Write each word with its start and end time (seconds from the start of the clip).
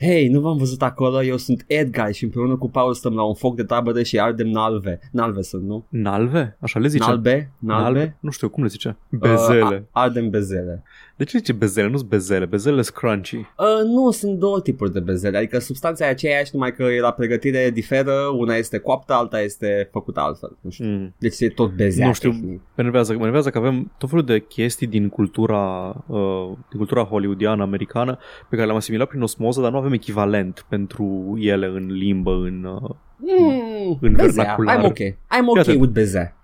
Hei, 0.00 0.28
nu 0.28 0.40
v-am 0.40 0.56
văzut 0.56 0.82
acolo, 0.82 1.22
eu 1.22 1.36
sunt 1.36 1.64
Edgar 1.66 2.12
și 2.12 2.24
împreună 2.24 2.56
cu 2.56 2.70
Paul 2.70 2.94
stăm 2.94 3.14
la 3.14 3.22
un 3.22 3.34
foc 3.34 3.56
de 3.56 3.62
tabără 3.62 4.02
și 4.02 4.20
ardem 4.20 4.48
nalve. 4.48 4.98
Nalve 5.12 5.42
sunt, 5.42 5.62
nu? 5.62 5.86
Nalve? 5.88 6.56
Așa 6.60 6.78
le 6.78 6.88
zice? 6.88 7.08
Nalbe? 7.08 7.50
Nalbe? 7.58 8.16
Nu 8.20 8.30
știu, 8.30 8.48
cum 8.48 8.62
le 8.62 8.68
zice? 8.68 8.96
Bezele. 9.10 9.76
Uh, 9.76 9.82
ardem 9.90 10.30
bezele. 10.30 10.82
De 11.16 11.24
ce 11.24 11.38
zice 11.38 11.52
bezele? 11.52 11.88
Nu 11.88 11.96
sunt 11.96 12.08
bezele, 12.08 12.44
bezele 12.44 12.82
sunt 12.82 12.96
crunchy. 12.96 13.36
Uh, 13.36 13.44
nu, 13.84 14.10
sunt 14.10 14.38
două 14.38 14.60
tipuri 14.60 14.92
de 14.92 15.00
bezele, 15.00 15.36
adică 15.36 15.58
substanța 15.58 16.06
e 16.06 16.08
aceeași, 16.08 16.50
numai 16.52 16.74
că 16.74 16.86
la 17.00 17.10
pregătire 17.10 17.70
diferă, 17.70 18.12
una 18.36 18.54
este 18.54 18.78
coaptă, 18.78 19.12
alta 19.12 19.40
este 19.40 19.88
făcută 19.92 20.20
altfel. 20.20 20.56
Nu 20.60 20.70
știu. 20.70 20.86
Mm. 20.86 21.14
Deci 21.18 21.40
e 21.40 21.48
tot 21.48 21.74
bezea. 21.74 22.06
Nu 22.06 22.12
știu. 22.12 22.30
tehnic. 22.30 22.58
Mă 22.58 22.74
enervează, 22.76 23.12
mă 23.12 23.18
enervează 23.18 23.50
că 23.50 23.58
avem 23.58 23.92
tot 23.98 24.08
felul 24.08 24.24
de 24.24 24.38
chestii 24.38 24.86
din 24.86 25.08
cultura, 25.08 25.94
uh, 26.06 26.48
din 26.68 26.76
cultura 26.76 27.02
hollywoodiană, 27.02 27.62
americană, 27.62 28.18
pe 28.48 28.54
care 28.54 28.64
le-am 28.64 28.78
asimilat 28.78 29.08
prin 29.08 29.22
osmoză, 29.22 29.60
dar 29.60 29.70
nu 29.70 29.76
avem 29.76 29.85
echivalent 29.92 30.66
pentru 30.68 31.34
ele 31.40 31.66
în 31.66 31.86
limbă, 31.86 32.30
în... 32.32 32.64
Uh, 32.64 32.90
Mm, 33.18 33.98
În 34.00 34.12
bezea. 34.12 34.42
vernacular. 34.42 34.78
I'm 34.80 34.84
ok. 34.84 34.96
I'm 34.98 35.46
ok 35.48 35.56
Iată. 35.56 35.72
with 35.72 35.92
bezea. 35.92 36.36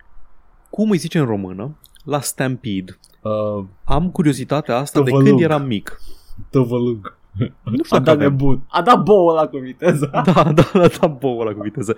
cum 0.69 0.89
îi 0.89 0.97
zice 0.97 1.19
în 1.19 1.25
română? 1.25 1.77
La 2.03 2.19
Stampede. 2.19 2.97
Uh, 3.21 3.65
Am 3.83 4.09
curiozitatea 4.11 4.77
asta 4.77 4.99
de 5.01 5.05
Tăvălug. 5.09 5.27
când 5.27 5.41
eram 5.41 5.65
mic. 5.65 5.99
tăvălug. 6.49 7.17
Nu 7.63 7.83
știu 7.83 7.97
A 7.97 7.99
dacă 7.99 8.03
dat 8.03 8.15
avem. 8.15 8.29
nebun. 8.29 8.61
A 8.69 8.81
dat 8.81 9.03
bouă 9.03 9.33
la 9.33 9.47
cu 9.47 9.57
viteză. 9.57 10.09
Da, 10.25 10.43
da, 10.53 10.69
da, 10.73 10.87
da, 10.99 11.07
bouă 11.07 11.43
la 11.43 11.51
cu 11.51 11.61
viteză. 11.61 11.95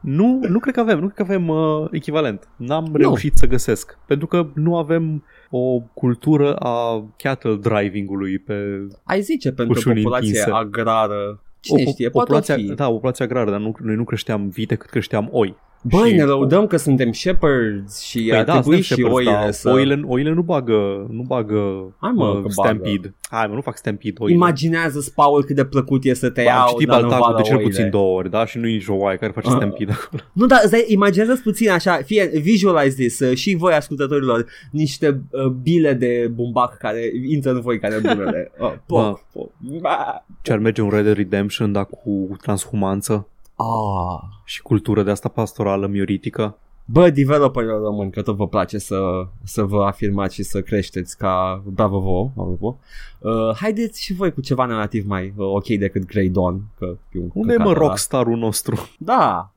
Nu, 0.00 0.40
nu 0.48 0.58
cred 0.58 0.74
că 0.74 0.80
avem, 0.80 0.98
nu 0.98 1.08
cred 1.08 1.26
că 1.26 1.32
avem 1.32 1.48
uh, 1.48 1.86
echivalent. 1.90 2.48
N-am 2.56 2.90
reușit 2.92 3.36
să 3.36 3.46
găsesc. 3.46 3.98
Pentru 4.06 4.26
că 4.26 4.46
nu 4.54 4.76
avem 4.76 5.24
o 5.50 5.78
cultură 5.94 6.54
a 6.56 7.04
cattle 7.16 7.54
driving-ului 7.56 8.38
pe 8.38 8.86
Ai 9.04 9.20
zice 9.20 9.52
pentru 9.52 9.74
o 9.74 9.78
Ușuni 9.78 9.94
populație 10.02 10.28
întinse. 10.28 10.50
agrară. 10.50 11.40
Cine 11.60 11.82
o, 11.86 11.90
știe, 11.90 12.06
o 12.06 12.10
poate 12.10 12.26
populație, 12.32 12.54
fi. 12.54 12.74
Da, 12.74 12.88
o 12.88 12.92
populație 12.92 13.24
agrară, 13.24 13.50
dar 13.50 13.60
nu, 13.60 13.74
noi 13.78 13.94
nu 13.94 14.04
creșteam 14.04 14.48
vite 14.48 14.74
cât 14.74 14.90
creșteam 14.90 15.28
oi. 15.32 15.56
Băi, 15.82 16.08
Și- 16.08 16.14
ne 16.14 16.22
lăudăm 16.24 16.66
că 16.66 16.76
suntem 16.76 17.12
shepherds 17.12 18.00
și 18.00 18.26
Păi 18.28 18.38
ar 18.38 18.44
da, 18.44 18.52
trebui 18.52 18.82
suntem 18.82 18.82
și 18.82 18.92
shepherds, 18.92 19.16
oile 19.16 19.30
dar 19.30 19.50
să... 19.50 19.70
oile, 19.70 20.00
oile 20.06 20.32
nu 20.32 20.42
bagă, 20.42 21.06
nu 21.10 21.22
bagă 21.22 21.94
Hai, 22.00 22.10
mă, 22.14 22.24
uh, 22.26 22.32
că 22.32 22.38
bagă. 22.40 22.48
stampede. 22.50 23.14
Hai 23.30 23.46
mă, 23.48 23.54
nu 23.54 23.60
fac 23.60 23.76
stampede 23.76 24.14
oile. 24.18 24.34
Imaginează, 24.34 25.12
Paul, 25.14 25.44
cât 25.44 25.56
de 25.56 25.64
plăcut 25.64 26.04
e 26.04 26.14
să 26.14 26.30
te 26.30 26.42
Ba, 26.42 26.50
Am 26.50 26.56
iau, 26.56 26.68
citit 26.68 26.86
dar 26.88 27.00
nu 27.00 27.08
Baltacul 27.08 27.30
vadă 27.32 27.42
de 27.42 27.48
cel 27.48 27.56
oile. 27.56 27.68
puțin 27.68 27.90
două 27.90 28.16
ori, 28.18 28.30
da? 28.30 28.46
Și 28.46 28.58
nu 28.58 28.66
e 28.68 28.72
nici 28.72 28.86
o 28.88 28.94
oaie 28.94 29.16
care 29.16 29.32
face 29.32 29.48
Ah. 29.48 29.54
stampede 29.56 29.92
acolo. 29.92 30.22
Nu, 30.32 30.46
dar 30.46 30.58
îți 30.62 30.70
dai- 30.70 30.84
imaginează 30.88 31.40
puțin 31.42 31.70
așa, 31.70 31.94
fie, 32.04 32.30
visualize 32.42 32.94
this, 32.94 33.18
uh, 33.20 33.36
și 33.36 33.54
voi 33.54 33.72
ascultătorilor, 33.72 34.46
niște 34.70 35.20
uh, 35.30 35.46
bile 35.46 35.92
de 35.92 36.30
bumbac 36.34 36.76
care 36.76 37.00
intră 37.28 37.50
în 37.50 37.60
voi 37.60 37.78
care 37.78 37.98
bunele. 38.02 38.50
Uh, 38.58 38.66
Bă. 38.88 38.96
poc, 38.96 39.24
poc. 39.32 39.50
Ba. 39.80 40.24
Ce 40.42 40.52
ar 40.52 40.58
merge 40.58 40.82
un 40.82 40.90
Red 40.90 41.02
Dead 41.04 41.16
Redemption, 41.16 41.72
dar 41.72 41.86
cu 41.86 42.36
transhumanță 42.42 43.28
Ah. 43.58 44.20
și 44.44 44.62
cultură 44.62 45.02
de 45.02 45.10
asta 45.10 45.28
pastorală 45.28 45.86
mioritică. 45.86 46.58
Bă, 46.90 47.10
developerilor 47.10 47.80
români, 47.80 48.10
că 48.10 48.22
tot 48.22 48.36
vă 48.36 48.48
place 48.48 48.78
să, 48.78 48.98
să 49.44 49.62
vă 49.62 49.84
afirmați 49.84 50.34
și 50.34 50.42
să 50.42 50.60
creșteți 50.60 51.16
ca 51.16 51.62
bravo 51.66 51.98
vouă, 51.98 52.30
apropo. 52.36 52.78
Uh, 53.18 53.54
haideți 53.56 54.02
și 54.02 54.14
voi 54.14 54.32
cu 54.32 54.40
ceva 54.40 54.64
narrativ 54.64 55.04
mai 55.06 55.32
uh, 55.36 55.46
ok 55.46 55.66
decât 55.66 56.06
Grey 56.06 56.28
Dawn, 56.28 56.60
că 56.78 56.96
e 57.12 57.18
un 57.18 57.30
Unde 57.34 57.52
e 57.52 57.56
mă 57.56 57.62
căcat 57.62 57.76
ăla. 57.78 57.86
rockstar-ul 57.86 58.36
nostru? 58.36 58.88
Da. 58.98 59.52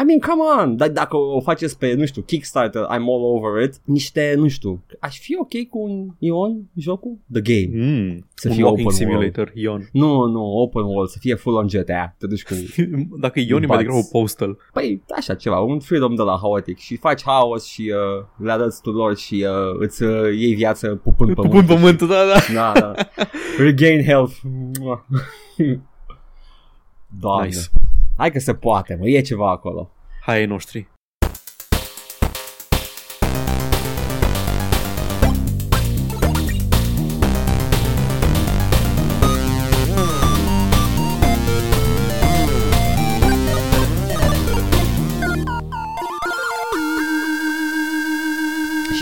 I 0.00 0.04
mean, 0.06 0.18
come 0.20 0.42
on. 0.62 0.76
Dar 0.76 0.88
dacă 0.90 1.16
o 1.16 1.40
faceți 1.40 1.78
pe, 1.78 1.94
nu 1.94 2.04
știu, 2.04 2.22
Kickstarter, 2.22 2.82
I'm 2.82 3.02
all 3.06 3.24
over 3.36 3.62
it, 3.64 3.80
niște, 3.84 4.34
nu 4.36 4.48
știu, 4.48 4.82
aș 5.00 5.18
fi 5.18 5.36
ok 5.40 5.68
cu 5.70 5.78
un 5.78 6.08
Ion 6.18 6.62
jocul? 6.76 7.16
The 7.32 7.40
Game. 7.40 7.84
Mm, 7.84 8.26
Să 8.34 8.48
un 8.48 8.54
fie 8.54 8.64
walking 8.64 8.86
open 8.86 8.98
simulator, 8.98 9.50
Ion. 9.54 9.88
Nu, 9.92 10.24
nu, 10.26 10.44
open 10.44 10.82
world, 10.82 11.08
să 11.10 11.16
fie 11.20 11.34
full 11.34 11.56
on 11.56 11.66
GTA. 11.66 12.14
Te 12.18 12.26
duci 12.26 12.42
cu... 12.44 12.54
Dacă 13.24 13.40
e 13.40 13.44
Ion 13.48 13.62
e 13.62 13.66
mai 13.66 13.76
Bați. 13.76 13.82
degrabă 13.82 14.06
postal. 14.10 14.56
Păi, 14.72 15.02
așa 15.16 15.34
ceva, 15.34 15.58
un 15.60 15.80
freedom 15.80 16.14
de 16.14 16.22
la 16.22 16.36
haotic 16.62 16.78
și 16.78 16.96
faci 16.96 17.22
haos 17.24 17.64
și 17.66 17.92
uh, 18.18 18.24
le 18.36 18.52
arăți 18.52 18.82
tuturor 18.82 19.16
și 19.16 19.46
uh, 19.48 19.76
îți 19.78 20.02
uh, 20.02 20.34
iei 20.36 20.54
viață 20.54 20.86
pupând 20.88 21.34
Pupând 21.34 21.50
pământul. 21.50 21.74
pământul, 21.76 22.06
da, 22.06 22.24
da. 22.24 22.40
Da, 22.54 22.80
da. 22.80 22.94
Regain 23.58 24.04
health. 24.04 24.34
Mua. 24.80 25.06
Doamne. 27.20 27.46
Nice. 27.46 27.58
Hai 28.16 28.30
că 28.30 28.38
se 28.38 28.54
poate, 28.54 28.96
mă, 29.00 29.08
e 29.08 29.20
ceva 29.20 29.50
acolo. 29.50 29.90
Hai 30.22 30.36
ai 30.36 30.46
noștri. 30.46 30.88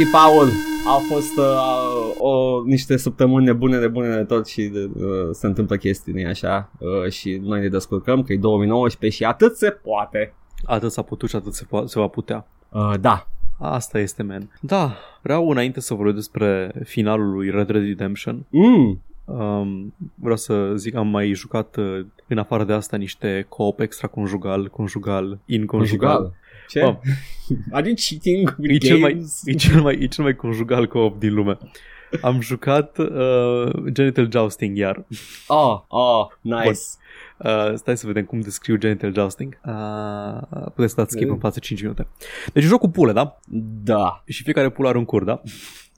Și 0.00 0.06
Paul, 0.06 0.48
au 0.86 0.98
fost 0.98 1.38
uh, 1.38 2.14
o, 2.18 2.62
niște 2.64 2.96
săptămâni 2.96 3.44
nebune, 3.44 3.78
nebune 3.78 4.16
de 4.16 4.24
tot 4.24 4.46
și 4.46 4.62
de, 4.62 4.90
uh, 4.94 5.28
se 5.32 5.46
întâmplă 5.46 5.76
chestii, 5.76 6.12
nu 6.12 6.28
așa? 6.28 6.70
Uh, 6.78 7.10
și 7.10 7.40
noi 7.42 7.60
ne 7.60 7.68
descurcăm 7.68 8.22
că 8.22 8.32
e 8.32 8.36
2019 8.36 9.22
și 9.22 9.28
atât 9.28 9.56
se 9.56 9.70
poate. 9.70 10.34
Atât 10.64 10.92
s-a 10.92 11.02
putut 11.02 11.28
și 11.28 11.36
atât 11.36 11.54
se, 11.54 11.64
po- 11.64 11.84
se 11.84 11.98
va 11.98 12.06
putea. 12.06 12.46
Uh, 12.68 12.94
da, 13.00 13.26
Asta 13.58 13.98
este, 13.98 14.22
man. 14.22 14.50
Da, 14.60 14.96
vreau 15.22 15.50
înainte 15.50 15.80
să 15.80 15.94
vorbesc 15.94 16.16
despre 16.16 16.72
finalul 16.84 17.30
lui 17.32 17.50
Red 17.50 17.66
Dead 17.66 17.84
Redemption. 17.84 18.46
mm, 18.50 19.00
Um, 19.24 19.94
vreau 20.14 20.36
să 20.36 20.72
zic, 20.76 20.94
am 20.94 21.08
mai 21.08 21.32
jucat 21.32 21.76
uh, 21.76 22.06
în 22.28 22.38
afară 22.38 22.64
de 22.64 22.72
asta 22.72 22.96
niște 22.96 23.46
co-op 23.48 23.80
extraconjugal, 23.80 24.68
conjugal, 24.68 25.38
inconjugal. 25.46 26.16
conjugal. 26.16 26.34
Ce? 26.70 26.80
Bă. 26.80 26.96
Are 27.76 27.86
you 27.86 27.94
cheating 27.96 28.54
with 28.58 28.74
E 28.74 28.78
cel, 28.78 28.98
mai, 28.98 29.12
games? 29.12 29.40
e, 29.44 29.52
cel 29.52 29.80
mai, 29.82 29.98
e 30.00 30.06
cel 30.06 30.24
mai 30.24 30.36
conjugal 30.36 30.86
co-op 30.86 31.18
din 31.18 31.34
lume. 31.34 31.58
Am 32.22 32.40
jucat 32.40 32.98
uh, 32.98 33.70
Genital 33.92 34.28
Jousting 34.32 34.76
iar. 34.76 35.04
Oh, 35.46 35.80
oh, 35.88 36.26
nice. 36.40 36.78
Uh, 37.38 37.74
stai 37.74 37.96
să 37.96 38.06
vedem 38.06 38.24
cum 38.24 38.40
descriu 38.40 38.76
Genital 38.76 39.12
Jousting. 39.14 39.60
Uh, 39.66 40.66
puteți 40.74 40.92
să 40.94 41.00
dați 41.00 41.12
skip 41.12 41.26
Mm. 41.26 41.32
în 41.32 41.38
față 41.38 41.58
5 41.58 41.80
minute. 41.80 42.06
Deci 42.52 42.62
joc 42.64 42.80
cu 42.80 42.88
pule, 42.88 43.12
da? 43.12 43.38
Da. 43.84 44.22
Și 44.26 44.42
fiecare 44.42 44.68
pulă 44.70 44.88
are 44.88 44.98
un 44.98 45.04
cur, 45.04 45.24
da? 45.24 45.42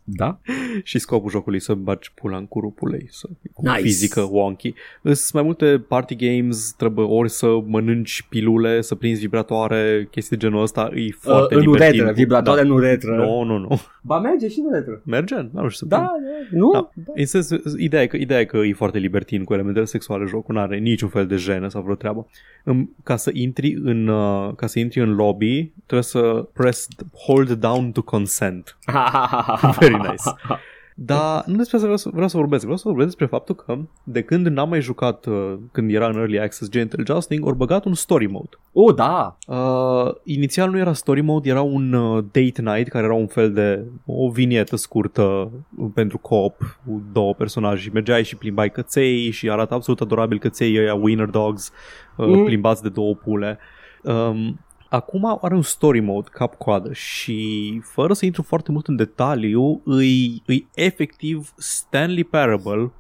Da? 0.05 0.39
Și 0.85 0.99
scopul 0.99 1.31
jocului 1.31 1.59
e 1.59 1.61
să 1.61 1.75
bagi 1.75 2.13
pula 2.15 2.37
în 2.37 2.47
curul 2.47 2.71
pulei, 2.71 3.07
să 3.11 3.29
Nice. 3.57 3.81
fizică 3.81 4.21
wonky. 4.31 4.75
Sunt 5.03 5.33
mai 5.33 5.43
multe 5.43 5.85
party 5.89 6.17
games, 6.17 6.75
trebuie 6.77 7.07
ori 7.07 7.31
să 7.31 7.47
mănânci 7.67 8.27
pilule, 8.29 8.81
să 8.81 8.95
prinzi 8.95 9.21
vibratoare, 9.21 10.09
chestii 10.11 10.37
de 10.37 10.47
genul 10.47 10.63
ăsta, 10.63 10.91
e 10.95 11.11
foarte 11.19 11.55
Uh, 11.55 11.61
în 11.65 11.71
divertit. 11.73 11.93
uretră, 12.01 12.13
vibratoare 12.13 12.61
da. 12.63 12.67
în 12.67 12.73
uretră. 12.75 13.15
Nu, 13.17 13.43
nu, 13.43 13.59
nu. 13.59 13.81
Ba 14.03 14.19
merge 14.21 14.49
și 14.49 14.59
în 14.59 14.67
uretră. 14.67 15.03
Merge? 15.05 15.35
Nu 15.35 15.69
știu 15.69 15.69
să 15.69 15.85
Da, 15.87 15.99
prind. 15.99 16.27
da, 16.51 16.57
nu? 16.59 16.71
Da. 16.73 16.91
Da. 16.95 17.13
În 17.15 17.27
sens, 17.27 17.49
ideea, 17.79 18.03
e 18.03 18.07
că, 18.07 18.17
ideea 18.17 18.41
e 18.41 18.45
că 18.45 18.57
e 18.57 18.73
foarte 18.73 18.99
libertin 18.99 19.45
cu 19.45 19.53
elementele 19.55 19.85
sexuale 19.85 20.25
jocul, 20.27 20.55
nu 20.55 20.61
are 20.61 20.79
niciun 20.79 21.09
fel 21.09 21.27
de 21.27 21.37
jenă 21.37 21.69
sau 21.69 21.83
vreo 21.83 21.95
treabă. 21.95 22.27
În, 22.65 22.89
ca 23.03 23.17
să 23.17 23.31
intri 23.35 23.75
în 23.83 24.09
uh, 24.09 24.55
ca 24.57 24.67
să 24.67 24.79
intri 24.79 25.01
în 25.01 25.15
lobby, 25.15 25.73
trebuie 25.87 26.03
să 26.03 26.49
press 26.53 26.87
hold 27.27 27.51
down 27.51 27.93
to 27.93 28.03
consent. 28.03 28.77
Very 29.97 30.09
nice. 30.11 30.23
Dar 30.95 31.43
nu 31.47 31.57
despre 31.57 31.77
asta 31.77 31.79
vreau 31.79 31.97
să, 31.97 32.09
vreau 32.13 32.29
să 32.29 32.37
vorbesc. 32.37 32.63
Vreau 32.63 32.77
să 32.79 32.83
vorbesc 32.89 33.09
despre 33.09 33.27
faptul 33.27 33.55
că 33.55 33.79
de 34.05 34.23
când 34.23 34.47
n-am 34.47 34.69
mai 34.69 34.81
jucat, 34.81 35.27
uh, 35.27 35.55
când 35.73 35.93
era 35.93 36.07
în 36.07 36.17
Early 36.17 36.41
Access 36.41 36.71
Gentle 36.71 37.03
Jousting, 37.07 37.47
ori 37.47 37.57
băgat 37.57 37.85
un 37.85 37.95
story 37.95 38.27
mode. 38.27 38.49
oh, 38.73 38.95
da. 38.95 39.37
Uh, 39.47 40.15
inițial 40.25 40.71
nu 40.71 40.79
era 40.79 40.93
story 40.93 41.21
mode, 41.21 41.49
era 41.49 41.61
un 41.63 41.93
uh, 41.93 42.25
date 42.25 42.63
night 42.63 42.89
care 42.89 43.05
era 43.05 43.15
un 43.15 43.27
fel 43.27 43.53
de 43.53 43.85
o 44.07 44.31
vinietă 44.31 44.77
scurtă 44.77 45.51
pentru 45.95 46.19
co-op 46.19 46.79
cu 46.87 47.03
două 47.13 47.35
personaje 47.35 47.83
și 47.83 47.91
mergeai 47.93 48.25
și 48.25 48.37
plimbai 48.37 48.71
căței 48.71 49.31
și 49.31 49.51
arată 49.51 49.75
absolut 49.75 50.01
adorabil 50.01 50.39
căței 50.39 50.79
ăia 50.79 50.95
Wiener 50.95 51.27
Dogs 51.29 51.73
uh, 52.17 52.27
Mm. 52.27 52.45
plimbați 52.45 52.83
de 52.83 52.89
două 52.89 53.15
pule. 53.15 53.59
Um, 54.03 54.61
Acum 54.93 55.39
are 55.41 55.55
un 55.55 55.63
story 55.63 56.01
mode 56.01 56.29
cap-coadă 56.33 56.93
și 56.93 57.81
fără 57.85 58.13
să 58.13 58.25
intru 58.25 58.43
foarte 58.43 58.73
mult 58.73 58.87
în 58.87 58.97
detaliu, 58.97 59.81
îi, 59.85 60.43
îi 60.47 60.69
efectiv 60.75 61.53
Stanley 61.57 62.25
Parable, 62.25 62.93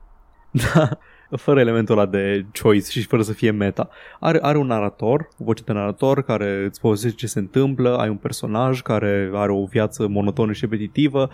da, 0.75 0.99
fără 1.31 1.61
elementul 1.61 1.99
ăla 1.99 2.07
de 2.07 2.47
choice 2.63 2.91
și 2.91 3.07
fără 3.07 3.23
să 3.23 3.33
fie 3.33 3.51
meta. 3.51 3.89
Are, 4.21 4.39
are 4.43 4.59
un 4.59 4.67
narator, 4.67 5.29
o 5.39 5.45
voce 5.45 5.63
de 5.63 5.73
narator 5.73 6.23
care 6.23 6.65
îți 6.65 6.81
povestește 6.81 7.17
ce 7.17 7.27
se 7.27 7.39
întâmplă, 7.39 7.97
ai 7.97 8.09
un 8.09 8.17
personaj 8.17 8.83
care 8.83 9.31
are 9.35 9.53
o 9.53 9.65
viață 9.65 10.07
monotonă 10.07 10.53
și 10.53 10.61
repetitivă, 10.61 11.31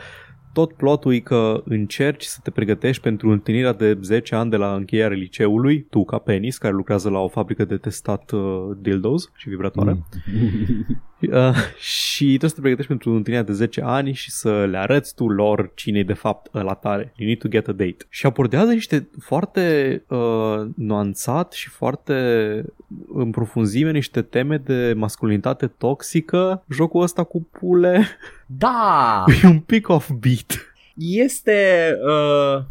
tot 0.52 0.72
plotul 0.72 1.14
e 1.14 1.18
că 1.18 1.62
încerci 1.64 2.24
să 2.24 2.40
te 2.42 2.50
pregătești 2.50 3.02
pentru 3.02 3.30
întâlnirea 3.30 3.72
de 3.72 3.98
10 4.02 4.34
ani 4.34 4.50
de 4.50 4.56
la 4.56 4.74
încheierea 4.74 5.16
liceului, 5.16 5.82
tu 5.82 6.04
ca 6.04 6.18
penis, 6.18 6.58
care 6.58 6.74
lucrează 6.74 7.10
la 7.10 7.18
o 7.18 7.28
fabrică 7.28 7.64
de 7.64 7.76
testat 7.76 8.30
uh, 8.30 8.40
dildos 8.80 9.30
și 9.34 9.48
vibratoare. 9.48 9.92
Mm. 9.92 10.06
Uh, 11.20 11.54
și 11.78 12.24
trebuie 12.24 12.48
să 12.50 12.54
te 12.54 12.60
pregătești 12.60 12.90
pentru 12.90 13.10
întâlnirea 13.10 13.46
de 13.46 13.52
10 13.52 13.82
ani 13.84 14.12
și 14.12 14.30
să 14.30 14.64
le 14.64 14.78
arăți 14.78 15.14
tu 15.14 15.28
lor 15.28 15.70
cine 15.74 15.98
e 15.98 16.02
de 16.02 16.12
fapt 16.12 16.54
la 16.54 16.74
tare. 16.74 17.12
You 17.16 17.26
need 17.26 17.38
to 17.38 17.48
get 17.48 17.68
a 17.68 17.72
date. 17.72 17.96
Și 18.08 18.26
abordează 18.26 18.72
niște 18.72 19.08
foarte 19.20 20.02
uh, 20.08 20.66
nuanțat 20.76 21.52
și 21.52 21.68
foarte 21.68 22.14
în 23.14 23.30
profunzime 23.30 23.90
niște 23.90 24.22
teme 24.22 24.56
de 24.56 24.92
masculinitate 24.96 25.66
toxică. 25.66 26.64
Jocul 26.68 27.02
ăsta 27.02 27.24
cu 27.24 27.48
pule 27.58 28.06
Da! 28.46 29.24
e 29.42 29.46
un 29.46 29.60
pic 29.60 29.88
off-beat. 29.88 30.72
Este 30.94 31.92
uh, 32.06 32.62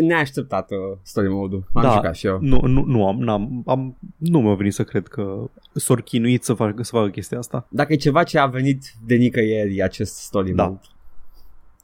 neașteptat 0.00 0.70
uh, 0.70 0.76
story 1.02 1.28
mode-ul. 1.28 1.64
Am 1.72 1.82
Da. 1.82 1.92
jucat 1.92 2.14
și 2.14 2.26
eu. 2.26 2.38
Nu, 2.40 2.60
nu, 2.66 2.84
nu 2.84 3.06
am, 3.06 3.18
n-am, 3.22 3.62
am, 3.66 3.96
nu 4.16 4.40
mi-a 4.40 4.54
venit 4.54 4.72
să 4.74 4.84
cred 4.84 5.06
că 5.08 5.50
s-au 5.74 5.96
chinuit 5.96 6.44
să 6.44 6.52
facă, 6.54 6.82
să 6.82 6.90
facă 6.94 7.08
chestia 7.08 7.38
asta. 7.38 7.66
Dacă 7.70 7.92
e 7.92 7.96
ceva 7.96 8.22
ce 8.22 8.38
a 8.38 8.46
venit 8.46 8.92
de 9.06 9.14
nicăieri 9.14 9.76
e 9.76 9.82
acest 9.82 10.16
story 10.16 10.52
Da. 10.52 10.64
mode. 10.66 10.80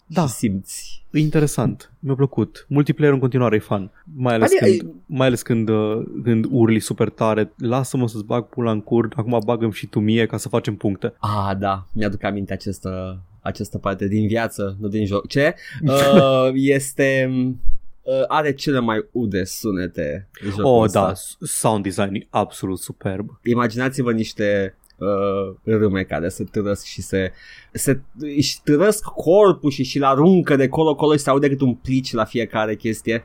Da. 0.06 0.22
Și 0.26 0.28
simți. 0.32 1.02
E 1.10 1.18
interesant, 1.18 1.92
mi-a 1.98 2.14
plăcut. 2.14 2.66
Multiplayer 2.68 3.12
în 3.14 3.18
continuare 3.20 3.56
e 3.56 3.58
fun, 3.58 3.90
mai 4.16 4.34
ales, 4.34 4.50
Adică- 4.60 4.64
când, 4.84 4.94
mai 5.06 5.26
ales 5.26 5.42
când, 5.42 5.68
uh, 5.68 6.02
când 6.22 6.46
urli 6.50 6.78
super 6.80 7.08
tare. 7.08 7.52
Lasă-mă 7.56 8.08
să-ți 8.08 8.24
bag 8.24 8.44
pula 8.44 8.70
în 8.70 8.80
cur, 8.80 9.08
acum 9.16 9.40
bagăm 9.44 9.70
și 9.70 9.86
tu 9.86 10.00
mie 10.00 10.26
ca 10.26 10.36
să 10.36 10.48
facem 10.48 10.76
puncte. 10.76 11.14
Ah, 11.18 11.56
da, 11.58 11.86
mi-aduc 11.92 12.22
aminte 12.22 12.52
această, 12.52 13.20
această 13.40 13.78
parte 13.78 14.08
din 14.08 14.26
viață, 14.26 14.76
nu 14.80 14.88
din 14.88 15.06
joc. 15.06 15.26
Ce? 15.26 15.54
Uh, 15.86 16.50
este... 16.54 17.30
Uh, 18.10 18.24
are 18.28 18.52
cele 18.52 18.78
mai 18.78 19.08
ude 19.12 19.44
sunete 19.44 20.28
jocul 20.44 20.64
Oh, 20.64 20.82
ăsta. 20.84 21.06
da, 21.06 21.14
s- 21.14 21.36
sound 21.40 21.82
design 21.82 22.14
e 22.14 22.26
absolut 22.30 22.78
superb. 22.78 23.28
Imaginați-vă 23.44 24.12
niște 24.12 24.76
uh, 24.96 25.54
râme 25.64 26.02
care 26.02 26.28
se 26.28 26.44
târăsc 26.44 26.84
și 26.84 27.02
se, 27.02 27.32
se 27.72 28.00
își 28.20 28.62
târăsc 28.62 29.04
corpul 29.04 29.70
și 29.70 29.82
și-l 29.82 30.04
aruncă 30.04 30.56
de 30.56 30.68
colo-colo 30.68 31.12
și 31.12 31.18
se 31.18 31.30
aude 31.30 31.48
cât 31.48 31.60
un 31.60 31.74
plici 31.74 32.12
la 32.12 32.24
fiecare 32.24 32.74
chestie. 32.74 33.24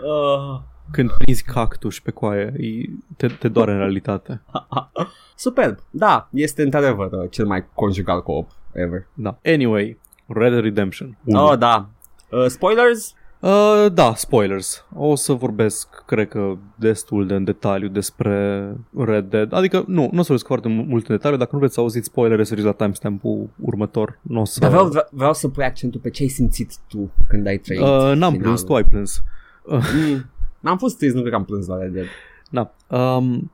Uh, 0.00 0.60
Când 0.90 1.10
prinzi 1.18 1.42
cactus 1.44 1.98
pe 2.00 2.10
coaie, 2.10 2.52
e, 2.58 2.88
te, 3.16 3.26
te 3.26 3.48
doare 3.48 3.72
în 3.72 3.78
realitate. 3.78 4.42
superb. 5.36 5.78
Da, 5.90 6.28
este 6.32 6.62
într-adevăr 6.62 7.12
uh, 7.12 7.30
cel 7.30 7.46
mai 7.46 7.66
conjugal 7.74 8.22
co-op 8.22 8.50
ever. 8.72 9.06
Da. 9.14 9.38
Anyway, 9.44 9.98
Red 10.26 10.50
Dead 10.50 10.62
Redemption. 10.62 11.18
unu. 11.24 11.44
Oh, 11.46 11.58
da. 11.58 11.88
Uh, 12.30 12.46
spoilers? 12.46 13.14
Uh, 13.40 13.86
da, 13.92 14.14
spoilers. 14.14 14.84
O 14.94 15.14
să 15.14 15.32
vorbesc, 15.32 16.02
cred 16.06 16.28
că, 16.28 16.54
destul 16.74 17.26
de 17.26 17.34
în 17.34 17.44
detaliu 17.44 17.88
despre 17.88 18.66
Red 18.96 19.24
Dead. 19.30 19.52
Adică, 19.52 19.84
nu, 19.86 20.08
nu 20.12 20.18
o 20.18 20.22
să 20.22 20.26
vorbesc 20.26 20.46
foarte 20.46 20.68
mu- 20.68 20.82
mult 20.82 21.08
în 21.08 21.16
detaliu. 21.16 21.36
Dacă 21.38 21.50
nu 21.52 21.58
vreți 21.58 21.74
să 21.74 21.80
auziți 21.80 22.06
spoilere, 22.06 22.44
să 22.44 22.54
la 22.62 22.72
timestamp-ul 22.72 23.48
următor. 23.60 24.18
Nu 24.22 24.40
o 24.40 24.44
să... 24.44 24.60
Dar 24.60 24.70
vreau, 24.70 24.90
vreau 25.10 25.34
să 25.34 25.48
pui 25.48 25.64
accentul 25.64 26.00
pe 26.00 26.10
ce 26.10 26.22
ai 26.22 26.28
simțit 26.28 26.72
tu 26.88 27.10
când 27.28 27.46
ai 27.46 27.58
trăit 27.58 27.80
uh, 27.80 27.86
n-am 27.88 28.14
finalul. 28.14 28.40
plâns, 28.40 28.62
tu 28.62 28.74
ai 28.74 28.84
plâns. 28.84 29.22
Mm, 29.66 30.24
n-am 30.60 30.78
fost 30.78 30.96
trist, 30.98 31.14
nu 31.14 31.20
cred 31.20 31.32
că 31.32 31.38
am 31.38 31.44
plâns 31.44 31.66
la 31.66 31.78
Red 31.78 31.92
Dead. 31.92 32.06
Da. 32.50 32.74
Um, 32.96 33.50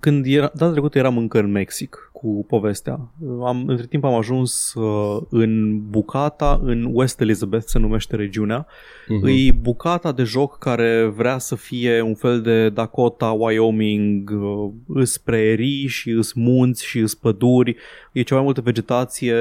când 0.00 0.26
era, 0.26 0.50
data 0.54 0.70
trecută 0.70 0.98
eram 0.98 1.18
încă 1.18 1.38
în 1.38 1.50
Mexic 1.50 2.10
cu 2.12 2.44
povestea. 2.48 3.08
Am, 3.44 3.64
între 3.66 3.86
timp 3.86 4.04
am 4.04 4.14
ajuns 4.14 4.74
uh, 4.74 5.22
în 5.30 5.80
Bucata, 5.88 6.60
în 6.62 6.88
West 6.92 7.20
Elizabeth 7.20 7.64
se 7.66 7.78
numește 7.78 8.16
regiunea. 8.16 8.66
Mhm. 9.08 9.26
E 9.26 9.52
bucata 9.52 10.12
de 10.12 10.22
joc 10.22 10.58
care 10.58 11.04
vrea 11.04 11.38
să 11.38 11.54
fie 11.54 12.00
un 12.00 12.14
fel 12.14 12.40
de 12.40 12.68
Dakota, 12.68 13.30
Wyoming, 13.30 14.30
uh, 14.30 14.70
îs 14.86 15.18
prerii 15.18 15.86
și 15.86 16.10
îs 16.10 16.32
munți 16.32 16.84
și 16.84 16.98
îs 16.98 17.14
păduri. 17.14 17.76
E 18.12 18.22
cea 18.22 18.34
mai 18.34 18.44
multă 18.44 18.60
vegetație, 18.60 19.34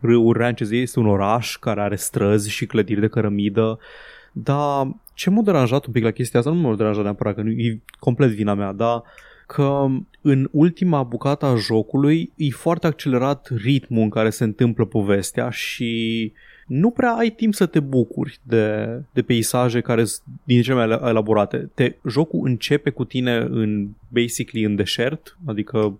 râuri, 0.00 0.38
ranches. 0.38 0.70
Este 0.70 0.98
un 0.98 1.06
oraș 1.06 1.56
care 1.56 1.80
are 1.80 1.96
străzi 1.96 2.50
și 2.50 2.66
clădiri 2.66 3.00
de 3.00 3.08
cărămidă. 3.08 3.78
Dar 4.32 4.96
ce 5.14 5.30
m-a 5.30 5.42
deranjat 5.42 5.86
un 5.86 5.92
pic 5.92 6.02
la 6.02 6.10
chestia 6.10 6.38
asta, 6.38 6.52
nu 6.52 6.60
m-a 6.60 6.76
deranjat 6.76 7.02
neapărat, 7.02 7.34
că 7.34 7.42
nu, 7.42 7.50
e 7.50 7.80
complet 7.98 8.30
vina 8.30 8.54
mea, 8.54 8.72
dar 8.72 9.02
că 9.48 9.86
în 10.20 10.48
ultima 10.52 11.02
bucată 11.02 11.46
a 11.46 11.56
jocului 11.56 12.32
e 12.36 12.50
foarte 12.50 12.86
accelerat 12.86 13.48
ritmul 13.56 14.02
în 14.02 14.08
care 14.08 14.30
se 14.30 14.44
întâmplă 14.44 14.84
povestea 14.84 15.50
și 15.50 16.32
nu 16.66 16.90
prea 16.90 17.12
ai 17.12 17.30
timp 17.30 17.54
să 17.54 17.66
te 17.66 17.80
bucuri 17.80 18.38
de, 18.42 18.86
de 19.12 19.22
peisaje 19.22 19.80
care 19.80 20.04
sunt 20.04 20.22
din 20.44 20.62
cele 20.62 20.86
mai 20.86 21.08
elaborate. 21.08 21.70
Te, 21.74 21.94
jocul 22.08 22.40
începe 22.48 22.90
cu 22.90 23.04
tine 23.04 23.36
în 23.36 23.88
basically 24.08 24.66
în 24.66 24.76
deșert, 24.76 25.36
adică 25.44 25.98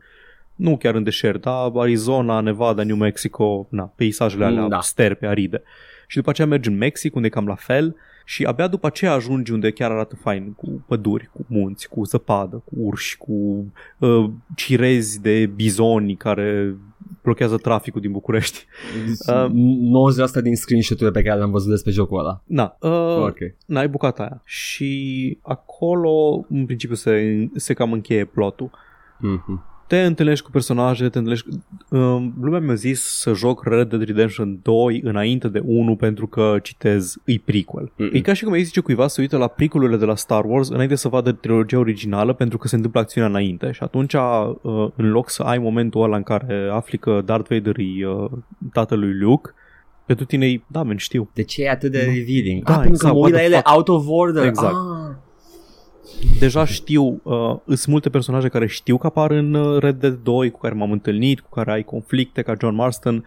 nu 0.54 0.76
chiar 0.76 0.94
în 0.94 1.02
deșert, 1.02 1.40
dar 1.40 1.70
Arizona, 1.74 2.40
Nevada, 2.40 2.82
New 2.82 2.96
Mexico, 2.96 3.66
na, 3.70 3.92
peisajele 3.96 4.44
alea 4.44 4.62
Da. 4.62 4.68
da. 4.68 4.80
sterpe, 4.80 5.26
aride. 5.26 5.62
Și 6.06 6.16
după 6.16 6.30
aceea 6.30 6.46
mergi 6.46 6.68
în 6.68 6.76
Mexic, 6.76 7.14
unde 7.14 7.26
e 7.26 7.30
cam 7.30 7.46
la 7.46 7.54
fel, 7.54 7.96
și 8.28 8.44
abia 8.44 8.66
după 8.68 8.86
aceea 8.86 9.12
ajungi 9.12 9.52
unde 9.52 9.70
chiar 9.70 9.90
arată 9.90 10.16
fain, 10.16 10.52
cu 10.52 10.84
păduri, 10.86 11.30
cu 11.32 11.44
munți, 11.46 11.88
cu 11.88 12.04
zăpadă, 12.04 12.56
cu 12.64 12.74
urși, 12.76 13.16
cu 13.16 13.32
uh, 13.98 14.30
cirezi 14.56 15.20
de 15.20 15.46
bizoni 15.54 16.16
care 16.16 16.76
blochează 17.22 17.56
traficul 17.56 18.00
din 18.00 18.12
București. 18.12 18.66
Uh, 19.28 19.46
90% 20.40 20.42
din 20.42 20.56
screenshot-urile 20.56 21.20
pe 21.20 21.22
care 21.22 21.38
le-am 21.38 21.50
văzut 21.50 21.70
despre 21.70 21.90
jocul 21.90 22.18
ăla. 22.18 22.42
Na, 22.46 22.76
uh, 22.80 23.26
Ok. 23.26 23.38
n-ai 23.66 23.88
bucata 23.88 24.22
aia. 24.22 24.42
Și 24.44 25.38
acolo, 25.42 26.44
în 26.48 26.64
principiu, 26.66 26.94
se, 26.96 27.48
se 27.54 27.72
cam 27.74 27.92
încheie 27.92 28.24
plotul. 28.24 28.70
Mhm. 29.18 29.64
Te 29.88 30.04
întâlnești 30.04 30.44
cu 30.44 30.50
personaje, 30.50 31.08
te 31.08 31.18
întâlnești... 31.18 31.48
Uh, 31.90 32.26
lumea 32.40 32.60
mi-a 32.60 32.74
zis 32.74 33.02
să 33.02 33.32
joc 33.32 33.64
Red 33.64 33.88
Dead 33.88 34.02
Redemption 34.02 34.58
2 34.62 35.00
înainte 35.04 35.48
de 35.48 35.62
1 35.64 35.96
pentru 35.96 36.26
că 36.26 36.58
citez 36.62 37.16
îi 37.24 37.38
prequel. 37.38 37.92
Mm-mm. 37.92 38.12
E 38.12 38.20
ca 38.20 38.32
și 38.32 38.44
cum 38.44 38.52
îi 38.52 38.62
zice 38.62 38.80
cuiva 38.80 39.06
să 39.06 39.20
uită 39.20 39.36
la 39.36 39.46
prequelurile 39.46 39.98
de 39.98 40.04
la 40.04 40.16
Star 40.16 40.44
Wars 40.44 40.68
înainte 40.68 40.94
să 40.94 41.08
vadă 41.08 41.32
trilogia 41.32 41.78
originală 41.78 42.32
pentru 42.32 42.58
că 42.58 42.68
se 42.68 42.76
întâmplă 42.76 43.00
acțiunea 43.00 43.30
înainte 43.30 43.70
și 43.72 43.82
atunci 43.82 44.14
uh, 44.14 44.88
în 44.96 45.10
loc 45.10 45.30
să 45.30 45.42
ai 45.42 45.58
momentul 45.58 46.02
ăla 46.02 46.16
în 46.16 46.22
care 46.22 46.68
afli 46.72 46.98
că 46.98 47.22
Darth 47.24 47.48
Vader 47.48 47.76
e 47.78 48.06
uh, 48.06 48.30
tatălui 48.72 49.18
Luke, 49.18 49.50
pentru 50.06 50.24
tine 50.24 50.46
e, 50.46 50.60
da, 50.66 50.82
men, 50.82 50.96
știu. 50.96 51.30
De 51.32 51.42
ce 51.42 51.62
e 51.62 51.70
atât 51.70 51.90
de 51.90 51.98
revealing? 51.98 52.64
Da, 52.64 52.72
ah, 52.72 52.78
pentru 52.78 52.94
exact, 52.94 53.12
că 53.12 53.18
mă 53.18 53.24
uit 53.24 53.32
what 53.32 53.32
la 53.32 53.38
the 53.38 53.44
ele 53.46 53.56
fuck? 53.56 53.76
out 53.76 53.88
of 53.88 54.04
order. 54.08 54.44
Exact. 54.44 54.74
Ah. 54.74 55.27
Deja 56.38 56.64
știu, 56.64 57.20
uh, 57.22 57.56
sunt 57.66 57.86
multe 57.86 58.08
personaje 58.08 58.48
care 58.48 58.66
știu 58.66 58.98
că 58.98 59.06
apar 59.06 59.30
în 59.30 59.54
uh, 59.54 59.78
Red 59.78 60.00
Dead 60.00 60.18
2, 60.22 60.50
cu 60.50 60.58
care 60.58 60.74
m-am 60.74 60.92
întâlnit, 60.92 61.40
cu 61.40 61.48
care 61.50 61.72
ai 61.72 61.82
conflicte, 61.82 62.42
ca 62.42 62.54
John 62.60 62.74
Marston. 62.74 63.24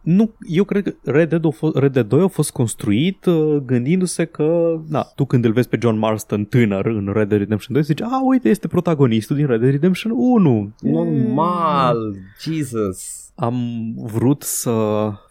Nu, 0.00 0.30
eu 0.48 0.64
cred 0.64 0.82
că 0.82 1.10
Red 1.10 1.28
Dead, 1.28 1.44
a 1.46 1.50
fost, 1.50 1.76
Red 1.76 1.92
Dead 1.92 2.08
2 2.08 2.22
a 2.22 2.26
fost 2.26 2.50
construit 2.50 3.24
uh, 3.24 3.56
gândindu-se 3.66 4.24
că, 4.24 4.80
na, 4.88 5.02
tu 5.02 5.24
când 5.24 5.44
îl 5.44 5.52
vezi 5.52 5.68
pe 5.68 5.78
John 5.82 5.98
Marston 5.98 6.44
tânăr 6.44 6.86
în 6.86 7.10
Red 7.14 7.28
Dead 7.28 7.40
Redemption 7.40 7.74
2, 7.74 7.82
zici, 7.82 8.00
a, 8.02 8.20
uite, 8.24 8.48
este 8.48 8.68
protagonistul 8.68 9.36
din 9.36 9.46
Red 9.46 9.60
Dead 9.60 9.72
Redemption 9.72 10.12
1. 10.16 10.72
Normal, 10.80 11.96
Jesus. 12.40 13.30
Am 13.34 13.56
vrut 13.96 14.42
să 14.42 14.70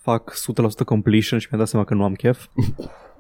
fac 0.02 0.34
100% 0.82 0.86
completion 0.86 1.40
și 1.40 1.48
mi-am 1.52 1.62
dat 1.64 1.70
seama 1.72 1.86
că 1.86 1.94
nu 1.94 2.04
am 2.04 2.14
chef. 2.14 2.46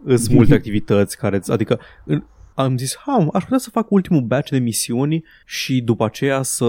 Sunt 0.07 0.29
multe 0.29 0.53
activități 0.63 1.17
care, 1.17 1.41
adică 1.47 1.79
în- 2.05 2.23
am 2.55 2.77
zis, 2.77 2.97
ha, 2.97 3.27
aș 3.33 3.43
putea 3.43 3.57
să 3.57 3.69
fac 3.69 3.91
ultimul 3.91 4.21
batch 4.21 4.49
de 4.49 4.59
misiuni 4.59 5.23
și 5.45 5.81
după 5.81 6.05
aceea 6.05 6.41
să 6.41 6.65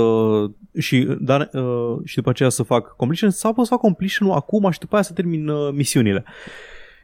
și, 0.79 1.17
dar, 1.21 1.51
uh, 1.53 1.99
și 2.05 2.15
după 2.15 2.31
aceea 2.31 2.49
să 2.49 2.63
fac 2.63 2.97
completion 2.97 3.31
sau 3.31 3.53
pot 3.53 3.65
să 3.65 3.71
fac 3.71 3.81
completion 3.81 4.31
acum 4.31 4.71
și 4.71 4.79
după 4.79 4.95
aia 4.95 5.05
să 5.05 5.13
termin 5.13 5.49
uh, 5.49 5.73
misiunile. 5.73 6.25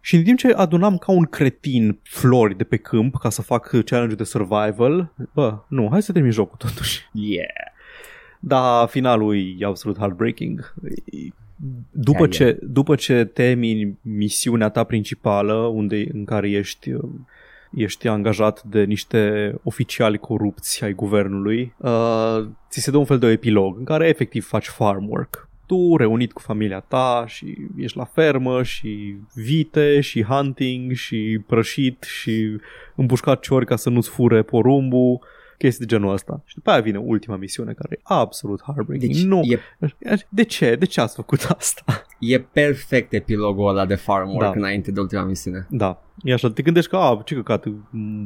Și 0.00 0.16
în 0.16 0.22
timp 0.22 0.38
ce 0.38 0.52
adunam 0.52 0.96
ca 0.96 1.12
un 1.12 1.25
cretin 1.25 1.99
flori 2.02 2.56
de 2.56 2.64
pe 2.64 2.76
câmp 2.76 3.16
ca 3.18 3.30
să 3.30 3.42
fac 3.42 3.84
challenge 3.84 4.14
de 4.14 4.25
survival, 4.25 5.12
bă, 5.34 5.58
nu, 5.68 5.88
hai 5.90 6.02
să 6.02 6.12
termin 6.12 6.30
jocul 6.30 6.56
totuși. 6.58 7.08
Yeah. 7.12 7.49
Da, 8.40 8.87
finalul 8.90 9.37
e 9.58 9.64
absolut 9.64 9.99
heartbreaking. 9.99 10.75
E- 11.04 11.28
După 11.90 12.26
Chiar 12.26 12.28
e. 12.28 12.30
ce, 12.30 12.58
după 12.62 12.94
ce 12.94 13.25
termini 13.25 13.99
misiunea 14.02 14.68
ta 14.68 14.84
principală, 14.84 15.54
unde, 15.54 16.06
în 16.12 16.25
care 16.25 16.50
ești, 16.50 16.92
uh, 16.92 17.10
ești 17.75 18.09
angajat 18.09 18.62
de 18.62 18.83
niște 18.85 19.55
oficiali 19.62 20.19
corupți 20.19 20.85
ai 20.85 20.93
guvernului, 20.93 21.75
uh, 21.77 22.47
ți 22.71 22.81
se 22.81 22.91
dă 22.91 22.97
un 22.97 23.05
fel 23.05 23.19
de 23.19 23.27
epilog 23.27 23.79
în 23.79 23.85
care 23.85 24.09
efectiv 24.09 24.47
faci 24.47 24.67
farm 24.67 25.09
work. 25.09 25.49
Tu 25.67 25.97
reunit 25.97 26.33
cu 26.33 26.41
familia 26.41 26.81
ta 26.81 27.25
și 27.27 27.57
ești 27.77 27.97
la 27.97 28.05
fermă 28.05 28.62
și 28.62 29.17
vite 29.35 30.00
și 30.00 30.23
hunting 30.23 30.93
și 30.93 31.41
prășit 31.47 32.03
și 32.03 32.57
împușcat 32.95 33.41
ciori 33.41 33.67
ca 33.67 33.77
să 33.77 33.91
nu-ți 33.91 34.09
fure 34.09 34.43
porumbul 34.43 35.21
chestii 35.59 35.87
de 35.87 35.95
genul 35.95 36.12
ăsta. 36.12 36.43
Și 36.45 36.55
după 36.55 36.71
aia 36.71 36.81
vine 36.81 36.99
ultima 36.99 37.37
misiune 37.37 37.73
care 37.73 37.95
e 37.99 38.00
absolut 38.03 38.62
heartbreaking. 38.62 39.12
Deci 39.12 39.23
nu. 39.23 39.41
e, 39.45 39.61
De 40.29 40.45
ce? 40.45 40.77
De 40.77 40.85
ce 40.87 41.00
ați 41.00 41.15
făcut 41.15 41.47
asta? 41.59 41.85
e 42.19 42.39
perfect 42.41 43.12
epilogul 43.12 43.69
ăla 43.69 43.87
de 43.87 43.95
farm 43.95 44.29
work 44.29 44.41
Da. 44.53 44.59
înainte 44.59 44.91
de 44.91 45.00
ultima 45.00 45.23
misiune. 45.23 45.67
Da. 45.71 46.03
E 46.23 46.33
așa, 46.33 46.50
te 46.50 46.62
gândești 46.62 46.91
că, 46.91 46.97
a, 46.97 47.23
ce 47.25 47.35
căcat, 47.35 47.65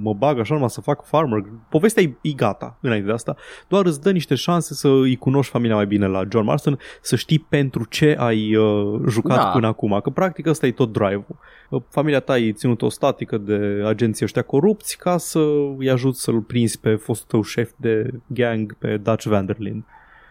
mă 0.03 0.15
bag 0.15 0.39
așa 0.39 0.55
numai 0.55 0.71
să 0.71 0.81
fac 0.81 1.05
farmer. 1.05 1.45
Povestea 1.69 2.03
e, 2.03 2.17
e 2.21 2.33
gata 2.33 2.79
înainte 2.81 3.07
de 3.07 3.13
asta. 3.13 3.37
Doar 3.69 3.87
îți 3.87 4.01
dă 4.01 4.11
niște 4.11 4.35
șanse 4.35 4.75
să 4.75 4.89
îi 4.89 5.17
cunoști 5.17 5.53
familia 5.53 5.75
mai 5.75 5.87
bine 5.87 6.07
la 6.07 6.23
John 6.31 6.45
Marston, 6.45 6.79
să 7.01 7.17
știi 7.17 7.39
pentru 7.39 7.85
ce 7.85 8.17
ai 8.19 8.57
uh, 8.57 9.01
jucat 9.09 9.37
Da. 9.37 9.45
până 9.45 9.67
acum. 9.67 10.01
Că 10.03 10.11
practic 10.11 10.47
ăsta 10.47 10.67
e 10.67 10.73
tot 10.73 10.93
drive-ul. 10.93 11.37
Uh, 11.71 11.83
Familia 11.89 12.21
ta 12.21 12.39
e 12.39 12.53
ținut 12.53 12.83
o 12.83 12.89
statică 12.89 13.39
de 13.39 13.83
agenții 13.87 14.25
ăștia 14.25 14.43
corupți 14.43 14.97
ca 14.99 15.17
să 15.17 15.39
îi 15.79 15.91
ajut 15.91 16.17
să-l 16.17 16.41
prinzi 16.41 16.81
pe 16.81 16.95
fostul 16.95 17.27
tău 17.29 17.43
șef 17.43 17.71
de 17.77 18.11
gang, 18.27 18.77
pe 18.79 18.97
Dutch 18.97 19.25
Vanderlyn. 19.27 19.85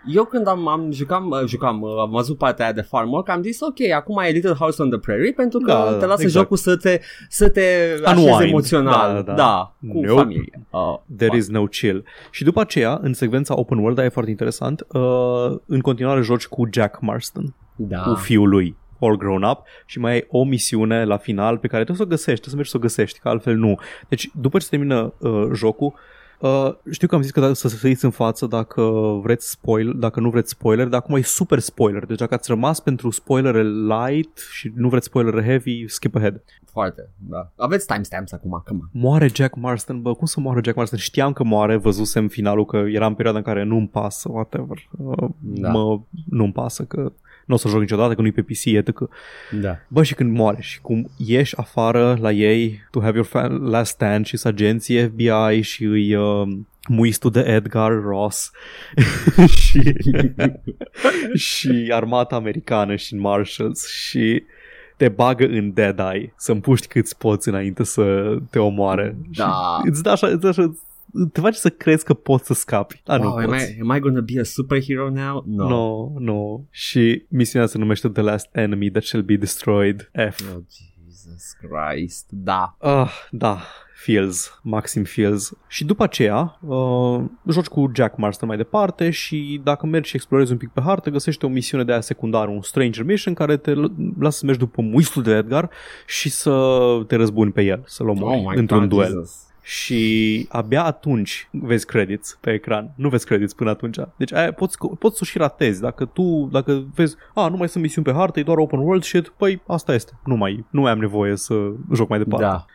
Eu 0.08 0.24
când 0.26 0.48
am, 0.48 0.68
am 0.68 0.92
jucam, 0.92 1.30
uh, 1.30 1.44
jucam, 1.46 1.82
uh, 1.82 1.98
am 2.00 2.10
văzut 2.10 2.38
partea 2.38 2.66
aia 2.66 2.74
de 2.74 2.82
farm 2.82 3.12
work, 3.12 3.30
am 3.30 3.42
zis 3.42 3.62
ok, 3.62 3.92
acum 3.96 4.18
e 4.18 4.30
Little 4.30 4.54
House 4.54 4.82
on 4.82 4.90
the 4.90 5.00
Prairie 5.00 5.32
pentru 5.32 5.60
că 5.60 5.72
Da, 5.72 5.84
da, 5.92 5.98
te 5.98 6.06
lasă 6.06 6.22
exact. 6.22 6.32
jocul 6.44 6.58
să 6.58 6.76
te, 6.78 7.00
să 7.30 7.50
te 7.50 7.62
așezi 8.06 8.28
Unwind. 8.28 8.50
emoțional. 8.50 9.14
Da, 9.14 9.22
da. 9.22 9.34
da 9.34 9.74
cu 9.92 10.00
Nope. 10.02 10.22
familia. 10.22 10.60
Uh, 10.70 10.98
There 11.18 11.38
is 11.38 11.48
no 11.50 11.64
chill. 11.64 12.04
Și 12.32 12.44
după 12.44 12.62
aceea, 12.62 13.00
în 13.02 13.14
secvența 13.14 13.60
open 13.60 13.78
world, 13.78 13.98
aia 13.98 14.08
e 14.08 14.10
foarte 14.12 14.30
interesant, 14.32 14.86
uh, 14.92 15.02
în 15.66 15.80
continuare 15.80 16.22
joci 16.22 16.48
cu 16.48 16.68
Jack 16.72 17.02
Marston, 17.02 17.56
da. 17.76 18.00
cu 18.02 18.14
fiul 18.14 18.50
lui 18.50 18.76
all 19.00 19.18
grown 19.18 19.44
up 19.44 19.60
și 19.86 20.00
mai 20.00 20.12
ai 20.12 20.26
o 20.30 20.44
misiune 20.44 21.06
la 21.06 21.18
final 21.18 21.58
pe 21.58 21.68
care 21.68 21.84
trebuie 21.84 21.98
să 21.98 22.04
o 22.04 22.16
găsești, 22.16 22.42
trebuie 22.42 22.50
să 22.50 22.56
mergi 22.56 22.70
să 22.72 22.78
o 22.78 22.80
găsești, 22.80 23.20
că 23.20 23.30
altfel 23.30 23.56
nu. 23.56 23.80
Deci 24.10 24.30
după 24.34 24.58
ce 24.58 24.64
se 24.64 24.70
termină 24.70 25.14
uh, 25.20 25.48
jocul, 25.54 25.94
Uh, 25.96 26.00
știu 26.92 27.08
că 27.08 27.16
am 27.16 27.22
zis 27.22 27.32
că 27.32 27.40
da, 27.40 27.54
să 27.54 27.68
să 27.68 27.76
săriți 27.78 28.06
în 28.06 28.12
față 28.12 28.46
dacă 28.46 28.82
vreți 29.22 29.50
spoil, 29.50 29.94
dacă 30.00 30.20
nu 30.20 30.30
vreți 30.30 30.50
spoiler, 30.50 30.88
dar 30.88 31.00
acum 31.00 31.16
e 31.16 31.22
super 31.22 31.60
spoiler. 31.60 32.06
Deci 32.06 32.18
dacă 32.18 32.34
ați 32.34 32.50
rămas 32.50 32.80
pentru 32.80 33.10
spoilere 33.10 33.64
light 33.64 34.38
și 34.52 34.72
nu 34.76 34.90
vreți 34.90 35.06
spoilere 35.06 35.44
heavy, 35.44 35.88
skip 35.88 36.16
ahead. 36.16 36.44
Foarte, 36.72 37.10
da. 37.18 37.52
Aveți 37.56 37.88
timestamps 37.88 38.32
acum, 38.32 38.64
come 38.66 38.80
on. 38.82 39.02
Moare 39.02 39.30
Jack 39.34 39.56
Marston, 39.56 40.02
bă, 40.02 40.14
cum 40.14 40.26
să 40.26 40.40
moare 40.40 40.62
Jack 40.64 40.78
Marston? 40.78 41.00
Știam 41.00 41.34
că 41.34 41.44
moare, 41.44 41.76
văzusem 41.76 42.28
finalul 42.28 42.66
că 42.66 42.78
era 42.78 43.06
în 43.06 43.14
perioada 43.14 43.38
în 43.40 43.44
care 43.44 43.64
nu-mi 43.64 43.88
pasă, 43.88 44.30
whatever. 44.32 44.78
Uh, 44.98 45.30
Da. 45.40 45.70
mă, 45.70 46.00
nu-mi 46.30 46.52
pasă 46.52 46.84
că 46.84 47.12
nu 47.46 47.56
o 47.56 47.58
să 47.58 47.68
joc 47.68 47.80
niciodată, 47.80 48.14
că 48.14 48.22
nu-i 48.22 48.32
pe 48.32 48.42
PC, 48.42 48.66
etc. 48.66 49.00
Da. 49.62 49.78
Bă, 49.88 50.04
și 50.04 50.14
când 50.14 50.38
moare 50.38 50.62
și 50.62 50.82
cum 50.82 51.10
ieși 51.18 51.58
afară 51.58 52.18
la 52.22 52.32
ei 52.32 52.88
to 52.92 53.02
have 53.02 53.18
your 53.18 53.28
fa- 53.28 53.70
last 53.70 53.92
stand 53.92 54.26
și 54.26 54.38
agenții 54.44 55.04
FBI 55.04 55.62
și 55.62 55.84
îi 55.84 56.16
uh, 56.16 56.48
muistul 56.88 57.32
de 57.32 57.40
Edgar 57.40 57.92
Ross 57.92 58.52
și, 59.62 59.94
și 61.48 61.90
armata 61.92 62.36
americană 62.36 62.96
și 62.96 63.16
Marshalls 63.16 63.88
și 63.88 64.44
te 64.98 65.10
bagă 65.10 65.46
în 65.46 65.74
Dead 65.74 66.00
Eye 66.00 66.34
să 66.38 66.52
împuști 66.52 66.88
câți 66.88 67.18
poți 67.18 67.48
înainte 67.48 67.84
să 67.84 68.36
te 68.50 68.60
omoare. 68.60 69.16
Da. 69.36 69.80
Și 69.82 69.90
îți 69.90 70.04
dă 70.04 70.10
așa, 70.10 70.28
îți 70.28 70.40
dă 70.40 70.48
așa 70.48 70.76
te 71.32 71.40
face 71.40 71.58
să 71.60 71.70
crezi 71.70 72.04
că 72.06 72.14
poți 72.14 72.46
să 72.46 72.54
scapi. 72.54 73.02
Dar 73.06 73.20
nu 73.20 73.26
wow, 73.28 73.36
am, 73.38 73.46
poți. 73.46 73.76
I, 73.78 73.80
am 73.82 73.96
I 73.96 74.00
gonna 74.00 74.22
be 74.34 74.40
a 74.40 74.44
superhero 74.44 75.10
now? 75.10 75.44
No. 75.48 75.68
No, 75.68 76.10
no. 76.20 76.60
Și 76.70 77.26
misiunea 77.28 77.68
se 77.68 77.78
numește 77.78 78.10
The 78.10 78.22
Last 78.22 78.48
Enemy 78.52 78.90
That 78.90 79.04
Shall 79.04 79.24
Be 79.24 79.36
Destroyed 79.36 80.12
F. 80.32 80.42
Oh, 80.56 80.62
Jesus 80.70 81.58
Christ. 81.62 82.28
Da. 82.30 82.76
Ah, 82.80 83.12
da, 83.32 83.62
Fields, 83.96 84.60
Maxim 84.64 85.04
Fields. 85.04 85.54
Și 85.68 85.86
după 85.86 86.04
aceea, 86.04 86.60
uh, 86.62 87.22
joci 87.50 87.66
cu 87.66 87.92
Jack 87.96 88.18
Marston 88.18 88.48
mai 88.48 88.58
departe 88.58 89.10
și 89.10 89.62
dacă 89.64 89.86
mergi 89.86 90.10
și 90.10 90.16
explorezi 90.16 90.52
un 90.52 90.58
pic 90.58 90.70
pe 90.70 90.82
hartă, 90.82 91.10
găsești 91.10 91.46
o 91.46 91.48
misiune 91.48 91.84
de 91.84 91.92
aia 91.92 92.02
secundară, 92.02 92.50
un 92.50 92.62
Stranger 92.62 93.04
Mission 93.06 93.34
care 93.34 93.58
te 93.58 93.74
l- 93.74 94.14
lasă 94.20 94.38
să 94.38 94.46
mergi 94.46 94.60
după 94.60 94.82
muistul 94.82 95.24
de 95.24 95.32
Edgar 95.32 95.70
și 96.08 96.30
să 96.30 96.80
te 97.08 97.16
răzbuni 97.16 97.52
pe 97.52 97.62
el, 97.62 97.84
să-l 97.86 98.10
omori 98.10 98.36
Oh 98.38 98.44
my 98.52 98.58
într-un 98.58 98.80
God, 98.80 98.90
duel. 98.90 99.08
Jesus. 99.12 99.42
Și 99.66 100.46
abia 100.50 100.84
atunci 100.84 101.50
vezi 101.52 101.86
credits 101.86 102.38
pe 102.42 102.52
ecran. 102.52 102.94
Nu 102.96 103.10
vezi 103.10 103.26
credits 103.26 103.54
până 103.54 103.70
atunci. 103.70 103.98
Deci 104.18 104.34
aia 104.34 104.52
poți, 104.52 104.78
poți 105.00 105.18
să 105.18 105.24
și 105.24 105.38
ratezi. 105.38 105.82
Dacă 105.82 106.06
tu, 106.06 106.50
dacă 106.52 106.84
vezi, 106.96 107.16
a, 107.34 107.48
nu 107.48 107.58
mai 107.58 107.70
sunt 107.70 107.84
misiuni 107.84 108.06
pe 108.08 108.14
hartă, 108.14 108.40
e 108.40 108.44
doar 108.44 108.58
open 108.58 108.80
world 108.80 109.04
shit, 109.04 109.28
păi 109.28 109.62
asta 109.68 109.94
este. 109.94 110.12
Nu 110.26 110.36
mai, 110.36 110.66
nu 110.70 110.82
mai 110.82 110.92
am 110.92 111.00
nevoie 111.00 111.36
să 111.36 111.54
joc 111.94 112.10
mai 112.10 112.18
departe. 112.18 112.46
Da. 112.46 112.66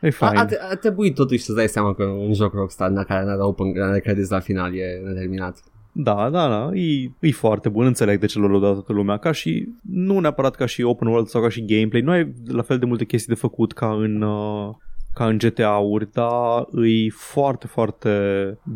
E 0.00 0.06
A, 0.06 0.10
fain. 0.10 0.36
a, 0.38 0.46
a 0.70 0.74
trebuit 0.74 1.14
totuși 1.14 1.42
să 1.42 1.52
dai 1.52 1.68
seama 1.68 1.94
că 1.94 2.04
un 2.04 2.34
joc 2.34 2.52
Rockstar 2.54 2.90
în 2.90 3.04
care 3.04 3.24
n-are 3.24 3.42
open 3.42 3.72
n-are 3.74 4.00
credits 4.00 4.28
la 4.28 4.40
final 4.40 4.74
e 4.74 5.02
neterminat. 5.04 5.62
Da, 5.92 6.30
da, 6.30 6.48
da, 6.48 6.70
e, 6.74 7.10
e 7.20 7.30
foarte 7.30 7.68
bun, 7.68 7.86
înțeleg 7.86 8.20
de 8.20 8.26
ce 8.26 8.38
l-a 8.38 8.58
dat 8.58 8.72
toată 8.72 8.92
lumea, 8.92 9.16
ca 9.16 9.32
și, 9.32 9.68
nu 9.82 10.18
neapărat 10.18 10.54
ca 10.54 10.66
și 10.66 10.82
open 10.82 11.08
world 11.08 11.26
sau 11.26 11.42
ca 11.42 11.48
și 11.48 11.64
gameplay, 11.64 12.00
nu 12.00 12.10
ai 12.10 12.34
la 12.46 12.62
fel 12.62 12.78
de 12.78 12.84
multe 12.84 13.04
chestii 13.04 13.34
de 13.34 13.40
făcut 13.40 13.72
ca 13.72 13.92
în, 13.92 14.22
uh, 14.22 14.74
ca 15.18 15.26
în 15.26 15.38
GTA-uri, 15.38 16.08
dar 16.12 16.66
e 16.84 17.10
foarte, 17.10 17.66
foarte 17.66 18.10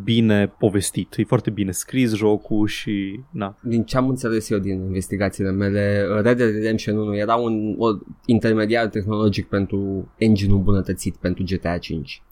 bine 0.05 0.47
povestit, 0.59 1.15
e 1.17 1.25
foarte 1.25 1.51
bine 1.51 1.71
scris 1.71 2.15
jocul 2.15 2.67
și, 2.67 3.21
na, 3.31 3.57
Din 3.61 3.85
ce 3.85 3.97
am 3.97 4.09
înțeles 4.09 4.51
eu 4.51 4.59
din 4.59 4.85
investigațiile 4.85 5.51
mele, 5.51 6.07
Red 6.23 6.37
Dead 6.37 6.51
Redemption 6.51 6.97
1 6.97 7.17
era 7.17 7.35
un 7.35 7.75
o, 7.79 7.89
intermediar 8.27 8.87
tehnologic 8.87 9.49
pentru 9.49 10.09
engine 10.19 10.53
îmbunătățit 10.53 11.17
pentru 11.17 11.45
GTA 11.47 11.79
5. 11.79 12.23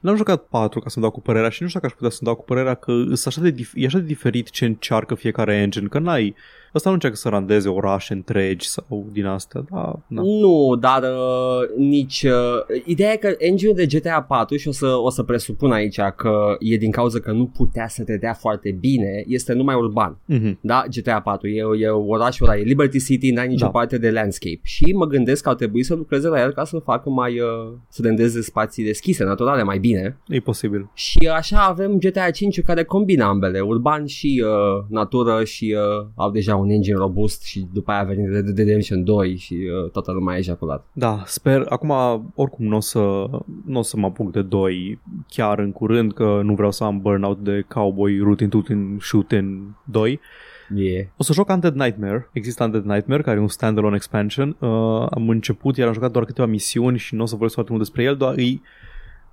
N-am 0.00 0.16
jucat 0.16 0.42
4 0.42 0.80
ca 0.80 0.88
să-mi 0.88 1.04
dau 1.04 1.14
cu 1.14 1.20
părerea 1.20 1.48
și 1.48 1.62
nu 1.62 1.68
știu 1.68 1.80
dacă 1.80 1.92
aș 1.92 1.98
putea 1.98 2.16
să-mi 2.16 2.30
dau 2.30 2.36
cu 2.36 2.44
părerea 2.44 2.74
că 2.74 2.92
îs 2.92 3.26
așa 3.26 3.40
de 3.40 3.52
dif- 3.52 3.74
e 3.74 3.86
așa 3.86 3.98
de 3.98 4.04
diferit 4.04 4.50
ce 4.50 4.64
încearcă 4.64 5.14
fiecare 5.14 5.54
engine, 5.54 5.88
că 5.88 5.98
n-ai, 5.98 6.34
ăsta 6.74 6.88
nu 6.88 6.94
încearcă 6.94 7.16
să 7.16 7.28
randeze 7.28 7.68
orașe 7.68 8.12
întregi 8.12 8.68
sau 8.68 9.06
din 9.12 9.24
astea, 9.26 9.64
da, 9.70 9.98
da. 10.06 10.22
Nu, 10.22 10.76
dar 10.80 11.02
uh, 11.02 11.76
nici... 11.86 12.22
Uh, 12.22 12.80
ideea 12.84 13.12
e 13.12 13.16
că 13.16 13.34
engine 13.38 13.72
de 13.72 13.86
GTA 13.86 14.22
4 14.22 14.56
și 14.56 14.68
o 14.68 14.72
să, 14.72 14.86
o 14.86 15.10
să 15.10 15.22
presupun 15.22 15.72
aici 15.72 16.00
că 16.16 16.56
e 16.58 16.76
din 16.76 16.90
cauza 16.90 17.18
că 17.18 17.32
nu 17.32 17.46
putea 17.46 17.88
să 17.88 18.04
te 18.04 18.16
dea 18.16 18.32
foarte 18.32 18.76
bine, 18.80 19.24
este 19.26 19.52
numai 19.52 19.74
urban. 19.74 20.18
Mhm. 20.24 20.58
Da, 20.60 20.84
GTA 20.96 21.20
4 21.20 21.48
e, 21.48 21.62
e 21.80 21.88
orașul 21.88 22.46
ăla, 22.48 22.58
e 22.58 22.62
Liberty 22.62 23.04
City, 23.04 23.30
n-ai 23.32 23.48
nicio 23.48 23.64
Da. 23.64 23.70
parte 23.70 23.98
de 23.98 24.10
landscape 24.10 24.60
și 24.62 24.92
mă 24.92 25.06
gândesc 25.06 25.42
că 25.42 25.48
ar 25.48 25.54
trebui 25.54 25.82
să 25.82 25.94
lucreze 25.94 26.28
la 26.28 26.40
el 26.40 26.52
ca 26.52 26.64
să 26.64 26.78
facă 26.78 27.10
mai, 27.10 27.40
uh, 27.40 27.72
să 27.88 28.02
rendeze 28.04 28.40
spații 28.42 28.84
deschise, 28.84 29.24
naturale 29.24 29.62
mai 29.62 29.78
bine 29.78 30.18
E 30.28 30.38
posibil. 30.40 30.90
și 30.94 31.18
așa 31.34 31.58
avem 31.60 31.98
GTA 31.98 32.30
5 32.30 32.60
care 32.62 32.84
combină 32.84 33.24
ambele, 33.24 33.60
urban 33.60 34.06
și 34.06 34.42
uh, 34.44 34.84
natură 34.88 35.44
și 35.44 35.76
uh, 35.76 36.06
au 36.14 36.30
deja 36.30 36.56
un 36.60 36.70
engine 36.70 36.96
robust 36.96 37.42
și 37.42 37.66
după 37.72 37.90
aia 37.90 38.00
a 38.00 38.04
venit 38.04 38.28
Red 38.28 38.44
Dead 38.44 38.56
Redemption 38.56 39.04
2 39.04 39.36
și 39.36 39.54
uh, 39.54 39.90
toată 39.90 40.12
lumea 40.12 40.34
a 40.34 40.38
ejaculat. 40.38 40.86
Da, 40.92 41.22
sper, 41.26 41.66
acum 41.68 41.90
oricum 42.34 42.66
nu 42.66 42.76
o 42.76 42.80
să, 42.80 43.24
n 43.66 43.74
o 43.74 43.82
să 43.82 43.96
mă 43.96 44.06
apuc 44.06 44.32
de 44.32 44.42
2 44.42 45.00
chiar 45.28 45.58
în 45.58 45.72
curând, 45.72 46.12
că 46.12 46.40
nu 46.44 46.54
vreau 46.54 46.70
să 46.70 46.84
am 46.84 47.00
burnout 47.00 47.38
de 47.44 47.64
cowboy 47.68 48.18
root 48.18 48.40
in 48.40 48.48
toot 48.48 48.68
in 48.68 48.98
shoot 49.00 49.30
in 49.30 49.74
2. 49.84 50.20
Yeah. 50.74 51.06
O 51.16 51.22
să 51.22 51.32
joc 51.32 51.48
Undead 51.48 51.74
Nightmare, 51.74 52.28
există 52.32 52.64
Undead 52.64 52.84
Nightmare, 52.84 53.22
care 53.22 53.36
e 53.36 53.40
un 53.40 53.48
standalone 53.48 53.94
expansion. 53.94 54.56
Uh, 54.58 54.68
am 55.10 55.28
început, 55.28 55.76
iar 55.76 55.86
am 55.86 55.92
jucat 55.94 56.10
doar 56.10 56.24
câteva 56.24 56.46
misiuni 56.46 56.98
și 56.98 57.14
nu 57.14 57.22
o 57.22 57.26
să 57.26 57.32
vorbesc 57.32 57.54
foarte 57.54 57.72
mult 57.72 57.84
despre 57.84 58.02
el, 58.02 58.16
doar 58.16 58.34
îi 58.36 58.62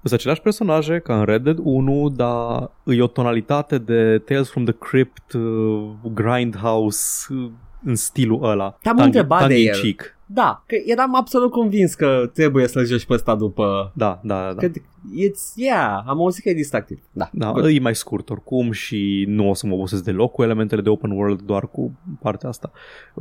sunt 0.01 0.13
aceleași 0.13 0.41
personaje 0.41 0.99
ca 0.99 1.19
în 1.19 1.25
Red 1.25 1.43
Dead 1.43 1.57
1, 1.63 2.09
dar 2.09 2.71
e 2.83 3.01
o 3.01 3.07
tonalitate 3.07 3.77
de 3.77 4.21
Tales 4.25 4.49
from 4.49 4.63
the 4.65 4.73
Crypt, 4.73 5.33
uh, 5.33 5.89
Grindhouse, 6.13 7.33
uh, 7.33 7.49
în 7.83 7.95
stilul 7.95 8.43
ăla. 8.43 8.77
Te-am 8.81 8.95
Tongue- 8.95 9.05
întrebat 9.05 9.39
de 9.47 9.53
tongue-in-cheek. 9.53 10.15
Da, 10.29 10.63
că 10.65 10.75
eram 10.85 11.15
absolut 11.15 11.51
convins 11.51 11.93
că 11.93 12.29
trebuie 12.33 12.67
să-l 12.67 12.85
joci 12.85 13.05
pe 13.05 13.13
ăsta 13.13 13.35
după... 13.35 13.91
Da, 13.95 14.19
da, 14.23 14.53
da. 14.53 14.59
Că 14.61 14.67
it's, 14.69 15.55
yeah, 15.55 16.03
am 16.05 16.19
auzit 16.19 16.43
că 16.43 16.49
e 16.49 16.53
distractiv. 16.53 16.99
Da, 17.11 17.29
Da, 17.31 17.51
Good. 17.51 17.65
e 17.75 17.79
mai 17.79 17.95
scurt 17.95 18.29
oricum 18.29 18.71
și 18.71 19.25
nu 19.27 19.49
o 19.49 19.53
să 19.53 19.67
mă 19.67 19.73
obosesc 19.73 20.03
deloc 20.03 20.31
cu 20.31 20.43
elementele 20.43 20.81
de 20.81 20.89
open 20.89 21.11
world, 21.11 21.41
doar 21.41 21.67
cu 21.69 21.91
partea 22.21 22.49
asta. 22.49 22.71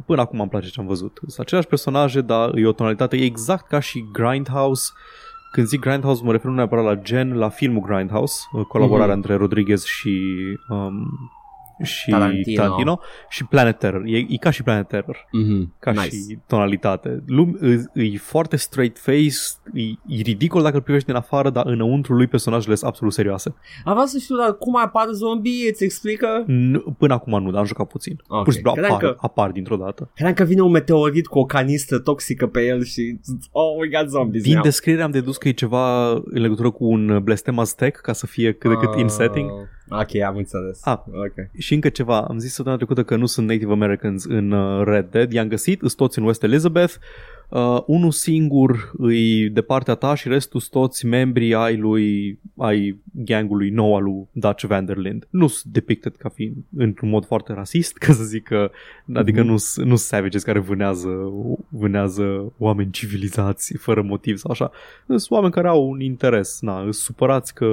Până 0.07 0.21
acum 0.21 0.41
îmi 0.41 0.49
place 0.49 0.69
ce 0.69 0.81
am 0.81 0.87
văzut. 0.87 1.19
Sunt 1.27 1.39
aceleași 1.39 1.69
personaje, 1.69 2.21
dar 2.21 2.57
e 2.57 2.67
o 2.67 2.73
tonalitate 2.73 3.17
exact 3.17 3.67
ca 3.69 3.81
și 3.81 4.05
Grindhouse. 4.13 4.91
Când 5.57 5.69
zic 5.69 5.81
Grindhouse 5.81 6.23
mă 6.25 6.33
refer 6.33 6.51
nu 6.51 6.57
neapărat 6.57 6.85
la 6.85 6.95
gen, 6.95 7.37
la 7.37 7.49
filmul 7.49 7.83
Grindhouse, 7.83 8.35
colaborarea 8.69 9.07
Mhm. 9.07 9.17
între 9.17 9.35
Rodriguez 9.35 9.85
și 9.85 10.33
um, 10.69 11.09
și 11.83 12.11
Tarantino. 12.11 12.63
Tarantino 12.63 13.01
și 13.29 13.45
Planet 13.45 13.79
Terror. 13.79 14.03
E, 14.07 14.17
e 14.17 14.37
ca 14.41 14.51
și 14.51 14.63
Planet 14.63 14.89
Terror, 14.89 15.17
Mm-hmm. 15.17 15.79
ca 15.79 15.91
nice. 15.91 16.03
și 16.09 16.39
tonalitate. 16.47 17.23
Lum, 17.27 17.59
e, 17.95 18.03
e 18.03 18.17
foarte 18.19 18.57
straight 18.57 18.99
face, 18.99 19.17
e, 19.75 19.81
e 20.07 20.23
ridicol 20.23 20.63
dacă 20.63 20.77
îl 20.77 20.83
privești 20.83 21.07
din 21.07 21.17
afară, 21.17 21.51
dar 21.51 21.67
înăuntru 21.67 22.15
lui 22.15 22.27
personajele 22.27 22.75
sunt 22.75 22.91
absolut 22.91 23.13
serioase. 23.13 23.55
Am 23.85 23.93
vrea 23.95 24.07
să 24.07 24.19
știu, 24.19 24.37
dar 24.37 24.57
cum 24.57 24.77
apar 24.77 25.07
zombie, 25.13 25.69
îți 25.71 25.85
explică? 25.85 26.45
N- 26.45 26.97
până 26.99 27.15
acum 27.15 27.43
nu, 27.43 27.51
dar 27.51 27.61
am 27.61 27.67
jucat 27.67 27.87
puțin. 27.87 28.21
Ok. 28.29 28.43
Pur 28.43 28.53
și 28.53 28.59
simplu 28.59 28.73
Credeam 28.73 28.95
apar, 28.95 29.09
că- 29.11 29.17
apar 29.21 29.51
dintr-o 29.51 29.77
dată. 29.77 30.11
Credeam 30.15 30.35
că 30.35 30.45
vine 30.45 30.61
un 30.61 30.71
meteorit 30.71 31.27
cu 31.27 31.39
o 31.39 31.45
canistră 31.45 31.99
toxică 31.99 32.47
pe 32.47 32.65
el 32.67 32.85
și... 32.85 33.19
Oh 33.51 33.65
my 33.81 33.91
god, 33.99 34.09
zombies 34.09 34.43
Din 34.43 34.55
now. 34.55 34.63
descriere 34.63 35.03
am 35.03 35.11
dedus 35.11 35.37
că 35.37 35.49
e 35.49 35.53
ceva 35.53 36.11
în 36.11 36.41
legătură 36.41 36.71
cu 36.71 36.85
un 36.85 37.21
blestem 37.23 37.59
aztec 37.59 37.97
ca 37.97 38.13
să 38.13 38.27
fie 38.27 38.53
cât 38.53 38.71
de 38.71 38.77
cât 38.87 38.95
in 38.99 39.05
Ah, 39.05 39.11
setting. 39.11 39.51
Ok, 39.89 40.15
am 40.27 40.37
înțeles. 40.37 40.87
Ah. 40.87 40.99
Ok. 41.07 41.59
Și 41.59 41.75
încă 41.75 41.89
ceva, 41.89 42.21
am 42.21 42.39
zis 42.39 42.53
săptămâna 42.53 42.77
trecută 42.77 43.05
că 43.05 43.17
nu 43.17 43.27
sunt 43.27 43.47
Native 43.47 43.73
Americans 43.73 44.25
în 44.25 44.51
uh, 44.51 44.85
Red 44.85 45.11
Dead, 45.11 45.33
i-am 45.33 45.49
găsit, 45.49 45.79
sunt 45.79 45.95
toți 45.95 46.19
în 46.19 46.25
West 46.25 46.43
Elizabeth, 46.43 46.95
uh, 47.49 47.79
unul 47.87 48.11
singur 48.11 48.93
îi 48.99 49.49
de 49.49 49.63
partea 49.63 49.95
ta 49.95 50.15
și 50.15 50.29
restul 50.29 50.61
sunt 50.61 50.73
toți 50.73 51.07
membrii 51.07 51.55
ai 51.55 51.77
lui, 51.77 52.39
ai 52.57 52.99
gangului 53.13 53.71
nou 53.71 53.97
al 53.97 54.03
lui 54.03 54.27
Dutch 54.33 54.65
Vanderland. 54.65 55.27
Nu 55.31 55.47
sunt 55.47 55.73
depicted 55.73 56.17
ca 56.17 56.29
fiind 56.29 56.55
într-un 56.77 57.09
mod 57.09 57.25
foarte 57.27 57.53
rasist, 57.53 57.97
ca 58.05 58.13
să 58.13 58.23
zic 58.25 58.43
că, 58.43 58.71
adică 59.15 59.41
Mhm. 59.41 59.49
nu 59.49 59.57
sunt 59.57 59.87
nu 59.87 59.97
sunt 59.97 60.09
savages 60.09 60.43
care 60.43 60.59
vânează, 60.59 61.09
vânează 61.69 62.53
oameni 62.59 62.91
civilizați 62.91 63.77
fără 63.77 64.03
motiv 64.03 64.37
sau 64.37 64.51
așa. 64.51 64.71
Sunt 65.07 65.27
oameni 65.31 65.53
care 65.53 65.69
au 65.69 65.89
un 65.91 66.01
interes, 66.01 66.59
na, 66.61 66.81
sunt 66.81 66.95
supărați 66.95 67.55
că 67.55 67.67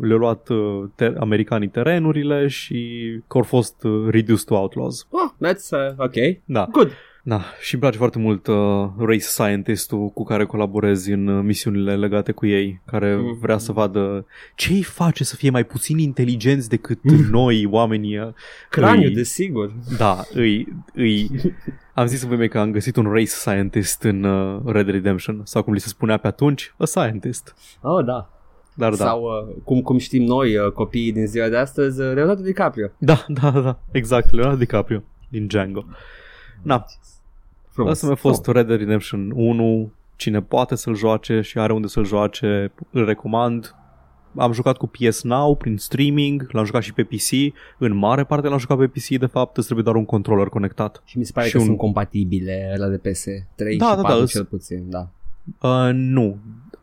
le-au 0.00 0.18
luat 0.18 0.48
uh, 0.48 0.82
ter- 0.96 1.16
americanii 1.18 1.68
terenurile 1.68 2.46
și 2.46 2.98
că 3.28 3.36
au 3.36 3.42
fost 3.42 3.82
uh, 3.84 4.08
reduced 4.10 4.44
to 4.44 4.54
outlaws. 4.54 5.06
Oh, 5.10 5.48
that's 5.48 5.70
uh, 5.70 5.94
ok. 6.04 6.38
Da, 6.44 6.68
Good. 6.72 6.90
Da. 7.22 7.40
Și 7.60 7.72
îmi 7.74 7.82
place 7.82 7.96
foarte 7.96 8.18
mult 8.18 8.46
uh, 8.46 8.88
race 8.98 9.18
scientist-ul 9.18 10.08
cu 10.08 10.24
care 10.24 10.44
colaborezi 10.44 11.12
în 11.12 11.26
uh, 11.26 11.42
misiunile 11.44 11.96
legate 11.96 12.32
cu 12.32 12.46
ei, 12.46 12.80
care 12.86 13.14
Mhm. 13.16 13.38
vrea 13.40 13.58
să 13.58 13.72
vadă 13.72 14.26
ce 14.54 14.72
îi 14.72 14.82
face 14.82 15.24
să 15.24 15.36
fie 15.36 15.50
mai 15.50 15.64
puțin 15.64 15.98
inteligenți 15.98 16.68
decât 16.68 16.98
noi, 17.30 17.66
oamenii. 17.70 18.18
uh, 18.18 18.28
Craniu, 18.70 19.08
îi- 19.08 19.14
desigur. 19.14 19.72
Da, 19.98 20.20
îi, 20.32 20.68
îi... 20.94 21.30
Am 21.94 22.06
zis 22.06 22.22
în 22.22 22.28
vreme 22.28 22.46
că 22.46 22.58
am 22.58 22.70
găsit 22.70 22.96
un 22.96 23.04
race 23.12 23.24
scientist 23.26 24.02
în 24.02 24.24
uh, 24.24 24.60
Red 24.64 24.72
Dead 24.84 24.88
Redemption, 24.94 25.40
sau 25.44 25.62
cum 25.62 25.72
li 25.72 25.80
se 25.80 25.88
spunea 25.88 26.16
pe 26.16 26.26
atunci, 26.26 26.74
a 26.78 26.84
scientist. 26.84 27.54
Oh, 27.82 28.04
da. 28.04 28.30
Dar 28.74 28.90
da. 28.94 29.04
Sau, 29.04 29.22
uh, 29.22 29.54
cum, 29.64 29.80
cum 29.80 29.98
știm 29.98 30.22
noi, 30.22 30.56
uh, 30.56 30.72
copiii 30.72 31.12
din 31.12 31.26
ziua 31.26 31.48
de 31.48 31.56
astăzi, 31.56 32.00
uh, 32.00 32.12
Leonardo 32.14 32.42
DiCaprio. 32.42 32.88
Da, 32.98 33.24
da, 33.28 33.50
da, 33.50 33.78
exact, 33.92 34.32
Leonardo 34.32 34.58
DiCaprio 34.58 35.02
din 35.28 35.46
Django. 35.46 35.84
Na, 36.62 36.84
Frumos. 37.68 37.92
asta 37.92 38.06
mi-a 38.06 38.14
fost 38.16 38.46
Red 38.46 38.66
Dead 38.66 38.78
Redemption 38.78 39.30
1, 39.34 39.90
cine 40.16 40.42
poate 40.42 40.74
să-l 40.74 40.94
joace 40.96 41.40
și 41.40 41.58
are 41.58 41.72
unde 41.72 41.86
să-l 41.86 42.04
joace, 42.04 42.72
îl 42.90 43.04
recomand. 43.04 43.74
Am 44.36 44.52
jucat 44.52 44.76
cu 44.76 44.86
PS 44.86 45.22
Now 45.22 45.56
prin 45.56 45.76
streaming, 45.76 46.48
l-am 46.52 46.64
jucat 46.64 46.82
și 46.82 46.92
pe 46.92 47.02
PC, 47.02 47.54
în 47.78 47.96
mare 47.96 48.24
parte 48.24 48.48
l-am 48.48 48.58
jucat 48.58 48.78
pe 48.78 48.86
PC, 48.86 49.06
de 49.18 49.26
fapt 49.26 49.56
îți 49.56 49.64
trebuie 49.64 49.84
doar 49.84 49.96
un 49.96 50.04
controller 50.04 50.46
conectat. 50.48 51.02
Și 51.04 51.18
mi 51.18 51.24
se 51.24 51.32
pare 51.34 51.46
și 51.46 51.52
că 51.52 51.58
un- 51.58 51.64
sunt 51.64 51.76
compatibile 51.78 52.74
la 52.76 52.86
de 52.88 52.96
PS 53.10 53.24
3 53.54 53.76
Da, 53.76 53.84
și 53.88 53.90
da, 53.90 53.96
da, 53.96 54.02
4 54.08 54.22
îs- 54.22 54.30
cel 54.30 54.44
puțin, 54.44 54.84
da. 54.90 55.08
Uh, 55.60 55.90
nu, 55.92 56.38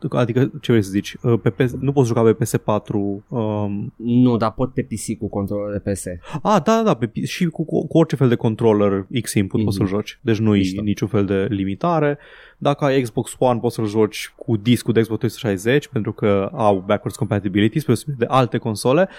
adică 0.09 0.51
ce 0.61 0.71
vrei 0.71 0.83
să 0.83 0.89
zici, 0.89 1.15
uh, 1.21 1.39
pe 1.41 1.49
PS, 1.49 1.71
nu 1.79 1.91
poți 1.91 2.07
juca 2.07 2.21
pe 2.21 2.45
PS4, 2.45 2.93
um, 3.27 3.93
Nu, 3.95 4.37
dar 4.37 4.51
pot 4.51 4.73
pe 4.73 4.81
PC 4.83 5.17
cu 5.19 5.27
controller 5.29 5.81
de 5.81 5.91
PS. 5.91 6.05
Ah, 6.41 6.41
da, 6.41 6.59
da, 6.61 6.83
da, 6.83 6.93
pe, 6.93 7.23
și 7.25 7.45
cu, 7.45 7.65
cu, 7.65 7.87
cu 7.87 7.97
orice 7.97 8.15
fel 8.15 8.29
de 8.29 8.35
controller 8.35 9.07
X-input 9.21 9.59
mm-hmm. 9.59 9.63
poți 9.63 9.77
Mhm. 9.77 9.87
să-l 9.87 9.95
joci. 9.97 10.19
Deci 10.21 10.37
nu 10.39 10.55
e 10.55 10.57
Mișto. 10.57 10.81
niciun 10.81 11.07
fel 11.07 11.25
de 11.25 11.47
limitare. 11.49 12.17
Dacă 12.57 12.85
ai 12.85 13.01
Xbox 13.01 13.35
One, 13.39 13.59
poți 13.59 13.75
să-l 13.75 13.85
joci 13.87 14.33
cu 14.35 14.55
discul 14.57 14.93
de 14.93 15.01
Xbox 15.01 15.19
360 15.19 15.87
pentru 15.87 16.11
că 16.13 16.49
au 16.53 16.75
backwards 16.85 17.17
compatibility 17.17 17.79
spre 17.79 17.93
deosebire 17.93 18.25
de 18.27 18.33
alte 18.33 18.57
console. 18.57 19.09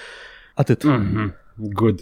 Atât. 0.55 0.85
Mm. 0.85 1.07
Mm-hmm. 1.07 1.33
Good. 1.73 2.01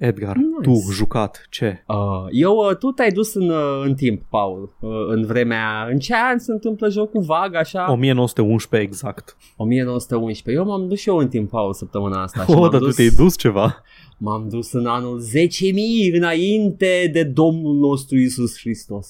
Edgar, 0.00 0.36
Nice. 0.36 0.60
tu 0.62 0.92
jucat 0.92 1.46
ce? 1.50 1.84
Uh, 1.86 1.96
eu, 2.30 2.56
uh, 2.56 2.76
tu 2.76 2.90
te-ai 2.90 3.10
dus 3.10 3.34
în, 3.34 3.48
uh, 3.50 3.82
în 3.84 3.94
timp, 3.94 4.22
Paul, 4.28 4.76
uh, 4.80 4.90
în 5.08 5.26
vremea... 5.26 5.86
În 5.90 5.98
ce 5.98 6.14
an 6.14 6.38
se 6.38 6.52
întâmplă 6.52 6.88
jocul 6.88 7.22
vag, 7.22 7.54
așa? 7.54 7.90
1911 7.92 8.88
exact. 8.90 9.36
1911. 9.56 10.62
Eu 10.62 10.68
m-am 10.70 10.88
dus 10.88 10.98
și 11.00 11.08
eu 11.08 11.16
în 11.16 11.28
timp, 11.28 11.50
Paul, 11.50 11.72
săptămâna 11.72 12.22
asta. 12.22 12.44
și 12.44 12.50
Oh, 12.50 12.56
m-am 12.56 12.70
dar 12.70 12.80
tu 12.80 12.86
dus, 12.86 12.94
te-ai 12.94 13.08
dus 13.08 13.36
ceva. 13.38 13.82
M-am 14.18 14.48
dus 14.48 14.72
în 14.72 14.86
anul 14.86 15.22
10.000 15.22 16.14
înainte 16.14 17.10
de 17.12 17.22
Domnul 17.22 17.74
nostru 17.74 18.16
Isus 18.18 18.58
Hristos. 18.58 19.08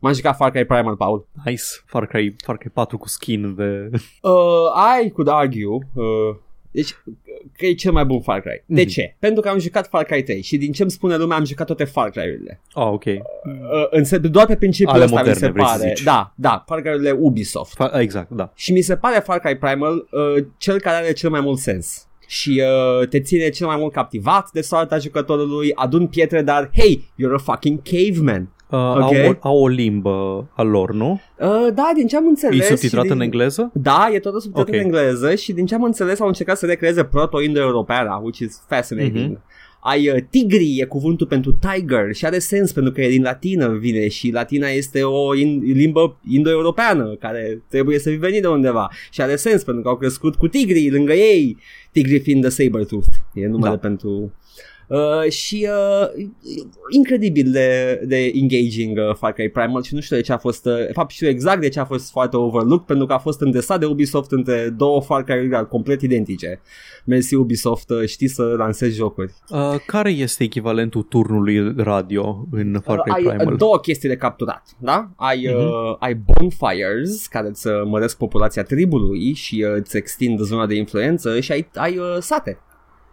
M-am 0.00 0.12
jucat 0.12 0.36
Far 0.36 0.50
Cry 0.50 0.64
Primal, 0.64 0.96
Paul. 0.96 1.26
Nice. 1.44 1.62
Far 1.86 2.06
Cry, 2.06 2.34
Far 2.44 2.56
Cry 2.56 2.70
4 2.70 2.98
cu 2.98 3.08
skin 3.08 3.54
de... 3.56 3.90
Uh, 4.22 5.02
I 5.04 5.10
could 5.10 5.28
argue... 5.28 5.68
Uh, 5.94 6.36
deci, 6.70 6.94
că 7.56 7.66
e 7.66 7.72
cel 7.74 7.92
mai 7.92 8.04
bun 8.04 8.20
Far 8.20 8.40
Cry. 8.40 8.62
De 8.66 8.80
Mhm. 8.80 8.90
ce? 8.90 9.16
Pentru 9.18 9.40
că 9.42 9.48
am 9.48 9.58
jucat 9.58 9.88
Far 9.88 10.04
Cry 10.04 10.22
3 10.22 10.42
și 10.42 10.56
din 10.56 10.72
ce 10.72 10.82
îmi 10.82 10.90
spune 10.90 11.16
lumea 11.16 11.36
am 11.36 11.44
jucat 11.44 11.66
toate 11.66 11.84
Far 11.84 12.10
Cry-urile. 12.10 12.60
Ah, 12.72 12.86
ok. 12.86 13.04
Uh, 13.04 13.20
în 13.90 14.04
se- 14.04 14.18
doar 14.18 14.46
pe 14.46 14.56
principiul 14.56 14.94
Ale 14.94 15.04
ăsta 15.04 15.16
mi 15.16 15.26
moderne, 15.26 15.46
se 15.46 15.52
vrei 15.52 15.64
să 15.66 15.76
pare. 15.78 15.88
zici. 15.94 16.02
Da, 16.04 16.32
da, 16.36 16.62
Far 16.66 16.80
Cry-urile 16.80 17.10
Ubisoft. 17.10 17.74
Fa- 17.76 18.00
exact, 18.00 18.30
da. 18.30 18.52
Și 18.54 18.72
mi 18.72 18.80
se 18.80 18.96
pare 18.96 19.20
Far 19.20 19.38
Cry 19.38 19.56
Primal 19.56 19.94
uh, 20.10 20.44
cel 20.58 20.80
care 20.80 20.96
are 21.04 21.12
cel 21.12 21.30
mai 21.30 21.40
mult 21.40 21.58
sens. 21.58 22.02
Și 22.26 22.62
uh, 23.00 23.08
te 23.08 23.20
ține 23.20 23.48
cel 23.48 23.66
mai 23.66 23.76
mult 23.76 23.92
captivat 23.92 24.50
de 24.52 24.60
soarta 24.60 24.98
jucătorului, 24.98 25.72
adun 25.74 26.06
pietre, 26.06 26.42
dar 26.42 26.70
hey, 26.74 27.04
you're 27.14 27.34
a 27.34 27.38
fucking 27.38 27.80
caveman. 27.82 28.52
Uh, 28.70 28.78
Ok. 28.78 29.02
au, 29.02 29.12
o, 29.28 29.48
au 29.48 29.58
o 29.58 29.68
limbă 29.68 30.48
a 30.54 30.62
lor, 30.62 30.92
nu? 30.92 31.20
Uh, 31.38 31.48
da, 31.74 31.90
din 31.94 32.06
ce 32.06 32.16
am 32.16 32.26
înțeles... 32.26 32.58
E 32.58 32.62
subtitrat 32.62 33.02
și 33.02 33.08
din... 33.08 33.16
în 33.18 33.22
engleză? 33.24 33.70
Da, 33.74 34.08
e 34.12 34.18
tot 34.18 34.42
subtitrat 34.42 34.68
Ok. 34.68 34.74
în 34.74 34.80
engleză 34.80 35.34
și 35.34 35.52
din 35.52 35.66
ce 35.66 35.74
am 35.74 35.82
înțeles 35.82 36.20
au 36.20 36.26
încercat 36.26 36.56
să 36.58 36.66
recreeze 36.66 37.04
proto-indo-europeana, 37.04 38.14
which 38.22 38.38
is 38.38 38.62
fascinating. 38.68 39.28
Mhm. 39.30 39.42
Ai 39.80 40.08
uh, 40.08 40.16
tigri, 40.30 40.78
e 40.80 40.84
cuvântul 40.84 41.26
pentru 41.26 41.58
tiger 41.60 42.12
și 42.14 42.24
are 42.26 42.38
sens 42.38 42.72
pentru 42.72 42.92
că 42.92 43.02
e 43.02 43.08
din 43.08 43.22
latină 43.22 43.68
vine 43.68 44.08
și 44.08 44.30
latina 44.30 44.68
este 44.68 45.02
o 45.02 45.34
in- 45.36 45.60
limbă 45.62 46.16
indo-europeană 46.28 47.16
care 47.20 47.62
trebuie 47.68 47.98
să 47.98 48.10
fi 48.10 48.16
venit 48.16 48.42
de 48.42 48.48
undeva 48.48 48.90
și 49.10 49.20
are 49.20 49.36
sens 49.36 49.62
pentru 49.64 49.82
că 49.82 49.88
au 49.88 49.96
crescut 49.96 50.34
cu 50.34 50.48
tigrii 50.48 50.90
lângă 50.90 51.12
ei, 51.12 51.56
tigrii 51.92 52.20
fiind 52.20 52.42
the 52.42 52.50
saber-tooth, 52.50 53.08
e 53.34 53.46
numele 53.46 53.70
Da. 53.70 53.78
pentru... 53.78 54.32
Uh, 54.88 55.30
și 55.30 55.68
uh, 55.70 56.24
incredibil 56.90 57.50
de, 57.50 58.00
de 58.06 58.16
engaging 58.34 58.98
uh, 58.98 59.14
Far 59.14 59.32
Cry 59.32 59.48
Primal 59.48 59.82
și 59.82 59.94
nu 59.94 60.00
știu 60.00 60.16
de 60.16 60.22
ce 60.22 60.32
a 60.32 60.38
fost, 60.38 60.66
uh, 60.66 60.76
de 60.86 60.92
fapt 60.92 61.10
știu 61.10 61.28
exact 61.28 61.60
de 61.60 61.68
ce 61.68 61.80
a 61.80 61.84
fost 61.84 62.10
foarte 62.10 62.36
overlooked 62.36 62.86
pentru 62.86 63.06
că 63.06 63.12
a 63.12 63.18
fost 63.18 63.40
îndesat 63.40 63.80
de 63.80 63.86
Ubisoft 63.86 64.30
între 64.32 64.68
două 64.76 65.00
Far 65.00 65.22
Cry 65.24 65.66
complet 65.68 66.02
identice. 66.02 66.60
Mersi 67.04 67.34
Ubisoft, 67.34 67.90
uh, 67.90 68.06
știi 68.06 68.28
să 68.28 68.42
lansezi 68.42 68.96
jocuri. 68.96 69.32
Uh, 69.50 69.74
care 69.86 70.10
este 70.10 70.42
echivalentul 70.44 71.02
turnului 71.02 71.74
radio 71.76 72.46
în 72.50 72.80
Far 72.84 72.98
Cry 73.00 73.10
ai 73.12 73.22
Primal? 73.36 73.52
uh, 73.52 73.58
două 73.58 73.78
chestii 73.78 74.08
de 74.08 74.16
capturat, 74.16 74.62
da? 74.78 75.10
Ai, 75.16 75.46
Mhm. 75.54 75.64
uh, 75.66 75.96
ai 75.98 76.14
bonfires 76.14 77.26
care 77.26 77.48
îți 77.48 77.66
uh, 77.66 77.72
măresc 77.84 78.16
populația 78.16 78.62
tribului 78.62 79.32
și 79.34 79.64
uh, 79.68 79.74
îți 79.76 79.96
extind 79.96 80.40
zona 80.40 80.66
de 80.66 80.74
influență 80.74 81.40
și 81.40 81.52
ai, 81.52 81.68
ai 81.74 81.96
uh, 81.98 82.16
sate. 82.20 82.58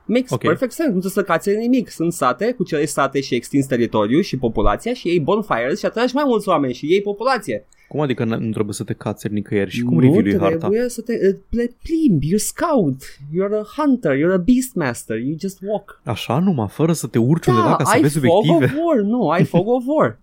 Makes 0.08 0.32
Ok. 0.32 0.42
perfect 0.42 0.72
sense, 0.72 0.92
nu 0.94 1.00
trebuie 1.00 1.24
să 1.26 1.32
cațe 1.32 1.52
nimic. 1.52 1.90
Sunt 1.90 2.14
sate, 2.14 2.52
cu 2.52 2.64
cele 2.64 2.86
sate 2.86 3.22
și 3.22 3.36
extinzi 3.36 3.68
teritoriu 3.68 4.22
și 4.22 4.38
populația 4.38 4.94
și 4.94 5.08
ei 5.08 5.20
bonfires 5.20 5.80
și 5.80 5.86
atragi 5.86 6.16
mai 6.16 6.24
mulți 6.28 6.50
oameni 6.50 6.74
și 6.74 6.86
ei 6.86 7.02
populație. 7.02 7.66
Cum 7.88 8.00
adică 8.00 8.24
n- 8.24 8.40
nu 8.40 8.52
trebuie 8.52 8.74
să 8.74 8.84
te 8.84 8.94
cațeri 8.94 9.34
nicăieri 9.34 9.70
și 9.72 9.82
cum 9.84 9.94
nu 9.94 10.00
review 10.00 10.22
trebuie 10.22 10.40
harta? 10.50 10.70
să 10.88 11.02
te 11.02 11.14
uh, 11.28 11.36
le 11.50 11.72
plimbi, 11.84 12.28
you're 12.28 12.38
scout, 12.38 13.04
you're 13.04 13.60
a 13.64 13.82
hunter, 13.82 14.18
you're 14.18 14.34
a 14.34 14.38
beastmaster, 14.46 15.18
you 15.18 15.36
just 15.40 15.60
walk. 15.62 16.02
Așa 16.04 16.40
numai, 16.40 16.68
fără 16.70 16.94
să 16.94 17.08
te 17.08 17.18
urci 17.18 17.46
undeva 17.46 17.76
ca 17.76 17.84
să 17.84 17.92
ai 17.94 18.02
vezi 18.02 18.20
fog 18.20 18.30
obiective? 18.38 18.66
of 18.66 18.86
war, 18.86 18.98
nu, 18.98 19.30
ai 19.30 19.44
fog 19.54 19.68
of 19.68 19.84
war. 19.86 20.20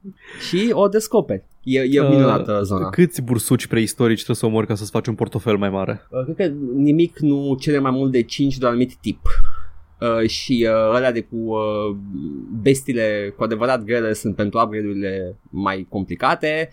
și 0.48 0.70
o 0.72 0.88
descoperi. 0.88 1.44
E, 1.62 1.80
e 1.80 2.00
Uh, 2.00 2.08
minunată 2.08 2.60
zona. 2.64 2.88
Câți 2.88 3.22
bursuci 3.22 3.66
preistorici 3.66 4.14
trebuie 4.24 4.36
să 4.36 4.46
omori 4.46 4.66
ca 4.66 4.74
să-ți 4.74 4.90
faci 4.90 5.06
un 5.06 5.14
portofel 5.14 5.56
mai 5.56 5.70
mare? 5.70 6.02
Uh, 6.10 6.24
Cred 6.24 6.36
că 6.36 6.54
nimic 6.76 7.18
nu 7.18 7.56
cere 7.60 7.78
mai 7.78 7.90
mult 7.90 8.12
de 8.12 8.22
5 8.22 8.58
de 8.58 8.64
un 8.64 8.70
anumit 8.70 8.94
tip. 9.00 9.20
Uh, 10.02 10.28
și 10.28 10.68
uh, 10.68 10.74
alea 10.74 11.12
de 11.12 11.20
cu 11.20 11.36
uh, 11.36 11.96
bestile 12.62 13.34
cu 13.36 13.42
adevărat 13.42 13.84
grele 13.84 14.12
sunt 14.12 14.34
pentru 14.36 14.60
upgrade-urile 14.60 15.36
mai 15.50 15.86
complicate. 15.88 16.70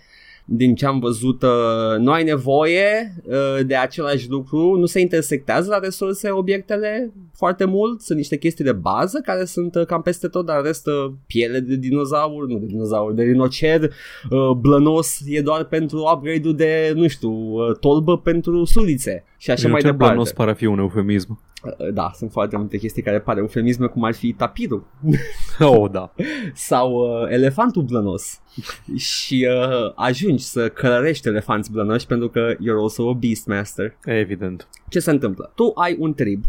Din 0.52 0.76
ce 0.76 0.86
am 0.86 1.00
văzut, 1.00 1.42
uh, 1.42 1.98
nu 1.98 2.12
ai 2.12 2.24
nevoie 2.24 3.16
uh, 3.24 3.66
de 3.66 3.76
același 3.76 4.30
lucru, 4.30 4.76
nu 4.76 4.86
se 4.86 5.00
intersectează 5.00 5.70
la 5.70 5.80
resurse 5.80 6.30
obiectele 6.30 7.14
foarte 7.34 7.66
mult, 7.66 8.02
sunt 8.02 8.18
niște 8.18 8.38
chestii 8.38 8.64
de 8.64 8.72
bază 8.72 9.22
care 9.26 9.46
sunt 9.46 9.76
uh, 9.76 9.86
cam 9.86 10.02
peste 10.02 10.28
tot, 10.28 10.46
dar 10.46 10.62
restă 10.62 11.14
piele 11.28 11.60
de 11.60 11.76
dinozaur, 11.76 12.48
nu 12.48 12.58
de 12.58 12.66
dinozaur, 12.66 13.14
de 13.14 13.24
rinocer, 13.24 13.82
uh, 13.84 14.52
blănos 14.58 15.20
e 15.26 15.42
doar 15.42 15.64
pentru 15.64 16.12
upgrade-ul 16.14 16.56
de, 16.56 16.92
nu 16.96 17.08
știu, 17.08 17.32
uh, 17.32 17.78
tolbă 17.80 18.18
pentru 18.18 18.64
sulițe 18.66 19.24
și 19.38 19.52
așa 19.52 19.68
mai 19.68 19.82
departe. 19.82 20.06
blănos 20.06 20.32
pare 20.32 20.52
a 20.52 20.54
fi 20.54 20.66
un 20.66 20.80
eufemism. 20.80 21.40
Uh, 21.64 21.94
Da, 21.94 22.12
sunt 22.16 22.32
foarte 22.32 22.58
multe 22.58 22.78
chestii 22.78 23.02
care 23.02 23.20
pare 23.20 23.40
eufemisme, 23.40 23.88
cum 23.88 24.04
ar 24.04 24.14
fi 24.14 24.34
tapirul 24.34 24.84
Oh, 25.60 25.92
da. 25.92 26.14
sau 26.54 26.94
uh, 26.94 27.32
elefantul 27.32 27.82
blănos 27.82 28.42
și 28.96 29.48
uh, 29.50 29.92
ajungi 29.96 30.44
să 30.44 30.70
călărești 30.70 31.28
elefanți 31.28 31.72
blănoși 31.72 32.06
pentru 32.06 32.30
că 32.30 32.54
you're 32.54 32.82
also 32.82 33.10
a 33.10 33.14
beastmaster. 33.14 33.98
Evident. 34.06 34.68
Ce 34.90 35.00
se 35.00 35.12
întâmplă? 35.12 35.52
Tu 35.56 35.72
ai 35.76 35.96
un 36.00 36.14
trib 36.14 36.44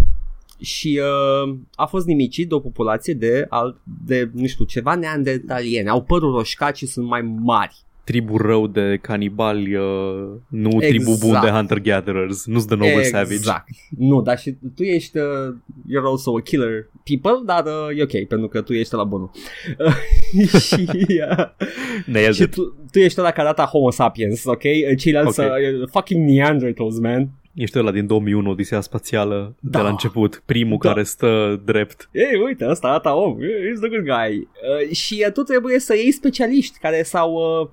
și 0.61 1.01
uh, 1.03 1.57
a 1.75 1.87
fost 1.87 2.07
nimicit 2.07 2.49
de 2.49 2.55
o 2.55 2.61
populație 2.61 3.14
de, 3.14 3.46
al, 3.49 3.81
de 4.05 4.31
nu 4.35 4.46
știu, 4.46 4.64
ceva 4.64 4.94
neandertaliene. 4.94 5.88
Au 5.88 6.03
părul 6.03 6.33
roșcat 6.33 6.77
și 6.77 6.87
sunt 6.87 7.07
mai 7.07 7.20
mari. 7.23 7.85
Tribul 8.11 8.40
rău 8.40 8.66
de 8.66 8.99
canibali, 9.03 9.77
uh, 9.77 9.85
nu 10.49 10.68
exact. 10.68 10.87
tribul 10.88 11.16
bun 11.18 11.29
Exact. 11.29 11.44
de 11.44 11.51
hunter-gatherers, 11.51 12.46
nu-s 12.46 12.64
The 12.64 12.77
Noble 12.77 13.03
Savage. 13.03 13.35
Exact. 13.35 13.68
Nu, 13.99 14.23
dar 14.23 14.38
și 14.38 14.57
tu 14.75 14.83
ești, 14.83 15.18
uh, 15.18 15.55
you're 15.88 16.07
also 16.11 16.37
a 16.37 16.40
killer 16.40 16.88
people, 17.05 17.42
dar 17.44 17.64
uh, 17.64 17.99
e 17.99 18.03
ok, 18.03 18.27
pentru 18.29 18.49
că 18.49 18.61
tu 18.61 18.73
ești 18.73 18.94
la 18.94 19.05
bunul. 19.05 19.31
și 20.66 20.87
uh, 20.88 21.44
Nailed 22.07 22.35
și 22.35 22.42
it. 22.42 22.55
tu, 22.55 22.75
tu 22.90 22.99
ești 22.99 23.20
ăla 23.20 23.31
care 23.31 23.49
arată 23.49 23.62
Homo 23.62 23.90
sapiens, 23.90 24.44
ok? 24.44 24.62
Ceilalți 24.99 25.40
Ok. 25.40 25.46
okay. 25.46 25.73
uh, 25.81 25.88
fucking 25.90 26.29
Neanderthals, 26.29 26.99
man. 26.99 27.29
Ești 27.55 27.79
ăla 27.79 27.90
din 27.90 28.07
2001, 28.07 28.51
Odisea 28.51 28.81
Spațială, 28.81 29.55
Da. 29.61 29.79
de 29.79 29.85
la 29.85 29.90
început, 29.90 30.42
primul 30.46 30.79
Da. 30.83 30.88
care 30.88 31.03
stă 31.03 31.61
drept. 31.64 32.09
Ei, 32.12 32.40
uite, 32.44 32.66
ăsta 32.68 32.88
arată 32.88 33.09
om, 33.09 33.37
he's 33.37 33.81
the 33.81 33.88
good 33.88 34.05
guy. 34.05 34.37
Uh, 34.38 34.94
și 34.96 35.25
uh, 35.27 35.33
tu 35.33 35.42
trebuie 35.42 35.79
să 35.79 35.94
iei 35.94 36.11
specialiști 36.12 36.79
care 36.79 37.03
s-au... 37.03 37.33
Uh, 37.33 37.68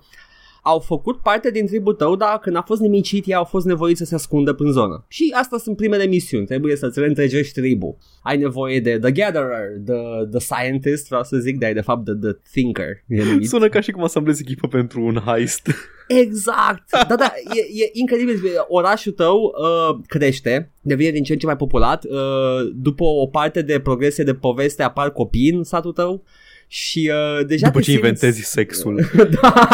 au 0.67 0.79
făcut 0.79 1.17
parte 1.21 1.51
din 1.51 1.65
tribul 1.65 1.93
tău, 1.93 2.15
dar 2.15 2.39
când 2.39 2.55
a 2.55 2.61
fost 2.61 2.81
nimicit, 2.81 3.25
ei 3.25 3.33
au 3.33 3.43
fost 3.43 3.65
nevoiți 3.65 3.97
să 3.97 4.05
se 4.05 4.15
ascundă 4.15 4.53
prin 4.53 4.71
zonă. 4.71 5.05
Și 5.07 5.33
asta 5.37 5.57
sunt 5.57 5.75
primele 5.75 6.05
misiuni, 6.05 6.45
trebuie 6.45 6.75
să-ți 6.75 6.99
reîntregești 6.99 7.59
tribul. 7.59 7.97
Ai 8.23 8.37
nevoie 8.37 8.79
de 8.79 8.99
The 8.99 9.11
Gatherer, 9.11 9.67
The, 9.85 10.25
the 10.31 10.39
Scientist, 10.39 11.07
vreau 11.07 11.23
să 11.23 11.37
zic, 11.37 11.57
dar 11.57 11.69
e 11.69 11.73
de 11.73 11.81
fapt 11.81 12.05
The, 12.05 12.13
the 12.13 12.31
Thinker. 12.51 13.03
E 13.07 13.23
numit. 13.23 13.49
Sună 13.53 13.69
ca 13.69 13.79
și 13.79 13.91
cum 13.91 14.03
asamblezi 14.03 14.41
echipă 14.41 14.67
pentru 14.67 15.01
un 15.01 15.15
heist. 15.25 15.69
Exact! 16.07 16.89
Da, 17.07 17.15
da, 17.15 17.33
e, 17.55 17.83
e 17.83 17.89
incredibil. 17.91 18.37
Orașul 18.67 19.11
tău 19.11 19.37
uh, 19.41 19.99
crește, 20.07 20.71
devine 20.81 21.11
din 21.11 21.23
ce 21.23 21.33
în 21.33 21.39
ce 21.39 21.45
mai 21.45 21.55
populat. 21.55 22.03
Uh, 22.03 22.71
după 22.75 23.03
o 23.03 23.27
parte 23.27 23.61
de 23.61 23.79
progresie 23.79 24.23
de 24.23 24.33
poveste 24.33 24.83
apar 24.83 25.11
copii 25.11 25.49
în 25.49 25.63
satul 25.63 25.91
tău 25.91 26.23
și 26.67 27.11
uh, 27.13 27.45
deja 27.45 27.65
După 27.65 27.79
te 27.79 27.83
ce 27.83 27.91
simți... 27.91 28.05
inventezi 28.05 28.41
sexul. 28.41 29.09
da. 29.41 29.67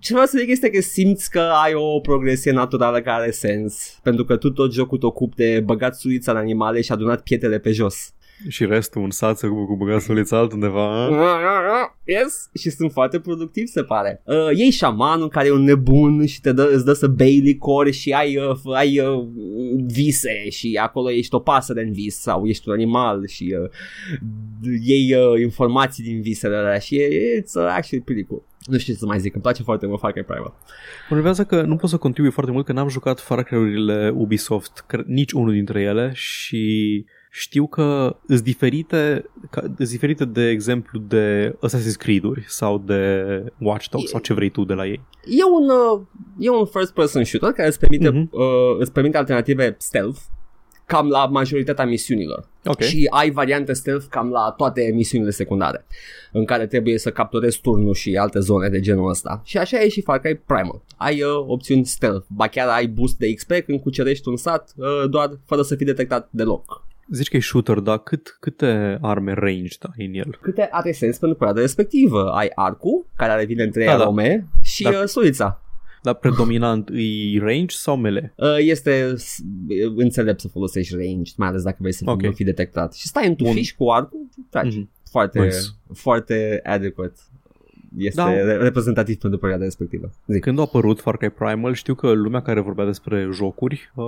Ce 0.00 0.12
vreau 0.12 0.26
să 0.26 0.38
zic 0.38 0.48
este 0.48 0.70
că 0.70 0.80
simți 0.80 1.30
că 1.30 1.40
ai 1.64 1.74
o 1.74 2.00
progresie 2.00 2.52
naturală 2.52 3.00
care 3.00 3.22
are 3.22 3.30
sens 3.30 3.98
Pentru 4.02 4.24
că 4.24 4.36
tu 4.36 4.50
tot 4.50 4.72
jocul 4.72 4.98
te 4.98 5.06
ocupi 5.06 5.36
de 5.36 5.62
băgat 5.64 5.96
suița 5.96 6.32
în 6.32 6.36
animale 6.36 6.80
și 6.80 6.92
adunat 6.92 7.22
pietele 7.22 7.58
pe 7.58 7.72
jos 7.72 8.14
și 8.48 8.66
restul 8.66 9.02
un 9.02 9.10
sat 9.10 9.38
să 9.38 9.46
cu 9.46 9.76
băgat 9.78 10.00
sulița 10.00 10.38
altundeva. 10.38 11.04
a? 11.04 11.98
Yes 12.04 12.50
Și 12.54 12.70
sunt 12.70 12.92
foarte 12.92 13.20
productiv 13.20 13.66
se 13.66 13.82
pare 13.82 14.22
uh, 14.24 14.48
Ei 14.54 14.70
șamanul 14.70 15.28
care 15.28 15.46
e 15.46 15.50
un 15.50 15.62
nebun 15.62 16.26
Și 16.26 16.40
te 16.40 16.52
dă, 16.52 16.70
îți 16.72 16.84
dă 16.84 16.92
să 16.92 17.06
bei 17.06 17.38
licori 17.38 17.92
Și 17.92 18.12
ai, 18.12 18.36
uh, 18.36 18.56
f- 18.56 18.76
ai 18.76 19.00
uh, 19.00 19.26
vise 19.86 20.48
Și 20.50 20.78
acolo 20.82 21.10
ești 21.10 21.34
o 21.34 21.38
pasăre 21.38 21.82
în 21.82 21.92
vis 21.92 22.20
Sau 22.20 22.46
ești 22.46 22.68
un 22.68 22.74
animal 22.74 23.26
Și 23.26 23.56
uh, 23.62 23.70
iei 24.82 25.14
uh, 25.14 25.40
informații 25.40 26.04
din 26.04 26.20
visele 26.20 26.56
alea 26.56 26.78
Și 26.78 26.96
e, 26.96 27.08
it's 27.40 27.52
uh, 27.54 27.66
actually 27.68 28.04
pretty 28.04 28.24
cool 28.24 28.42
nu 28.66 28.78
știu 28.78 28.92
ce 28.92 28.98
să 28.98 29.06
mai 29.06 29.20
zic, 29.20 29.34
îmi 29.34 29.42
place 29.42 29.62
foarte 29.62 29.86
mult 29.86 30.00
Far 30.00 30.12
Cry 30.12 30.24
Primal. 30.24 30.54
Mă 31.08 31.14
nervează 31.14 31.44
că 31.44 31.62
nu 31.62 31.76
pot 31.76 31.90
să 31.90 31.96
contribui 31.96 32.30
foarte 32.30 32.52
mult 32.52 32.64
că 32.66 32.72
n-am 32.72 32.88
jucat 32.88 33.20
Far 33.20 33.42
Cry-urile 33.42 34.12
Ubisoft, 34.14 34.84
cre- 34.86 35.04
nici 35.06 35.32
unul 35.32 35.52
dintre 35.52 35.80
ele 35.80 36.10
și 36.14 37.04
știu 37.38 37.66
că 37.66 38.16
sunt 38.28 38.40
diferite, 38.40 39.24
ca, 39.50 39.60
sunt 39.60 39.88
diferite 39.88 40.24
de 40.24 40.48
exemplu 40.48 40.98
de 40.98 41.54
Assassin's 41.66 41.96
Creed-uri 41.98 42.44
sau 42.48 42.78
de 42.78 43.22
Watch 43.58 43.88
Dogs 43.88 44.04
E- 44.04 44.08
sau 44.08 44.20
ce 44.20 44.34
vrei 44.34 44.48
tu 44.50 44.64
de 44.64 44.74
la 44.74 44.86
ei. 44.86 45.00
E 45.26 45.44
un, 45.44 45.68
uh, 45.68 46.00
e 46.38 46.48
un 46.50 46.66
first 46.66 46.92
person 46.92 47.24
shooter 47.24 47.50
care 47.52 47.68
îți 47.68 47.78
permite, 47.78 48.08
Mhm. 48.08 48.28
uh, 48.32 48.76
îți 48.78 48.92
permite 48.92 49.16
alternative 49.16 49.74
stealth 49.78 50.18
cam 50.86 51.08
la 51.08 51.26
majoritatea 51.26 51.84
misiunilor. 51.86 52.48
Ok. 52.64 52.80
Și 52.80 53.06
ai 53.10 53.30
variante 53.30 53.72
stealth 53.72 54.04
cam 54.10 54.30
la 54.30 54.54
toate 54.56 54.90
misiunile 54.94 55.30
secundare 55.30 55.86
în 56.32 56.44
care 56.44 56.66
trebuie 56.66 56.98
să 56.98 57.10
capturezi 57.10 57.60
turnul 57.60 57.94
și 57.94 58.16
alte 58.16 58.38
zone 58.38 58.68
de 58.68 58.80
genul 58.80 59.08
ăsta. 59.08 59.40
Și 59.44 59.58
așa 59.58 59.80
e 59.80 59.88
și 59.88 60.02
Far 60.02 60.18
Cry 60.18 60.34
Primal. 60.46 60.82
Ai 60.96 61.22
uh, 61.22 61.44
opțiuni 61.46 61.84
stealth, 61.86 62.26
ba 62.28 62.46
chiar 62.46 62.68
ai 62.68 62.86
boost 62.86 63.16
de 63.18 63.32
XP 63.32 63.52
când 63.66 63.80
cucerești 63.80 64.28
un 64.28 64.36
sat 64.36 64.72
uh, 64.76 64.86
doar 65.10 65.30
fără 65.46 65.62
să 65.62 65.74
fii 65.74 65.86
detectat 65.86 66.28
deloc. 66.30 66.84
Zici 67.10 67.28
că 67.28 67.36
e 67.36 67.40
shooter, 67.40 67.78
dar 67.78 67.98
cât, 67.98 68.36
câte 68.40 68.98
arme 69.00 69.32
ranged 69.32 69.78
ai 69.98 70.06
în 70.06 70.14
el? 70.14 70.38
Câte 70.40 70.68
are 70.70 70.92
sens 70.92 71.18
pentru 71.18 71.36
perioada 71.38 71.60
respectivă? 71.60 72.30
Ai 72.30 72.50
arcul, 72.54 73.06
care 73.16 73.32
are 73.32 73.44
vine 73.44 73.62
în 73.62 73.70
trei 73.70 73.86
Da, 73.86 73.96
da. 73.96 74.02
arome, 74.02 74.46
și 74.62 74.82
Dar- 74.82 74.92
uh, 74.94 75.02
sulița. 75.04 75.60
Dar 76.02 76.14
predominant 76.14 76.88
e 76.92 77.38
range 77.38 77.76
sau 77.76 77.96
melee? 77.96 78.32
Uh, 78.36 78.56
este 78.58 79.16
s- 79.16 79.42
înțelept 79.96 80.40
să 80.40 80.48
folosești 80.48 80.94
range, 80.96 81.32
mai 81.36 81.48
ales 81.48 81.62
dacă 81.62 81.76
vrei 81.80 81.92
să 81.92 82.02
Ok. 82.06 82.22
nu 82.22 82.30
fii 82.32 82.44
detectat. 82.44 82.94
Și 82.94 83.06
stai 83.06 83.26
în 83.26 83.34
tufiș 83.34 83.72
cu 83.72 83.88
arcul, 83.90 84.28
tragi. 84.50 84.78
Mhm. 84.78 84.90
Foarte, 85.10 85.40
Nice. 85.40 85.56
foarte 85.94 86.60
adequate. 86.64 87.14
Este 87.96 88.20
Da. 88.20 88.32
re- 88.32 88.56
reprezentativ 88.56 89.16
pentru 89.16 89.38
perioada 89.38 89.64
respectivă. 89.64 90.10
Zic. 90.26 90.42
Când 90.42 90.58
a 90.58 90.62
apărut 90.62 91.00
Far 91.00 91.16
Cry 91.16 91.30
Primal, 91.30 91.74
știu 91.74 91.94
că 91.94 92.10
lumea 92.12 92.42
care 92.42 92.60
vorbea 92.60 92.84
despre 92.84 93.28
jocuri 93.32 93.90
uh, 93.94 94.04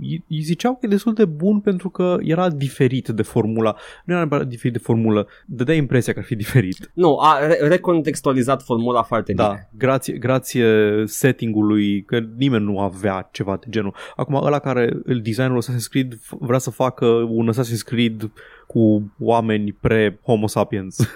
îi- 0.00 0.24
îi 0.28 0.40
ziceau 0.40 0.72
că 0.72 0.78
e 0.82 0.88
destul 0.88 1.12
de 1.14 1.24
bun 1.24 1.60
pentru 1.60 1.88
că 1.88 2.16
era 2.20 2.50
diferit 2.50 3.08
de 3.08 3.22
formula. 3.22 3.76
Nu 4.04 4.12
era 4.12 4.18
neapărat 4.22 4.46
diferit 4.48 4.72
de 4.72 4.78
formulă, 4.78 5.26
dădea 5.46 5.74
impresia 5.74 6.12
că 6.12 6.18
ar 6.18 6.24
fi 6.24 6.34
diferit. 6.36 6.90
Nu, 6.94 7.18
a 7.18 7.46
re- 7.46 7.58
recontextualizat 7.68 8.62
formula 8.62 9.02
foarte 9.02 9.32
Da, 9.32 9.46
bine. 9.48 9.68
grație, 9.78 10.16
grație 10.16 10.66
settingului, 11.06 12.02
că 12.02 12.18
nimeni 12.36 12.64
nu 12.64 12.80
avea 12.80 13.28
ceva 13.32 13.56
de 13.60 13.66
genul. 13.70 13.94
Acum, 14.16 14.34
ăla 14.34 14.58
care 14.58 14.90
îl 15.04 15.20
designerul 15.20 15.62
Assassin's 15.62 15.88
Creed 15.90 16.14
f- 16.14 16.38
vrea 16.38 16.58
să 16.58 16.70
facă 16.70 17.06
un 17.06 17.52
Assassin's 17.52 17.84
Creed 17.84 18.30
cu 18.72 19.12
oameni 19.18 19.72
pre-Homo 19.80 20.46
sapiens. 20.46 20.96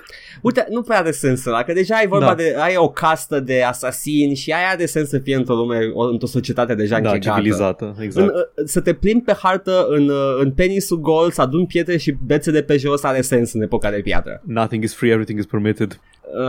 Uite, 0.43 0.67
nu 0.71 0.83
prea 0.83 0.99
are 0.99 1.11
sens 1.11 1.45
ăla, 1.45 1.63
că 1.63 1.73
deja 1.73 1.95
ai 1.97 2.07
vorba 2.07 2.27
Da. 2.27 2.35
de, 2.35 2.57
ai 2.59 2.77
o 2.77 2.89
castă 2.91 3.41
de 3.41 3.63
asasini 3.63 4.35
și 4.35 4.51
aia 4.53 4.69
are 4.69 4.87
sens 4.87 5.09
să 5.09 5.19
fie 5.19 5.37
într-o 5.37 5.55
lume, 5.55 5.91
o- 5.95 6.09
într-o 6.09 6.27
societate 6.27 6.75
deja 6.75 7.01
da, 7.01 7.11
închegată. 7.11 7.39
civilizată, 7.41 7.95
În, 7.97 8.03
exact. 8.03 8.29
uh, 8.29 8.35
să 8.65 8.81
te 8.81 8.93
plimbi 8.93 9.25
pe 9.25 9.33
hartă 9.43 9.87
în, 9.89 10.09
uh, 10.09 10.37
în 10.41 10.53
penisul 10.53 11.01
gol, 11.01 11.31
să 11.31 11.41
adun 11.41 11.67
pietre 11.67 11.97
și 11.97 12.15
bețe 12.27 12.51
de 12.51 12.63
pe 12.63 12.77
jos 12.77 13.03
are 13.03 13.21
sens 13.21 13.53
în 13.53 13.63
epoca 13.63 13.91
de 13.91 14.01
piatră. 14.01 14.43
Nothing 14.45 14.83
is 14.85 14.95
free, 14.95 15.11
everything 15.11 15.39
is 15.39 15.47
permitted. 15.47 16.01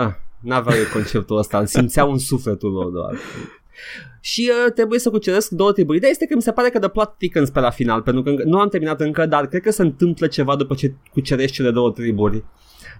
Uh, 0.05 0.11
n-avea 0.39 0.75
eu 0.75 0.83
conceptul 0.93 1.37
ăsta, 1.37 1.57
îl 1.57 1.65
simțeau 1.65 2.11
în 2.11 2.17
sufletul 2.17 2.71
lor 2.71 2.85
doar. 2.91 3.15
Și 4.21 4.51
uh, 4.65 4.71
trebuie 4.73 4.99
să 4.99 5.09
cuceresc 5.09 5.49
două 5.49 5.71
triburi. 5.71 5.97
Ideea 5.97 6.11
este 6.11 6.25
că 6.25 6.35
mi 6.35 6.41
se 6.41 6.51
pare 6.51 6.69
că 6.69 6.79
the 6.79 6.89
plot 6.89 7.15
thickens 7.17 7.49
pe 7.49 7.59
la 7.59 7.69
final, 7.69 8.01
pentru 8.01 8.23
că 8.23 8.29
încă- 8.29 8.43
nu 8.45 8.59
am 8.59 8.69
terminat 8.69 9.01
încă, 9.01 9.25
dar 9.25 9.47
cred 9.47 9.61
că 9.61 9.71
se 9.71 9.81
întâmplă 9.81 10.27
ceva 10.27 10.55
după 10.55 10.75
ce 10.75 10.93
cucerești 11.11 11.55
cele 11.55 11.71
două 11.71 11.91
triburi. 11.91 12.43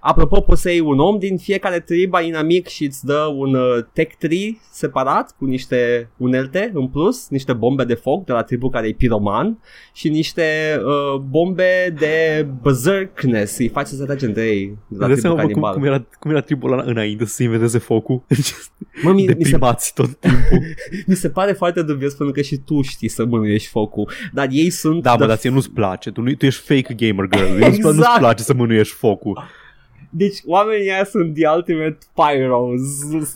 Apropo, 0.06 0.40
poți 0.40 0.62
să 0.62 0.70
iei 0.70 0.80
un 0.80 0.98
om 0.98 1.18
din 1.18 1.36
fiecare 1.36 1.80
trib, 1.80 2.14
ai 2.14 2.26
inamic 2.26 2.66
și 2.66 2.84
îți 2.84 3.04
dă 3.04 3.32
un 3.36 3.54
uh, 3.54 3.84
tech 3.92 4.14
tree 4.18 4.58
separat 4.70 5.34
cu 5.38 5.44
niște 5.44 6.10
unelte 6.16 6.70
în 6.74 6.88
plus, 6.88 7.28
niște 7.28 7.52
bombe 7.52 7.84
de 7.84 7.94
foc 7.94 8.24
de 8.24 8.32
la 8.32 8.42
tribul 8.42 8.70
care 8.70 8.88
e 8.88 8.92
piroman 8.92 9.58
și 9.94 10.08
niște 10.08 10.42
uh, 10.84 11.20
bombe 11.28 11.94
de 11.98 12.46
berserkness, 12.62 13.58
îi 13.58 13.68
faci 13.68 13.86
să 13.86 13.94
se 13.94 14.02
atace 14.02 14.26
între 14.26 14.46
ei 14.46 14.78
de 14.88 14.96
la 14.98 15.06
Îți 15.06 15.06
dai 15.06 15.08
tribul 15.08 15.20
seama 15.20 15.36
bă, 15.36 15.42
cum, 15.42 15.50
canibal. 15.50 15.72
cum, 15.74 15.84
era, 15.84 16.04
cum 16.18 16.30
era 16.30 16.40
tribul 16.40 16.72
ăla 16.72 16.82
înainte 16.86 17.24
să 17.24 17.34
se 17.34 17.42
inventeze 17.42 17.78
focul? 17.78 18.22
Mă, 19.02 19.12
mi, 19.12 19.14
mi, 19.14 19.26
se, 19.26 19.34
Deprimați 19.34 19.94
tot 19.94 20.20
timpul. 20.20 20.58
mi 21.06 21.14
se 21.14 21.30
pare 21.30 21.52
foarte 21.52 21.82
dubios 21.82 22.14
pentru 22.14 22.34
că 22.34 22.40
și 22.40 22.56
tu 22.56 22.82
știi 22.82 23.08
să 23.08 23.24
mânuiești 23.24 23.68
focul, 23.68 24.10
dar 24.32 24.48
ei 24.50 24.70
sunt... 24.70 25.02
Da, 25.02 25.10
mă, 25.10 25.16
the 25.16 25.26
dar 25.26 25.36
ție 25.36 25.50
nu-ți 25.50 25.70
place. 25.70 26.10
Tu, 26.10 26.20
nu, 26.20 26.32
tu 26.32 26.46
ești 26.46 26.60
fake 26.60 26.94
gamer 26.94 27.28
girl. 27.28 27.44
Exact. 27.44 27.60
Nu-ți, 27.60 27.76
Exact. 27.76 27.96
nu-ți 27.96 28.18
place 28.18 28.42
să 28.42 28.54
mânuiești 28.54 28.94
focul. 28.94 29.62
Deci 30.16 30.38
oamenii 30.46 30.90
ăia 30.90 31.04
sunt 31.04 31.34
the 31.34 31.48
ultimate 31.56 31.98
pyros. 32.14 32.80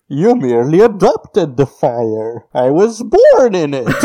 You 0.06 0.34
merely 0.34 0.80
adopted 0.80 1.48
the 1.56 1.64
fire. 1.64 2.48
I 2.66 2.70
was 2.70 3.00
born 3.02 3.54
in 3.54 3.72
it. 3.72 3.86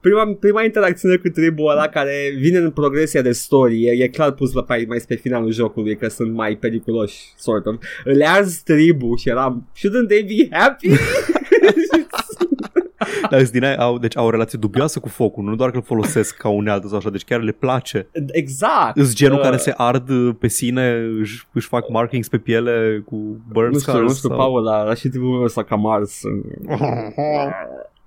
prima, 0.00 0.36
prima 0.40 0.62
interacțiune 0.62 1.16
cu 1.16 1.28
tribul 1.28 1.70
ăla 1.70 1.88
care 1.88 2.34
vine 2.38 2.58
în 2.58 2.70
progresia 2.70 3.22
de 3.22 3.32
story 3.32 3.84
e, 3.84 4.02
e 4.02 4.08
clar 4.08 4.32
pus 4.32 4.52
la 4.52 4.64
mai, 4.68 4.84
mai 4.88 5.00
spre 5.00 5.14
finalul 5.14 5.52
jocului 5.52 5.96
că 5.96 6.08
sunt 6.08 6.32
mai 6.32 6.56
periculoși 6.56 7.32
sort 7.36 7.66
of. 7.66 7.74
Le 8.04 8.26
arzi 8.26 8.62
tribul 8.64 9.16
și 9.16 9.28
eram 9.28 9.68
shouldn't 9.78 10.08
they 10.08 10.22
be 10.22 10.56
happy? 10.56 10.88
Dar 13.30 13.42
din 13.42 13.64
aia 13.64 13.76
au, 13.78 13.98
deci 13.98 14.16
au 14.16 14.26
o 14.26 14.30
relație 14.30 14.58
dubioasă 14.58 15.00
cu 15.00 15.08
focul, 15.08 15.44
nu 15.44 15.54
doar 15.56 15.70
că 15.70 15.76
îl 15.76 15.82
folosesc 15.82 16.36
ca 16.36 16.48
unealtă 16.48 16.88
sau 16.88 16.96
așa, 16.98 17.10
deci 17.10 17.24
chiar 17.24 17.40
le 17.40 17.52
place. 17.52 18.06
exact. 18.26 18.96
Îs 18.96 19.14
genul 19.14 19.36
Uh, 19.38 19.42
care 19.44 19.56
se 19.56 19.72
ard 19.76 20.10
pe 20.38 20.48
sine, 20.48 20.90
își, 21.20 21.46
își 21.52 21.66
fac 21.68 21.90
markings 21.90 22.28
pe 22.28 22.38
piele 22.38 23.02
cu 23.06 23.16
burn 23.52 23.70
nu 23.72 23.78
știu, 23.78 23.92
scars 23.92 24.08
nu 24.08 24.14
știu, 24.14 24.28
sau... 24.28 24.38
Paul, 24.38 24.62
la, 24.62 24.82
la 24.82 24.94
și 24.94 25.08
tribul 25.08 25.38
meu 25.38 25.48
s-a 25.48 25.62
cam 25.62 25.86
ars. 25.86 26.20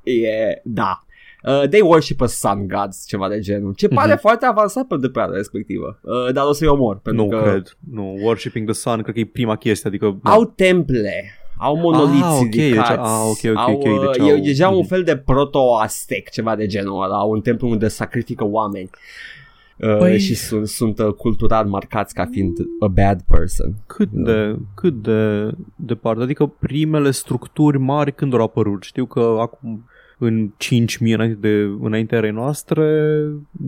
E, 0.03 0.61
da. 0.63 1.03
Uh, 1.43 1.67
they 1.69 1.81
worship 1.81 2.21
a 2.21 2.25
sun 2.25 2.67
gods, 2.67 3.05
ceva 3.07 3.29
de 3.29 3.39
genul. 3.39 3.73
Ce 3.73 3.87
pare 3.87 4.11
Mhm. 4.11 4.19
foarte 4.19 4.45
avansat 4.45 4.83
pe 4.87 4.95
de 4.97 5.07
perioada 5.09 5.35
respectivă. 5.37 5.99
Uh, 6.01 6.33
dar 6.33 6.45
o 6.45 6.51
să-i 6.51 6.67
omor. 6.67 6.99
Pentru 6.99 7.23
Nu 7.23 7.29
că 7.29 7.41
cred. 7.41 7.77
Nu, 7.91 8.17
worshipping 8.23 8.65
the 8.65 8.73
sun, 8.75 9.01
cred 9.01 9.13
că 9.13 9.19
e 9.19 9.25
prima 9.25 9.55
chestie, 9.55 9.89
adică... 9.89 10.19
Au 10.23 10.45
temple. 10.45 11.23
Au 11.61 11.75
monoliți 11.77 12.23
Ah, 12.23 12.37
ok, 12.41 12.51
ridicați. 12.53 12.89
deci- 12.89 12.97
ah, 12.99 13.21
ok, 13.29 13.51
ok, 13.51 13.57
au, 13.57 13.73
ok, 13.73 13.83
uh, 13.83 14.11
deci 14.11 14.27
e 14.27 14.31
au- 14.31 14.39
deja 14.39 14.69
un 14.69 14.77
mhm. 14.77 14.87
fel 14.87 15.03
de 15.03 15.17
proto-aztec, 15.17 16.29
ceva 16.29 16.55
de 16.55 16.65
genul 16.65 17.03
ăla. 17.03 17.17
Au 17.17 17.29
un 17.31 17.41
templu 17.41 17.69
unde 17.69 17.87
sacrifică 17.87 18.45
oameni. 18.45 18.89
Uh, 19.77 19.97
Păi- 19.97 20.17
Și 20.19 20.35
sunt, 20.35 20.67
sunt 20.67 20.99
uh, 20.99 21.13
cultural 21.13 21.65
marcați 21.65 22.13
ca 22.13 22.25
fiind 22.31 22.57
a 22.79 22.87
bad 22.87 23.21
person. 23.27 23.73
Cât 23.87 24.09
de, 24.11 24.55
cât 24.75 24.93
de 24.93 25.49
departe? 25.75 26.23
Adică 26.23 26.45
primele 26.59 27.11
structuri 27.11 27.77
mari 27.79 28.13
când 28.13 28.33
au 28.33 28.41
apărut? 28.41 28.83
Știu 28.83 29.05
că 29.05 29.35
acum 29.39 29.83
în 30.17 30.49
5000 30.57 31.13
înainte 31.13 31.37
de 31.47 31.69
înaintea 31.81 32.17
erei 32.17 32.31
noastre, 32.31 33.15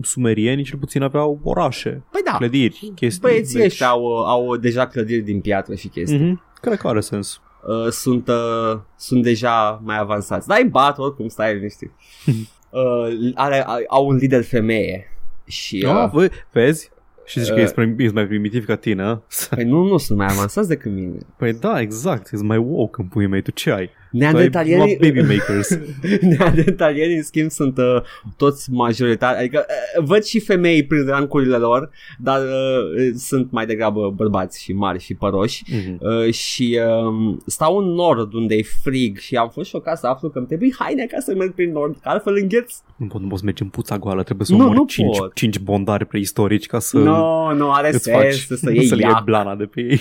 sumerienii 0.02 0.64
cel 0.64 0.78
puțin 0.78 1.02
aveau 1.02 1.40
orașe, 1.42 2.02
Păi 2.10 2.20
da, 2.24 2.36
clădiri, 2.36 2.92
chestii. 2.94 3.20
băieții 3.20 3.56
deci... 3.58 3.66
ăștia 3.66 3.86
au, 3.88 4.06
au 4.16 4.56
deja 4.56 4.86
clădiri 4.86 5.22
din 5.22 5.40
piatră 5.40 5.74
și 5.74 5.88
chestii. 5.88 6.18
Mhm, 6.18 6.42
Cred 6.60 6.78
că 6.78 6.88
are 6.88 7.00
sens. 7.00 7.40
Uh, 7.66 7.88
sunt, 7.90 8.28
uh, 8.28 8.78
sunt 8.96 9.22
deja 9.22 9.80
mai 9.84 9.98
avansați. 9.98 10.46
Dar 10.48 10.58
îi 10.62 10.68
bat 10.68 10.98
oricum, 10.98 11.28
stai 11.28 11.54
liniștit. 11.54 11.90
uh, 12.70 13.30
are, 13.34 13.64
au 13.88 14.06
un 14.06 14.16
lider 14.16 14.44
femeie. 14.44 15.06
Și, 15.44 15.84
uh, 15.86 15.92
Ah, 15.92 16.10
vă, 16.12 16.30
vezi? 16.52 16.90
Și 17.24 17.40
zici 17.40 17.48
că 17.48 17.54
Uh, 17.54 17.60
ești, 17.62 17.74
prim- 17.74 17.94
ești 17.98 18.14
mai 18.14 18.26
primitiv 18.26 18.64
ca 18.66 18.76
tine, 18.76 19.02
a? 19.02 19.22
păi 19.50 19.64
nu, 19.64 19.82
nu 19.82 19.96
sunt 19.96 20.18
mai 20.18 20.26
avansați 20.30 20.68
decât 20.68 20.92
mine. 20.92 21.18
Păi 21.36 21.52
da, 21.52 21.80
exact, 21.80 22.32
ești 22.32 22.44
mai 22.44 22.56
woke 22.56 23.00
în 23.00 23.06
puii 23.06 23.26
mei, 23.26 23.42
tu 23.42 23.50
ce 23.50 23.70
ai? 23.72 23.90
Tu 24.12 24.18
ai 24.18 24.32
Neandertalienii, 24.32 24.96
baby 25.00 25.20
makers. 25.20 25.78
Neandertalienii, 26.38 27.16
în 27.16 27.22
schimb, 27.22 27.50
sunt 27.50 27.78
uh, 27.78 28.02
toți 28.36 28.70
majoritari. 28.70 29.38
Adică 29.38 29.64
uh, 29.98 30.04
văd 30.04 30.22
și 30.22 30.40
femei 30.40 30.84
prin 30.86 31.06
rancurile 31.06 31.56
lor, 31.56 31.90
dar 32.18 32.40
uh, 32.40 33.10
sunt 33.16 33.50
mai 33.50 33.66
degrabă 33.66 34.10
bărbați 34.16 34.62
și 34.62 34.72
mari 34.72 34.98
și 35.00 35.14
păroși. 35.14 35.62
Mhm. 35.66 35.98
Uh, 36.00 36.32
și 36.32 36.78
uh, 36.86 37.34
stau 37.46 37.76
în 37.76 37.84
nord 37.88 38.32
unde 38.32 38.54
e 38.54 38.62
frig 38.82 39.18
și 39.18 39.36
am 39.36 39.48
fost 39.48 39.68
șocat 39.68 39.98
să 39.98 40.06
aflu 40.06 40.28
că 40.28 40.38
îmi 40.38 40.46
trebuie 40.46 40.70
haine 40.78 41.06
ca 41.06 41.20
să 41.20 41.34
merg 41.34 41.54
prin 41.54 41.72
nord, 41.72 41.92
că 42.02 42.08
altfel 42.08 42.36
îngheț. 42.40 42.74
Nu, 42.96 43.06
pot, 43.06 43.20
nu 43.20 43.26
poți 43.28 43.44
merge 43.44 43.62
în 43.62 43.68
puța 43.68 43.98
goală, 43.98 44.22
trebuie 44.22 44.46
să 44.46 44.52
Nu, 44.52 44.58
omori 44.62 44.76
nu 44.76 44.84
5, 44.84 45.16
pot. 45.18 45.34
5 45.34 45.58
bondari 45.58 46.06
preistorici 46.06 46.66
ca 46.66 46.78
să 46.78 46.98
Nu, 46.98 47.04
no, 47.04 47.54
nu 47.54 47.70
are 47.72 47.88
îți 47.92 48.02
sens 48.02 48.16
faci, 48.46 48.58
să 48.58 48.70
iei 48.72 48.86
să 48.92 48.94
le 48.94 49.02
iei 49.02 49.10
iac. 49.10 49.24
blana 49.24 49.54
de 49.54 49.64
pe 49.64 49.80
ei. 49.80 50.00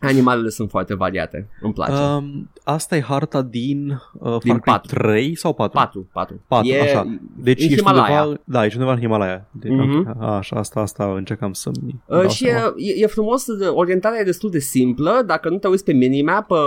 Animalele 0.00 0.48
sunt 0.48 0.70
foarte 0.70 0.94
variate, 0.94 1.48
îmi 1.60 1.72
place. 1.72 1.92
Uh, 1.92 2.12
Um, 2.16 2.50
asta 2.64 2.96
e 2.96 3.00
harta 3.00 3.42
din, 3.42 4.00
uh, 4.18 4.38
Din 4.42 4.50
Far 4.52 4.60
Cry 4.60 4.70
patru. 4.70 4.94
3 5.00 5.34
sau 5.36 5.52
4? 5.54 5.78
4, 5.78 6.08
4. 6.12 6.40
4, 6.48 6.68
e, 6.68 6.80
așa. 6.80 7.18
Deci 7.36 7.60
în 7.62 7.66
ești 7.68 7.78
Himalaya. 7.78 8.22
undeva, 8.22 8.40
da, 8.44 8.64
ești 8.64 8.76
undeva 8.76 8.94
în 8.94 9.00
Himalaya. 9.02 9.46
De, 9.50 9.68
Mhm. 9.68 9.98
okay. 9.98 10.28
Așa, 10.38 10.56
asta, 10.56 10.80
asta 10.80 11.12
încercam 11.16 11.52
să-mi 11.52 11.74
Uh, 12.06 12.18
dau 12.20 12.28
și 12.28 12.44
seama. 12.44 12.72
e, 12.76 13.02
e 13.02 13.06
frumos, 13.06 13.44
orientarea 13.74 14.20
e 14.20 14.24
destul 14.24 14.50
de 14.50 14.58
simplă, 14.58 15.22
dacă 15.26 15.48
nu 15.48 15.58
te 15.58 15.68
uiți 15.68 15.84
pe 15.84 15.92
minimap, 15.92 16.50
uh, 16.50 16.58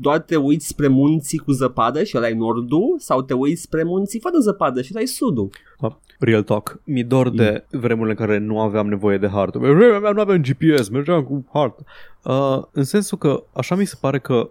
doar 0.00 0.18
te 0.18 0.36
uiți 0.36 0.66
spre 0.66 0.86
munții 0.88 1.38
cu 1.38 1.50
zăpadă 1.52 2.02
și 2.04 2.16
ăla 2.16 2.28
e 2.28 2.34
nordul, 2.34 2.94
sau 2.98 3.22
te 3.22 3.34
uiți 3.34 3.62
spre 3.62 3.82
munții 3.82 4.20
fără 4.20 4.38
zăpadă 4.38 4.82
și 4.82 4.90
ăla 4.94 5.02
e 5.02 5.06
sudul. 5.06 5.48
Da. 5.80 5.98
Real 6.18 6.42
talk. 6.42 6.80
Mi 6.84 7.04
dor 7.04 7.30
de 7.30 7.64
Mm. 7.72 7.80
vremurile 7.80 8.14
în 8.18 8.26
care 8.26 8.38
nu 8.38 8.60
aveam 8.60 8.86
nevoie 8.88 9.18
de 9.18 9.28
hartă. 9.28 9.58
Pe 9.58 9.72
vremea 9.72 9.98
mea 9.98 10.10
nu 10.10 10.20
aveam 10.20 10.40
GPS, 10.42 10.88
mergeam 10.88 11.22
cu 11.22 11.44
hartă. 11.52 11.84
Uh, 12.24 12.62
în 12.72 12.84
sensul 12.84 13.18
că 13.18 13.42
așa 13.52 13.74
mi 13.74 13.84
se 13.84 13.96
pare 14.00 14.18
că 14.18 14.50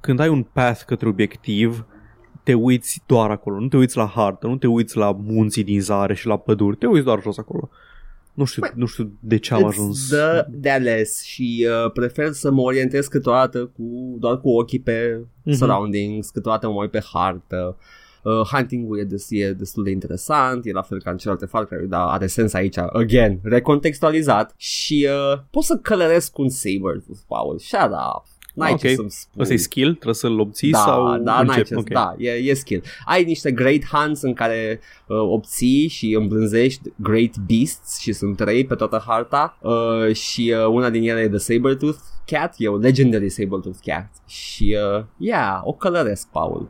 când 0.00 0.20
ai 0.20 0.28
un 0.28 0.42
path 0.42 0.82
către 0.86 1.08
obiectiv, 1.08 1.84
te 2.42 2.54
uiți 2.54 3.02
doar 3.06 3.30
acolo, 3.30 3.58
nu 3.60 3.68
te 3.68 3.76
uiți 3.76 3.96
la 3.96 4.06
hartă, 4.06 4.46
nu 4.46 4.56
te 4.56 4.66
uiți 4.66 4.96
la 4.96 5.12
munții 5.12 5.64
din 5.64 5.80
zare 5.80 6.14
și 6.14 6.26
la 6.26 6.36
păduri, 6.38 6.76
te 6.76 6.86
uiți 6.86 7.04
doar 7.04 7.20
jos 7.22 7.38
acolo. 7.38 7.68
Nu 8.34 8.44
știu, 8.44 8.60
Păi, 8.62 8.70
nu 8.74 8.86
știu 8.86 9.12
de 9.20 9.38
ce 9.38 9.54
am 9.54 9.64
Îți 9.64 9.68
ajuns. 9.78 10.08
dă 10.08 10.46
de 10.50 10.70
ales 10.70 11.22
și 11.22 11.66
uh, 11.84 11.92
prefer 11.92 12.32
să 12.32 12.50
mă 12.50 12.60
orientez 12.60 13.06
câteodată 13.06 13.58
cu, 13.66 14.16
doar 14.18 14.40
cu 14.40 14.48
ochii 14.50 14.80
pe 14.80 15.20
Mhm. 15.42 15.54
surroundings, 15.56 16.30
câteodată 16.30 16.68
mă 16.68 16.80
uit 16.80 16.90
pe 16.90 17.02
hartă. 17.12 17.76
Uh, 17.78 17.84
hunting-ul 18.52 18.98
e, 18.98 19.04
des, 19.04 19.26
e 19.30 19.52
destul 19.52 19.84
de 19.84 19.90
interesant, 19.90 20.66
e 20.66 20.72
la 20.72 20.82
fel 20.82 21.02
ca 21.02 21.10
în 21.10 21.16
celelalte 21.16 21.46
Far 21.46 21.64
Cry, 21.64 21.86
dar 21.88 22.06
are 22.08 22.26
sens 22.26 22.52
aici, 22.52 22.76
again, 22.78 23.40
recontextualizat 23.42 24.54
și 24.56 25.08
uh, 25.10 25.38
pot 25.50 25.62
să 25.62 25.78
călăresc 25.82 26.32
cu 26.32 26.42
un 26.42 26.48
saber, 26.48 27.02
Paul, 27.28 27.58
shut 27.58 27.90
up. 28.16 28.24
N-ai 28.54 28.72
Ok. 28.72 28.78
ce 28.78 28.94
să-mi 28.94 29.10
spui. 29.10 29.42
Ăsta 29.42 29.54
e 29.54 29.56
skill? 29.56 29.92
Trebuie 29.92 30.14
să-l 30.14 30.40
obții 30.40 30.70
da, 30.70 30.78
sau 30.78 31.18
da, 31.18 31.42
n-ai 31.42 31.58
începi? 31.58 31.68
ce, 31.68 31.74
Ok. 31.74 31.88
da, 31.88 32.14
e, 32.18 32.30
e 32.30 32.54
skill. 32.54 32.82
Ai 33.04 33.24
niște 33.24 33.52
great 33.52 33.84
hunts 33.92 34.22
în 34.22 34.32
care 34.32 34.80
uh, 35.06 35.16
obții 35.18 35.88
și 35.88 36.14
îmblânzești 36.14 36.92
great 36.96 37.36
beasts 37.36 37.98
și 37.98 38.12
sunt 38.12 38.36
trei 38.36 38.66
pe 38.66 38.74
toată 38.74 39.02
harta 39.06 39.58
uh, 39.60 40.14
și 40.14 40.54
uh, 40.56 40.66
una 40.66 40.90
din 40.90 41.08
ele 41.08 41.20
e 41.20 41.28
the 41.28 41.38
Sabertooth 41.38 41.98
Cat, 42.26 42.54
e 42.58 42.68
o 42.68 42.76
legendary 42.76 43.28
Sabertooth 43.28 43.78
Cat 43.84 44.10
și 44.26 44.76
uh, 44.96 45.04
yeah, 45.16 45.60
o 45.62 45.72
călăresc, 45.72 46.28
Paul. 46.28 46.68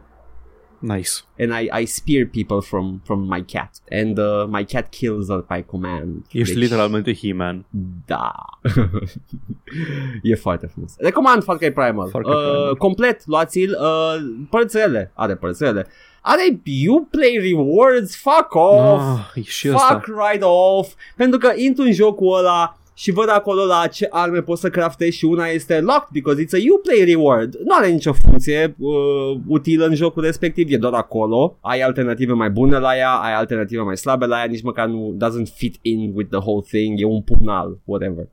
Nice. 0.78 1.24
And 1.38 1.52
I, 1.60 1.68
I 1.80 1.84
spear 1.86 2.26
people 2.26 2.60
from, 2.60 3.00
from 3.04 3.26
my 3.28 3.42
cat 3.42 3.70
and 3.90 4.18
uh, 4.18 4.46
my 4.48 4.64
cat 4.64 4.90
kills 4.90 5.30
at 5.30 5.44
my 5.48 5.62
command. 5.62 6.24
Ești 6.30 6.52
Deci- 6.54 6.62
literalmente 6.62 7.14
He-Man. 7.14 7.64
da. 8.06 8.32
e 10.22 10.34
foarte 10.34 10.66
frumos. 10.66 10.94
Recomand 10.98 11.42
Far 11.42 11.56
Cry 11.56 11.72
Primal. 11.72 12.08
Far 12.08 12.22
Cry 12.22 12.32
uh, 12.34 12.40
Primal. 12.40 12.76
Complet, 12.76 13.26
luați-l. 13.26 13.70
Uh, 13.80 14.44
părțele. 14.50 15.10
Are 15.14 15.34
părțele. 15.36 15.86
Are 16.20 16.60
you 16.64 17.08
play 17.10 17.38
rewards. 17.50 18.16
Fuck 18.16 18.54
off. 18.54 19.00
Ah, 19.02 19.30
e 19.34 19.42
și 19.42 19.68
Fuck 19.68 19.82
ăsta. 19.82 20.02
right 20.30 20.42
off. 20.44 20.92
Pentru 21.16 21.38
că 21.38 21.52
intru 21.56 21.82
în 21.84 21.92
jocul 21.92 22.38
ăla 22.38 22.78
și 22.98 23.10
văd 23.10 23.28
acolo 23.30 23.64
la 23.64 23.86
ce 23.86 24.06
arme 24.10 24.40
poți 24.40 24.60
să 24.60 24.70
craftezi 24.70 25.16
și 25.16 25.24
una 25.24 25.46
este 25.46 25.80
locked 25.80 26.08
because 26.12 26.44
it's 26.44 26.52
a 26.52 26.72
Uplay 26.76 27.04
reward. 27.04 27.54
Nu 27.54 27.74
are 27.74 27.88
nicio 27.88 28.12
funcție 28.12 28.74
uh, 28.78 29.40
utilă 29.46 29.86
în 29.86 29.94
jocul 29.94 30.22
respectiv, 30.22 30.72
e 30.72 30.76
doar 30.76 30.92
acolo. 30.92 31.58
Ai 31.60 31.80
alternative 31.80 32.32
mai 32.32 32.50
bune 32.50 32.78
la 32.78 32.96
ea, 32.96 33.10
ai 33.10 33.34
alternative 33.34 33.80
mai 33.80 33.96
slabe 33.96 34.26
la 34.26 34.38
ea, 34.38 34.44
nici 34.44 34.62
măcar 34.62 34.86
nu 34.86 35.16
doesn't 35.24 35.54
fit 35.54 35.76
in 35.82 36.12
with 36.14 36.30
the 36.30 36.38
whole 36.38 36.64
thing, 36.68 37.00
e 37.00 37.04
un 37.04 37.22
pumnal, 37.22 37.78
whatever. 37.84 38.28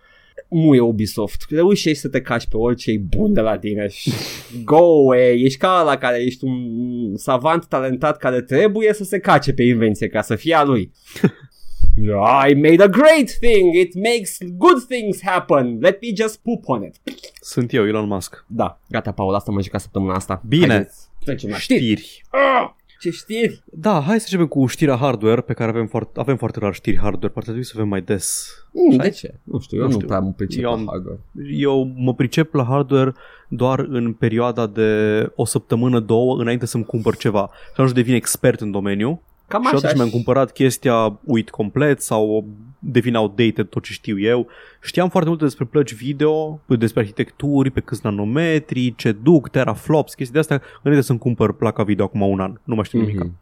Nu 0.49 0.76
e 0.76 0.80
Ubisoft, 0.80 1.45
reușești 1.49 1.99
să 1.99 2.10
te 2.10 2.21
caci 2.21 2.47
pe 2.47 2.58
orice 2.58 2.91
e 2.91 2.97
bun 2.97 3.34
de 3.34 3.41
la 3.41 3.58
tine 3.58 3.88
și 3.88 4.12
go 4.65 4.78
away, 4.78 5.41
ești 5.41 5.60
ca 5.60 5.82
la 5.86 5.97
care 5.97 6.23
ești 6.23 6.43
un 6.43 7.17
savant 7.17 7.65
talentat 7.65 8.17
care 8.17 8.41
trebuie 8.41 8.93
să 8.93 9.04
se 9.04 9.19
cace 9.19 9.54
pe 9.54 9.63
invenție 9.63 10.08
ca 10.08 10.21
să 10.21 10.36
fie 10.36 10.56
a 10.56 10.63
lui. 10.63 10.91
I 11.97 12.53
made 12.53 12.84
a 12.84 12.88
great 12.88 13.32
thing. 13.39 13.75
It 13.75 13.93
makes 13.95 14.38
good 14.58 14.84
things 14.88 15.21
happen. 15.23 15.77
Let 15.82 16.01
me 16.01 16.08
just 16.15 16.38
poop 16.43 16.67
on 16.67 16.84
it. 16.84 16.95
Sunt 17.41 17.73
eu, 17.73 17.88
Elon 17.88 18.08
Musk. 18.08 18.45
Da, 18.47 18.79
gata, 18.89 19.12
Paul, 19.12 19.34
asta 19.36 19.51
mă 19.51 19.62
jucat 19.62 19.82
săptămâna 19.82 20.13
asta. 20.15 20.41
Bine. 20.47 20.67
Haideți, 20.67 21.08
Trecem 21.23 21.49
la 21.49 21.58
știri. 21.58 21.79
Știri. 21.79 22.23
Ah, 22.29 22.69
ce 22.99 23.10
știri? 23.10 23.63
Da, 23.65 23.91
hai 24.01 24.17
să 24.19 24.25
începem 24.29 24.47
cu 24.47 24.65
știrea 24.65 24.95
hardware, 24.95 25.41
pe 25.41 25.53
care 25.53 25.69
avem 25.69 25.88
foarte, 25.88 26.19
avem 26.19 26.38
foarte 26.38 26.60
rar 26.60 26.73
știri 26.73 26.97
hardware, 26.97 27.27
poate 27.34 27.47
trebui 27.47 27.63
să 27.65 27.71
avem 27.75 27.88
mai 27.88 28.01
des. 28.01 28.47
Mm, 28.71 28.97
de 28.97 29.10
ce? 29.10 29.34
Nu 29.43 29.60
știu, 29.60 29.77
eu 29.77 29.84
Nu 29.84 29.89
nu, 29.89 29.95
știu. 29.95 30.08
prea 30.08 30.19
mă 30.19 30.32
pricep 30.36 30.63
Eu 30.63 30.69
la 30.69 30.75
am- 30.75 30.88
hardware. 30.89 31.19
Eu 31.51 31.91
mă 31.95 32.13
pricep 32.13 32.53
la 32.53 32.63
hardware 32.63 33.13
doar 33.47 33.79
în 33.79 34.13
perioada 34.13 34.67
de 34.67 34.89
o 35.36 35.45
săptămână, 35.45 35.99
două, 35.99 36.39
înainte 36.41 36.65
să-mi 36.65 36.86
cumpăr 36.86 37.15
ceva. 37.17 37.49
Și 37.53 37.69
atunci 37.71 37.91
devin 37.91 38.13
expert 38.13 38.60
în 38.62 38.71
domeniu 38.71 39.21
Cam 39.54 39.62
și 39.62 39.68
așa. 39.68 39.78
atunci 39.78 39.96
mi-am 39.96 40.10
cumpărat 40.10 40.52
chestia, 40.52 41.20
uit 41.24 41.50
complet 41.50 42.02
sau 42.02 42.46
devin 42.80 43.16
outdated 43.16 43.68
tot 43.68 43.84
ce 43.84 43.92
știu 43.92 44.20
eu. 44.20 44.48
Știam 44.82 45.10
foarte 45.10 45.30
multe 45.30 45.44
despre 45.44 45.66
plăci 45.66 45.94
video, 45.94 46.62
despre 46.68 47.02
arhitecturi, 47.02 47.70
pe 47.70 47.80
câți 47.80 48.02
nanometri, 48.04 48.96
ce 48.96 49.12
duc, 49.12 49.50
teraflops, 49.50 50.13
chestii 50.13 50.34
de 50.34 50.39
astea, 50.39 50.62
înainte 50.82 51.06
să-mi 51.06 51.20
cumpăr 51.20 51.54
placa 51.54 51.84
video 51.84 52.06
acum 52.06 52.22
un 52.22 52.39
an. 52.39 52.60
Nu 52.63 52.76
mai 52.76 52.84
știu 52.84 53.00
nimic. 53.00 53.20
Mhm. 53.20 53.39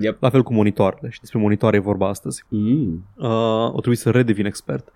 Yep. 0.00 0.22
La 0.22 0.30
fel 0.30 0.42
cu 0.42 0.52
monitoarele 0.52 1.10
și 1.10 1.20
despre 1.20 1.38
monitoare 1.38 1.76
e 1.76 1.80
vorba 1.80 2.08
astăzi. 2.08 2.44
Mm. 2.48 3.04
Uh, 3.16 3.26
o 3.66 3.76
trebuie 3.78 3.96
să 3.96 4.10
redevin 4.10 4.46
expert. 4.46 4.92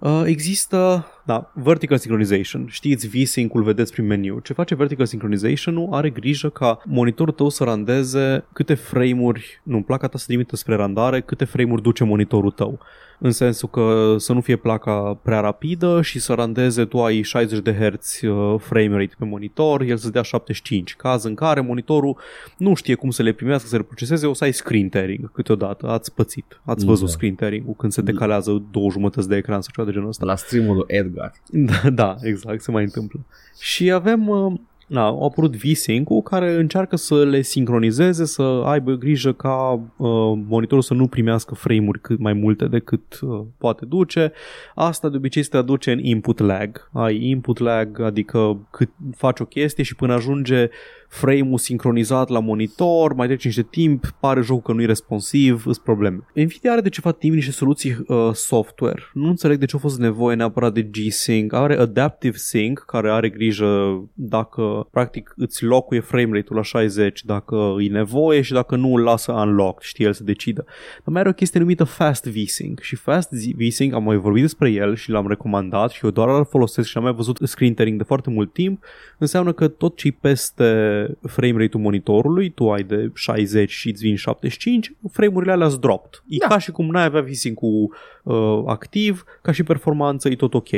Uh, 0.00 0.22
există, 0.24 1.06
da, 1.30 1.50
vertical 1.54 1.98
synchronization. 1.98 2.66
Știți, 2.68 3.08
V-Sync-ul 3.08 3.62
vedeți 3.62 3.92
prin 3.92 4.06
meniu. 4.06 4.38
Ce 4.38 4.52
face 4.52 4.74
vertical 4.74 5.06
synchronization-ul 5.06 5.88
are 5.90 6.10
grijă 6.10 6.48
ca 6.48 6.82
monitorul 6.86 7.32
tău 7.32 7.48
să 7.48 7.64
randeze 7.64 8.44
câte 8.52 8.74
frame-uri, 8.74 9.60
nu, 9.62 9.82
placa 9.82 10.06
ta 10.06 10.18
să 10.18 10.24
trimită 10.26 10.56
spre 10.56 10.74
randare, 10.74 11.20
câte 11.20 11.44
frame-uri 11.44 11.82
duce 11.82 12.04
monitorul 12.04 12.50
tău 12.50 12.80
în 13.20 13.30
sensul 13.30 13.68
că 13.68 14.14
să 14.18 14.32
nu 14.32 14.40
fie 14.40 14.56
placa 14.56 15.18
prea 15.22 15.40
rapidă 15.40 16.02
și 16.02 16.18
să 16.18 16.32
randeze 16.32 16.84
tu 16.84 17.02
ai 17.02 17.22
60 17.22 17.60
de 17.62 17.72
Hz 17.72 18.20
uh, 18.22 18.54
frame 18.58 18.96
rate 18.96 19.14
pe 19.18 19.24
monitor, 19.24 19.80
el 19.80 19.96
să 19.96 20.10
dea 20.10 20.22
75, 20.22 20.96
caz 20.96 21.24
în 21.24 21.34
care 21.34 21.60
monitorul 21.60 22.18
nu 22.56 22.74
știe 22.74 22.94
cum 22.94 23.10
să 23.10 23.22
le 23.22 23.32
primească, 23.32 23.68
să 23.68 23.76
le 23.76 23.82
proceseze, 23.82 24.26
o 24.26 24.32
să 24.32 24.44
ai 24.44 24.52
screen 24.52 24.88
tearing 24.88 25.32
câteodată, 25.32 25.88
ați 25.88 26.14
pățit, 26.14 26.60
ați 26.64 26.84
văzut 26.84 27.06
Da. 27.06 27.12
screen 27.12 27.34
tearing-ul 27.34 27.74
când 27.74 27.92
se 27.92 28.00
decalează 28.00 28.62
două 28.70 28.90
jumătăți 28.90 29.28
de 29.28 29.36
ecran 29.36 29.60
sau 29.60 29.70
ceva 29.74 29.86
de 29.86 29.92
genul 29.92 30.08
ăsta. 30.08 30.24
La 30.24 30.36
streamul 30.36 30.74
lui 30.74 30.84
Edgar. 30.86 31.19
Da, 31.50 31.90
da, 31.90 32.16
exact, 32.22 32.62
se 32.62 32.70
mai 32.70 32.82
întâmplă. 32.82 33.20
Și 33.60 33.90
avem, 33.90 34.28
uh, 34.28 34.52
na, 34.86 35.04
au 35.06 35.24
apărut 35.24 35.56
V-Sync-ul 35.56 36.22
care 36.22 36.54
încearcă 36.54 36.96
să 36.96 37.24
le 37.24 37.42
sincronizeze, 37.42 38.24
să 38.24 38.42
aibă 38.42 38.92
grijă 38.92 39.32
ca 39.32 39.72
uh, 39.72 40.38
monitorul 40.48 40.82
să 40.82 40.94
nu 40.94 41.06
primească 41.06 41.54
frame-uri 41.54 42.00
cât 42.00 42.18
mai 42.18 42.32
multe 42.32 42.66
decât 42.66 43.20
uh, 43.20 43.40
poate 43.58 43.84
duce. 43.84 44.32
Asta 44.74 45.08
de 45.08 45.16
obicei 45.16 45.42
se 45.42 45.48
traduce 45.48 45.92
în 45.92 45.98
input 45.98 46.38
lag. 46.38 46.88
Ai 46.92 47.24
input 47.24 47.58
lag, 47.58 48.00
adică 48.00 48.68
cât 48.70 48.90
faci 49.16 49.40
o 49.40 49.44
chestie 49.44 49.84
și 49.84 49.96
până 49.96 50.12
ajunge 50.12 50.68
frame-ul 51.10 51.58
sincronizat 51.58 52.28
la 52.28 52.38
monitor, 52.38 53.12
mai 53.12 53.26
trece 53.26 53.46
niște 53.46 53.66
timp, 53.70 54.06
pare 54.20 54.40
jocul 54.40 54.62
că 54.62 54.72
nu 54.72 54.82
e 54.82 54.86
responsiv, 54.86 55.66
îs 55.66 55.78
probleme. 55.78 56.18
Nvidia 56.34 56.72
are 56.72 56.80
de 56.80 56.88
ceva 56.88 57.12
timp 57.12 57.34
niște 57.34 57.50
soluții 57.50 57.96
uh, 58.06 58.30
software. 58.32 59.02
Nu 59.12 59.28
înțeleg 59.28 59.58
de 59.58 59.64
ce 59.64 59.76
a 59.76 59.78
fost 59.78 59.98
nevoie 59.98 60.36
neapărat 60.36 60.72
de 60.72 60.82
G-Sync. 60.82 61.52
Are 61.52 61.76
Adaptive 61.76 62.36
Sync, 62.36 62.78
care 62.78 63.10
are 63.10 63.28
grijă 63.28 64.02
dacă 64.14 64.88
practic 64.90 65.32
îți 65.36 65.64
locuie 65.64 66.00
frame 66.00 66.30
rate-ul 66.32 66.56
la 66.56 66.62
60, 66.62 67.24
dacă 67.24 67.76
e 67.78 67.88
nevoie 67.88 68.40
și 68.40 68.52
dacă 68.52 68.76
nu 68.76 68.94
îl 68.94 69.02
lasă 69.02 69.32
unlocked, 69.32 69.82
știe 69.82 70.06
el 70.06 70.12
să 70.12 70.24
decidă. 70.24 70.64
Dar 70.66 71.12
mai 71.12 71.20
are 71.20 71.30
o 71.30 71.32
chestie 71.32 71.60
numită 71.60 71.84
Fast 71.84 72.26
V-Sync 72.26 72.80
și 72.80 72.96
Fast 72.96 73.30
V-Sync 73.30 73.94
am 73.94 74.02
mai 74.02 74.16
vorbit 74.16 74.42
despre 74.42 74.70
el 74.70 74.94
și 74.94 75.10
l-am 75.10 75.28
recomandat 75.28 75.90
și 75.90 76.04
eu 76.04 76.10
doar 76.10 76.28
îl 76.28 76.44
folosesc 76.44 76.88
și 76.88 76.96
am 76.96 77.02
mai 77.02 77.12
văzut 77.12 77.38
screen 77.42 77.74
tearing 77.74 77.98
de 77.98 78.04
foarte 78.04 78.30
mult 78.30 78.52
timp, 78.52 78.84
înseamnă 79.18 79.52
că 79.52 79.68
tot 79.68 79.96
ce 79.96 80.12
peste 80.20 80.99
frame 81.22 81.58
rate-ul 81.58 81.82
monitorului, 81.82 82.50
tu 82.50 82.70
ai 82.70 82.82
de 82.82 83.10
60 83.14 83.70
și 83.70 83.88
îți 83.88 84.02
vin 84.02 84.16
75, 84.16 84.92
frame-urile 85.10 85.52
alea 85.52 85.68
sunt 85.68 85.80
dropped. 85.80 86.22
E 86.28 86.36
Da. 86.38 86.46
ca 86.46 86.58
și 86.58 86.70
cum 86.70 86.86
n-ai 86.86 87.04
avea 87.04 87.20
V-Sync-ul 87.20 87.94
uh, 88.22 88.62
activ, 88.66 89.24
ca 89.42 89.52
și 89.52 89.62
performanță, 89.62 90.28
e 90.28 90.36
tot 90.36 90.54
ok. 90.54 90.68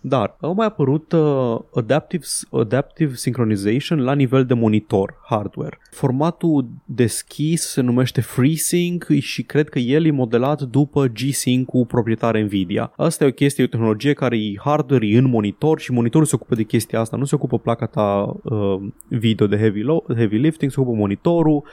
Dar 0.00 0.36
au 0.40 0.54
mai 0.54 0.66
apărut 0.66 1.12
uh, 1.12 1.58
adaptive, 1.74 2.24
adaptive 2.50 3.14
synchronization 3.14 4.02
la 4.02 4.14
nivel 4.14 4.44
de 4.44 4.54
monitor, 4.54 5.14
hardware. 5.28 5.78
Formatul 5.90 6.68
deschis 6.84 7.62
se 7.62 7.80
numește 7.80 8.20
FreeSync 8.20 9.06
și 9.18 9.42
cred 9.42 9.68
că 9.68 9.78
el 9.78 10.06
e 10.06 10.10
modelat 10.10 10.62
după 10.62 11.06
G-Sync-ul 11.06 11.86
proprietar 11.86 12.36
Nvidia. 12.38 12.92
Asta 12.96 13.24
e 13.24 13.28
o 13.28 13.30
chestie, 13.30 13.64
e 13.64 13.66
o 13.66 13.70
tehnologie 13.70 14.12
care 14.12 14.36
e 14.36 14.54
hardware, 14.58 15.06
e 15.06 15.18
în 15.18 15.28
monitor 15.28 15.80
și 15.80 15.92
monitorul 15.92 16.26
se 16.26 16.34
ocupă 16.34 16.54
de 16.54 16.62
chestia 16.62 17.00
asta, 17.00 17.16
nu 17.16 17.24
se 17.24 17.34
ocupă 17.34 17.58
placa 17.58 17.86
ta 17.86 18.36
uh, 18.42 18.80
video 19.08 19.46
de 19.46 19.56
heavy, 19.64 19.82
lo- 19.82 20.14
heavy 20.16 20.36
lifting, 20.36 20.70
se 20.70 20.80
ocupă 20.80 20.96
monitorul, 20.96 21.64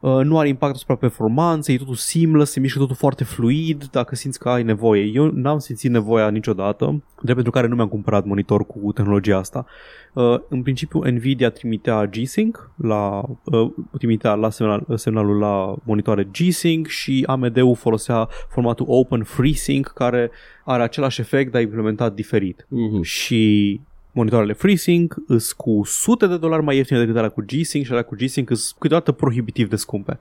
Uh, 0.00 0.20
nu 0.24 0.38
are 0.38 0.48
impact 0.48 0.74
asupra 0.74 0.94
performanței, 0.94 1.74
e 1.74 1.78
totul 1.78 1.94
seamless, 1.94 2.52
se 2.52 2.60
mișcă 2.60 2.78
totul 2.78 2.94
foarte 2.94 3.24
fluid 3.24 3.84
dacă 3.84 4.14
simți 4.14 4.38
că 4.38 4.48
ai 4.48 4.62
nevoie. 4.62 5.02
Eu 5.14 5.30
n-am 5.34 5.58
simțit 5.58 5.90
nevoia 5.90 6.28
niciodată, 6.30 7.02
de 7.22 7.34
pentru 7.34 7.50
care 7.50 7.66
nu 7.66 7.74
mi-am 7.74 7.88
cumpărat 7.88 8.24
monitor 8.24 8.66
cu 8.66 8.92
tehnologia 8.92 9.36
asta. 9.36 9.66
Uh, 10.12 10.38
în 10.48 10.62
principiu, 10.62 11.02
Nvidia 11.10 11.50
trimitea 11.50 12.06
G-Sync, 12.06 12.70
la, 12.76 13.22
uh, 13.44 13.70
trimitea 13.98 14.34
la 14.34 14.50
semnal, 14.50 14.84
semnalul 14.94 15.38
la 15.38 15.74
monitoare 15.84 16.28
G-Sync 16.32 16.86
și 16.86 17.24
AMD-ul 17.26 17.74
folosea 17.74 18.28
formatul 18.48 18.86
Open 18.88 19.22
FreeSync 19.22 19.86
care 19.86 20.30
are 20.64 20.82
același 20.82 21.20
efect, 21.20 21.52
dar 21.52 21.62
implementat 21.62 22.14
diferit 22.14 22.66
Mm-hmm. 22.66 23.00
și 23.02 23.80
monitoarele 24.18 24.52
FreeSync 24.52 25.14
îs 25.26 25.52
cu 25.52 25.80
sute 25.84 26.26
de 26.26 26.36
dolari 26.36 26.62
mai 26.62 26.76
ieftine 26.76 26.98
decât 26.98 27.16
alea 27.16 27.28
cu 27.28 27.44
G-Sync 27.46 27.84
și 27.84 27.90
alea 27.90 28.02
cu 28.02 28.14
G-Sync 28.14 28.50
îs 28.50 28.74
câteodată 28.78 29.12
prohibitiv 29.12 29.68
de 29.68 29.76
scumpe. 29.76 30.18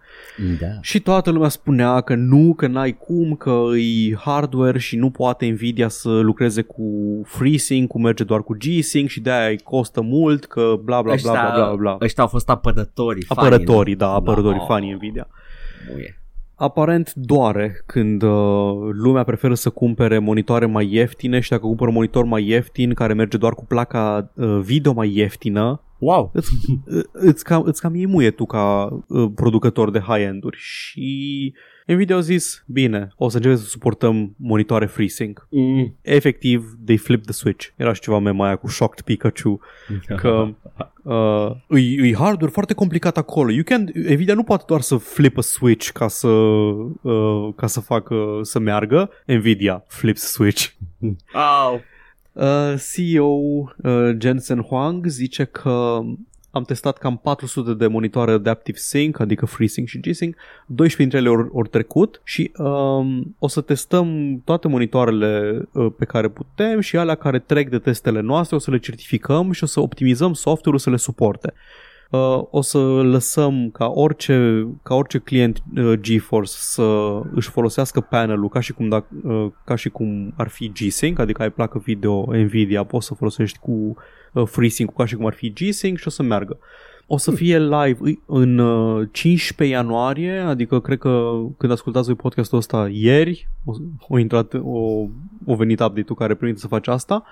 Da. 0.60 0.68
Și 0.82 1.00
toată 1.00 1.30
lumea 1.32 1.50
spunea 1.50 2.02
că 2.02 2.16
nu, 2.16 2.54
că 2.54 2.68
n-ai 2.68 2.98
cum, 2.98 3.36
că 3.36 3.64
e 3.78 4.16
hardware 4.16 4.80
și 4.80 4.96
nu 4.96 5.10
poate 5.10 5.46
Nvidia 5.46 5.88
să 5.88 6.10
lucreze 6.10 6.62
cu 6.62 6.84
FreeSync, 7.26 7.88
cu 7.90 8.00
merge 8.00 8.24
doar 8.24 8.44
cu 8.44 8.58
G-Sync 8.58 9.10
și 9.10 9.20
de-aia 9.20 9.50
îi 9.50 9.60
costă 9.60 10.02
mult, 10.02 10.46
că 10.46 10.80
bla 10.84 11.02
bla 11.02 11.16
bla 11.22 11.32
bla 11.32 11.52
bla 11.56 11.76
bla. 11.76 11.98
ăștia 12.02 12.24
au 12.24 12.30
fost 12.30 12.50
apărătorii. 12.50 13.26
Apărătorii, 13.28 13.96
da, 13.96 14.10
apărătorii, 14.14 14.60
Da. 14.60 14.66
fanii 14.66 14.94
Nvidia. 14.94 15.28
Muie. 15.92 16.22
Aparent 16.60 17.14
doare 17.14 17.84
când 17.86 18.22
uh, 18.22 18.30
lumea 18.92 19.24
preferă 19.24 19.54
să 19.54 19.70
cumpere 19.70 20.20
monitoare 20.20 20.66
mai 20.66 20.94
ieftine 20.94 21.40
și 21.40 21.50
dacă 21.50 21.66
cumpără 21.66 21.90
un 21.90 21.96
monitor 21.96 22.26
mai 22.26 22.48
ieftin 22.48 22.94
care 22.94 23.14
merge 23.14 23.38
doar 23.38 23.54
cu 23.54 23.66
placa 23.66 24.32
uh, 24.34 24.60
video 24.62 24.94
mai 24.94 25.12
ieftină, 25.16 25.82
Wow. 26.00 26.32
îți, 26.34 26.52
îți, 27.12 27.44
cam, 27.44 27.62
îți 27.66 27.82
cam 27.82 27.96
iei 27.96 28.08
muie 28.08 28.32
tu 28.32 28.46
ca 28.46 28.90
uh, 29.08 29.32
producător 29.36 29.92
de 29.92 30.00
high-end-uri 30.00 30.58
și 30.60 31.54
Nvidia 31.88 32.16
au 32.16 32.22
zis, 32.22 32.64
bine, 32.66 33.08
o 33.16 33.30
să 33.30 33.36
începem 33.36 33.58
să 33.58 33.66
suportăm 33.66 34.34
monitoare 34.38 34.86
FreeSync. 34.86 35.48
Mm. 35.50 35.96
Efectiv, 36.02 36.78
they 36.86 36.98
flip 36.98 37.24
the 37.24 37.34
switch. 37.34 37.68
Era 37.76 37.94
și 37.94 38.02
ceva 38.02 38.20
meme 38.20 38.44
aia 38.44 38.56
cu 38.56 38.68
Shocked 38.68 39.06
Pikachu 39.06 39.60
că 40.22 40.48
uh, 41.04 41.80
e, 41.80 42.08
e 42.08 42.14
hardware 42.14 42.52
foarte 42.52 42.74
complicat 42.74 43.18
acolo. 43.18 43.52
You 43.52 43.64
can, 43.64 43.92
Nvidia 43.94 44.34
nu 44.34 44.44
poate 44.44 44.64
doar 44.68 44.82
să 44.82 44.96
flip 44.98 45.38
a 45.38 45.42
switch 45.42 45.90
ca 45.90 46.08
să, 46.08 46.28
uh, 46.28 47.54
ca 47.56 47.68
să 47.68 47.80
facă 47.80 48.40
să 48.42 48.60
meargă. 48.60 49.10
Nvidia 49.26 49.84
flips 49.88 50.22
switch. 50.22 50.70
Au. 51.34 51.82
Uh, 52.32 52.74
CEO 52.94 53.26
uh, 53.26 54.16
Jensen 54.20 54.62
Huang 54.62 55.06
zice 55.06 55.44
că 55.44 56.00
am 56.58 56.64
testat 56.64 56.98
cam 56.98 57.18
400 57.18 57.74
de 57.74 57.88
monitoare 57.88 58.32
Adaptive 58.32 58.78
Sync, 58.78 59.20
adică 59.20 59.46
FreeSync 59.46 59.88
și 59.88 60.00
G-Sync, 60.00 60.36
12 60.66 60.96
dintre 60.96 61.18
ele 61.18 61.30
ori, 61.30 61.48
ori 61.52 61.70
trecut 61.70 62.22
și 62.24 62.52
um, 62.58 63.36
o 63.40 63.48
să 63.48 63.62
testăm 63.62 64.42
toate 64.46 64.68
monitoarele 64.68 65.62
uh, 65.72 65.92
pe 65.98 66.06
care 66.06 66.28
putem 66.28 66.80
și 66.80 66.98
alea 66.98 67.16
care 67.16 67.40
trec 67.40 67.70
de 67.70 67.80
testele 67.80 68.22
noastre, 68.22 68.56
o 68.56 68.60
să 68.60 68.72
le 68.72 68.80
certificăm 68.80 69.52
și 69.52 69.64
o 69.64 69.68
să 69.68 69.80
optimizăm 69.80 70.34
software-ul 70.34 70.80
să 70.80 70.90
le 70.90 70.98
suporte. 70.98 71.54
Uh, 72.12 72.44
o 72.50 72.62
să 72.62 72.78
lăsăm 73.02 73.70
ca 73.70 73.86
orice, 73.86 74.68
ca 74.84 74.96
orice 74.96 75.18
client 75.18 75.64
uh, 75.76 75.94
GeForce 76.00 76.52
să 76.52 77.20
își 77.34 77.50
folosească 77.50 78.02
panelul 78.02 78.50
ca 78.50 78.60
și 78.60 78.74
cum, 78.74 78.90
dacă, 78.90 79.08
uh, 79.24 79.52
ca 79.66 79.76
și 79.76 79.90
cum 79.90 80.34
ar 80.38 80.48
fi 80.48 80.72
G-Sync, 80.72 81.20
adică 81.20 81.42
ai 81.42 81.50
placă 81.52 81.82
video 81.86 82.26
Nvidia, 82.36 82.84
poți 82.84 83.06
să 83.06 83.14
folosești 83.14 83.60
cu 83.60 83.96
uh, 84.34 84.44
FreeSync 84.46 84.94
ca 84.94 85.06
și 85.06 85.16
cum 85.16 85.26
ar 85.26 85.34
fi 85.34 85.54
G-Sync 85.54 85.98
și 85.98 86.08
o 86.08 86.10
să 86.10 86.24
meargă. 86.24 86.58
O 87.10 87.18
să 87.18 87.32
fie 87.32 87.60
live 87.60 88.20
în 88.26 88.58
uh, 88.58 89.08
15 89.12 89.78
ianuarie, 89.78 90.40
adică 90.40 90.80
cred 90.80 90.98
că 90.98 91.32
când 91.58 91.72
ascultați 91.72 92.06
voi 92.06 92.16
podcastul 92.16 92.58
ăsta 92.58 92.90
ieri, 92.92 93.48
o, 93.66 93.74
o 94.08 94.18
intrat, 94.18 94.54
o, 94.54 95.08
o 95.46 95.56
venit 95.56 95.80
update-ul 95.80 96.18
care 96.18 96.36
permite 96.36 96.60
să 96.60 96.68
faci 96.68 96.88
asta 96.88 97.24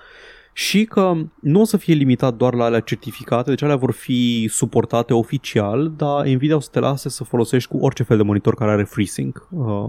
și 0.58 0.84
că 0.84 1.16
nu 1.40 1.60
o 1.60 1.64
să 1.64 1.76
fie 1.76 1.94
limitat 1.94 2.34
doar 2.34 2.54
la 2.54 2.64
alea 2.64 2.80
certificate, 2.80 3.50
deci 3.50 3.62
alea 3.62 3.76
vor 3.76 3.92
fi 3.92 4.48
suportate 4.50 5.14
oficial, 5.14 5.92
dar 5.96 6.26
Nvidia 6.26 6.56
o 6.56 6.60
să 6.60 6.68
te 6.72 6.78
lase 6.78 7.08
să 7.08 7.24
folosești 7.24 7.70
cu 7.70 7.76
orice 7.76 8.02
fel 8.02 8.16
de 8.16 8.22
monitor 8.22 8.54
care 8.54 8.70
are 8.70 8.84
FreeSync 8.84 9.48
uh, 9.50 9.88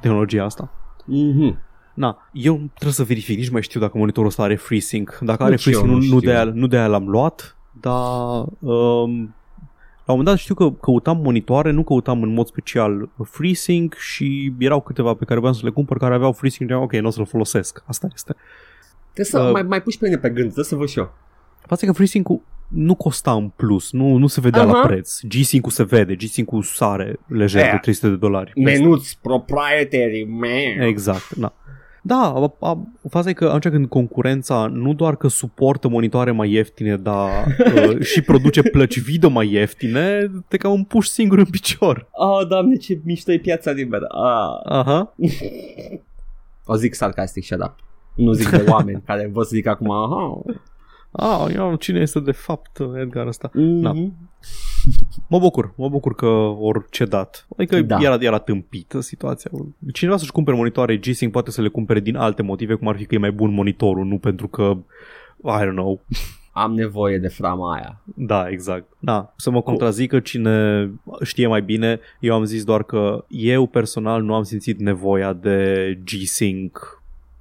tehnologia 0.00 0.44
asta. 0.44 0.70
Mm-hmm. 1.02 1.56
Na, 1.94 2.28
eu 2.32 2.54
trebuie 2.54 2.92
să 2.92 3.04
verific, 3.04 3.36
nici 3.36 3.46
nu 3.46 3.52
mai 3.52 3.62
știu 3.62 3.80
dacă 3.80 3.98
monitorul 3.98 4.28
ăsta 4.28 4.42
are 4.42 4.56
FreeSync. 4.56 5.18
Dacă 5.20 5.42
are 5.42 5.52
Nici 5.52 5.66
eu 5.66 5.72
FreeSync, 5.72 5.92
nu, 5.92 5.98
nu 5.98 6.12
nu, 6.12 6.18
știu. 6.18 6.20
de 6.20 6.36
aia, 6.36 6.44
nu 6.44 6.66
de 6.66 6.76
aia 6.76 6.86
l-am 6.86 7.08
luat, 7.08 7.56
dar 7.80 8.44
um, 8.58 9.34
la 10.04 10.12
un 10.12 10.16
moment 10.16 10.26
dat 10.26 10.36
știu 10.36 10.54
că 10.54 10.70
căutam 10.70 11.16
monitoare, 11.16 11.70
nu 11.70 11.82
căutam 11.82 12.22
în 12.22 12.32
mod 12.32 12.46
special 12.46 13.08
FreeSync 13.24 13.94
și 13.94 14.52
erau 14.58 14.80
câteva 14.80 15.14
pe 15.14 15.24
care 15.24 15.40
voiam 15.40 15.54
să 15.54 15.64
le 15.64 15.70
cumpăr 15.70 15.98
care 15.98 16.14
aveau 16.14 16.32
FreeSync 16.32 16.70
și 16.70 16.76
ok, 16.76 16.92
nu 16.92 17.06
o 17.06 17.10
să-l 17.10 17.26
folosesc. 17.26 17.82
Asta 17.86 18.08
este. 18.14 18.36
Trebuie 19.16 19.42
să 19.42 19.48
Uh, 19.48 19.52
mai, 19.52 19.62
mai 19.62 19.82
puși 19.82 19.98
pe 19.98 20.04
mine 20.04 20.18
pe 20.18 20.28
gând, 20.28 20.44
trebuie 20.44 20.64
să 20.64 20.74
văd 20.74 20.88
și 20.88 20.98
eu. 20.98 21.14
Față 21.66 21.86
că 21.86 21.92
FreeSync-ul 21.92 22.40
nu 22.68 22.94
costa 22.94 23.32
în 23.32 23.48
plus, 23.48 23.92
nu, 23.92 24.16
nu 24.16 24.26
se 24.26 24.40
vedea 24.40 24.62
Aha. 24.62 24.72
la 24.72 24.86
preț. 24.86 25.20
G-Sync-ul 25.22 25.70
se 25.70 25.84
vede, 25.84 26.14
G-Sync-ul 26.14 26.62
sare 26.62 27.18
lejer 27.26 27.62
Aia. 27.62 27.70
de 27.70 27.78
300 27.78 28.08
de 28.08 28.16
dolari. 28.16 28.52
Menuți 28.56 29.18
proprietary, 29.22 30.26
man. 30.28 30.86
Exact, 30.86 31.34
da. 31.34 31.52
Da, 32.02 32.32
a, 32.34 32.56
a, 32.60 32.86
faza 33.08 33.28
e 33.28 33.32
că 33.32 33.44
atunci 33.44 33.72
când 33.74 33.86
concurența 33.86 34.66
nu 34.66 34.94
doar 34.94 35.16
că 35.16 35.28
suportă 35.28 35.88
monitoare 35.88 36.30
mai 36.30 36.50
ieftine, 36.50 36.96
dar 36.96 37.56
uh, 37.74 38.00
și 38.10 38.20
produce 38.20 38.62
plăci 38.62 39.00
video 39.00 39.28
mai 39.28 39.52
ieftine, 39.52 40.30
te 40.48 40.56
cam 40.56 40.72
împuși 40.72 41.10
singur 41.10 41.38
în 41.38 41.44
picior. 41.44 42.08
Oh, 42.12 42.46
doamne, 42.48 42.76
ce 42.76 43.00
mișto 43.04 43.32
e 43.32 43.38
piața 43.38 43.70
liberă. 43.70 44.06
Ah. 44.08 44.76
Aha. 44.76 45.14
O 46.68 46.74
zic 46.76 46.94
sarcastic, 46.94 47.44
shut 47.44 47.62
up. 47.62 47.74
Nu 48.16 48.32
zic 48.32 48.48
de 48.48 48.64
oameni 48.68 49.02
care 49.06 49.30
vă 49.32 49.42
să 49.42 49.50
zic 49.54 49.66
acum, 49.66 49.90
aha, 49.90 50.42
Ah, 51.10 51.54
eu, 51.54 51.74
cine 51.74 52.00
este 52.00 52.20
de 52.20 52.32
fapt 52.32 52.78
Edgar 53.00 53.26
ăsta? 53.26 53.50
mm-hmm. 53.50 54.10
Mă 55.28 55.38
bucur, 55.38 55.72
mă 55.76 55.88
bucur 55.88 56.14
că 56.14 56.26
ori 56.58 56.84
cedat. 56.90 57.46
Adică 57.56 57.80
Da. 57.80 57.96
da. 57.96 58.04
era, 58.04 58.16
era 58.20 58.38
tâmpită 58.38 59.00
situația. 59.00 59.50
Cineva 59.92 60.16
să-și 60.16 60.32
cumpere 60.32 60.56
monitoare 60.56 60.96
G-Sync 60.96 61.30
poate 61.32 61.50
să 61.50 61.62
le 61.62 61.68
cumpere 61.68 62.00
din 62.00 62.16
alte 62.16 62.42
motive, 62.42 62.74
cum 62.74 62.88
ar 62.88 62.96
fi 62.96 63.04
că 63.04 63.14
e 63.14 63.18
mai 63.18 63.32
bun 63.32 63.52
monitorul, 63.54 64.04
nu 64.04 64.18
pentru 64.18 64.48
că, 64.48 64.76
I 65.44 65.64
don't 65.66 65.70
know. 65.74 66.00
am 66.52 66.74
nevoie 66.74 67.18
de 67.18 67.28
frama 67.28 67.74
aia. 67.74 68.00
Da, 68.04 68.48
exact. 68.48 68.92
Da, 68.98 69.32
să 69.36 69.50
mă 69.50 69.62
contrazică 69.62 70.20
cine 70.20 70.90
știe 71.22 71.46
mai 71.46 71.62
bine, 71.62 72.00
eu 72.20 72.34
am 72.34 72.44
zis 72.44 72.64
doar 72.64 72.82
că 72.82 73.24
eu 73.28 73.66
personal 73.66 74.22
nu 74.22 74.34
am 74.34 74.42
simțit 74.42 74.78
nevoia 74.78 75.32
de 75.32 75.98
G-Sync 76.04 76.95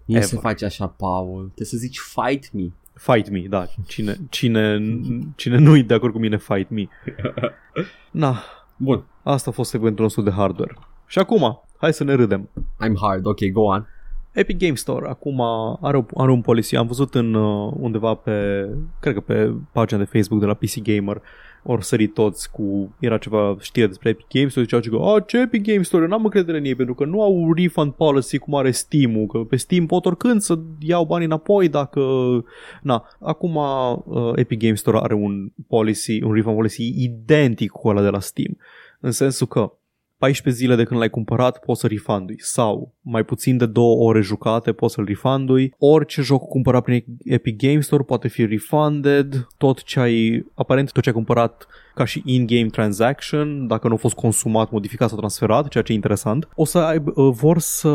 Nu 0.05 0.15
Ever. 0.15 0.27
se 0.27 0.37
face 0.37 0.65
așa, 0.65 0.87
Paul. 0.87 1.41
Trebuie 1.43 1.67
să 1.67 1.77
zici 1.77 1.97
fight 1.99 2.51
me. 2.53 2.63
Fight 2.93 3.29
me, 3.29 3.39
da. 3.39 3.67
Cine, 3.87 4.17
cine, 4.29 4.81
cine 5.35 5.57
nu 5.57 5.75
e 5.75 5.81
de 5.81 5.93
acord 5.93 6.13
cu 6.13 6.19
mine, 6.19 6.37
fight 6.37 6.69
me. 6.69 6.87
Na, 8.11 8.43
Bun. 8.77 9.05
asta 9.23 9.49
a 9.49 9.53
fost 9.53 9.69
segmentul 9.69 10.03
nostru 10.03 10.21
de 10.21 10.31
hardware. 10.31 10.77
Și 11.07 11.19
acum, 11.19 11.61
hai 11.77 11.93
să 11.93 12.03
ne 12.03 12.13
râdem. 12.13 12.49
I'm 12.85 12.93
hard. 13.01 13.25
Ok, 13.25 13.45
go 13.51 13.61
on. 13.61 13.87
Epic 14.35 14.57
Game 14.57 14.75
Store 14.75 15.07
acum 15.07 15.41
are, 15.81 15.97
o, 15.97 16.05
are 16.15 16.31
un 16.31 16.41
policy. 16.41 16.75
Am 16.75 16.87
văzut 16.87 17.15
în 17.15 17.33
uh, 17.33 17.73
undeva 17.79 18.13
pe, 18.13 18.67
cred 18.99 19.13
că 19.13 19.19
pe 19.19 19.53
pagina 19.71 19.99
de 19.99 20.05
Facebook 20.05 20.39
de 20.39 20.45
la 20.45 20.53
PC 20.53 20.81
Gamer, 20.81 21.21
ori 21.63 21.83
sărit 21.83 22.13
toți 22.13 22.51
cu, 22.51 22.95
era 22.99 23.17
ceva 23.17 23.57
știre 23.59 23.87
despre 23.87 24.09
Epic 24.09 24.25
Games 24.29 24.51
Store, 24.51 24.65
ziceau 24.65 24.99
că, 24.99 25.05
a, 25.05 25.19
ce 25.19 25.37
Epic 25.37 25.63
Games 25.63 25.87
Store, 25.87 26.03
eu 26.03 26.09
n-am 26.09 26.23
încredere 26.23 26.57
în 26.57 26.65
ei, 26.65 26.75
pentru 26.75 26.93
că 26.93 27.05
nu 27.05 27.21
au 27.21 27.53
refund 27.53 27.91
policy 27.91 28.37
cum 28.37 28.55
are 28.55 28.71
Steam-ul, 28.71 29.27
că 29.27 29.37
pe 29.37 29.55
Steam 29.55 29.85
pot 29.85 30.05
oricând 30.05 30.41
să 30.41 30.59
iau 30.79 31.05
banii 31.05 31.25
înapoi 31.25 31.69
dacă, 31.69 32.01
na, 32.81 33.03
acum 33.19 33.55
uh, 33.55 34.31
Epic 34.35 34.59
Games 34.59 34.79
Store 34.79 34.97
are 34.97 35.13
un 35.13 35.51
policy, 35.67 36.23
un 36.23 36.33
refund 36.33 36.55
policy 36.55 37.03
identic 37.03 37.71
cu 37.71 37.87
ăla 37.87 38.01
de 38.01 38.09
la 38.09 38.19
Steam, 38.19 38.57
în 38.99 39.11
sensul 39.11 39.47
că 39.47 39.71
14 40.17 40.63
zile 40.63 40.75
de 40.75 40.83
când 40.83 40.99
l-ai 40.99 41.09
cumpărat 41.09 41.59
poți 41.59 41.79
să 41.79 41.87
refundui 41.87 42.35
sau 42.37 42.93
mai 43.01 43.23
puțin 43.23 43.57
de 43.57 43.65
două 43.65 44.07
ore 44.07 44.21
jucate 44.21 44.71
poți 44.71 44.93
să-l 44.93 45.05
refundui. 45.05 45.73
Orice 45.77 46.21
joc 46.21 46.47
cumpărat 46.47 46.83
prin 46.83 47.03
Epic 47.23 47.57
Game 47.57 47.79
Store 47.79 48.03
poate 48.03 48.27
fi 48.27 48.45
refunded. 48.45 49.47
Tot 49.57 49.83
ce 49.83 49.99
ai, 49.99 50.45
aparent 50.53 50.91
tot 50.91 51.03
ce 51.03 51.09
ai 51.09 51.15
cumpărat 51.15 51.67
ca 51.95 52.05
și 52.05 52.21
in-game 52.25 52.69
transaction, 52.69 53.67
dacă 53.67 53.87
nu 53.87 53.93
a 53.93 53.97
fost 53.97 54.15
consumat, 54.15 54.71
modificat 54.71 55.09
sau 55.09 55.17
transferat, 55.17 55.67
ceea 55.67 55.83
ce 55.83 55.91
e 55.91 55.95
interesant, 55.95 56.49
o 56.55 56.65
să 56.65 56.77
aibă, 56.77 57.29
vor 57.29 57.59
să 57.59 57.89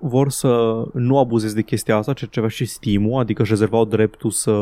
vor 0.00 0.30
să 0.30 0.84
nu 0.92 1.18
abuzezi 1.18 1.54
de 1.54 1.62
chestia 1.62 1.96
asta, 1.96 2.12
ceea 2.12 2.30
ce 2.32 2.38
avea 2.38 2.50
și 2.50 2.64
Steam-ul, 2.64 3.20
adică 3.20 3.42
își 3.42 3.50
rezervau 3.50 3.84
dreptul 3.84 4.30
să 4.30 4.52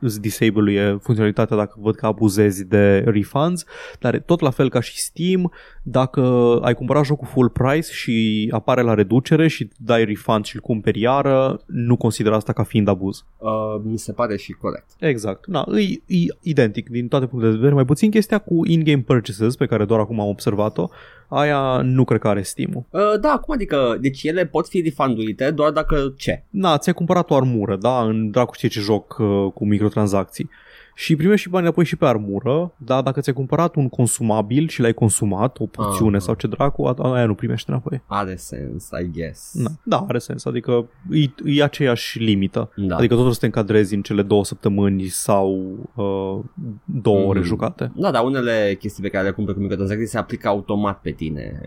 îți 0.00 0.20
disable 0.20 0.90
funcționalitatea 0.90 1.56
dacă 1.56 1.74
văd 1.80 1.94
că 1.94 2.06
abuzezi 2.06 2.64
de 2.64 2.98
refunds, 2.98 3.64
dar 4.00 4.18
tot 4.18 4.40
la 4.40 4.50
fel 4.50 4.70
ca 4.70 4.80
și 4.80 5.00
Steam, 5.00 5.52
dacă 5.82 6.20
ai 6.62 6.74
cumpărat 6.74 7.04
jocul 7.04 7.26
full 7.26 7.48
price 7.48 7.92
și 7.92 8.48
apare 8.52 8.82
la 8.82 8.94
reducere 8.94 9.48
și 9.48 9.70
dai 9.76 10.04
refund 10.04 10.44
și 10.44 10.54
îl 10.54 10.60
cumperi 10.60 11.00
iară, 11.00 11.60
nu 11.66 11.96
consider 11.96 12.32
asta 12.32 12.52
ca 12.52 12.62
fiind 12.62 12.88
abuz. 12.88 13.24
Uh, 13.38 13.50
mi 13.84 13.98
se 13.98 14.12
pare 14.12 14.36
și 14.36 14.52
corect. 14.52 14.86
Exact. 14.98 15.46
Na, 15.46 15.66
e, 15.78 16.14
e 16.16 16.26
identic 16.40 16.88
din 16.88 17.08
toate 17.08 17.26
punctele 17.26 17.50
de 17.50 17.56
vedere, 17.56 17.74
mai 17.74 17.84
puțin 17.84 18.10
chestia 18.10 18.38
cu 18.38 18.66
in-game 18.66 19.02
purchases, 19.02 19.56
pe 19.56 19.66
care 19.66 19.84
doar 19.84 20.00
acum 20.00 20.20
am 20.20 20.28
observat-o, 20.28 20.88
aia 21.28 21.80
nu 21.82 22.04
cred 22.04 22.20
că 22.20 22.28
are 22.28 22.42
Steam-ul. 22.42 22.84
Uh, 22.90 23.20
da, 23.20 23.30
acum 23.30 23.54
adică, 23.54 23.98
deci 24.00 24.22
ele 24.22 24.46
pot 24.46 24.66
fi 24.72 24.80
refunduite 24.80 25.50
doar 25.50 25.70
dacă 25.70 26.12
ce? 26.16 26.44
Na, 26.50 26.78
ți-ai 26.78 26.94
cumpărat 26.94 27.30
o 27.30 27.34
armură, 27.36 27.76
da, 27.76 28.02
în 28.02 28.30
dracu 28.30 28.54
știe 28.54 28.68
ce 28.68 28.80
joc 28.80 29.16
uh, 29.18 29.52
cu 29.54 29.66
microtransacții 29.66 30.50
și 30.94 31.16
primești 31.16 31.40
și 31.42 31.48
bani 31.48 31.64
înapoi 31.64 31.84
și 31.84 31.96
pe 31.96 32.06
armură, 32.06 32.74
dar 32.76 33.02
dacă 33.02 33.20
ți-ai 33.20 33.34
cumpărat 33.34 33.74
un 33.76 33.88
consumabil 33.88 34.68
și 34.68 34.80
l-ai 34.80 34.92
consumat, 34.92 35.58
o 35.60 35.66
poțiune 35.66 36.16
Ah. 36.16 36.22
sau 36.22 36.34
ce 36.34 36.46
dracu, 36.46 36.84
a- 36.84 37.12
aia 37.14 37.26
nu 37.26 37.34
primești 37.34 37.70
înapoi. 37.70 38.02
Are 38.06 38.36
sens, 38.36 38.88
I 39.02 39.10
guess. 39.10 39.54
Na, 39.54 39.70
da, 39.84 40.04
are 40.08 40.18
sens, 40.18 40.44
adică 40.44 40.88
e, 41.10 41.24
e 41.58 41.62
aceeași 41.62 42.18
limită. 42.18 42.70
Da. 42.76 42.96
Adică 42.96 43.14
tot 43.14 43.26
o 43.26 43.30
să 43.30 43.38
te 43.38 43.46
încadrezi 43.46 43.94
în 43.94 44.02
cele 44.02 44.22
două 44.22 44.44
săptămâni 44.44 45.02
sau 45.06 45.50
uh, 45.94 46.44
două 46.84 47.26
ore 47.26 47.38
Mhm. 47.38 47.48
jucate. 47.48 47.92
Da, 47.94 48.10
dar 48.10 48.24
unele 48.24 48.76
chestii 48.78 49.02
pe 49.02 49.08
care 49.08 49.24
le 49.24 49.30
cumperi 49.32 49.56
cu 49.56 49.62
microtransacții 49.62 50.06
se 50.08 50.18
aplică 50.18 50.48
automat 50.48 51.00
pe 51.00 51.10
tine. 51.10 51.60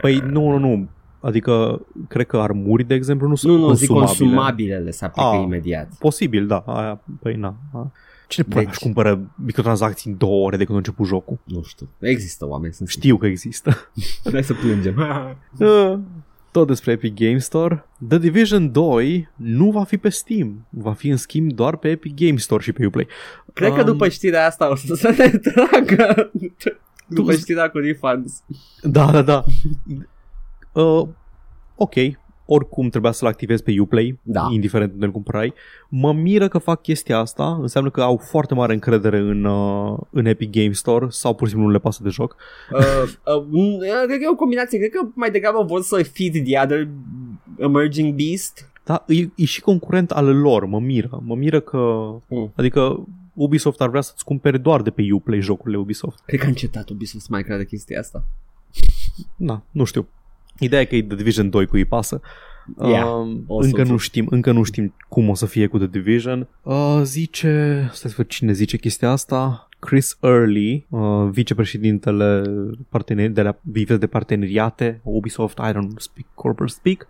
Păi 0.00 0.22
nu, 0.26 0.48
nu, 0.50 0.58
nu. 0.58 0.88
Adică, 1.20 1.86
cred 2.08 2.26
că 2.26 2.36
armuri, 2.36 2.84
de 2.84 2.94
exemplu, 2.94 3.28
nu 3.28 3.34
sunt 3.34 3.52
nu, 3.52 3.58
nu, 3.58 3.72
zic 3.74 3.88
consumabile. 3.88 4.26
consumabilele 4.26 4.90
se 4.90 5.04
aplică 5.04 5.28
Ah. 5.28 5.42
imediat. 5.42 5.88
Posibil, 5.98 6.46
da. 6.46 6.58
Aia, 6.66 7.00
păi 7.20 7.34
na. 7.34 7.56
A. 7.72 7.90
Cine 8.28 8.46
deci... 8.48 8.58
Deci- 8.58 8.68
își 8.70 8.78
cumpără 8.80 9.20
microtransacții 9.44 10.10
în 10.10 10.16
două 10.16 10.44
ore 10.46 10.56
de 10.56 10.62
când 10.64 10.74
a 10.74 10.78
început 10.78 11.06
jocul? 11.06 11.38
Nu 11.44 11.62
știu. 11.62 11.88
Există 11.98 12.46
oameni, 12.46 12.72
sunt 12.72 12.88
Știu 12.88 13.16
că 13.16 13.26
există. 13.26 13.90
sigur. 13.94 14.32
Hai 14.32 14.44
să 14.44 14.54
plângem. 14.54 14.94
Uh, 15.58 15.98
Tot 16.50 16.66
despre 16.66 16.92
Epic 16.92 17.14
Game 17.14 17.38
Store. 17.38 17.84
The 18.08 18.18
Division 18.18 18.72
2 18.72 19.28
nu 19.36 19.70
va 19.70 19.84
fi 19.84 19.96
pe 19.96 20.08
Steam. 20.08 20.66
Va 20.68 20.92
fi 20.92 21.08
în 21.08 21.16
schimb 21.16 21.52
doar 21.52 21.76
pe 21.76 21.88
Epic 21.88 22.14
Game 22.16 22.36
Store 22.36 22.62
și 22.62 22.72
pe 22.72 22.86
Uplay. 22.86 23.06
Cred 23.52 23.72
că 23.72 23.80
Um, 23.80 23.86
după 23.86 24.08
știrea 24.08 24.46
asta 24.46 24.70
o 24.70 24.74
să 24.74 24.94
se 24.94 25.08
ne 25.18 25.28
tragă. 25.30 26.30
După 27.06 27.32
știrea 27.32 27.68
cu 27.70 27.78
refunds. 27.78 28.42
Da, 28.82 29.10
da, 29.10 29.22
da. 29.22 29.44
Uh, 30.72 31.02
ok. 31.76 31.94
Oricum 32.52 32.88
trebuia 32.88 33.12
să-l 33.12 33.28
activezi 33.28 33.62
pe 33.62 33.80
Uplay, 33.80 34.18
Da. 34.22 34.48
indiferent 34.50 34.92
unde 34.92 35.04
îl 35.04 35.10
cumpărai. 35.12 35.54
Mă 35.88 36.12
miră 36.12 36.48
că 36.48 36.58
fac 36.58 36.82
chestia 36.82 37.18
asta, 37.18 37.58
înseamnă 37.60 37.90
că 37.90 38.02
au 38.02 38.16
foarte 38.16 38.54
mare 38.54 38.72
încredere 38.72 39.18
în, 39.18 39.44
uh, 39.44 39.98
în 40.10 40.26
Epic 40.26 40.50
Game 40.50 40.72
Store 40.72 41.06
sau 41.08 41.34
pur 41.34 41.46
și 41.46 41.52
simplu 41.52 41.68
nu 41.68 41.74
le 41.74 41.80
pasă 41.82 42.02
de 42.02 42.08
joc. 42.08 42.36
Uh, 42.72 42.80
uh, 43.36 43.44
mm, 43.50 43.78
cred 43.78 44.18
că 44.18 44.24
e 44.24 44.28
o 44.30 44.34
combinație. 44.34 44.78
Cred 44.78 44.90
că 44.90 45.06
mai 45.14 45.30
degrabă 45.30 45.62
vor 45.62 45.82
să 45.82 46.02
feed 46.12 46.44
the 46.44 46.60
other 46.62 46.88
emerging 47.58 48.14
beast. 48.14 48.70
Da, 48.84 49.04
e, 49.06 49.28
e 49.36 49.44
și 49.44 49.60
concurent 49.60 50.10
al 50.10 50.36
lor, 50.38 50.64
mă 50.64 50.78
miră. 50.80 51.20
Mă 51.24 51.34
miră 51.34 51.60
că... 51.60 51.78
Mm. 52.28 52.52
Adică 52.54 53.06
Ubisoft 53.34 53.80
ar 53.80 53.88
vrea 53.88 54.00
să-ți 54.00 54.24
cumpere 54.24 54.58
doar 54.58 54.82
de 54.82 54.90
pe 54.90 55.02
Uplay 55.12 55.40
jocurile 55.40 55.78
Ubisoft. 55.78 56.22
Cred 56.26 56.40
că 56.40 56.46
a 56.46 56.48
încetat 56.48 56.88
Ubisoft 56.88 57.24
să 57.24 57.28
mai 57.30 57.42
crede 57.42 57.64
chestia 57.64 57.98
asta. 58.00 58.24
Na, 59.36 59.64
nu 59.70 59.84
știu. 59.84 60.08
Ideea 60.60 60.80
e 60.80 60.84
că 60.84 60.96
e 60.96 61.02
The 61.02 61.16
Division 61.16 61.50
2 61.50 61.66
cu 61.66 61.76
îi 61.76 61.84
pasă. 61.84 62.20
Yeah, 62.82 63.06
Um, 63.06 63.44
o 63.46 63.60
să 63.60 63.66
încă 63.66 63.82
fiu. 63.82 63.92
nu 63.92 63.96
știm, 63.98 64.26
încă 64.30 64.52
nu 64.52 64.62
știm 64.62 64.94
cum 65.08 65.28
o 65.28 65.34
să 65.34 65.46
fie 65.46 65.66
cu 65.66 65.78
The 65.78 65.86
Division. 65.86 66.46
Uh, 66.62 67.00
zice, 67.02 67.80
stai 67.92 68.10
să 68.10 68.16
văd 68.16 68.26
cine 68.26 68.52
zice 68.52 68.76
chestia 68.76 69.10
asta. 69.10 69.68
Chris 69.78 70.16
Early, 70.20 70.86
uh, 70.88 71.28
vicepreședintele 71.30 72.42
parteneri, 72.88 73.32
de 73.32 73.42
la 73.42 73.56
VP 73.62 73.90
de 73.90 74.06
parteneriate, 74.06 75.00
Ubisoft, 75.02 75.58
I 75.58 75.70
don't 75.72 75.96
speak 75.96 76.26
corporate 76.34 76.72
speak, 76.72 77.06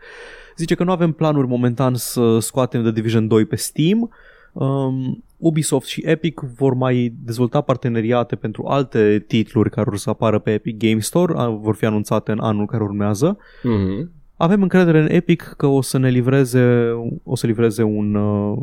zice 0.56 0.74
că 0.74 0.84
nu 0.84 0.92
avem 0.92 1.12
planuri 1.12 1.46
momentan 1.46 1.94
să 1.94 2.38
scoatem 2.38 2.82
The 2.82 2.90
Division 2.90 3.28
2 3.28 3.44
pe 3.44 3.56
Steam. 3.56 4.10
Um, 4.52 5.24
Ubisoft 5.36 5.86
și 5.86 6.02
Epic 6.04 6.40
vor 6.40 6.74
mai 6.74 7.14
dezvolta 7.24 7.60
parteneriate 7.60 8.36
pentru 8.36 8.66
alte 8.66 9.24
titluri 9.26 9.70
care 9.70 9.86
vor 9.88 9.98
să 9.98 10.10
apară 10.10 10.38
pe 10.38 10.52
Epic 10.52 10.78
Game 10.78 11.00
Store, 11.00 11.32
uh, 11.32 11.58
vor 11.60 11.74
fi 11.74 11.84
anunțate 11.84 12.32
în 12.32 12.38
anul 12.38 12.66
care 12.66 12.82
urmează. 12.82 13.36
Mm-hmm. 13.36 14.18
Avem 14.36 14.62
încredere 14.62 15.00
în 15.00 15.08
Epic 15.10 15.54
că 15.56 15.66
o 15.66 15.80
să 15.80 15.98
ne 15.98 16.08
livreze 16.08 16.90
o 17.22 17.36
să 17.36 17.46
livreze 17.46 17.82
un 17.82 18.14
uh, 18.14 18.58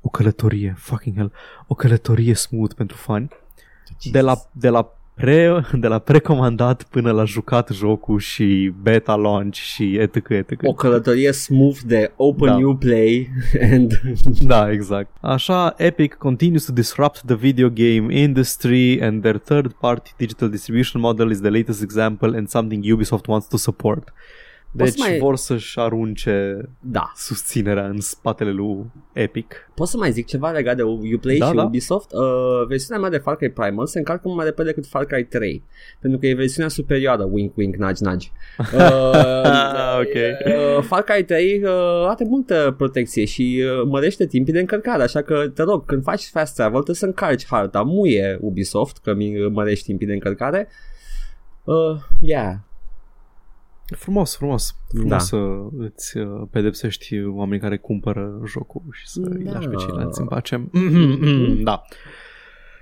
o 0.00 0.08
călătorie, 0.08 0.74
fucking 0.78 1.16
hell, 1.16 1.32
o 1.66 1.74
călătorie 1.74 2.34
smooth 2.34 2.74
pentru 2.74 2.96
fani. 2.96 3.28
De 4.10 4.20
la, 4.20 4.36
de 4.52 4.68
la 4.68 4.99
pre, 5.20 5.64
de 5.72 5.86
la 5.86 5.98
precomandat 5.98 6.82
până 6.82 7.10
la 7.12 7.24
jucat 7.24 7.68
jocul 7.72 8.18
și 8.18 8.72
beta 8.82 9.14
launch 9.14 9.56
și 9.56 9.96
etc. 9.98 10.28
etc. 10.28 10.52
O 10.62 10.72
călătorie 10.72 11.32
smooth 11.32 11.78
de 11.86 12.12
open 12.16 12.48
Da. 12.48 12.56
new 12.56 12.74
play 12.76 13.30
and 13.72 14.00
Da, 14.40 14.70
exact. 14.70 15.10
Așa, 15.20 15.74
Epic 15.76 16.14
continues 16.14 16.64
to 16.64 16.72
disrupt 16.72 17.22
the 17.26 17.34
video 17.34 17.68
game 17.68 18.14
industry 18.14 19.02
and 19.02 19.22
their 19.22 19.38
third-party 19.38 20.10
digital 20.16 20.48
distribution 20.48 21.00
model 21.02 21.30
is 21.30 21.40
the 21.40 21.50
latest 21.50 21.82
example 21.82 22.36
and 22.36 22.48
something 22.48 22.84
Ubisoft 22.84 23.26
wants 23.26 23.48
to 23.48 23.56
support. 23.56 24.12
Poți 24.76 24.90
Deci 24.96 25.00
mai- 25.00 25.18
vor 25.18 25.36
să-și 25.36 25.78
arunce 25.78 26.60
da. 26.80 27.12
susținerea 27.16 27.86
în 27.86 28.00
spatele 28.00 28.50
lui 28.50 28.84
Epic. 29.12 29.70
Pot 29.74 29.88
să 29.88 29.96
mai 29.96 30.12
zic 30.12 30.26
ceva 30.26 30.50
legat 30.50 30.76
de 30.76 30.82
Uplay 30.82 31.36
Da, 31.36 31.46
și 31.46 31.54
da. 31.54 31.62
Ubisoft? 31.64 32.12
Uh, 32.12 32.66
versiunea 32.68 33.00
mea 33.00 33.10
de 33.10 33.16
Far 33.16 33.36
Cry 33.36 33.50
Primal 33.50 33.86
se 33.86 33.98
încarcă 33.98 34.22
mult 34.24 34.36
mai 34.36 34.44
repede 34.46 34.68
decât 34.68 34.86
Far 34.86 35.04
Cry 35.04 35.24
3 35.24 35.62
pentru 36.00 36.18
că 36.18 36.26
e 36.26 36.34
versiunea 36.34 36.68
superioară, 36.70 37.28
wink 37.30 37.56
wink, 37.56 37.76
nudge 37.76 38.04
nudge. 38.04 38.28
Uh, 38.74 39.98
Ok. 40.00 40.14
uh, 40.46 40.82
Far 40.84 41.02
Cry 41.02 41.24
3 41.24 41.62
uh, 41.62 41.70
are 42.08 42.24
multă 42.28 42.74
protecție 42.76 43.24
și 43.24 43.62
uh, 43.64 43.86
mărește 43.88 44.26
timpii 44.26 44.52
de 44.52 44.60
încărcare, 44.60 45.02
așa 45.02 45.22
că 45.22 45.48
te 45.54 45.62
rog, 45.62 45.84
când 45.84 46.02
faci 46.02 46.24
fast 46.24 46.54
travel 46.54 46.72
trebuie 46.74 46.96
să 46.96 47.06
încarci 47.06 47.46
harta, 47.46 47.82
muie 47.82 48.38
Ubisoft 48.40 48.98
că 48.98 49.14
mi 49.14 49.48
mărești 49.52 49.84
timpii 49.84 50.06
de 50.06 50.12
încărcare. 50.12 50.68
Uh, 51.64 51.74
yeah. 52.20 52.54
Frumos, 53.96 54.36
frumos. 54.36 54.76
Frumos 54.88 55.08
Da. 55.08 55.18
să 55.18 55.36
îți 55.78 56.16
uh, 56.18 56.42
pedepsești 56.50 57.24
oamenii 57.26 57.60
care 57.60 57.76
cumpără 57.76 58.40
jocul 58.46 58.82
și 58.92 59.08
să 59.08 59.20
îi 59.24 59.44
Da. 59.44 59.52
lași 59.52 59.68
pe 59.68 59.74
ceilalți 59.76 60.20
în 60.20 60.26
pace. 60.26 60.68
Da. 61.62 61.82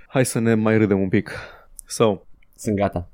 Hai 0.07 0.25
să 0.25 0.39
ne 0.39 0.53
mai 0.53 0.77
râdem 0.77 0.99
un 1.01 1.09
pic. 1.09 1.31
So, 1.85 2.17
Sunt 2.55 2.75
gata. 2.75 3.09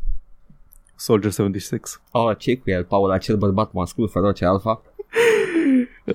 Soldier 0.96 1.32
76. 1.32 1.98
Oh, 2.12 2.38
ce 2.38 2.58
cu 2.58 2.70
el, 2.70 2.84
Paul, 2.84 3.12
acel 3.12 3.38
bărbat 3.38 3.72
mascul 3.72 4.08
feroce 4.10 4.46
alfa? 4.46 4.82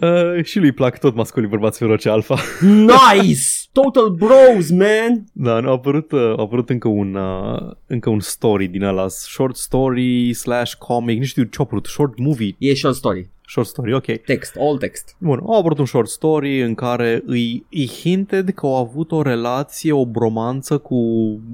Uh, 0.00 0.44
și 0.44 0.58
lui 0.58 0.72
plac 0.72 0.98
tot 0.98 1.14
masculii 1.14 1.48
bărbați 1.48 1.78
feroce 1.78 2.08
alfa. 2.08 2.36
Nice! 2.60 3.42
Total 3.72 4.10
bros, 4.10 4.70
man! 4.70 5.24
Da, 5.32 5.60
nu, 5.60 5.68
a 5.68 5.72
apărut, 5.72 6.12
uh, 6.12 6.20
a 6.20 6.42
apărut 6.42 6.70
încă 6.70 6.88
un, 6.88 7.14
uh, 7.14 7.72
încă 7.86 8.10
un 8.10 8.20
story 8.20 8.66
din 8.66 8.82
ăla, 8.82 9.08
short 9.08 9.56
story 9.56 10.32
slash 10.32 10.74
comic, 10.74 11.18
nu 11.18 11.24
știu 11.24 11.42
ce 11.42 11.56
a 11.58 11.62
apărut, 11.62 11.86
short 11.86 12.18
movie, 12.18 12.54
E 12.58 12.74
short 12.74 12.96
story. 12.96 13.30
Short 13.50 13.68
story, 13.68 13.94
ok. 13.94 14.04
Text, 14.04 14.56
all 14.58 14.78
text. 14.78 15.16
Bun, 15.18 15.42
a 15.46 15.56
apărut 15.56 15.78
un 15.78 15.86
short 15.86 16.08
story 16.08 16.62
în 16.62 16.74
care 16.74 17.22
îi, 17.26 17.66
îi 17.70 17.86
hinted 17.86 18.50
că 18.50 18.66
au 18.66 18.76
avut 18.76 19.12
o 19.12 19.22
relație, 19.22 19.92
o 19.92 20.06
bromanță 20.06 20.78
cu 20.78 20.94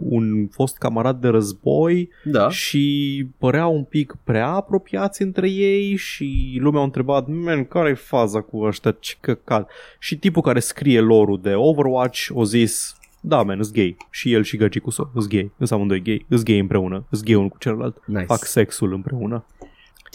un 0.08 0.48
fost 0.50 0.76
camarad 0.78 1.20
de 1.20 1.28
război 1.28 2.08
Da. 2.24 2.48
și 2.48 3.26
păreau 3.38 3.74
un 3.74 3.82
pic 3.84 4.16
prea 4.24 4.48
apropiați 4.48 5.22
între 5.22 5.50
ei 5.50 5.96
și 5.96 6.58
lumea 6.60 6.80
a 6.80 6.84
întrebat, 6.84 7.26
man, 7.26 7.64
care 7.64 7.88
e 7.88 7.94
faza 7.94 8.40
cu 8.40 8.58
ăștia, 8.62 8.96
ce 9.00 9.14
căcat? 9.20 9.70
Și 9.98 10.18
tipul 10.18 10.42
care 10.42 10.60
scrie 10.60 11.00
lore 11.00 11.38
de 11.42 11.54
Overwatch 11.54 12.28
a 12.36 12.42
zis, 12.44 12.96
da, 13.20 13.42
man, 13.42 13.58
îs 13.58 13.72
gay. 13.72 13.96
Și 14.10 14.32
el 14.32 14.42
și 14.42 14.56
găgicul 14.56 14.92
său, 14.92 15.10
îs 15.14 15.26
gay. 15.26 15.52
Îs 15.58 15.70
amândoi 15.70 16.02
gay. 16.02 16.26
Îs 16.28 16.42
gay 16.42 16.58
împreună. 16.58 17.04
Îs 17.10 17.22
gay 17.22 17.34
unul 17.34 17.48
cu 17.48 17.58
celălalt. 17.58 17.96
Nice. 18.06 18.24
Fac 18.24 18.44
sexul 18.44 18.92
împreună. 18.92 19.44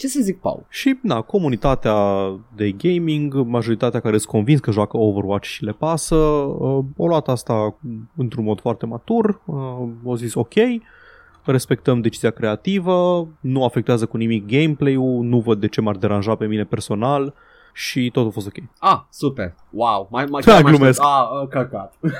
Ce 0.02 0.08
să 0.08 0.20
zic, 0.22 0.40
Paul? 0.40 0.66
Și, 0.68 0.98
na, 1.02 1.20
comunitatea 1.20 1.96
de 2.54 2.70
gaming, 2.70 3.34
majoritatea 3.34 4.00
care 4.00 4.18
sunt 4.18 4.30
convins 4.30 4.60
că 4.60 4.70
joacă 4.70 4.96
Overwatch 4.96 5.48
și 5.48 5.64
le 5.64 5.72
pasă, 5.72 6.14
uh, 6.14 6.84
au 6.98 7.06
luat 7.06 7.28
asta 7.28 7.76
într-un 8.16 8.44
mod 8.44 8.60
foarte 8.60 8.86
matur, 8.86 9.40
uh, 9.44 9.56
au 10.04 10.14
zis 10.14 10.34
ok, 10.34 10.52
respectăm 11.44 12.00
decizia 12.00 12.30
creativă, 12.30 13.28
nu 13.40 13.64
afectează 13.64 14.06
cu 14.06 14.16
nimic 14.16 14.46
gameplay-ul, 14.46 15.24
nu 15.24 15.40
văd 15.40 15.60
de 15.60 15.68
ce 15.68 15.80
m-ar 15.80 15.96
deranja 15.96 16.34
pe 16.34 16.46
mine 16.46 16.64
personal 16.64 17.34
și 17.72 18.10
tot 18.12 18.26
a 18.26 18.30
fost 18.30 18.46
ok. 18.46 18.64
Ah, 18.78 19.00
super. 19.10 19.54
Wow. 19.70 20.08
Mai, 20.10 20.24
mai, 20.30 20.42
Da, 20.46 20.52
chiar 20.52 20.62
mă 20.62 20.68
glumesc. 20.68 21.00
aștept. 21.00 21.18
Ah, 21.30 21.42
uh, 21.42 21.48
căcat. 21.48 21.94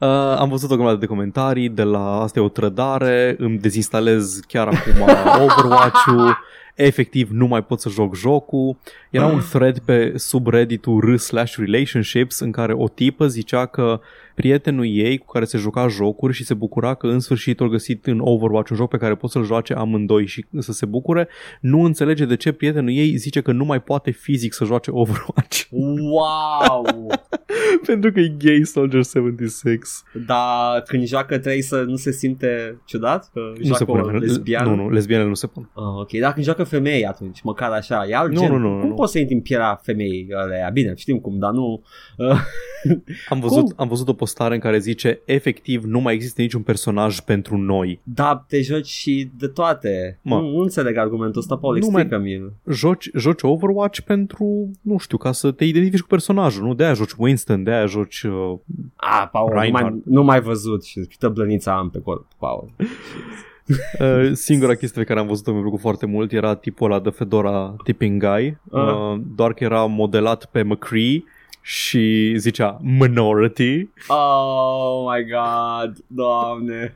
Uh, 0.00 0.08
am 0.38 0.48
văzut 0.48 0.70
o 0.70 0.74
grămadă 0.74 0.96
de 0.96 1.06
comentarii 1.06 1.68
de 1.68 1.82
la 1.82 2.20
asta 2.20 2.38
e 2.38 2.42
o 2.42 2.48
trădare, 2.48 3.36
îmi 3.38 3.58
dezinstalez 3.58 4.40
chiar 4.48 4.66
acum 4.66 5.02
Overwatch-ul, 5.44 6.38
efectiv 6.78 7.30
nu 7.30 7.46
mai 7.46 7.64
pot 7.64 7.80
să 7.80 7.88
joc 7.88 8.16
jocul. 8.16 8.76
Era 9.10 9.26
un 9.26 9.40
thread 9.50 9.78
pe 9.78 10.12
subreddit-ul 10.16 11.00
r 11.00 11.16
slash 11.16 11.54
relationships 11.56 12.38
în 12.38 12.50
care 12.50 12.72
o 12.72 12.88
tipă 12.88 13.26
zicea 13.26 13.66
că 13.66 14.00
prietenul 14.34 14.86
ei 14.86 15.18
cu 15.18 15.26
care 15.32 15.44
se 15.44 15.58
juca 15.58 15.88
jocuri 15.88 16.32
și 16.32 16.44
se 16.44 16.54
bucura 16.54 16.94
că 16.94 17.06
în 17.06 17.20
sfârșit 17.20 17.60
au 17.60 17.68
găsit 17.68 18.06
în 18.06 18.18
Overwatch 18.20 18.70
un 18.70 18.76
joc 18.76 18.88
pe 18.90 18.96
care 18.96 19.14
pot 19.14 19.30
să-l 19.30 19.44
joace 19.44 19.74
amândoi 19.74 20.26
și 20.26 20.44
să 20.58 20.72
se 20.72 20.86
bucure, 20.86 21.28
nu 21.60 21.80
înțelege 21.80 22.24
de 22.24 22.36
ce 22.36 22.52
prietenul 22.52 22.90
ei 22.90 23.16
zice 23.16 23.40
că 23.40 23.52
nu 23.52 23.64
mai 23.64 23.80
poate 23.82 24.10
fizic 24.10 24.52
să 24.54 24.64
joace 24.64 24.90
Overwatch 24.90 25.60
Wow. 26.10 27.10
pentru 27.86 28.12
că 28.12 28.20
e 28.20 28.34
gay 28.38 28.64
Soldier 28.64 29.04
76. 29.04 29.78
Dar 30.26 30.82
când 30.86 31.06
joacă 31.06 31.38
trebuie 31.38 31.62
să 31.62 31.84
nu 31.86 31.96
se 31.96 32.12
simte 32.12 32.80
ciudat? 32.84 33.30
Că 33.32 33.40
Nu 33.58 33.64
joacă 33.64 33.78
se 33.78 33.84
pune. 33.84 34.00
o 34.00 34.10
lesbiană? 34.10 34.68
Nu, 34.68 34.74
nu, 34.74 34.90
lesbianele 34.90 35.28
nu 35.28 35.34
se 35.34 35.46
pun. 35.46 35.70
Ah, 35.74 36.00
ok, 36.00 36.10
dar 36.20 36.32
când 36.32 36.44
joacă 36.44 36.64
femei 36.68 37.06
atunci, 37.06 37.42
măcar 37.42 37.70
așa, 37.70 38.06
e 38.08 38.14
alt 38.16 38.32
Nu, 38.32 38.40
gen. 38.40 38.52
nu, 38.52 38.58
nu, 38.58 38.78
cum 38.80 38.88
nu. 38.88 38.94
poți 38.94 39.12
să 39.12 39.18
intri 39.18 39.34
în 39.34 39.40
pielea 39.40 39.80
femeii 39.82 40.28
alea? 40.36 40.68
Bine, 40.72 40.92
știm 40.96 41.18
cum, 41.18 41.38
dar 41.38 41.50
nu... 41.52 41.82
Uh, 42.16 42.38
Am 43.28 43.40
văzut, 43.40 43.64
Cum? 43.64 43.72
am 43.76 43.88
văzut 43.88 44.08
o 44.08 44.12
postare 44.12 44.54
în 44.54 44.60
care 44.60 44.78
zice 44.78 45.20
efectiv 45.24 45.84
nu 45.84 46.00
mai 46.00 46.14
există 46.14 46.40
niciun 46.40 46.62
personaj 46.62 47.20
pentru 47.20 47.56
noi. 47.56 48.00
da, 48.02 48.44
te 48.48 48.60
joci 48.60 48.86
și 48.86 49.30
de 49.38 49.46
toate. 49.46 50.18
Mă. 50.22 50.34
Nu, 50.40 50.50
nu 50.50 50.58
înțeleg 50.62 50.96
argumentul 50.96 51.40
ăsta, 51.40 51.56
Paul, 51.56 51.78
Nu 51.78 51.86
mai- 51.90 52.02
explică-mi-l. 52.02 52.52
Joci, 52.74 53.10
joci 53.14 53.42
Overwatch 53.42 54.00
pentru, 54.00 54.70
nu 54.80 54.98
știu, 54.98 55.16
ca 55.18 55.32
să 55.32 55.50
te 55.50 55.64
identifici 55.64 56.00
cu 56.00 56.06
personajul, 56.06 56.66
nu? 56.66 56.74
De-aia 56.74 56.92
joci 56.92 57.12
Winston, 57.18 57.62
de-aia 57.62 57.86
joci... 57.86 58.22
Uh, 58.22 58.58
Ah, 58.96 59.28
Paul, 59.32 59.48
nu 59.48 59.54
mai, 59.56 59.62
Reinhardt. 59.70 60.04
nu 60.04 60.22
mai 60.22 60.40
văzut 60.40 60.84
și 60.84 61.00
câtă 61.00 61.28
blăniță 61.28 61.70
am 61.70 61.90
pe 61.90 61.98
corp, 61.98 62.26
Paul. 62.38 62.70
uh, 64.00 64.30
singura 64.32 64.74
chestie 64.74 65.02
pe 65.02 65.08
care 65.08 65.20
am 65.20 65.26
văzut-o 65.26 65.52
mi-a 65.52 65.60
plăcut 65.60 65.80
foarte 65.80 66.06
mult 66.06 66.32
era 66.32 66.54
tipul 66.54 66.90
ăla 66.90 67.00
de 67.00 67.10
Fedora 67.10 67.76
Tipping 67.84 68.24
Guy, 68.24 68.56
Ah. 68.72 68.82
uh, 68.82 69.20
doar 69.36 69.52
că 69.52 69.64
era 69.64 69.84
modelat 69.84 70.44
pe 70.44 70.62
McCree 70.62 71.24
și 71.62 72.34
zicea 72.36 72.78
minority. 72.82 73.88
Oh 74.08 75.12
my 75.12 75.24
god, 75.30 75.96
doamne. 76.06 76.92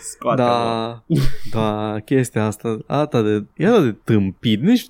Scoate 0.00 0.42
Da, 0.42 1.02
da, 1.50 1.96
chestia 2.04 2.44
asta, 2.44 2.78
asta 2.86 3.22
de, 3.22 3.44
e 3.56 3.66
atât 3.66 3.84
de 3.84 3.96
tâmpit, 4.04 4.60
nici 4.62 4.86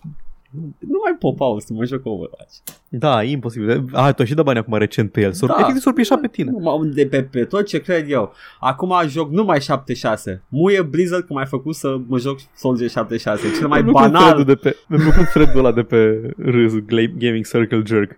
Nu 0.78 0.98
mai 1.04 1.16
pot, 1.18 1.36
Paul, 1.36 1.60
să 1.60 1.72
mă 1.72 1.84
joc 1.84 2.00
Overwatch. 2.06 2.54
Da, 2.88 3.22
e 3.24 3.30
imposibil. 3.30 3.84
A, 3.92 4.12
tu 4.12 4.20
ai 4.22 4.26
și 4.26 4.34
dat 4.34 4.44
bani 4.44 4.58
acum 4.58 4.76
recent 4.78 5.12
pe 5.12 5.20
el. 5.20 5.32
Sor- 5.32 5.48
Da. 5.48 5.56
Efectiv 5.58 6.04
s-or 6.04 6.20
pe 6.20 6.28
tine. 6.28 6.50
Nu 6.50 6.58
mă 6.58 6.84
de 6.84 7.06
pe, 7.06 7.22
pe 7.22 7.44
tot 7.44 7.66
ce 7.66 7.78
cred 7.80 8.10
eu. 8.10 8.32
Acum 8.60 8.92
joc 9.06 9.30
numai 9.30 9.60
76. 9.60 10.42
Muie 10.48 10.82
Blizzard 10.82 11.26
că 11.26 11.32
m-ai 11.32 11.46
făcut 11.46 11.74
să 11.74 11.96
mă 12.06 12.18
joc 12.18 12.38
Soldier 12.56 12.90
76. 12.90 13.42
Cel 13.58 13.68
mai 13.68 13.82
Mi-a 13.82 13.92
plăcut 13.92 14.12
banal. 14.12 14.22
thread-ul 14.22 14.44
De 14.44 14.54
pe, 14.54 14.76
mi-a 14.88 14.98
plăcut 15.02 15.28
thread-ul 15.30 15.58
ăla 15.64 15.72
de 15.72 15.82
pe 15.82 16.30
râs, 16.38 16.72
Gla- 16.74 17.16
Gaming 17.18 17.46
Circle 17.46 17.82
Jerk. 17.86 18.16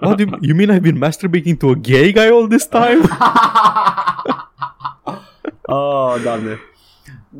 What 0.00 0.16
do 0.16 0.22
you, 0.22 0.30
you 0.40 0.56
mean 0.56 0.70
I've 0.78 0.82
been 0.82 0.98
masturbating 1.08 1.56
to 1.58 1.68
a 1.68 1.74
gay 1.74 2.12
guy 2.12 2.28
all 2.32 2.46
this 2.48 2.66
time? 2.68 3.00
oh, 5.62 6.14
doamne. 6.22 6.58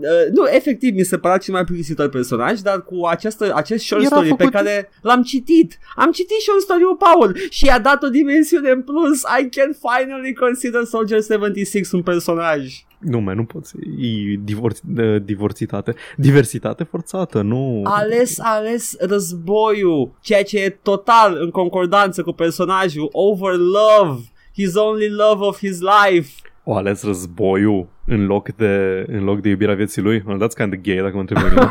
Uh, 0.01 0.32
nu, 0.32 0.47
efectiv, 0.47 0.95
mi 0.95 1.03
se 1.03 1.18
părea 1.18 1.36
cel 1.36 1.55
mai 1.55 1.64
plictisitor 1.64 2.09
personaj, 2.09 2.61
dar 2.61 2.82
cu 2.84 3.07
această, 3.07 3.53
acest 3.55 3.84
short 3.84 4.03
Era 4.05 4.14
story 4.14 4.28
pe 4.28 4.34
făcut- 4.36 4.53
care 4.53 4.91
l-am 5.03 5.22
citit. 5.22 5.78
Am 5.97 6.11
citit 6.11 6.41
short 6.41 6.61
story-ul 6.61 6.97
Paul 6.97 7.36
și 7.51 7.64
i-a 7.64 7.78
dat 7.78 8.03
o 8.03 8.09
dimensiune 8.09 8.70
în 8.70 8.82
plus. 8.82 9.20
I 9.41 9.49
can 9.49 9.76
finally 9.89 10.34
consider 10.34 10.84
Soldier 10.84 11.22
76 11.22 11.97
un 11.97 12.03
personaj. 12.03 12.84
nu, 12.99 13.20
man, 13.20 13.36
nu 13.36 13.45
poți. 13.45 13.74
E 13.99 14.39
divorț, 14.45 14.78
de, 14.84 15.18
divorțitate. 15.18 15.95
Diversitate 16.16 16.84
forțată, 16.84 17.41
nu... 17.43 17.80
ales, 17.84 18.39
ales 18.41 18.95
războiul, 18.99 20.18
ceea 20.20 20.43
ce 20.43 20.59
e 20.59 20.78
total 20.82 21.36
în 21.41 21.51
concordanță 21.51 22.22
cu 22.22 22.32
personajul, 22.32 23.09
over 23.12 23.53
love, 23.55 24.20
his 24.55 24.74
only 24.74 25.09
love 25.09 25.45
of 25.45 25.59
his 25.59 25.78
life. 25.80 26.30
O 26.71 26.75
ales 26.77 27.03
războiul 27.03 27.87
în 28.05 28.27
loc 28.27 28.49
de, 28.49 29.05
în 29.09 29.25
loc 29.25 29.41
de 29.41 29.49
iubirea 29.49 29.75
vieții 29.75 30.03
lui. 30.03 30.23
Well, 30.27 30.39
that's 30.39 30.57
kind 30.57 30.73
of 30.73 30.79
gay, 30.83 30.97
dacă 30.97 31.14
mă 31.14 31.21
întreb 31.21 31.43
pe 31.43 31.49
mine. 31.49 31.71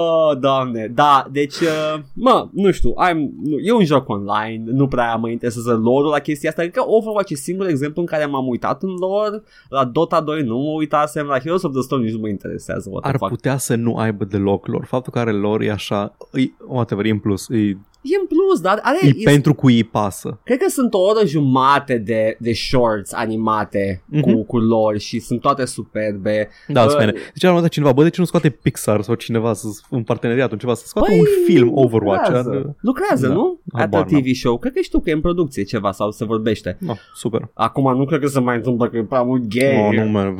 oh, 0.00 0.38
doamne, 0.40 0.86
da, 0.86 1.26
deci, 1.30 1.60
uh, 1.60 1.94
mă, 2.14 2.48
nu 2.52 2.70
știu, 2.70 2.90
I'm, 2.90 3.16
nu, 3.42 3.58
e 3.58 3.72
un 3.72 3.84
joc 3.84 4.08
online, 4.08 4.62
nu 4.66 4.88
prea 4.88 5.16
mă 5.16 5.28
interesează 5.28 5.72
lore 5.74 6.08
la 6.08 6.18
chestia 6.18 6.48
asta, 6.48 6.62
cred 6.62 6.74
că 6.74 6.82
Overwatch 6.86 7.30
e 7.30 7.34
singurul 7.34 7.70
exemplu 7.70 8.00
în 8.00 8.06
care 8.06 8.24
m-am 8.24 8.48
uitat 8.48 8.82
în 8.82 8.90
lore, 9.00 9.42
la 9.68 9.84
Dota 9.84 10.20
2 10.20 10.42
nu 10.42 10.56
mă 10.56 10.70
uitasem, 10.76 11.26
la 11.26 11.38
Heroes 11.38 11.62
of 11.62 11.72
the 11.72 11.82
Storm 11.82 12.02
nici 12.02 12.12
nu 12.12 12.20
mă 12.20 12.28
interesează, 12.28 12.88
what 12.90 13.02
the 13.02 13.10
Ar 13.10 13.18
fuck. 13.18 13.30
putea 13.30 13.56
să 13.56 13.74
nu 13.74 13.96
aibă 13.96 14.24
deloc 14.24 14.66
lor. 14.66 14.84
Faptul 14.84 15.12
că 15.12 15.18
are 15.18 15.32
lor 15.32 15.60
e 15.60 15.70
așa... 15.70 16.16
E, 16.32 16.42
whatever, 16.66 17.04
e 17.04 17.10
în 17.10 17.18
plus. 17.18 17.48
E, 17.48 17.78
E 18.02 18.16
în 18.20 18.26
plus, 18.26 18.60
dar 18.60 18.78
are, 18.82 18.98
e 19.02 19.08
e, 19.16 19.22
pentru 19.24 19.54
cui 19.54 19.74
îi 19.74 19.84
pasă. 19.84 20.40
Cred 20.44 20.58
că 20.58 20.68
sunt 20.68 20.94
o 20.94 20.98
oră 20.98 21.26
jumate 21.26 21.98
de, 21.98 22.36
de 22.40 22.52
shorts 22.52 23.12
animate 23.12 24.02
Mhm. 24.06 24.20
cu, 24.20 24.44
cu 24.44 24.58
lor 24.58 24.98
și 24.98 25.18
sunt 25.18 25.40
toate 25.40 25.64
superbe. 25.64 26.48
Da, 26.68 26.80
Bă, 26.84 26.86
uh, 26.86 26.92
spune. 26.92 27.12
Deci 27.12 27.44
am 27.44 27.60
dat 27.60 27.68
cineva, 27.70 27.92
bă, 27.92 28.02
de 28.02 28.10
ce 28.10 28.20
nu 28.20 28.26
scoate 28.26 28.50
Pixar 28.50 29.02
sau 29.02 29.14
cineva 29.14 29.52
să, 29.52 29.66
un 29.90 30.02
parteneriat, 30.02 30.56
ceva, 30.56 30.74
să 30.74 30.86
scoată 30.86 31.08
Păi, 31.10 31.18
un 31.18 31.26
film 31.44 31.70
Overwatch? 31.74 32.24
Lucrează, 32.26 32.50
Ar, 32.50 32.74
lucrează 32.80 33.26
Da, 33.26 33.32
nu? 33.32 33.60
habar 33.72 34.00
Atât 34.00 34.22
TV 34.22 34.34
show. 34.34 34.58
Cred 34.58 34.72
că 34.72 34.80
știu 34.80 35.00
că 35.00 35.10
e 35.10 35.12
în 35.12 35.20
producție 35.20 35.62
ceva 35.62 35.92
sau 35.92 36.10
se 36.10 36.24
vorbește. 36.24 36.76
no, 36.80 36.92
super. 37.14 37.50
Acum 37.54 37.96
nu 37.96 38.04
cred 38.04 38.20
că 38.20 38.26
se 38.26 38.40
mai 38.40 38.56
întâmplă 38.56 38.88
că 38.88 38.96
e 38.96 39.02
prea 39.04 39.22
mult 39.22 39.42
gay. 39.48 39.86
Oh, 39.88 40.04
nu, 40.04 40.10
man, 40.10 40.36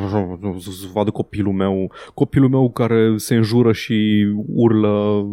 să 0.58 0.70
să 0.70 0.86
vadă 0.92 1.10
copilul 1.10 1.52
meu, 1.52 1.92
copilul 2.14 2.48
meu 2.48 2.70
care 2.70 3.12
se 3.16 3.34
înjură 3.34 3.72
și 3.72 4.26
urlă 4.54 5.24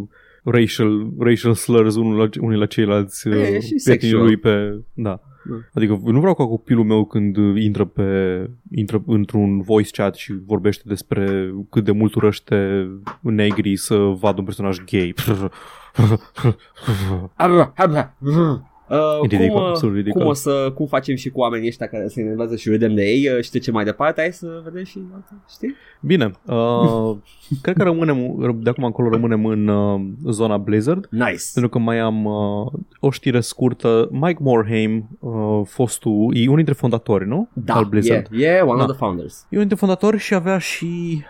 racial, 0.51 1.07
racial 1.19 1.53
slurs 1.53 1.95
unul 1.95 2.17
la, 2.17 2.29
unii 2.39 2.59
la 2.59 2.65
ceilalți 2.65 3.27
E, 3.27 3.31
uh, 3.31 3.35
și 3.37 3.49
prietenii 3.49 3.79
sexual. 3.79 4.23
lui 4.23 4.37
pe... 4.37 4.79
Da. 4.93 5.19
Da. 5.49 5.55
Adică 5.73 5.99
nu 6.03 6.19
vreau 6.19 6.33
ca 6.33 6.45
copilul 6.45 6.83
meu 6.85 7.05
când 7.05 7.37
intră 7.57 7.85
pe 7.85 8.03
intră 8.71 9.03
într-un 9.05 9.61
voice 9.61 9.89
chat 9.91 10.15
și 10.15 10.33
vorbește 10.45 10.83
despre 10.85 11.53
cât 11.69 11.83
de 11.83 11.91
mult 11.91 12.15
urăște 12.15 12.87
negrii 13.21 13.75
să 13.75 13.95
vadă 13.95 14.39
un 14.39 14.45
personaj 14.45 14.77
gay. 14.91 15.13
Abra, 18.89 19.05
abra, 19.05 19.19
brr. 19.19 19.25
Uh, 19.25 19.31
E 19.31 19.35
ridicol, 19.37 19.55
cum, 19.57 19.63
uh, 19.63 19.69
absolut 19.69 19.95
ridicol. 19.95 20.21
cum, 20.21 20.29
o 20.29 20.33
să, 20.33 20.71
cum 20.75 20.85
facem 20.85 21.15
și 21.15 21.29
cu 21.29 21.39
oamenii 21.39 21.67
ăștia 21.67 21.87
care 21.87 22.07
se 22.07 22.21
enervează 22.21 22.55
și 22.55 22.69
râdem 22.69 22.95
de 22.95 23.01
ei 23.03 23.29
uh, 23.35 23.43
și 23.43 23.49
trecem 23.49 23.73
mai 23.73 23.83
departe, 23.83 24.21
hai 24.21 24.31
să 24.31 24.61
vedem 24.63 24.83
și 24.83 24.99
alte, 25.13 25.29
știi? 25.49 25.75
Bine, 26.01 26.31
uh, 26.45 27.15
cred 27.63 27.75
că 27.75 27.83
rămânem, 27.83 28.35
de 28.63 28.69
acum 28.69 28.83
încolo 28.83 29.09
rămânem 29.09 29.45
în 29.45 29.67
uh, 29.67 30.01
zona 30.29 30.57
Blizzard. 30.57 31.07
Nice. 31.09 31.43
Pentru 31.53 31.71
că 31.71 31.79
mai 31.79 31.99
am 31.99 32.25
uh, 32.25 32.71
o 32.99 33.11
știre 33.11 33.39
scurtă. 33.39 34.07
Mike 34.11 34.39
Morhaime, 34.41 35.07
uh, 35.19 35.61
fostul, 35.65 36.31
e 36.35 36.43
unul 36.43 36.55
dintre 36.55 36.73
fondatori, 36.73 37.27
nu? 37.27 37.49
Da, 37.53 37.73
Al 37.73 37.85
Blizzard. 37.85 38.27
yeah, 38.31 38.53
yeah, 38.53 38.67
one 38.67 38.77
Da. 38.77 38.83
of 38.83 38.89
the 38.89 38.97
founders. 38.97 39.39
E 39.41 39.45
unul 39.55 39.67
dintre 39.67 39.77
fondatori 39.87 40.17
și 40.17 40.33
avea 40.33 40.57
și 40.57 40.85
uh, 40.85 41.21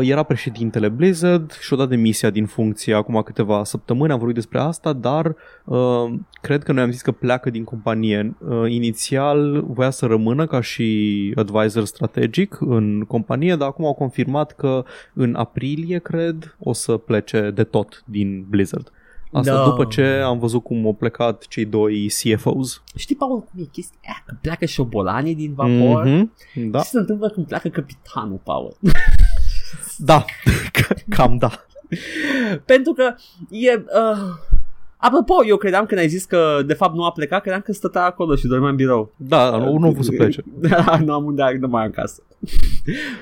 era 0.00 0.22
președintele 0.22 0.88
Blizzard 0.88 1.52
și-a 1.52 1.76
dat 1.76 1.88
demisia 1.88 2.30
din 2.30 2.46
funcție 2.46 2.94
acum 2.94 3.22
câteva 3.22 3.64
săptămâni, 3.64 4.12
am 4.12 4.18
vorbit 4.18 4.34
despre 4.36 4.58
asta, 4.58 4.92
dar 4.92 5.36
uh, 5.64 6.12
cred 6.40 6.62
că 6.62 6.72
noi 6.72 6.82
am 6.82 6.90
zis 6.90 7.02
că 7.02 7.12
pleacă 7.12 7.50
din 7.50 7.64
companie. 7.64 8.36
Uh, 8.48 8.70
inițial 8.70 9.64
voia 9.68 9.90
să 9.90 10.06
rămână 10.06 10.46
ca 10.46 10.60
și 10.60 11.32
advisor 11.36 11.84
strategic 11.84 12.56
în 12.60 13.00
companie, 13.00 13.56
dar 13.56 13.68
acum 13.68 13.84
au 13.84 13.94
confirmat 13.94 14.52
că 14.52 14.84
în 15.14 15.34
aprilie, 15.34 15.98
cred, 15.98 16.56
o 16.58 16.72
să 16.72 16.96
plece 16.96 17.50
de 17.54 17.64
tot 17.64 18.02
din 18.06 18.46
Blizzard. 18.48 18.92
Asta 19.32 19.54
Da. 19.54 19.64
după 19.64 19.84
ce 19.84 20.02
am 20.04 20.38
văzut 20.38 20.62
cum 20.62 20.86
au 20.86 20.92
plecat 20.92 21.46
cei 21.48 21.64
doi 21.64 22.06
CFOs. 22.06 22.82
Știi, 22.96 23.16
Paul, 23.16 23.40
cum 23.40 23.62
e 23.62 23.68
chestia 23.72 23.98
aia? 24.02 24.22
Că 24.26 24.36
pleacă 24.40 24.64
șobolanii 24.64 25.34
din 25.34 25.54
vapor? 25.54 26.04
Mhm, 26.04 26.32
Da, 26.70 26.78
Ce 26.78 26.84
se 26.88 26.98
întâmplă 26.98 27.28
când 27.28 27.46
pleacă 27.46 27.68
capitanul, 27.68 28.40
Paul? 28.44 28.76
Da, 29.96 30.24
cam 31.16 31.36
da. 31.36 31.50
Pentru 32.64 32.92
că 32.92 33.14
e... 33.50 33.74
Uh... 33.74 34.18
Apropo, 35.00 35.44
eu 35.46 35.56
credeam 35.56 35.86
când 35.86 36.00
ai 36.00 36.08
zis 36.08 36.24
că 36.24 36.62
de 36.66 36.74
fapt 36.74 36.94
nu 36.94 37.04
a 37.04 37.12
plecat, 37.12 37.40
credeam 37.40 37.60
că 37.60 37.72
stătea 37.72 38.04
acolo 38.04 38.34
și 38.36 38.46
dormea 38.46 38.68
în 38.68 38.76
birou. 38.76 39.12
Da, 39.16 39.50
nu, 39.50 39.78
nu 39.78 39.86
a 39.86 39.90
vrut 39.90 40.04
să 40.04 40.10
plece. 40.10 40.44
Da, 40.68 41.00
nu 41.04 41.12
am 41.12 41.24
unde 41.24 41.56
nu 41.60 41.68
mai 41.68 41.84
am 41.84 41.90
casă. 41.90 42.22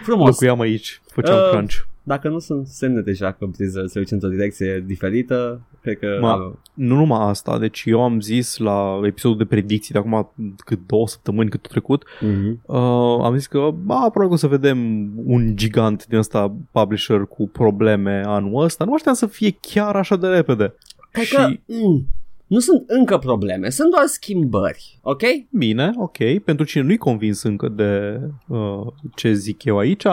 Frumos. 0.02 0.28
Locuiam 0.28 0.60
aici, 0.60 1.00
făceam 1.12 1.36
Uh, 1.36 1.48
crunch. 1.50 1.74
Dacă 2.08 2.28
nu 2.28 2.38
sunt 2.38 2.66
semne 2.66 3.00
deja 3.00 3.32
că 3.32 3.46
Blizzard 3.46 3.88
se 3.88 3.98
duce 3.98 4.14
într-o 4.14 4.28
direcție 4.28 4.84
diferită, 4.86 5.60
cred 5.82 5.98
că... 5.98 6.18
Ma, 6.20 6.58
nu 6.74 6.94
numai 6.94 7.28
asta, 7.28 7.58
deci 7.58 7.82
eu 7.86 8.02
am 8.02 8.20
zis 8.20 8.56
la 8.56 9.00
episodul 9.02 9.38
de 9.38 9.44
predicții 9.44 9.92
de 9.92 9.98
acum 9.98 10.32
cât 10.64 10.78
două 10.86 11.08
săptămâni 11.08 11.50
cât 11.50 11.64
a 11.64 11.68
trecut, 11.68 12.04
Mhm. 12.20 12.60
uh, 12.66 13.24
am 13.24 13.36
zis 13.36 13.46
că 13.46 13.58
ba, 13.84 13.98
probabil 13.98 14.26
că 14.28 14.32
o 14.32 14.36
să 14.36 14.46
vedem 14.46 15.10
un 15.24 15.56
gigant 15.56 16.06
din 16.06 16.18
ăsta 16.18 16.54
publisher 16.72 17.20
cu 17.20 17.48
probleme 17.48 18.22
anul 18.26 18.62
ăsta. 18.62 18.84
Nu 18.84 18.98
știam 18.98 19.14
să 19.14 19.26
fie 19.26 19.56
chiar 19.60 19.96
așa 19.96 20.16
de 20.16 20.26
repede. 20.26 20.74
Cred 21.10 21.24
și 21.24 21.34
că 21.34 21.48
mm, 21.66 22.06
nu 22.46 22.58
sunt 22.58 22.84
încă 22.86 23.18
probleme, 23.18 23.68
sunt 23.70 23.90
doar 23.90 24.04
schimbări, 24.06 24.98
ok? 25.02 25.22
bine, 25.50 25.92
ok, 25.96 26.38
pentru 26.44 26.64
cine 26.64 26.82
nu-i 26.82 26.96
convins 26.96 27.42
încă 27.42 27.68
de 27.68 28.20
uh, 28.48 28.86
ce 29.14 29.32
zic 29.32 29.64
eu 29.64 29.78
aici, 29.78 30.04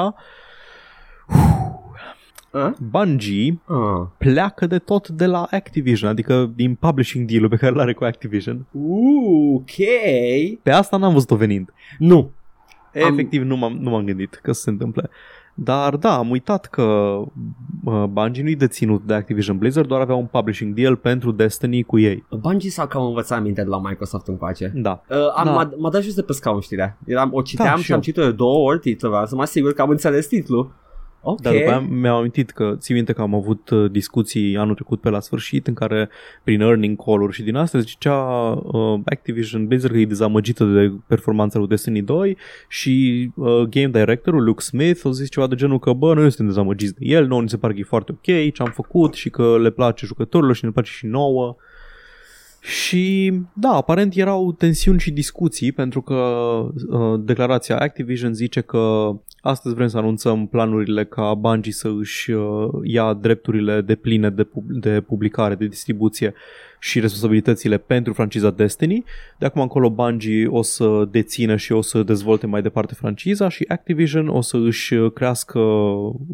A? 2.54 2.74
Bungie 2.90 3.60
Ah. 3.66 4.08
pleacă 4.18 4.66
de 4.68 4.78
tot 4.78 5.08
de 5.10 5.26
la 5.26 5.48
Activision, 5.52 6.10
adică 6.10 6.52
din 6.56 6.76
publishing 6.76 7.30
deal-ul 7.30 7.50
pe 7.50 7.56
care 7.56 7.76
l-are 7.76 7.94
cu 7.94 8.04
Activision. 8.04 8.66
Uh, 8.72 9.54
ok. 9.56 9.76
Pe 10.64 10.72
asta 10.72 10.98
n-am 10.98 11.14
văzut-o 11.14 11.36
venind. 11.36 11.74
Nu. 11.98 12.18
Am- 13.06 13.12
Efectiv 13.12 13.42
nu 13.42 13.58
m-am, 13.58 13.78
nu 13.82 13.90
m-am 13.90 14.06
gândit 14.06 14.34
că 14.44 14.52
se 14.52 14.70
întâmple. 14.70 15.10
Dar 15.56 15.96
da, 15.96 16.18
am 16.18 16.30
uitat 16.30 16.66
că 16.66 16.82
uh, 17.84 18.04
Bungie 18.10 18.44
nu-i 18.44 18.56
deținut 18.56 19.02
de 19.06 19.14
Activision 19.14 19.58
Blizzard, 19.58 19.88
doar 19.88 20.02
avea 20.02 20.16
un 20.16 20.26
publishing 20.26 20.74
deal 20.76 20.96
pentru 20.96 21.32
Destiny 21.32 21.84
cu 21.84 22.00
ei. 22.00 22.26
Bungie 22.40 22.70
s-au 22.70 22.88
cam 22.88 23.06
învățat 23.06 23.42
minte 23.42 23.62
de 23.62 23.68
la 23.68 23.80
Microsoft 23.80 24.28
încoace. 24.28 24.72
Da. 24.76 25.02
Uh, 25.10 25.18
am, 25.36 25.46
Da. 25.46 25.52
m-a, 25.52 25.72
m-a 25.78 25.90
dat 25.90 26.02
jos 26.04 26.14
de 26.16 26.22
pe 26.22 26.34
scaun 26.34 26.60
știrea. 26.60 26.98
Eram, 27.06 27.30
o 27.34 27.42
citeam 27.42 27.68
Da, 27.70 27.76
și, 27.76 27.84
și 27.84 27.92
am 27.92 27.98
eu. 27.98 28.04
citit 28.04 28.24
de 28.24 28.32
două 28.32 28.68
ori 28.70 28.80
titlul, 28.80 29.12
vreau 29.12 29.26
să 29.26 29.36
mă 29.36 29.42
asigur 29.42 29.74
că 29.74 29.82
am 29.82 29.90
înțeles 29.90 30.28
titlul. 30.28 30.72
Ok. 31.26 31.42
Dar 31.42 31.54
după 31.54 31.70
aia 31.70 31.80
mi-am 31.80 32.16
amintit 32.16 32.50
că, 32.50 32.76
ții 32.78 32.94
minte 32.94 33.14
că 33.14 33.22
am 33.22 33.36
avut 33.36 33.70
uh, 33.70 33.92
discuții 33.92 34.58
anul 34.58 34.74
trecut 34.74 35.02
pe 35.02 35.10
la 35.10 35.20
sfârșit 35.20 35.68
în 35.68 35.74
care 35.74 36.10
prin 36.44 36.62
earning 36.62 37.04
call-uri 37.06 37.34
și 37.34 37.44
din 37.44 37.56
astea 37.56 37.80
zicea 37.80 38.16
uh, 38.64 39.00
Activision 39.06 39.68
Blizzard 39.68 39.94
că 39.94 40.00
e 40.00 40.06
dezamăgită 40.06 40.66
de 40.66 40.92
performanța 41.08 41.60
lui 41.60 41.68
Destiny 41.68 42.02
2 42.02 42.38
și 42.68 43.30
uh, 43.36 43.62
game 43.62 43.88
directorul 43.88 44.44
Luke 44.44 44.64
Smith 44.64 45.02
a 45.04 45.12
zis 45.12 45.30
ceva 45.30 45.48
de 45.48 45.56
genul 45.56 45.80
că 45.80 45.94
bă, 45.94 46.14
noi 46.14 46.24
nu 46.24 46.30
suntem 46.30 46.48
dezamăgiți 46.48 46.94
de 46.94 47.06
el, 47.06 47.28
nouă 47.28 47.42
ni 47.42 47.50
se 47.50 47.58
pare 47.58 47.74
că 47.74 47.80
e 47.80 47.84
foarte 47.84 48.12
ok 48.12 48.54
ce 48.54 48.64
am 48.64 48.72
făcut 48.74 49.14
și 49.14 49.30
că 49.30 49.58
le 49.60 49.70
place 49.70 50.06
jucătorilor 50.06 50.56
și 50.56 50.66
ne 50.66 50.72
place 50.72 50.92
și 50.92 51.06
nouă. 51.06 51.56
Și 52.64 53.34
da, 53.54 53.70
aparent 53.70 54.16
erau 54.16 54.52
tensiuni 54.54 55.00
și 55.00 55.12
discuții 55.12 55.72
pentru 55.72 56.02
că 56.02 56.14
uh, 56.90 57.20
declarația 57.20 57.80
Activision 57.80 58.34
zice 58.34 58.62
că 58.62 59.12
astăzi 59.42 59.76
vrem 59.76 59.88
să 59.88 59.98
anunțăm 59.98 60.48
planurile 60.48 61.06
ca 61.06 61.34
Bungie 61.34 61.72
să 61.72 61.92
își 62.00 62.32
uh, 62.32 62.70
ia 62.84 63.14
drepturile 63.14 63.82
de 63.82 63.96
pline 63.96 64.30
de, 64.30 64.44
pub- 64.44 64.70
de 64.70 65.02
publicare, 65.02 65.56
de 65.56 65.66
distribuție 65.66 66.34
și 66.84 67.00
responsabilitățile 67.00 67.78
pentru 67.78 68.14
franciza 68.14 68.52
Destiny. 68.52 69.04
De 69.38 69.46
acum 69.46 69.62
încolo 69.62 69.90
Bungie 69.90 70.48
o 70.48 70.62
să 70.62 71.08
dețină 71.12 71.56
și 71.56 71.72
o 71.72 71.82
să 71.82 72.04
dezvolte 72.04 72.48
mai 72.48 72.62
departe 72.62 72.94
franciza 72.94 73.50
și 73.50 73.66
Activision 73.68 74.28
o 74.28 74.42
să 74.42 74.58
își 74.58 74.96
crească 75.14 75.60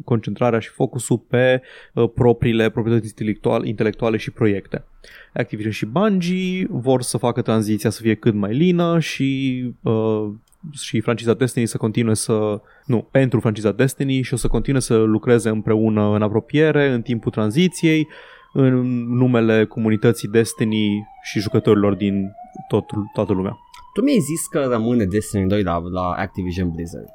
concentrarea 0.04 0.60
și 0.60 0.70
focusul 0.70 1.18
pe 1.18 1.62
uh, 1.94 2.10
propriile 2.16 2.70
proprietăți 2.70 3.08
intelectuale, 3.08 3.68
intelectuale 3.68 4.18
și 4.18 4.32
proiecte. 4.32 4.84
Activision 5.34 5.72
și 5.72 5.86
Bungie 5.86 6.68
vor 6.70 7.02
să 7.02 7.18
facă 7.18 7.42
tranziția 7.42 7.90
să 7.90 8.02
fie 8.02 8.16
cât 8.16 8.34
mai 8.34 8.54
lină 8.54 9.00
și 9.00 9.64
uh, 9.82 10.30
și 10.72 11.00
franciza 11.00 11.34
Destiny 11.34 11.66
să 11.66 11.78
continue 11.78 12.14
să 12.14 12.62
nu, 12.86 13.08
pentru 13.12 13.40
franciza 13.40 13.72
Destiny 13.72 14.22
și 14.22 14.34
o 14.34 14.38
să 14.38 14.48
continue 14.48 14.82
să 14.82 14.98
lucreze 14.98 15.50
împreună 15.50 16.16
în 16.16 16.22
apropiere 16.22 16.92
în 16.92 17.02
timpul 17.02 17.32
tranziției 17.32 18.08
în 18.54 18.74
numele 19.18 19.66
comunității 19.66 20.28
Destiny 20.28 21.04
și 21.24 21.40
jucătorilor 21.40 21.94
din 21.94 22.32
tot, 22.68 22.86
toată 23.14 23.34
lumea. 23.34 23.58
Tu 23.94 24.02
mi-ai 24.02 24.20
zis 24.20 24.48
că 24.48 24.60
rămâne 24.72 25.06
Destiny 25.06 25.48
2 25.48 25.64
la, 25.64 25.82
la 25.92 26.02
Activision 26.12 26.72
Blizzard. 26.72 27.10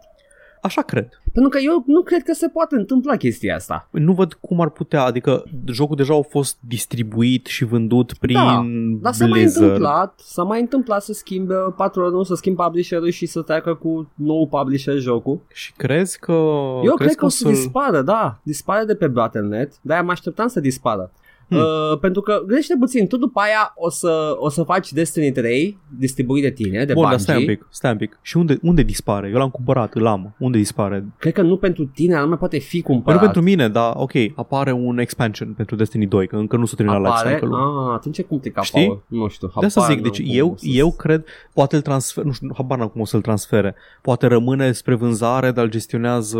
Așa 0.62 0.82
cred. 0.82 1.08
Pentru 1.32 1.50
că 1.50 1.58
eu 1.64 1.82
nu 1.86 2.02
cred 2.02 2.22
că 2.22 2.32
se 2.32 2.48
poate 2.48 2.74
întâmpla 2.74 3.16
chestia 3.16 3.54
asta. 3.54 3.88
Nu 3.90 4.12
văd 4.12 4.32
cum 4.32 4.60
ar 4.60 4.70
putea, 4.70 5.02
adică 5.04 5.44
jocul 5.66 5.96
deja 5.96 6.14
a 6.14 6.20
fost 6.22 6.58
distribuit 6.60 7.46
și 7.46 7.64
vândut 7.64 8.12
prin 8.20 8.34
Da, 8.36 8.64
Dar 9.00 9.12
s-a 9.12 9.26
mai 9.26 9.38
Blizzard. 9.40 9.64
întâmplat, 9.64 10.20
s-a 10.24 10.42
mai 10.42 10.60
întâmplat 10.60 11.02
să 11.02 11.12
schimbe 11.12 11.54
patronul, 11.76 12.24
să 12.24 12.34
schimbe 12.34 12.62
publisherul 12.62 13.08
și 13.08 13.26
să 13.26 13.42
treacă 13.42 13.74
cu 13.74 14.10
nou 14.14 14.46
publisher 14.48 14.98
jocul. 14.98 15.40
Și 15.52 15.72
crezi 15.76 16.18
că... 16.18 16.32
Eu 16.32 16.94
crezi 16.94 16.96
cred 16.96 17.14
că 17.14 17.24
o 17.24 17.28
să 17.28 17.36
să-l- 17.36 17.50
dispară, 17.52 18.02
da, 18.02 18.38
dispare 18.42 18.84
de 18.84 18.94
pe 18.94 19.06
Battle.net, 19.06 19.72
dar 19.82 20.02
mă 20.02 20.10
așteptam 20.10 20.46
să 20.46 20.60
dispară. 20.60 21.12
Hmm. 21.48 21.58
Uh, 21.58 21.98
pentru 22.00 22.20
că 22.20 22.42
gândește 22.46 22.76
puțin, 22.78 23.06
tu 23.06 23.16
după 23.16 23.40
aia 23.40 23.72
o 23.76 23.90
să, 23.90 24.34
o 24.38 24.48
să 24.48 24.62
faci 24.62 24.92
Destiny 24.92 25.32
3 25.32 25.78
distribuit 25.98 26.42
de 26.42 26.50
tine, 26.50 26.84
de 26.84 26.92
Bun, 26.92 27.02
dar 27.02 27.10
Bungie. 27.10 27.18
stai 27.18 27.36
un 27.36 27.44
pic, 27.46 27.66
stai 27.70 27.90
un 27.90 27.96
pic. 27.96 28.18
Și 28.22 28.36
unde, 28.36 28.58
unde 28.62 28.82
dispare? 28.82 29.28
Eu 29.32 29.38
l-am 29.38 29.50
cumpărat, 29.50 29.94
îl 29.94 30.06
am. 30.06 30.34
Unde 30.38 30.58
dispare? 30.58 31.04
Cred 31.18 31.32
că 31.32 31.42
nu 31.42 31.56
pentru 31.56 31.84
tine, 31.84 32.20
nu 32.20 32.28
mai 32.28 32.38
poate 32.38 32.58
fi 32.58 32.80
Păi 32.80 32.94
cumpărat. 32.94 33.18
nu 33.18 33.24
pentru 33.24 33.42
mine, 33.42 33.68
dar 33.68 33.92
ok, 33.96 34.12
apare 34.34 34.72
un 34.72 34.98
expansion 34.98 35.52
pentru 35.56 35.76
Destiny 35.76 36.06
2, 36.06 36.26
că 36.26 36.36
încă 36.36 36.56
nu 36.56 36.64
s-a 36.64 36.74
terminat 36.76 37.00
life 37.00 37.12
Apare? 37.14 37.34
cycle-ul. 37.34 37.54
Ah, 37.88 37.94
atunci 37.94 38.18
e 38.18 38.22
complicat, 38.22 38.64
Știi? 38.64 38.86
Paul. 38.86 39.02
Nu 39.06 39.28
știu, 39.28 39.50
De 39.60 39.66
asta 39.66 39.80
habar 39.80 39.94
zic, 39.96 40.02
deci 40.04 40.20
n-am 40.26 40.36
eu, 40.36 40.46
cum 40.48 40.56
să- 40.56 40.66
eu 40.68 40.92
cred, 40.92 41.24
poate 41.52 41.76
îl 41.76 41.82
transfer, 41.82 42.24
nu 42.24 42.32
știu, 42.32 42.50
habar 42.56 42.78
n-am 42.78 42.88
cum 42.88 43.00
o 43.00 43.04
să-l 43.04 43.20
transfere. 43.20 43.74
Poate 44.02 44.26
rămâne 44.26 44.72
spre 44.72 44.94
vânzare, 44.94 45.50
dar 45.50 45.64
îl 45.64 45.70
gestionează 45.70 46.38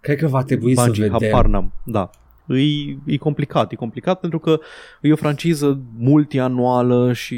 Cred 0.00 0.18
că 0.18 0.26
va 0.26 0.42
trebui 0.42 0.74
Bungie, 0.74 1.04
să 1.04 1.10
vedem. 1.16 1.30
habar 1.32 1.46
n-am. 1.50 1.72
Da. 1.84 2.10
E, 2.48 2.96
e 3.04 3.16
complicat, 3.16 3.72
e 3.72 3.76
complicat 3.76 4.20
pentru 4.20 4.38
că 4.38 4.58
e 5.00 5.12
o 5.12 5.16
franciză 5.16 5.78
multianuală 5.98 7.12
și 7.12 7.36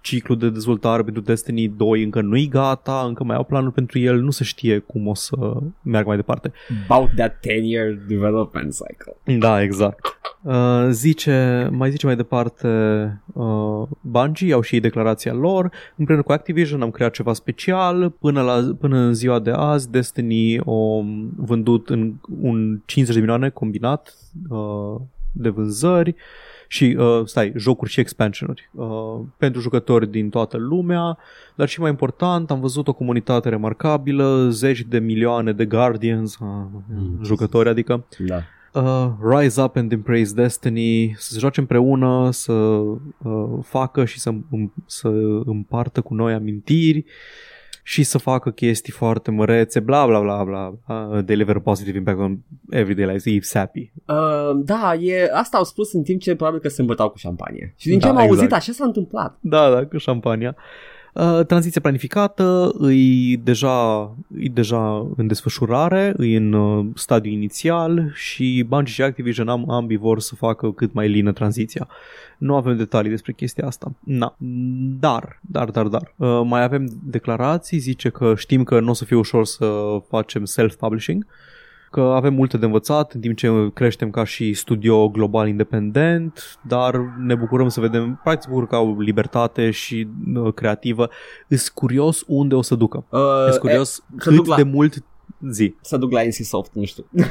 ciclul 0.00 0.38
de 0.38 0.50
dezvoltare 0.50 1.02
pentru 1.02 1.22
Destiny 1.22 1.68
2 1.68 2.02
încă 2.02 2.20
nu-i 2.20 2.48
gata, 2.48 3.04
încă 3.06 3.24
mai 3.24 3.36
au 3.36 3.44
planul 3.44 3.70
pentru 3.70 3.98
el, 3.98 4.20
nu 4.20 4.30
se 4.30 4.44
știe 4.44 4.78
cum 4.78 5.06
o 5.06 5.14
să 5.14 5.36
meargă 5.82 6.08
mai 6.08 6.16
departe. 6.16 6.52
About 6.88 7.10
that 7.16 7.36
10-year 7.36 8.06
development 8.08 8.72
cycle. 8.72 9.38
Da, 9.38 9.62
exact. 9.62 10.18
Uh, 10.42 10.86
zice, 10.90 11.68
mai 11.72 11.90
zice 11.90 12.06
mai 12.06 12.16
departe 12.16 12.68
uh, 13.32 13.88
Bungie, 14.00 14.52
au 14.52 14.60
și 14.60 14.74
ei 14.74 14.80
declarația 14.80 15.32
lor 15.32 15.70
împreună 15.96 16.22
cu 16.22 16.32
Activision 16.32 16.82
am 16.82 16.90
creat 16.90 17.12
ceva 17.12 17.32
special 17.32 18.10
până, 18.10 18.42
la, 18.42 18.74
până 18.80 18.96
în 18.96 19.14
ziua 19.14 19.38
de 19.38 19.50
azi 19.50 19.90
Destiny 19.90 20.58
o 20.64 21.02
vândut 21.36 21.88
în 21.88 22.14
un 22.40 22.80
50 22.84 23.14
de 23.14 23.20
milioane 23.20 23.48
combinat 23.48 24.14
uh, 24.48 25.00
de 25.32 25.48
vânzări 25.48 26.14
și, 26.68 26.96
uh, 26.98 27.20
stai, 27.24 27.52
jocuri 27.56 27.90
și 27.90 28.00
expansionuri 28.00 28.70
uh, 28.72 29.20
pentru 29.36 29.60
jucători 29.60 30.10
din 30.10 30.28
toată 30.30 30.56
lumea, 30.56 31.18
dar 31.54 31.68
și 31.68 31.80
mai 31.80 31.90
important, 31.90 32.50
am 32.50 32.60
văzut 32.60 32.88
o 32.88 32.92
comunitate 32.92 33.48
remarcabilă, 33.48 34.48
zeci 34.50 34.82
de 34.82 34.98
milioane 34.98 35.52
de 35.52 35.64
Guardians, 35.66 36.36
uh, 36.38 36.46
Mm. 36.88 37.18
jucători 37.24 37.68
adică, 37.68 38.04
Da. 38.18 38.42
Uh, 38.72 39.08
rise 39.20 39.60
up 39.60 39.76
and 39.76 39.92
embrace 39.92 40.32
destiny, 40.34 41.14
să 41.16 41.32
se 41.32 41.38
joace 41.38 41.60
împreună, 41.60 42.30
să 42.30 42.52
uh, 42.52 42.98
facă 43.62 44.04
și 44.04 44.18
să, 44.18 44.28
îm, 44.28 44.72
să 44.86 45.08
împartă 45.44 46.00
cu 46.00 46.14
noi 46.14 46.32
amintiri 46.32 47.04
și 47.82 48.02
să 48.02 48.18
facă 48.18 48.50
chestii 48.50 48.92
foarte 48.92 49.30
mărețe, 49.30 49.80
bla 49.80 50.06
bla 50.06 50.20
bla 50.20 50.44
bla, 50.44 50.74
uh, 50.88 51.24
deliver 51.24 51.56
a 51.56 51.60
positive 51.60 51.98
impact 51.98 52.18
on 52.18 52.38
everyday 52.70 53.12
life, 53.12 53.30
e 53.30 53.40
sappy. 53.40 53.92
Uh, 54.06 54.60
da, 54.64 54.94
e, 54.94 55.30
asta 55.32 55.56
au 55.56 55.64
spus 55.64 55.92
în 55.92 56.02
timp 56.02 56.20
ce 56.20 56.34
probabil 56.34 56.60
că 56.60 56.68
se 56.68 56.80
îmbătau 56.80 57.10
cu 57.10 57.16
șampanie. 57.18 57.74
Și 57.76 57.88
din 57.88 57.98
ce 57.98 58.06
Da, 58.06 58.12
am 58.12 58.18
auzit, 58.18 58.32
exact. 58.42 58.52
așa 58.52 58.72
s-a 58.72 58.84
întâmplat. 58.84 59.38
Da, 59.40 59.70
da, 59.70 59.86
cu 59.86 59.96
șampania. 59.96 60.56
Uh, 60.56 60.96
tranziția 61.46 61.80
planificată, 61.80 62.74
e 62.90 63.36
deja, 63.36 64.10
e 64.38 64.48
deja 64.52 65.06
în 65.16 65.26
desfășurare, 65.26 66.14
e 66.18 66.36
în 66.36 66.52
uh, 66.52 66.86
stadiu 66.94 67.30
inițial 67.30 68.12
și 68.14 68.64
Bungie 68.68 68.92
și 68.94 69.02
Activision 69.02 69.48
am, 69.48 69.70
ambii 69.70 69.96
vor 69.96 70.20
să 70.20 70.34
facă 70.34 70.72
cât 70.72 70.92
mai 70.92 71.08
lină 71.08 71.32
tranziția. 71.32 71.88
Nu 72.38 72.56
avem 72.56 72.76
detalii 72.76 73.10
despre 73.10 73.32
chestia 73.32 73.66
asta. 73.66 73.92
Na. 74.04 74.34
Dar, 75.00 75.40
dar, 75.40 75.70
dar, 75.70 75.86
dar. 75.86 76.14
Uh, 76.16 76.40
mai 76.44 76.62
avem 76.62 76.90
declarații, 77.04 77.78
zice 77.78 78.08
că 78.08 78.34
știm 78.36 78.64
că 78.64 78.80
nu 78.80 78.90
o 78.90 78.92
să 78.92 79.04
fie 79.04 79.16
ușor 79.16 79.44
să 79.44 79.98
facem 80.08 80.44
self-publishing, 80.44 81.26
că 81.90 82.00
avem 82.00 82.34
multe 82.34 82.56
de 82.56 82.64
învățat 82.64 83.12
în 83.12 83.20
timp 83.20 83.36
ce 83.36 83.70
creștem 83.74 84.10
ca 84.10 84.24
și 84.24 84.52
studio 84.54 85.08
global 85.08 85.48
independent, 85.48 86.58
dar 86.62 87.00
ne 87.18 87.34
bucurăm 87.34 87.68
să 87.68 87.80
vedem, 87.80 88.20
practic 88.22 88.48
bucur 88.50 88.66
că 88.66 88.74
au 88.74 89.00
libertate 89.00 89.70
și 89.70 90.08
uh, 90.34 90.52
creativă. 90.54 91.08
Îs 91.48 91.68
curios 91.68 92.22
unde 92.26 92.54
o 92.54 92.62
să 92.62 92.74
ducă. 92.74 93.04
Uh, 93.08 93.20
Îs 93.48 93.56
curios 93.56 93.90
să 93.92 94.00
cât 94.16 94.34
duc 94.34 94.46
la- 94.46 94.56
de 94.56 94.62
mult 94.62 95.04
zi. 95.50 95.74
Să 95.80 95.96
duc 95.96 96.12
la 96.12 96.22
NCSoft, 96.22 96.70
nu 96.74 96.84
știu. 96.84 97.04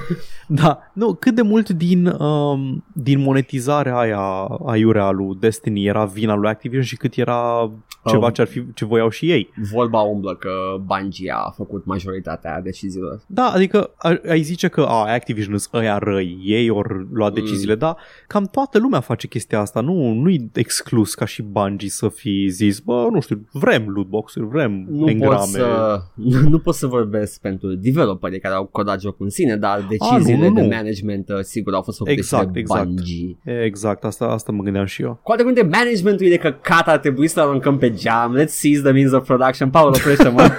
Da, 0.47 0.79
nu, 0.93 1.13
cât 1.13 1.35
de 1.35 1.41
mult 1.41 1.69
din, 1.69 2.07
um, 2.07 2.83
din 2.93 3.19
monetizarea 3.19 3.97
aia 3.97 4.19
aiurea 4.65 5.09
lui 5.09 5.37
Destiny 5.39 5.85
era 5.85 6.05
vina 6.05 6.35
lui 6.35 6.49
Activision 6.49 6.83
și 6.85 6.95
cât 6.95 7.15
era 7.15 7.71
ceva 8.05 8.25
Um. 8.25 8.31
ce, 8.31 8.41
ar 8.41 8.47
fi, 8.47 8.63
ce 8.73 8.85
voiau 8.85 9.09
și 9.09 9.31
ei. 9.31 9.49
Vorba 9.71 9.99
umblă 9.99 10.35
că 10.35 10.49
Bungie 10.85 11.33
a 11.35 11.49
făcut 11.49 11.85
majoritatea 11.85 12.61
deciziilor. 12.61 13.21
Da, 13.27 13.45
adică 13.45 13.91
a- 13.97 14.21
ai 14.29 14.41
zice 14.41 14.67
că 14.67 14.81
a, 14.81 15.11
Activision 15.13 15.57
sunt 15.57 15.73
ăia 15.81 15.97
răi, 15.97 16.39
ei 16.43 16.69
ori 16.69 17.07
lua 17.11 17.29
deciziile, 17.29 17.73
mm. 17.73 17.79
dar 17.79 17.97
cam 18.27 18.45
toată 18.45 18.79
lumea 18.79 18.99
face 18.99 19.27
chestia 19.27 19.59
asta, 19.59 19.81
nu, 19.81 20.13
nu-i 20.13 20.49
exclus 20.53 21.13
ca 21.13 21.25
și 21.25 21.41
Bungie 21.41 21.89
să 21.89 22.09
fi 22.09 22.47
zis, 22.49 22.79
bă, 22.79 23.07
nu 23.11 23.19
știu, 23.21 23.45
vrem 23.51 23.89
lootbox-uri, 23.89 24.47
vrem 24.47 24.85
Nu 24.89 24.99
pot, 24.99 25.09
engrame. 25.09 25.45
să, 25.45 25.99
nu, 26.13 26.49
nu 26.49 26.59
pot 26.59 26.75
să 26.75 26.87
vorbesc 26.87 27.41
pentru 27.41 27.73
developerii 27.97 28.39
care 28.39 28.55
au 28.55 28.65
codat 28.65 29.01
jocul 29.01 29.25
în 29.25 29.31
sine, 29.31 29.55
dar 29.55 29.85
deciziile 29.89 30.37
nu, 30.37 30.47
nu, 30.47 30.53
de 30.53 30.61
nu. 30.61 30.67
management 30.67 31.29
uh, 31.29 31.39
sigur 31.41 31.73
au 31.73 31.81
fost 31.81 31.97
făcute 31.97 32.15
Exact, 32.15 32.45
și 32.45 32.51
de 32.51 32.59
exact. 32.59 32.85
Bungie. 32.85 33.37
Exact, 33.63 34.03
asta, 34.03 34.25
asta 34.25 34.51
mă 34.51 34.63
gândeam 34.63 34.85
și 34.85 35.01
eu. 35.01 35.19
Cu 35.23 35.31
alte 35.31 35.43
cuvinte, 35.43 35.69
managementul 35.71 36.25
e 36.25 36.29
de 36.29 36.37
căcat, 36.37 36.87
ar 36.87 36.97
trebui 36.97 37.27
să 37.27 37.39
aruncăm 37.39 37.77
pe 37.77 37.93
geam, 37.93 38.37
let's 38.39 38.45
seize 38.45 38.81
the 38.81 38.91
means 38.91 39.11
of 39.11 39.25
production. 39.25 39.69
Paul, 39.69 39.87
oprește-mă. 39.87 40.49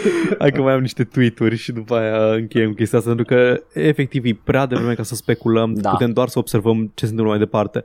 Hai 0.38 0.50
că 0.50 0.60
mai 0.62 0.72
am 0.72 0.80
niște 0.80 1.04
tweet-uri 1.04 1.56
și 1.56 1.72
după 1.72 1.94
aia 1.94 2.34
încheiem 2.34 2.72
chestia 2.72 2.98
asta, 2.98 3.14
pentru 3.14 3.34
că 3.34 3.62
efectiv 3.72 4.24
e 4.24 4.38
prea 4.44 4.66
devreme 4.66 4.94
ca 4.94 5.02
să 5.02 5.14
speculăm, 5.14 5.74
Da. 5.74 5.90
putem 5.90 6.10
doar 6.10 6.28
să 6.28 6.38
observăm 6.38 6.92
ce 6.94 7.04
se 7.04 7.10
întâmplă 7.10 7.30
mai 7.30 7.38
departe. 7.38 7.84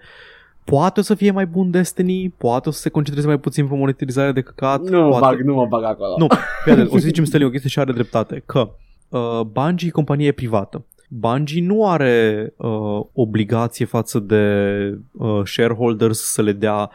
Poate 0.70 1.00
o 1.00 1.04
să 1.04 1.16
fie 1.16 1.32
mai 1.32 1.46
bun 1.46 1.72
Destiny, 1.72 2.34
poate 2.38 2.70
o 2.70 2.72
să 2.72 2.80
se 2.80 2.90
concentreze 2.90 3.28
mai 3.28 3.40
puțin 3.40 3.68
pe 3.68 3.76
monetizarea 3.76 4.32
de 4.32 4.42
căcat, 4.42 4.82
nu, 4.82 5.02
mă 5.02 5.10
poate... 5.10 5.26
bag, 5.26 5.46
nu 5.46 5.54
mă 5.54 5.66
bag 5.66 5.84
acolo. 5.84 6.16
Nu, 6.18 6.28
fii 6.64 6.72
atent, 6.72 6.92
o 6.92 6.98
să 6.98 7.06
zicem 7.06 7.24
Stelio 7.24 7.48
o 7.48 7.50
chestie 7.50 7.70
și 7.70 7.80
are 7.80 7.92
dreptate, 7.92 8.44
că 8.46 8.70
uh, 9.10 9.42
Bungie 9.42 9.88
e 9.88 9.92
companie 9.92 10.32
privată. 10.32 10.86
Bungie 11.10 11.62
nu 11.62 11.88
are 11.88 12.54
uh, 12.58 13.02
obligație 13.14 13.86
față 13.86 14.20
de 14.20 14.44
uh, 15.12 15.42
shareholders 15.44 16.20
să 16.20 16.42
le 16.42 16.52
dea 16.52 16.90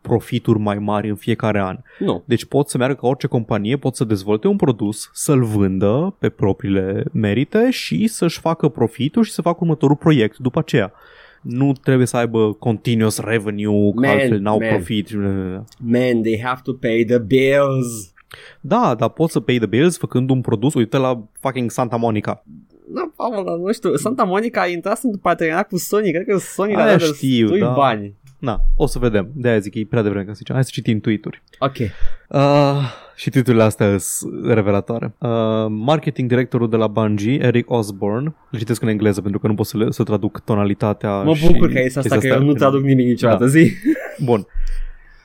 profituri 0.00 0.58
mai 0.58 0.78
mari 0.78 1.08
în 1.08 1.16
fiecare 1.16 1.60
an. 1.60 1.78
nu. 1.98 2.22
Deci 2.24 2.44
pot 2.44 2.68
să 2.68 2.78
meargă 2.78 2.96
ca 3.00 3.06
orice 3.06 3.26
companie, 3.26 3.76
pot 3.76 3.96
să 3.96 4.04
dezvolte 4.04 4.48
un 4.48 4.56
produs, 4.56 5.10
să-l 5.12 5.44
vândă 5.44 6.14
pe 6.18 6.28
propriile 6.28 7.04
merite 7.12 7.70
și 7.70 8.06
să-și 8.06 8.40
facă 8.40 8.68
profitul 8.68 9.22
și 9.22 9.32
să 9.32 9.42
facă 9.42 9.58
următorul 9.60 9.96
proiect 9.96 10.38
după 10.38 10.58
aceea. 10.58 10.92
Nu 11.42 11.72
trebuie 11.82 12.06
să 12.06 12.16
aibă 12.16 12.52
continuous 12.52 13.18
revenue, 13.18 13.90
că 13.94 14.00
Man, 14.00 14.10
altfel 14.10 14.40
n-au 14.40 14.58
man. 14.58 14.68
profit. 14.68 15.12
Man, 15.78 16.22
they 16.22 16.40
have 16.42 16.60
to 16.64 16.72
pay 16.72 17.04
the 17.04 17.18
bills. 17.18 18.14
Da, 18.60 18.94
dar 18.98 19.08
poți 19.08 19.32
să 19.32 19.40
pay 19.40 19.56
the 19.56 19.66
bills 19.66 19.98
făcând 19.98 20.30
un 20.30 20.40
produs, 20.40 20.74
uite 20.74 20.96
la 20.96 21.24
fucking 21.40 21.70
Santa 21.70 21.96
Monica. 21.96 22.44
Da, 22.88 23.12
Paul, 23.16 23.44
dar 23.44 23.56
nu 23.56 23.72
știu, 23.72 23.94
Santa 23.96 24.24
Monica 24.24 24.60
a 24.60 24.66
intrat 24.66 25.00
în 25.02 25.16
parteneriat 25.16 25.68
cu 25.68 25.78
Sony, 25.78 26.10
cred 26.12 26.26
că 26.26 26.38
Sony 26.38 26.74
Aia 26.74 26.84
le-a 26.84 26.96
dat 26.96 27.14
știu, 27.14 27.40
destui 27.40 27.60
da. 27.60 27.72
bani. 27.72 28.14
Na, 28.38 28.60
o 28.76 28.86
să 28.86 28.98
vedem. 28.98 29.30
De-aia 29.34 29.58
zic, 29.58 29.74
e 29.74 29.86
prea 29.88 30.02
devreme 30.02 30.24
ca 30.24 30.30
să 30.30 30.36
zicem. 30.38 30.54
Hai 30.54 30.64
să 30.64 30.70
citim 30.72 31.00
tweet-uri. 31.00 31.42
Ok. 31.58 31.76
Uh, 32.28 33.04
și 33.16 33.30
titlurile 33.30 33.62
astea 33.62 33.96
sunt 33.98 34.46
revelatoare. 34.52 35.14
Uh, 35.18 35.28
marketing 35.68 36.28
directorul 36.28 36.68
de 36.70 36.76
la 36.76 36.86
Bungie, 36.86 37.42
Eric 37.42 37.70
Osborne, 37.70 38.34
le 38.50 38.58
citesc 38.58 38.82
în 38.82 38.88
engleză 38.88 39.20
pentru 39.20 39.40
că 39.40 39.46
nu 39.46 39.54
pot 39.54 39.66
să, 39.66 39.76
le, 39.76 39.90
să 39.90 40.02
traduc 40.02 40.40
tonalitatea 40.44 41.22
Mă 41.22 41.34
și 41.34 41.46
bucur 41.52 41.68
că 41.72 41.78
este 41.80 41.98
asta, 41.98 42.14
că 42.14 42.20
chestia 42.20 42.36
eu 42.38 42.42
nu 42.44 42.48
în- 42.50 42.54
traduc 42.56 42.82
nimic 42.82 43.06
niciodată, 43.06 43.44
Da. 43.44 43.50
zi. 43.50 43.70
Bun. 44.24 44.46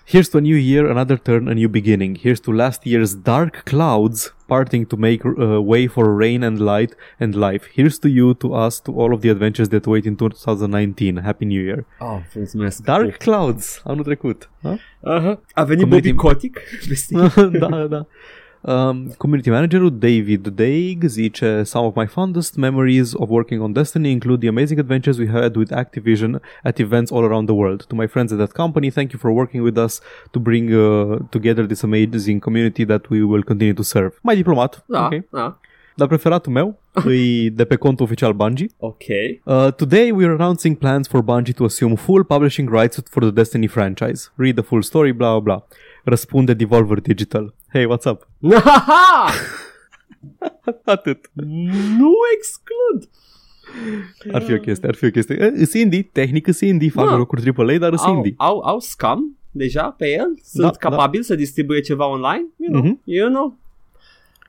Here's 0.06 0.30
to 0.30 0.40
a 0.40 0.42
new 0.42 0.56
year, 0.56 0.90
another 0.90 1.16
turn, 1.18 1.48
a 1.48 1.54
new 1.56 1.70
beginning. 1.70 2.16
Here's 2.16 2.40
to 2.42 2.52
last 2.52 2.86
year's 2.86 3.16
dark 3.16 3.64
clouds 3.66 4.32
parting 4.48 4.86
to 4.88 4.98
make 4.98 5.26
uh, 5.26 5.62
way 5.62 5.88
for 5.88 6.14
rain 6.14 6.44
and 6.44 6.60
light 6.60 6.96
and 7.20 7.34
life. 7.36 7.66
Here's 7.74 7.98
to 8.00 8.10
you, 8.10 8.34
to 8.36 8.54
us, 8.54 8.82
to 8.82 8.92
all 8.94 9.14
of 9.14 9.22
the 9.22 9.30
adventures 9.30 9.70
that 9.70 9.88
wait 9.88 10.06
in 10.06 10.18
2019. 10.18 11.18
Happy 11.18 11.46
New 11.46 11.62
Year. 11.62 11.86
Oh, 12.02 12.22
mulțumesc. 12.36 12.84
Dark 12.84 13.20
clouds, 13.20 13.82
anul 13.86 14.04
trecut. 14.04 14.50
Da? 14.64 14.78
Uh-huh. 15.04 15.38
A 15.56 15.66
venit 15.66 15.84
Community- 15.84 16.12
Bobby 16.12 16.28
Kotick? 16.30 16.60
Vesti? 16.90 17.16
da, 17.60 17.88
da. 17.88 18.06
Um, 18.64 19.12
community 19.18 19.50
managerul 19.50 19.90
David 20.00 20.44
Daig 20.56 21.00
zice 21.10 21.66
Some 21.66 21.86
of 21.86 21.96
my 21.96 22.06
fondest 22.06 22.58
memories 22.60 23.16
of 23.16 23.30
working 23.32 23.60
on 23.60 23.74
Destiny 23.74 24.12
include 24.12 24.42
the 24.42 24.48
amazing 24.48 24.80
adventures 24.80 25.18
we 25.18 25.26
had 25.28 25.58
with 25.58 25.72
Activision 25.72 26.40
at 26.64 26.80
events 26.80 27.12
all 27.12 27.24
around 27.26 27.48
the 27.48 27.56
world. 27.56 27.88
To 27.90 27.96
my 27.96 28.06
friends 28.06 28.32
at 28.32 28.38
that 28.38 28.54
company, 28.54 28.92
thank 28.92 29.14
you 29.14 29.20
for 29.20 29.32
working 29.32 29.64
with 29.64 29.78
us 29.80 30.00
to 30.34 30.40
bring 30.40 30.72
uh, 30.74 31.18
together 31.32 31.66
this 31.66 31.84
amazing 31.84 32.40
community 32.40 32.84
that 32.86 33.10
we 33.10 33.24
will 33.24 33.42
continue 33.44 33.74
to 33.74 33.84
serve. 33.84 34.12
Mai 34.24 34.36
diplomat, 34.36 34.84
Da, 34.88 35.06
ok. 35.08 35.24
da. 35.34 35.58
Dar 35.98 36.08
preferatul 36.08 36.54
meu 36.54 36.78
e 37.12 37.50
de 37.50 37.66
pe 37.66 37.76
contul 37.76 38.06
oficial 38.06 38.34
Bungie. 38.34 38.70
Ok. 38.80 39.06
Uh, 39.46 39.72
today 39.76 40.12
we 40.12 40.24
are 40.26 40.34
announcing 40.34 40.76
plans 40.76 41.08
for 41.08 41.22
Bungie 41.24 41.54
to 41.54 41.66
assume 41.66 41.96
full 41.96 42.24
publishing 42.24 42.70
rights 42.70 43.02
for 43.10 43.24
the 43.24 43.32
Destiny 43.32 43.68
franchise. 43.68 44.30
Read 44.38 44.56
the 44.56 44.64
full 44.64 44.82
story, 44.84 45.12
blah 45.14 45.40
blah 45.40 45.58
blah. 45.58 45.62
Răspunde 46.04 46.54
Devolver 46.54 47.00
Digital. 47.00 47.54
Hey, 47.70 47.86
what's 47.86 48.12
up? 48.12 48.28
Haha! 48.52 49.32
Atât. 50.86 51.30
nu 51.98 52.12
exclud. 52.38 53.10
Ar 54.32 54.42
fi 54.42 54.54
o 54.54 54.58
chestie, 54.58 54.88
ar 54.88 54.96
fi 54.96 55.06
o 55.06 55.10
chestie. 55.10 55.36
Eh, 55.40 55.52
Îs 55.56 55.74
indie, 55.74 56.10
tehnic 56.12 56.48
îs 56.48 56.60
indie, 56.60 56.90
fac 56.90 57.10
Da. 57.10 57.16
jocuri 57.16 57.50
AAA, 57.58 57.78
dar 57.78 57.92
îs 57.94 58.02
Au, 58.02 58.16
indie. 58.16 58.34
au, 58.38 58.60
au 58.60 58.80
scam 58.80 59.38
deja 59.52 59.84
pe 59.98 60.08
el? 60.12 60.40
Sunt 60.44 60.64
Da, 60.72 60.90
capabili 60.90 61.24
să 61.24 61.36
distribuie 61.36 61.80
ceva 61.82 62.08
online? 62.08 62.46
You 62.58 62.72
know? 62.72 62.84
Mhm. 62.84 63.02
You 63.04 63.30
know? 63.30 63.58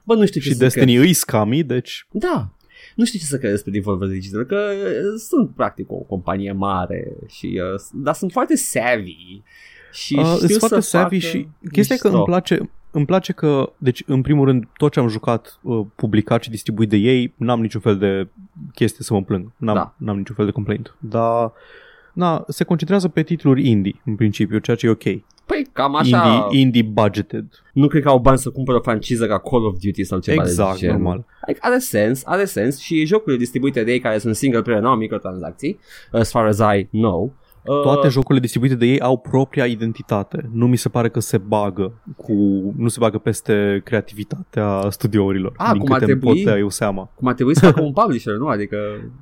Bă, 0.04 0.14
nu 0.14 0.26
știu 0.26 0.40
ce 0.40 0.46
Și 0.48 0.52
să 0.54 0.58
Destiny 0.62 0.92
cred. 0.94 1.06
îi 1.06 1.12
scami, 1.12 1.62
deci... 1.62 2.06
Da. 2.10 2.48
Nu 2.96 3.04
știu 3.04 3.18
ce 3.18 3.24
să 3.24 3.38
cred 3.38 3.50
despre 3.50 3.70
Devolver 3.70 4.08
Digital, 4.08 4.44
că 4.44 4.70
uh, 4.74 5.18
sunt 5.28 5.50
practic 5.50 5.90
o 5.90 5.94
companie 5.96 6.52
mare 6.52 7.12
și 7.28 7.60
uh, 7.74 7.80
dar 7.92 8.14
sunt 8.14 8.32
foarte 8.32 8.56
savvy. 8.56 9.42
Și 9.92 10.16
Uh, 10.18 10.24
știu 10.34 10.46
îs 10.46 10.58
foarte 10.58 10.80
să 10.80 10.88
savvy 10.88 11.20
facă 11.20 11.36
și 11.36 11.48
chestia 11.72 11.94
e 11.94 11.98
că 11.98 12.06
mișto. 12.08 12.16
îmi 12.18 12.26
place, 12.26 12.70
îmi 12.90 13.04
place 13.06 13.32
că, 13.32 13.72
deci 13.78 14.02
în 14.06 14.22
primul 14.22 14.46
rând, 14.46 14.64
tot 14.76 14.92
ce 14.92 15.00
am 15.00 15.08
jucat, 15.08 15.58
uh, 15.62 15.80
publicat 15.94 16.42
și 16.42 16.50
distribuit 16.50 16.88
de 16.88 16.96
ei, 16.96 17.32
n-am 17.36 17.60
niciun 17.60 17.80
fel 17.80 17.98
de 17.98 18.28
chestie 18.74 19.04
să 19.04 19.12
mă 19.14 19.22
plâng. 19.22 19.52
N-am, 19.56 19.74
Da. 19.74 19.94
n-am 19.96 20.16
niciun 20.16 20.34
fel 20.34 20.44
de 20.44 20.50
complaint. 20.50 20.94
Dar, 20.98 21.52
na, 22.12 22.44
se 22.48 22.64
concentrează 22.64 23.08
pe 23.08 23.22
titluri 23.22 23.68
indie, 23.68 24.00
în 24.04 24.14
principiu, 24.14 24.58
ceea 24.58 24.76
ce 24.76 24.86
e 24.86 24.90
ok. 24.90 25.02
Păi 25.46 25.66
cam 25.72 25.94
așa, 25.96 26.26
Indie, 26.50 26.60
indie 26.60 26.82
budgeted. 26.82 27.44
nu 27.72 27.86
cred 27.86 28.02
că 28.02 28.08
au 28.08 28.18
bani 28.18 28.38
să 28.38 28.50
cumpără 28.50 28.76
o 28.78 28.80
franciză 28.80 29.26
ca 29.26 29.38
Call 29.38 29.64
of 29.64 29.76
Duty 29.82 30.04
sau 30.04 30.18
ceva 30.18 30.42
exact, 30.42 30.72
de 30.72 30.78
genul. 30.78 30.94
normal. 31.00 31.24
Like, 31.46 31.58
are 31.62 31.78
sens, 31.78 32.22
are 32.24 32.44
sens 32.44 32.78
și 32.78 33.04
jocurile 33.04 33.36
distribuite 33.36 33.84
de 33.84 33.92
ei 33.92 33.98
care 34.00 34.18
sunt 34.18 34.36
single 34.36 34.62
player, 34.62 34.80
nu 34.82 34.88
au 34.88 34.96
microtransacții, 34.96 35.78
as 36.12 36.30
far 36.30 36.46
as 36.46 36.58
I 36.58 36.86
know. 36.90 37.32
Uh, 37.64 37.80
Toate 37.82 38.08
jocurile 38.08 38.40
distribuite 38.40 38.74
de 38.74 38.86
ei 38.86 39.00
au 39.00 39.16
propria 39.18 39.66
identitate. 39.66 40.48
Nu 40.52 40.66
mi 40.66 40.76
se 40.76 40.88
pare 40.88 41.08
că 41.08 41.20
se 41.20 41.38
bagă 41.38 42.02
cu, 42.16 42.32
nu 42.76 42.88
se 42.88 42.96
bagă 43.00 43.18
peste 43.18 43.80
creativitatea 43.84 44.86
studiourilor. 44.90 45.52
Ah, 45.56 45.70
din 45.72 45.80
cum 45.80 45.92
ar 45.92 45.98
câte 45.98 46.12
îmi 46.12 46.20
trebui? 46.20 46.42
pot 46.42 46.52
da 46.52 46.58
eu 46.58 46.68
seama. 46.68 47.10
Cum 47.14 47.28
ar 47.28 47.34
trebui 47.34 47.56
să 47.56 47.64
facă 47.66 47.80
un 47.82 47.92
publisher, 47.92 48.34
nu? 48.34 48.46
Adică, 48.46 48.76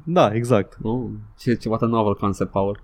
Da, 0.05 0.31
exact. 0.35 0.77
nu, 0.83 1.11
ce, 1.39 1.55
ce 1.55 1.69
what 1.69 1.83
a 1.83 1.87
novel 1.87 2.15
concept, 2.15 2.51
Power. 2.51 2.81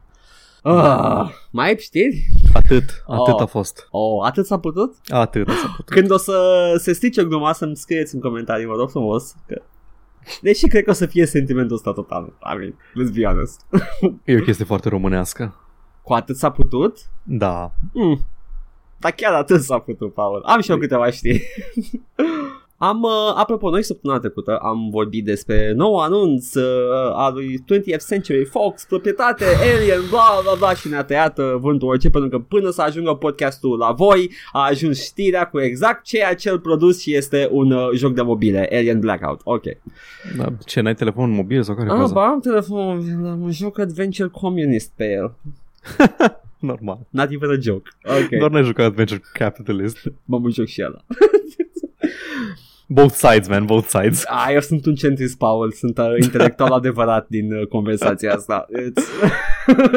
Ah, 0.62 1.28
mai 1.50 1.66
ai 1.68 1.76
știri? 1.78 2.26
Atât, 2.52 3.04
atât 3.06 3.34
Oh. 3.34 3.40
a 3.40 3.44
fost. 3.46 3.86
Oh, 3.90 4.26
atât 4.26 4.46
s-a 4.46 4.58
putut? 4.58 4.94
Atât 5.08 5.48
s-a 5.48 5.72
putut. 5.76 5.94
Când 5.94 6.10
o 6.10 6.16
să 6.16 6.34
se 6.78 6.92
strice 6.92 7.24
gluma 7.24 7.52
să-mi 7.52 7.76
scrieți 7.76 8.14
în 8.14 8.20
comentarii, 8.20 8.66
vă 8.66 8.74
rog 8.78 8.90
frumos, 8.90 9.34
că 9.46 9.62
Deși 10.40 10.66
cred 10.66 10.84
că 10.84 10.90
o 10.90 10.92
să 10.92 11.06
fie 11.06 11.26
sentimentul 11.26 11.76
ăsta 11.76 11.92
total. 11.92 12.32
I 12.54 12.56
mean, 12.56 12.72
let's 12.72 13.14
be 13.14 13.24
honest. 13.24 13.66
E 14.24 14.36
o 14.36 14.42
chestie 14.42 14.64
foarte 14.64 14.88
românească. 14.88 15.60
Cu 16.02 16.12
atât 16.12 16.36
s-a 16.36 16.50
putut? 16.50 16.98
Da. 17.22 17.72
Mm. 17.92 18.20
Dar 18.98 19.12
chiar 19.12 19.34
atât 19.34 19.62
s-a 19.62 19.78
putut, 19.78 20.14
Paul. 20.14 20.42
Am 20.42 20.60
și 20.60 20.70
eu 20.70 20.78
câteva 20.78 21.10
știri. 21.10 21.48
Am, 22.78 23.02
uh, 23.02 23.10
apropo, 23.34 23.70
noi 23.70 23.82
săptămâna 23.82 24.20
trecută 24.20 24.56
am 24.56 24.88
vorbit 24.90 25.24
despre 25.24 25.72
nou 25.72 25.96
anunț 25.98 26.54
uh, 26.54 26.62
al 27.14 27.32
lui 27.34 27.58
20th 27.58 28.06
Century 28.08 28.44
Fox, 28.44 28.84
proprietate, 28.84 29.44
Alien, 29.44 30.00
bla 30.10 30.38
bla 30.42 30.54
bla 30.58 30.74
și 30.74 30.88
ne-a 30.88 31.04
tăiat 31.04 31.38
uh, 31.38 31.54
vântul 31.58 31.88
orice 31.88 32.10
pentru 32.10 32.30
că 32.30 32.38
până 32.38 32.70
să 32.70 32.82
ajungă 32.82 33.14
podcastul 33.14 33.78
la 33.78 33.92
voi 33.92 34.30
a 34.52 34.66
ajuns 34.66 35.02
știrea 35.04 35.46
cu 35.48 35.60
exact 35.60 36.04
ceea 36.04 36.34
ce 36.34 36.48
el 36.48 36.60
produs 36.60 37.00
și 37.00 37.14
este 37.14 37.48
un 37.50 37.70
uh, 37.70 37.88
joc 37.94 38.14
de 38.14 38.22
mobile, 38.22 38.68
Alien 38.72 39.00
Blackout. 39.00 39.40
Ok. 39.44 39.62
da. 40.36 40.46
Ce, 40.64 40.80
n-ai 40.80 40.94
telefon 40.94 41.30
mobil 41.30 41.62
sau 41.62 41.74
care 41.74 41.88
Ah, 41.90 41.96
faza? 41.96 42.12
ba, 42.12 42.26
am 42.26 42.40
telefon 42.40 42.96
mobil, 42.96 43.26
am 43.26 43.40
un 43.42 43.50
joc 43.50 43.78
adventure 43.78 44.28
communist 44.28 44.92
pe 44.96 45.04
el. 45.12 45.34
Normal. 46.58 46.98
Not 47.10 47.30
even 47.30 47.50
a 47.50 47.56
joke. 47.60 47.90
Ok. 48.04 48.38
Doar 48.38 48.50
n-ai 48.50 48.64
jucat 48.64 48.86
Adventure 48.86 49.20
Capitalist. 49.32 49.98
Mă 50.24 50.38
mă 50.38 50.48
joc 50.50 50.66
și 50.66 50.82
ăla. 50.86 51.04
Both 52.86 53.14
sides, 53.14 53.48
man, 53.48 53.64
both 53.64 53.88
sides. 53.88 54.24
Ah, 54.26 54.50
eu 54.52 54.60
sunt 54.60 54.86
un 54.86 54.94
centrist, 54.94 55.38
Paul, 55.38 55.72
sunt 55.72 55.98
uh, 55.98 56.04
intelectual 56.22 56.72
adevărat 56.80 57.28
din 57.28 57.52
uh, 57.52 57.66
conversația 57.66 58.32
asta. 58.34 58.66
It's... 58.66 59.02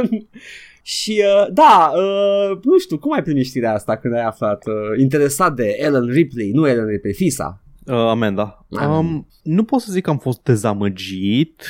și 0.82 1.24
uh, 1.26 1.48
da, 1.54 1.92
uh, 1.96 2.60
nu 2.64 2.78
știu, 2.78 2.98
cum 2.98 3.14
ai 3.14 3.24
primit 3.24 3.46
știrea 3.46 3.74
asta 3.74 3.98
când 3.98 4.14
ai 4.14 4.24
aflat? 4.24 4.64
Uh, 4.68 5.00
interesat 5.00 5.54
de 5.54 5.76
Ellen 5.78 6.06
Ripley, 6.06 6.52
nu 6.52 6.68
Ellen 6.68 6.88
Ripley, 6.88 7.14
Fisa. 7.14 7.62
Uh, 7.86 7.96
Amanda. 7.96 8.66
Um, 8.70 9.28
nu 9.44 9.64
pot 9.64 9.82
să 9.82 9.92
zic 9.92 10.04
că 10.04 10.10
am 10.10 10.18
fost 10.18 10.44
dezamăgit. 10.44 11.64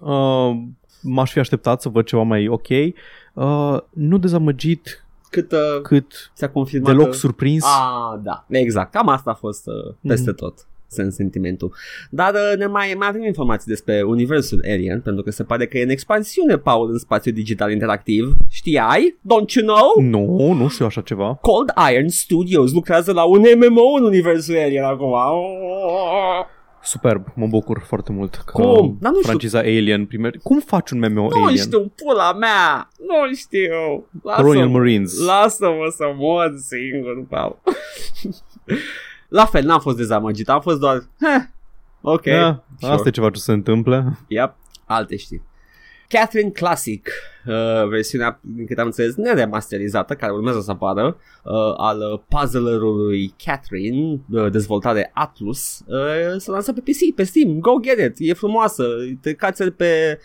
Uh, 0.00 0.62
m-aș 1.02 1.32
fi 1.32 1.38
așteptat 1.38 1.80
să 1.80 1.88
văd 1.88 2.04
ceva 2.04 2.22
mai 2.22 2.48
ok. 2.48 2.68
Uh, 3.34 3.78
nu 3.90 4.18
dezamăgit 4.18 5.03
Cât 5.34 5.52
uh, 5.52 5.80
cât 5.82 6.30
ți-a 6.36 6.50
confirmat 6.50 6.90
deloc 6.92 7.06
că... 7.06 7.12
surprins. 7.16 7.64
Ah, 7.64 8.18
da, 8.22 8.44
exact, 8.48 8.92
cam 8.92 9.08
asta 9.08 9.30
a 9.30 9.34
fost 9.34 9.66
uh, 9.66 9.94
peste 10.08 10.30
Mhm. 10.30 10.38
tot 10.38 10.66
în 10.96 11.10
sentimentul. 11.10 11.74
Dar 12.10 12.32
uh, 12.34 12.58
ne 12.58 12.66
mai, 12.66 12.94
mai 12.98 13.08
avem 13.08 13.24
informații 13.24 13.70
despre 13.70 14.02
universul 14.02 14.64
Alien, 14.68 15.00
pentru 15.00 15.22
că 15.22 15.30
se 15.30 15.42
pare 15.44 15.66
că 15.66 15.78
e 15.78 15.82
în 15.82 15.88
expansiune, 15.88 16.56
Paul, 16.58 16.90
în 16.90 16.98
spațiu 16.98 17.32
digital 17.32 17.70
interactiv. 17.72 18.32
Știai? 18.50 19.16
Don't 19.20 19.52
you 19.54 19.66
know? 19.66 20.04
Nu, 20.10 20.52
nu 20.52 20.68
știu 20.68 20.86
așa 20.86 21.00
ceva. 21.00 21.38
Cold 21.40 21.72
Iron 21.92 22.08
Studios 22.08 22.72
lucrează 22.72 23.12
la 23.12 23.24
un 23.24 23.40
MMO 23.40 23.96
în 23.98 24.04
universul 24.04 24.56
Alien 24.58 24.84
acum. 24.84 25.14
Superb, 26.84 27.26
mă 27.34 27.46
bucur 27.46 27.82
foarte 27.86 28.12
mult 28.12 28.34
că 28.34 28.52
Cum? 28.52 28.96
Dar 29.00 29.10
nu 29.10 29.16
știu. 29.16 29.28
franciza 29.28 29.58
Alien 29.58 30.06
primer... 30.06 30.38
Cum 30.42 30.60
faci 30.60 30.90
un 30.90 30.98
MMO 30.98 31.28
Nu 31.28 31.42
Alien? 31.44 31.56
știu, 31.64 31.92
pula 32.04 32.32
mea! 32.32 32.88
Nu 33.06 33.34
știu! 33.34 34.06
Royal 34.36 34.68
Marines. 34.68 35.18
Lasă-mă 35.18 35.92
să 35.96 36.04
mor 36.16 36.54
singur, 36.56 37.24
Paul. 37.28 37.58
la 39.28 39.44
fel, 39.44 39.64
n-am 39.64 39.80
fost 39.80 39.96
dezamăgit, 39.96 40.48
am 40.48 40.60
fost 40.60 40.78
doar... 40.80 40.96
Heh, 40.96 41.42
ok, 42.00 42.22
Da, 42.24 42.64
sure. 42.78 42.92
asta 42.92 43.08
e 43.08 43.10
ceva 43.10 43.30
ce 43.30 43.40
se 43.40 43.52
întâmplă. 43.52 44.18
Yep, 44.28 44.54
alte 44.86 45.16
știri. 45.16 45.42
Catherine 46.18 46.50
Classic, 46.50 47.08
uh, 47.46 47.88
versiunea, 47.88 48.40
din 48.42 48.66
câte 48.66 48.80
am 48.80 48.86
înțeles, 48.86 49.14
neremasterizată, 49.14 50.14
care 50.14 50.32
urmează 50.32 50.60
să 50.60 50.70
apară, 50.70 51.16
uh, 51.44 51.74
al 51.76 51.98
uh, 52.12 52.20
puzzlerului 52.28 53.34
Catherine, 53.44 54.20
uh, 54.30 54.50
dezvoltare 54.50 55.10
Atlus, 55.14 55.84
uh, 55.86 56.36
să 56.36 56.50
lansă 56.50 56.72
pe 56.72 56.80
PC, 56.80 57.14
pe 57.14 57.22
Steam, 57.22 57.58
go 57.58 57.78
get 57.80 57.98
it, 57.98 58.28
e 58.28 58.32
frumoasă, 58.32 58.84
te 59.20 59.32
cațeri 59.32 59.70
pe 59.70 60.18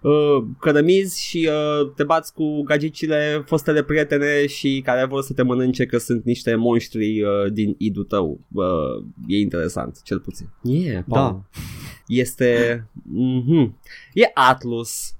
uh, 0.00 0.44
cărămizi 0.60 1.22
și 1.22 1.48
uh, 1.50 1.92
te 1.96 2.04
bați 2.04 2.32
cu 2.32 2.62
gagicile 2.62 3.42
fostele 3.46 3.82
prietene 3.82 4.46
și 4.46 4.82
care 4.84 5.04
vor 5.04 5.22
să 5.22 5.32
te 5.32 5.42
mănânce 5.42 5.86
că 5.86 5.98
sunt 5.98 6.24
niște 6.24 6.54
monștri 6.54 7.22
uh, 7.22 7.52
din 7.52 7.74
idul 7.78 8.04
tău. 8.04 8.40
Uh, 8.52 9.04
e 9.26 9.38
interesant, 9.38 10.02
cel 10.02 10.20
puțin. 10.20 10.48
Yeah, 10.62 11.04
Paul. 11.08 11.30
Da. 11.30 11.60
Este... 12.06 12.80
Mm-hmm. 12.96 13.70
E 14.12 14.30
Atlus. 14.34 15.15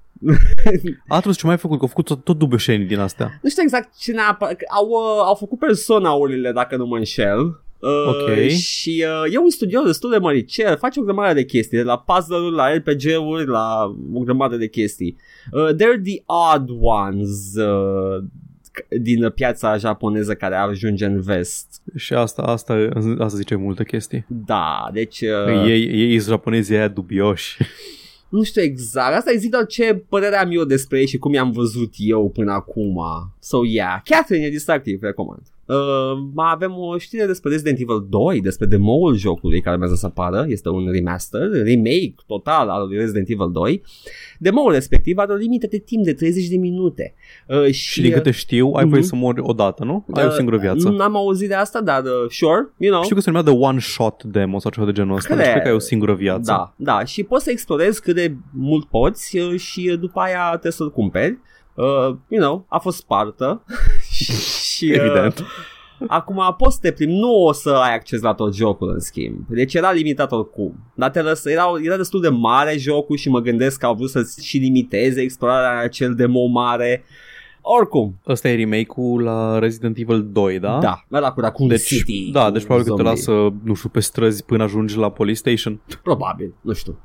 Atunci 1.09 1.37
ce 1.37 1.43
mai 1.45 1.55
ai 1.55 1.61
făcut? 1.61 1.77
Că 1.77 1.83
au 1.83 1.89
făcut 1.89 2.05
tot, 2.05 2.25
tot 2.25 2.39
dubioșenii 2.39 2.87
din 2.87 2.99
astea. 2.99 3.39
Nu 3.43 3.49
știu 3.49 3.63
exact 3.63 3.99
cine 3.99 4.21
a... 4.21 4.39
Au, 4.75 4.87
uh, 4.89 5.23
au 5.25 5.35
făcut 5.35 5.59
personaurile, 5.59 6.53
dacă 6.53 6.77
nu 6.77 6.87
mă 6.87 6.97
înșel. 6.97 7.39
Uh, 7.79 8.07
Ok. 8.09 8.49
Și 8.49 9.05
uh, 9.25 9.35
e 9.35 9.39
un 9.39 9.51
studio 9.51 9.81
destul 9.81 10.11
de 10.11 10.19
măricel, 10.19 10.77
face 10.77 11.01
o 11.01 11.03
grămadă 11.03 11.35
de 11.35 11.45
chestii, 11.45 11.77
de 11.77 11.83
la 11.85 11.99
puzzle-uri, 11.99 12.55
la 12.55 12.75
RPG-uri, 12.75 13.47
la 13.47 13.95
o 14.13 14.21
grămadă 14.21 14.57
de 14.57 14.69
chestii. 14.69 15.17
Uh, 15.53 15.69
they're 15.75 16.03
the 16.05 16.23
odd 16.55 16.69
ones 16.81 17.55
uh, 17.55 18.25
din 19.01 19.31
piața 19.31 19.77
japoneză 19.77 20.35
care 20.35 20.55
ajunge 20.55 21.05
în 21.05 21.21
vest. 21.21 21.83
Și 21.97 22.15
asta, 22.15 22.43
asta, 22.43 22.89
asta 23.19 23.37
zice 23.37 23.55
multe 23.55 23.85
chestii. 23.85 24.25
Da, 24.29 24.89
deci... 24.93 25.21
Uh. 25.21 25.63
Uh, 25.63 25.69
Ei, 25.69 26.11
ei 26.11 26.19
sunt 26.19 26.31
japonezii 26.31 26.77
aia 26.77 26.89
dubioși. 26.89 27.57
Nu 28.29 28.43
știu 28.43 28.63
exact, 28.63 29.17
asta 29.17 29.31
e 29.31 29.37
zic 29.37 29.51
doar 29.51 29.67
ce 29.67 30.05
părere 30.09 30.37
am 30.37 30.51
eu 30.51 30.65
despre 30.65 30.99
ei 30.99 31.07
și 31.07 31.19
cum 31.19 31.33
i-am 31.33 31.51
văzut 31.51 31.93
eu 31.97 32.31
până 32.31 32.53
acum. 32.53 33.01
So 33.39 33.65
yeah, 33.65 34.01
Catherine 34.05 34.47
e 34.47 34.51
distractiv, 34.51 35.03
recomand. 35.03 35.43
Uh, 35.67 35.77
mai 36.35 36.51
avem 36.53 36.73
o 36.79 36.99
știre 36.99 37.27
despre 37.27 37.51
Resident 37.51 37.79
Evil 37.81 38.07
2, 38.09 38.41
despre 38.41 38.67
demo-ul 38.67 39.15
jocului 39.17 39.61
care 39.61 39.75
urmează 39.75 39.95
să 39.95 40.07
apară, 40.07 40.45
este 40.49 40.69
un 40.69 40.91
remaster, 40.93 41.51
remake 41.53 42.15
total 42.27 42.69
al 42.69 42.87
lui 42.89 42.97
Resident 42.97 43.29
Evil 43.29 43.51
2. 43.53 43.83
Demo-ul 44.39 44.73
respectiv 44.73 45.19
are 45.19 45.33
o 45.33 45.37
limită 45.37 45.67
de 45.67 45.79
timp 45.79 46.05
de 46.05 46.13
30 46.13 46.49
de 46.49 46.57
minute. 46.57 47.15
Uh, 47.49 47.65
și, 47.65 47.73
Și 47.73 48.01
din 48.01 48.13
câte 48.13 48.31
știu, 48.31 48.71
ai 48.75 48.85
voie 48.85 49.01
Mhm. 49.01 49.09
să 49.09 49.15
mori 49.17 49.41
odată, 49.41 49.85
nu? 49.85 50.05
Ai 50.15 50.25
o 50.25 50.27
uh, 50.27 50.33
singură 50.33 50.57
viață. 50.57 50.89
N-am 50.89 51.17
auzit 51.17 51.49
de 51.49 51.55
asta, 51.55 51.81
dar 51.81 52.03
uh, 52.03 52.31
sure, 52.31 52.69
you 52.77 52.91
know. 52.93 53.03
Știu 53.03 53.15
că 53.15 53.21
se 53.21 53.31
numea 53.31 53.45
The 53.53 53.59
One 53.59 53.79
Shot 53.81 54.23
Demo 54.25 54.59
sau 54.59 54.71
ceva 54.71 54.87
de 54.87 54.93
genul 54.93 55.17
ăsta. 55.17 55.35
Deci 55.35 55.39
Cred. 55.43 55.51
cred 55.53 55.63
că 55.63 55.69
ai 55.69 55.75
o 55.75 55.79
singură 55.79 56.15
viață. 56.15 56.41
Da, 56.53 56.75
da, 56.77 57.05
și 57.05 57.23
poți 57.23 57.45
să 57.45 57.51
explorezi 57.51 58.01
cât 58.03 58.15
de 58.15 58.37
mult 58.53 58.85
poți 58.89 59.39
uh, 59.39 59.59
și 59.59 59.89
uh, 59.93 59.99
după 59.99 60.21
aia 60.21 60.49
trebuie 60.51 60.73
să-l 60.73 60.91
cumperi. 60.93 61.39
Uh, 61.75 61.85
you 62.29 62.41
know, 62.41 62.67
a 62.69 62.79
fost 62.79 62.97
spartă 62.97 63.65
și 64.75 64.85
uh, 64.93 64.99
Evident. 64.99 65.45
acum 66.07 66.55
poți 66.59 66.75
să 66.75 66.81
te 66.83 66.93
plimbi, 66.93 67.15
nu 67.15 67.33
o 67.45 67.53
să 67.53 67.71
ai 67.71 67.95
acces 67.95 68.21
la 68.21 68.35
tot 68.35 68.55
jocul 68.55 68.91
în 68.93 69.01
schimb, 69.01 69.39
deci 69.49 69.75
era 69.75 69.93
limitat 69.93 70.33
oricum, 70.33 70.75
dar 70.95 71.11
te 71.11 71.21
lăsă, 71.23 71.51
era, 71.51 71.65
era 71.83 71.97
destul 71.97 72.21
de 72.21 72.29
mare 72.29 72.77
jocul 72.79 73.17
și 73.17 73.29
mă 73.29 73.41
gândesc 73.41 73.79
că 73.79 73.87
au 73.87 73.95
vrut 73.95 74.11
să 74.11 74.23
și 74.43 74.59
limiteze 74.59 75.21
explorarea 75.21 75.73
în 75.79 75.85
acel 75.85 76.15
demo 76.15 76.45
mare, 76.47 77.05
oricum, 77.61 78.19
Ăsta 78.27 78.49
e 78.49 78.55
remake-ul 78.57 79.23
la 79.23 79.59
Resident 79.59 79.99
Evil 79.99 80.29
2, 80.33 80.59
da? 80.59 80.79
da, 80.79 81.05
ăla 81.13 81.33
cu 81.33 81.41
Raccoon 81.41 81.69
Deci, 81.69 81.83
City, 81.87 82.31
da, 82.33 82.45
cu 82.47 82.51
deci 82.53 82.65
probabil 82.65 82.85
că 82.91 82.95
te 82.95 83.03
zombie. 83.03 83.11
lasă, 83.11 83.55
nu 83.65 83.75
știu, 83.75 83.89
pe 83.89 84.01
străzi 84.01 84.45
până 84.45 84.63
ajungi 84.63 84.97
la 84.97 85.11
Police 85.11 85.39
Station. 85.39 85.81
probabil, 86.03 86.55
nu 86.61 86.73
știu. 86.73 86.99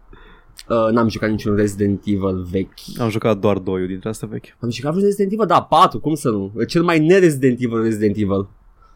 Uh, 0.67 0.87
n-am 0.91 1.09
jucat 1.09 1.29
niciun 1.29 1.55
Resident 1.55 2.03
Evil 2.05 2.47
vechi. 2.51 2.99
Am 2.99 3.09
jucat 3.09 3.37
doar 3.37 3.57
2 3.57 3.87
dintre 3.87 4.09
astea 4.09 4.27
vechi. 4.31 4.45
Am 4.59 4.69
jucat 4.69 4.91
vreun 4.91 5.05
Resident 5.05 5.31
Evil? 5.33 5.45
Da, 5.45 5.61
4, 5.61 5.99
cum 5.99 6.15
să 6.15 6.29
nu? 6.29 6.51
Cel 6.67 6.83
mai 6.83 6.99
ne-Resident 6.99 7.59
Evil 7.61 7.81
Resident 7.81 8.15
Evil. 8.15 8.47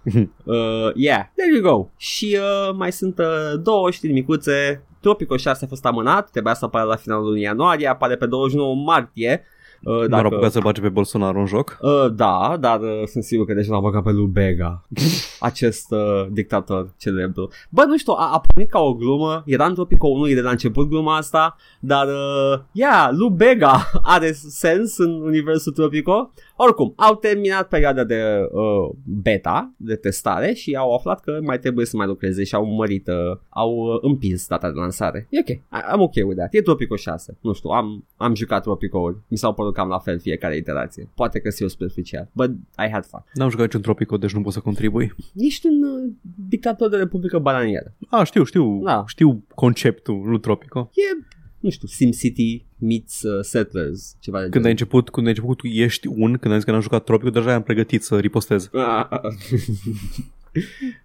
uh, 0.44 0.92
yeah, 0.96 1.24
there 1.36 1.52
you 1.54 1.62
go. 1.62 1.90
Și 1.98 2.38
uh, 2.40 2.76
mai 2.76 2.92
sunt 2.92 3.20
uh, 3.20 3.60
două 3.62 3.92
știri 3.92 4.14
micuțe. 4.14 4.84
Tropico 5.00 5.38
6 5.38 5.66
a 5.66 5.68
fost 5.68 5.86
amânat, 5.86 6.30
trebuia 6.30 6.54
să 6.54 6.66
apară 6.66 6.88
la 6.88 6.96
finalul 6.96 7.26
lunii 7.26 7.42
ianuarie, 7.42 7.88
apare 7.88 8.16
pe 8.16 8.26
29 8.26 8.76
martie. 8.76 9.44
Uh, 9.84 9.96
Dacă... 9.98 10.08
N-ar 10.08 10.26
apucat 10.26 10.52
să 10.52 10.60
bage 10.64 10.82
pe 10.82 10.90
Bolsonaro 10.90 11.40
în 11.40 11.46
joc. 11.46 11.78
Uh, 11.82 12.14
da, 12.16 12.58
dar 12.60 12.80
uh, 12.80 13.04
sunt 13.06 13.24
sigur 13.24 13.46
că 13.46 13.54
deja 13.54 13.74
l-a 13.74 13.80
băgat 13.80 14.04
pe 14.04 14.12
lui 14.12 14.26
Bega, 14.26 14.82
acest 15.40 15.92
uh, 15.92 16.26
dictator 16.32 16.94
celebru. 16.98 17.50
Bă, 17.70 17.84
nu 17.88 17.98
știu, 17.98 18.14
a, 18.14 18.32
a 18.34 18.40
pornit 18.40 18.72
ca 18.72 18.80
o 18.80 18.94
glumă, 18.94 19.44
era 19.46 19.66
în 19.66 19.74
Tropico 19.74 20.08
1 20.08 20.26
de 20.26 20.42
la 20.42 20.50
început 20.50 20.90
gluma 20.90 21.16
asta, 21.18 21.56
dar, 21.80 22.08
uh, 22.08 22.60
yeah, 22.72 23.10
lui 23.12 23.30
Bega 23.30 23.90
are 24.02 24.32
sens 24.32 24.98
în 24.98 25.12
universul 25.22 25.72
Tropico. 25.72 26.32
Oricum, 26.58 26.94
au 26.96 27.16
terminat 27.16 27.68
perioada 27.68 28.04
de 28.04 28.22
uh, 28.52 28.96
beta, 29.04 29.72
de 29.78 29.96
testare 29.96 30.54
și 30.54 30.76
au 30.76 30.94
aflat 30.96 31.20
că 31.20 31.40
mai 31.42 31.60
trebuie 31.60 31.86
să 31.86 31.98
mai 31.98 32.08
lucreze 32.08 32.44
și 32.44 32.56
au 32.56 32.66
mărit, 32.66 33.08
uh, 33.08 33.38
au 33.50 33.72
uh, 33.76 33.98
împins 34.02 34.48
data 34.48 34.68
de 34.72 34.80
lansare. 34.80 35.28
E 35.30 35.40
ok, 35.40 35.48
I- 35.48 35.62
I'm 35.94 36.00
ok 36.00 36.14
with 36.16 36.36
that. 36.38 36.54
E 36.54 36.62
Tropico 36.62 36.96
6, 36.96 37.38
nu 37.42 37.54
știu, 37.54 37.70
am, 37.70 38.06
am 38.18 38.36
jucat 38.36 38.62
Tropico-uri, 38.62 39.18
mi 39.28 39.38
s-au 39.38 39.54
părut 39.66 39.76
cam 39.76 39.88
la 39.90 40.00
fel 40.00 40.20
fiecare 40.20 40.56
iterație. 40.58 41.10
Poate 41.16 41.40
că 41.40 41.50
sunt 41.50 41.62
eu 41.62 41.68
superficial, 41.68 42.30
but 42.32 42.50
I 42.86 42.90
had 42.92 43.06
fun. 43.06 43.24
N-am 43.34 43.50
jucat 43.50 43.66
niciun 43.66 43.82
Tropico, 43.82 44.18
deci 44.18 44.34
nu 44.34 44.42
pot 44.42 44.54
să 44.54 44.60
contribui. 44.60 45.16
Ești 45.36 45.66
un 45.68 45.84
uh, 45.84 46.12
dictator 46.50 46.90
de 46.90 46.98
Republică 46.98 47.40
Bananieră. 47.40 47.94
A, 48.10 48.24
știu, 48.24 48.44
știu, 48.44 48.82
Da. 48.84 49.04
știu 49.08 49.44
conceptul 49.56 50.22
lui 50.30 50.40
Tropico. 50.40 50.90
E, 50.94 51.26
nu 51.60 51.70
știu, 51.70 51.88
SimCity 51.88 52.66
meets 52.78 53.22
uh, 53.22 53.44
Settlers, 53.44 54.16
ceva 54.20 54.38
de 54.38 54.44
Când 54.44 54.56
ai 54.56 54.62
genul. 54.62 54.70
început, 54.70 55.10
când 55.10 55.26
ai 55.28 55.32
început 55.32 55.58
tu 55.58 55.68
ești 55.68 56.08
un, 56.08 56.38
când 56.38 56.46
ai 56.54 56.56
zis 56.56 56.64
că 56.64 56.72
n-am 56.72 56.82
jucat 56.82 57.04
Tropico, 57.04 57.30
deja 57.30 57.54
am 57.54 57.64
pregătit 57.64 58.04
să 58.04 58.20
ripostez. 58.20 58.70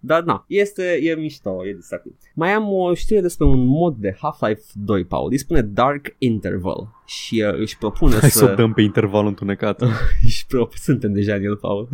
Dar 0.01 0.23
na, 0.23 0.45
este, 0.49 0.99
e 1.03 1.15
mișto, 1.15 1.67
e 1.67 1.75
distractiv. 1.75 2.13
Mai 2.35 2.53
am 2.53 2.73
o 2.73 2.95
știre 2.95 3.21
despre 3.21 3.47
un 3.47 3.67
mod 3.67 3.97
de 3.97 4.17
Half-Life 4.21 4.63
2, 4.75 5.05
Paul. 5.05 5.31
Îi 5.31 5.39
spune 5.39 5.63
Dark 5.63 6.15
Interval 6.19 7.03
și 7.07 7.45
uh, 7.47 7.59
își 7.59 7.79
propune 7.79 8.17
Hai 8.17 8.31
să... 8.31 8.39
să 8.39 8.51
o 8.51 8.55
dăm 8.55 8.73
pe 8.73 8.83
interval 8.83 9.27
întunecat. 9.27 9.83
își 10.27 10.47
pro... 10.47 10.69
Suntem 10.75 11.13
deja 11.13 11.35
în 11.35 11.45
el, 11.45 11.57
Paul. 11.57 11.89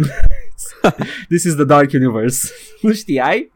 This 1.28 1.44
is 1.44 1.54
the 1.54 1.64
Dark 1.64 1.92
Universe. 1.92 2.52
nu 2.80 2.92
știai? 2.92 3.52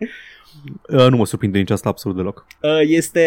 Uh, 0.88 1.06
nu 1.08 1.16
mă 1.16 1.26
surprinde 1.26 1.58
nici 1.58 1.70
asta 1.70 1.88
absolut 1.88 2.16
deloc. 2.16 2.46
Uh, 2.62 2.80
este 2.82 3.24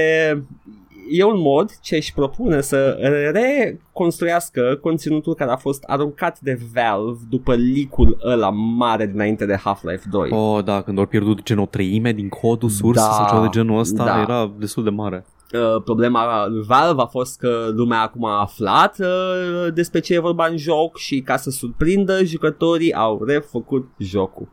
e 1.10 1.24
un 1.24 1.40
mod 1.40 1.72
ce 1.82 1.96
își 1.96 2.14
propune 2.14 2.62
să 2.62 2.98
reconstruiască 3.34 4.80
conținutul 4.82 5.36
care 5.36 5.52
a 5.52 5.56
fost 5.56 5.84
aruncat 5.84 6.40
de 6.40 6.60
Valve 6.74 7.20
după 7.30 7.56
leak-ul 7.56 8.18
ăla 8.26 8.50
mare 8.50 9.08
dinainte 9.08 9.46
de 9.46 9.56
Half-Life 9.56 10.08
2. 10.12 10.30
Oh, 10.32 10.64
da, 10.64 10.82
când 10.82 10.98
au 11.00 11.06
pierdut 11.06 11.44
gen 11.44 11.58
o 11.58 11.66
treime 11.66 12.12
din 12.12 12.30
codul 12.30 12.70
sursă 12.70 13.02
Da, 13.02 13.12
sau 13.12 13.28
ceva 13.28 13.42
de 13.42 13.48
genul 13.52 13.80
ăsta, 13.80 14.06
da. 14.06 14.20
era 14.20 14.52
destul 14.58 14.84
de 14.84 14.90
mare. 14.90 15.26
Uh, 15.54 15.82
problema 15.84 16.48
lui 16.48 16.64
Valve 16.68 17.02
a 17.02 17.06
fost 17.06 17.40
că 17.40 17.72
lumea 17.76 18.02
acum 18.02 18.26
a 18.26 18.40
aflat 18.40 19.00
uh, 19.00 19.74
despre 19.74 20.00
ce 20.00 20.14
e 20.14 20.20
vorba 20.20 20.48
în 20.48 20.58
joc 20.58 20.98
și 20.98 21.22
ca 21.22 21.38
să 21.38 21.50
surprindă 21.50 22.24
jucătorii 22.24 22.94
au 22.94 23.24
refăcut 23.24 23.88
jocul. 23.98 24.48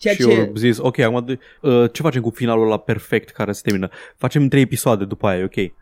Ceea 0.00 0.14
și 0.14 0.22
ce... 0.22 0.30
eu 0.32 0.52
zis, 0.54 0.78
ok, 0.78 0.98
acum 0.98 1.24
de- 1.24 1.38
uh, 1.60 1.92
ce 1.92 2.02
facem 2.02 2.22
cu 2.22 2.30
finalul 2.30 2.64
ăla 2.64 2.78
perfect 2.78 3.30
care 3.30 3.52
se 3.52 3.60
termină? 3.64 3.88
Facem 4.16 4.48
trei 4.48 4.62
episoade 4.62 5.04
după 5.04 5.26
aia, 5.26 5.38
e 5.38 5.44
ok. 5.44 5.72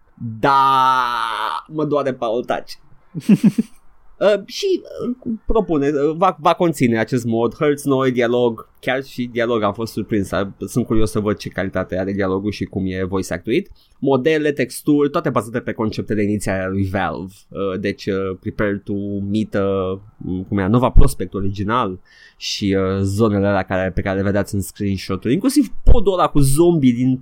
Da, 0.41 1.65
mă 1.69 1.85
doare 1.85 2.13
Paul 2.15 2.45
taci. 2.45 2.73
Uh, 4.21 4.47
și 4.47 4.81
uh, 5.07 5.33
propune, 5.47 5.89
uh, 5.89 6.17
va, 6.17 6.37
va 6.41 6.55
conține 6.55 6.99
acest 6.99 7.25
mod, 7.25 7.55
hărți 7.55 7.89
noi, 7.89 8.13
dialog, 8.13 8.69
chiar 8.81 9.03
și 9.03 9.29
dialog 9.33 9.63
am 9.63 9.73
fost 9.73 9.93
surprins, 9.93 10.31
uh, 10.31 10.47
sunt 10.67 10.87
curios 10.87 11.11
să 11.11 11.21
văd 11.21 11.37
ce 11.37 11.49
calitate 11.49 11.99
are 11.99 12.13
dialogul 12.13 12.51
și 12.51 12.65
cum 12.65 12.85
e 12.87 13.05
voice 13.05 13.33
actuit. 13.33 13.71
Modele, 13.99 14.53
texturi, 14.53 15.11
toate 15.11 15.31
bazate 15.31 15.61
pe 15.61 15.73
conceptele 15.73 16.23
inițiale 16.23 16.63
ale 16.63 16.71
lui 16.71 16.89
Valve, 16.89 17.33
uh, 17.49 17.81
deci 17.81 18.07
uh, 18.07 18.37
Prepare 18.41 18.83
to 18.85 18.95
Meet, 19.31 19.55
uh, 19.55 20.45
cum 20.49 20.59
era, 20.59 20.69
Nova 20.69 20.91
Prospect 20.91 21.35
original 21.35 22.01
și 22.37 22.77
uh, 22.79 23.01
zonele 23.01 23.47
alea 23.47 23.63
care, 23.63 23.91
pe 23.91 24.01
care 24.01 24.17
le 24.17 24.25
vedeați 24.25 24.55
în 24.55 24.61
screenshot-uri, 24.61 25.35
inclusiv 25.35 25.69
podul 25.85 26.13
ăla 26.13 26.29
cu 26.29 26.39
zombie 26.39 26.93
din 26.93 27.21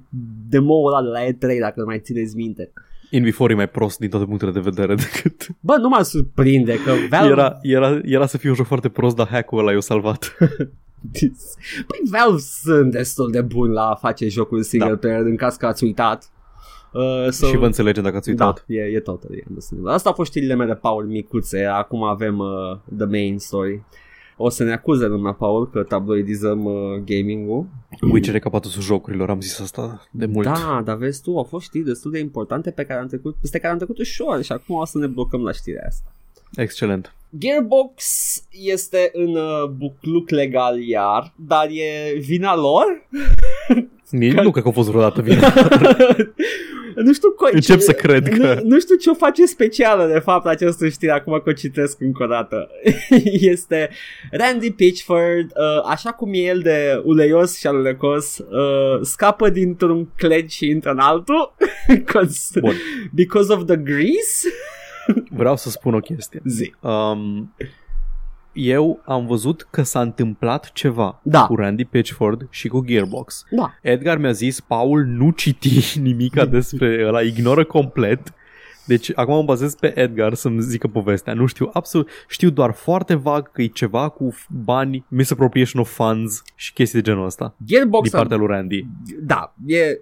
demo-ul 0.48 0.94
ăla 0.94 1.02
de 1.02 1.08
la 1.08 1.24
E3, 1.26 1.58
dacă 1.60 1.80
îl 1.80 1.86
mai 1.86 2.00
țineți 2.00 2.36
minte. 2.36 2.72
In 3.10 3.22
Before 3.22 3.52
e 3.52 3.56
mai 3.56 3.68
prost 3.68 3.98
din 3.98 4.10
toate 4.10 4.24
punctele 4.24 4.50
de 4.50 4.60
vedere 4.60 4.94
decât... 5.04 5.46
Bă, 5.60 5.76
nu 5.76 5.88
mă 5.88 6.02
surprinde 6.02 6.82
că 6.84 6.92
Valve... 7.10 7.32
Era, 7.32 7.58
era, 7.62 8.00
era 8.02 8.26
să 8.26 8.38
fie 8.38 8.48
un 8.48 8.54
joc 8.54 8.66
foarte 8.66 8.88
prost, 8.88 9.16
dar 9.16 9.28
hack-ul 9.28 9.58
ăla 9.58 9.72
i-a 9.72 9.80
salvat. 9.80 10.36
Păi 11.86 12.00
Valve 12.10 12.38
sunt 12.38 12.90
destul 12.90 13.30
de 13.30 13.40
buni 13.40 13.72
la 13.72 13.88
a 13.88 13.94
face 13.94 14.28
jocuri 14.28 14.64
single 14.64 14.88
Da. 14.90 14.96
player 14.96 15.20
în 15.20 15.36
caz 15.36 15.56
că 15.56 15.66
ați 15.66 15.84
uitat. 15.84 16.30
Uh, 16.92 17.30
so, 17.30 17.46
și 17.46 17.56
vă 17.56 17.66
înțelegem 17.66 18.02
dacă 18.02 18.16
ați 18.16 18.28
uitat. 18.28 18.64
Da, 18.66 18.74
e, 18.74 18.80
e 18.80 19.00
totally 19.00 19.44
understandable. 19.48 19.94
Asta 19.94 20.08
au 20.08 20.14
fost 20.14 20.30
știrile 20.30 20.54
mele, 20.54 20.74
Paul, 20.74 21.04
micuțe. 21.04 21.64
Acum 21.64 22.02
avem 22.02 22.38
uh, 22.38 22.76
the 22.96 23.06
main 23.06 23.38
story. 23.38 23.84
O 24.36 24.48
să 24.48 24.64
ne 24.64 24.72
acuze 24.72 25.06
lumea, 25.06 25.32
Paul, 25.32 25.70
că 25.70 25.82
tabloidizăm 25.82 26.64
uh, 26.64 27.02
gaming-ul. 27.04 27.66
Witcher 28.12 28.34
e 28.34 28.38
capatul 28.38 28.70
jocurilor, 28.70 29.30
am 29.30 29.40
zis 29.40 29.60
asta 29.60 30.06
de 30.10 30.26
mult. 30.26 30.46
Da, 30.46 30.82
dar 30.84 30.96
vezi 30.96 31.22
tu, 31.22 31.36
au 31.36 31.42
fost 31.42 31.64
știri 31.64 31.84
destul 31.84 32.10
de 32.10 32.18
importante 32.18 32.70
pe 32.70 32.84
care 32.84 33.00
am 33.00 33.06
trecut, 33.06 33.34
peste 33.40 33.58
care 33.58 33.72
am 33.72 33.78
trecut 33.78 33.98
ușor 33.98 34.42
și 34.42 34.52
acum 34.52 34.76
o 34.76 34.84
să 34.84 34.98
ne 34.98 35.06
blocăm 35.06 35.42
la 35.42 35.52
știrea 35.52 35.84
asta. 35.86 36.12
Excelent. 36.54 37.14
Gearbox 37.38 38.04
este 38.50 39.10
în 39.12 39.36
uh, 39.36 39.68
bucluc 39.76 40.30
legal 40.30 40.82
iar, 40.82 41.32
dar 41.36 41.66
e 41.70 42.18
vina 42.18 42.56
lor? 42.56 42.84
Nici 44.10 44.34
Că- 44.34 44.42
nu 44.42 44.50
cred 44.50 44.62
că 44.62 44.68
a 44.68 44.72
fost 44.72 44.88
vreodată 44.88 45.20
vina. 45.22 45.52
nu 47.06 47.12
știu 47.12 47.28
co- 47.34 47.52
Încep 47.52 47.76
ce- 47.76 47.82
să 47.82 47.92
cred 47.92 48.28
că- 48.28 48.54
nu, 48.62 48.68
nu 48.68 48.78
știu 48.80 48.94
ce 48.96 49.10
o 49.10 49.14
face 49.14 49.46
specială 49.46 50.06
de 50.12 50.18
fapt 50.18 50.46
această 50.46 50.88
știre 50.88 51.12
acum 51.12 51.40
că 51.44 51.50
o 51.50 51.52
citesc 51.52 52.00
încă 52.00 52.22
o 52.22 52.26
dată. 52.26 52.70
este 53.52 53.90
Randy 54.30 54.70
Pitchford, 54.70 55.44
uh, 55.50 55.82
așa 55.90 56.10
cum 56.10 56.30
e 56.32 56.38
el 56.38 56.58
de 56.60 57.00
uleios 57.04 57.58
și 57.58 57.66
alulecos, 57.66 58.38
uh, 58.38 59.00
scapă 59.02 59.48
dintr-un 59.50 60.08
cled 60.16 60.48
și 60.48 60.66
intră 60.68 60.90
în 60.90 60.98
altul 60.98 61.54
Cons- 62.12 62.50
Bun. 62.60 62.74
because 63.12 63.52
of 63.52 63.64
the 63.64 63.76
grease. 63.76 64.48
Vreau 65.30 65.56
să 65.56 65.70
spun 65.70 65.94
o 65.94 65.98
chestie. 66.00 66.40
Zi. 66.44 66.74
Um, 66.80 67.54
eu 68.56 69.00
am 69.04 69.26
văzut 69.26 69.66
că 69.70 69.82
s-a 69.82 70.00
întâmplat 70.00 70.70
ceva 70.72 71.20
Da. 71.22 71.46
cu 71.46 71.54
Randy 71.56 71.84
Pitchford 71.84 72.46
și 72.50 72.68
cu 72.68 72.84
Gearbox. 72.86 73.44
Da. 73.50 73.74
Edgar 73.82 74.18
mi-a 74.18 74.32
zis, 74.32 74.60
Paul, 74.60 75.04
nu 75.04 75.30
citi 75.30 75.82
nimica 76.08 76.44
despre 76.46 77.04
ăla, 77.06 77.20
ignoră 77.20 77.64
complet. 77.64 78.32
Deci 78.86 79.12
acum 79.14 79.34
mă 79.34 79.42
bazez 79.42 79.74
pe 79.74 79.98
Edgar 80.00 80.34
să-mi 80.34 80.60
zică 80.60 80.86
povestea. 80.88 81.34
Nu 81.34 81.46
știu 81.46 81.70
absolut, 81.72 82.08
știu 82.28 82.50
doar 82.50 82.72
foarte 82.72 83.14
vag 83.14 83.52
că 83.52 83.62
e 83.62 83.66
ceva 83.66 84.08
cu 84.08 84.34
bani, 84.64 85.04
misappropriation 85.08 85.80
of 85.82 85.90
funds 85.94 86.42
și 86.54 86.72
chestii 86.72 87.00
de 87.02 87.10
genul 87.10 87.24
ăsta. 87.24 87.54
Gearbox 87.64 88.08
Din 88.08 88.16
a- 88.16 88.18
partea 88.18 88.36
lui 88.36 88.46
Randy. 88.46 88.86
Da, 89.20 89.54
e 89.66 89.98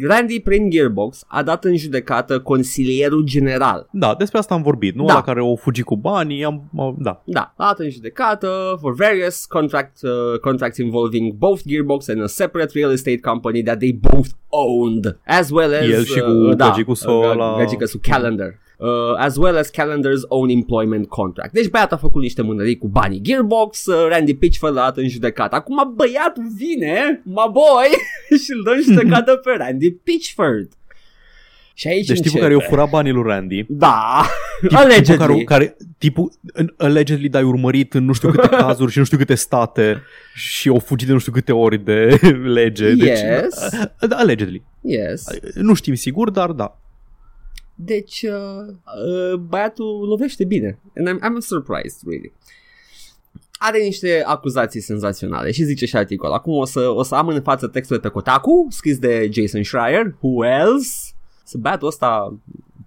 Randy 0.00 0.40
prin 0.40 0.70
Gearbox 0.70 1.24
a 1.26 1.42
dat 1.42 1.64
în 1.64 1.76
judecată 1.76 2.40
consilierul 2.40 3.22
general. 3.24 3.88
Da, 3.92 4.14
despre 4.18 4.38
asta 4.38 4.54
am 4.54 4.62
vorbit, 4.62 4.94
nu? 4.94 5.04
Da. 5.04 5.12
Da. 5.12 5.14
La 5.18 5.22
care 5.24 5.40
au 5.40 5.56
fugit 5.60 5.84
cu 5.84 5.96
banii, 5.96 6.44
am, 6.44 6.70
am, 6.78 6.96
da. 6.98 7.22
Da, 7.24 7.54
a 7.56 7.64
dat 7.64 7.78
în 7.78 7.90
judecată 7.90 8.76
for 8.80 8.94
various 8.94 9.44
contract, 9.44 9.96
uh, 10.02 10.38
contracts 10.40 10.78
involving 10.78 11.32
both 11.32 11.60
Gearbox 11.66 12.08
and 12.08 12.22
a 12.22 12.26
separate 12.26 12.70
real 12.74 12.90
estate 12.92 13.20
company 13.20 13.62
that 13.62 13.78
they 13.78 13.92
both 13.92 14.28
owned, 14.48 15.18
as 15.26 15.50
well 15.50 15.72
as 15.74 15.80
El 15.90 16.04
și 16.04 16.20
cu 16.20 16.30
uh, 16.30 16.56
da, 16.56 16.68
gagicu 16.68 16.94
său 16.94 17.18
uh, 17.30 17.36
la- 17.36 17.54
gagică 17.58 17.84
su 17.84 17.98
Calendar. 18.02 18.54
Uh, 18.78 18.88
as 19.18 19.36
well 19.36 19.56
as 19.56 19.70
Calendar's 19.70 20.22
own 20.28 20.48
employment 20.48 21.08
contract. 21.08 21.52
Deci 21.52 21.68
băiatul 21.68 21.96
a 21.96 22.00
făcut 22.00 22.22
niște 22.22 22.42
mânării 22.42 22.78
cu 22.78 22.88
banii 22.88 23.20
Gearbox, 23.22 23.86
uh, 23.86 24.06
Randy 24.08 24.34
Pitchford 24.34 24.74
l-a 24.74 24.82
dat 24.82 24.96
în 24.96 25.08
judecată. 25.08 25.54
Acum 25.54 25.92
băiatul 25.94 26.44
vine, 26.56 27.20
my 27.24 27.50
boy, 27.52 27.88
și 28.44 28.50
îl 28.56 28.62
dă 28.64 28.70
în 28.70 28.82
judecată 28.82 29.36
pe 29.36 29.50
Randy 29.58 29.90
Pitchford. 29.92 30.68
Și 31.74 31.88
aici 31.88 32.06
Deci 32.06 32.16
tipul 32.16 32.30
începe. 32.32 32.42
care 32.42 32.52
i-a 32.54 32.68
furat 32.68 32.90
banii 32.90 33.12
lui 33.12 33.22
Randy 33.26 33.64
Da, 33.68 34.26
Tipul 34.60 34.76
allegedly. 34.76 35.16
care, 35.16 35.44
care 35.44 35.76
tipul 35.98 36.32
în- 36.52 36.74
allegedly 36.76 37.28
dar 37.28 37.42
ai 37.42 37.48
urmărit 37.48 37.94
în 37.94 38.04
nu 38.04 38.12
știu 38.12 38.30
câte 38.30 38.48
cazuri 38.66 38.92
și 38.92 38.98
nu 38.98 39.04
știu 39.04 39.18
câte 39.18 39.34
state 39.34 40.02
și 40.34 40.68
au 40.68 40.78
fugit 40.78 41.06
de 41.06 41.12
nu 41.12 41.18
știu 41.18 41.32
câte 41.32 41.52
ori 41.52 41.78
de 41.84 42.20
lege. 42.58 42.94
Deci, 42.94 43.06
Yes. 43.20 43.68
da, 44.08 44.16
allegedly. 44.16 44.62
Yes. 44.80 45.24
Nu 45.54 45.74
știm 45.74 45.94
sigur, 45.94 46.30
dar 46.30 46.50
da. 46.50 46.78
Deci, 47.78 48.22
uh, 48.22 48.74
uh, 49.06 49.38
băiatul 49.38 50.06
lovește 50.08 50.44
bine. 50.44 50.78
And 50.96 51.08
I'm, 51.08 51.22
I'm 51.22 51.38
surprised, 51.38 52.00
really. 52.04 52.32
Are 53.58 53.82
niște 53.82 54.22
acuzații 54.26 54.80
senzaționale 54.80 55.50
și 55.50 55.64
zice 55.64 55.86
și 55.86 55.96
articol. 55.96 56.32
Acum 56.32 56.56
o 56.56 56.64
să, 56.64 56.80
o 56.80 57.02
să 57.02 57.14
am 57.14 57.28
în 57.28 57.42
față 57.42 57.66
textul 57.66 57.96
de 57.96 58.02
pe 58.02 58.08
Kotaku, 58.08 58.66
scris 58.70 58.98
de 58.98 59.28
Jason 59.32 59.62
Schreier. 59.62 60.16
Who 60.20 60.46
else? 60.46 61.15
Să 61.46 61.58
băiatul 61.58 61.86
ăsta 61.88 62.34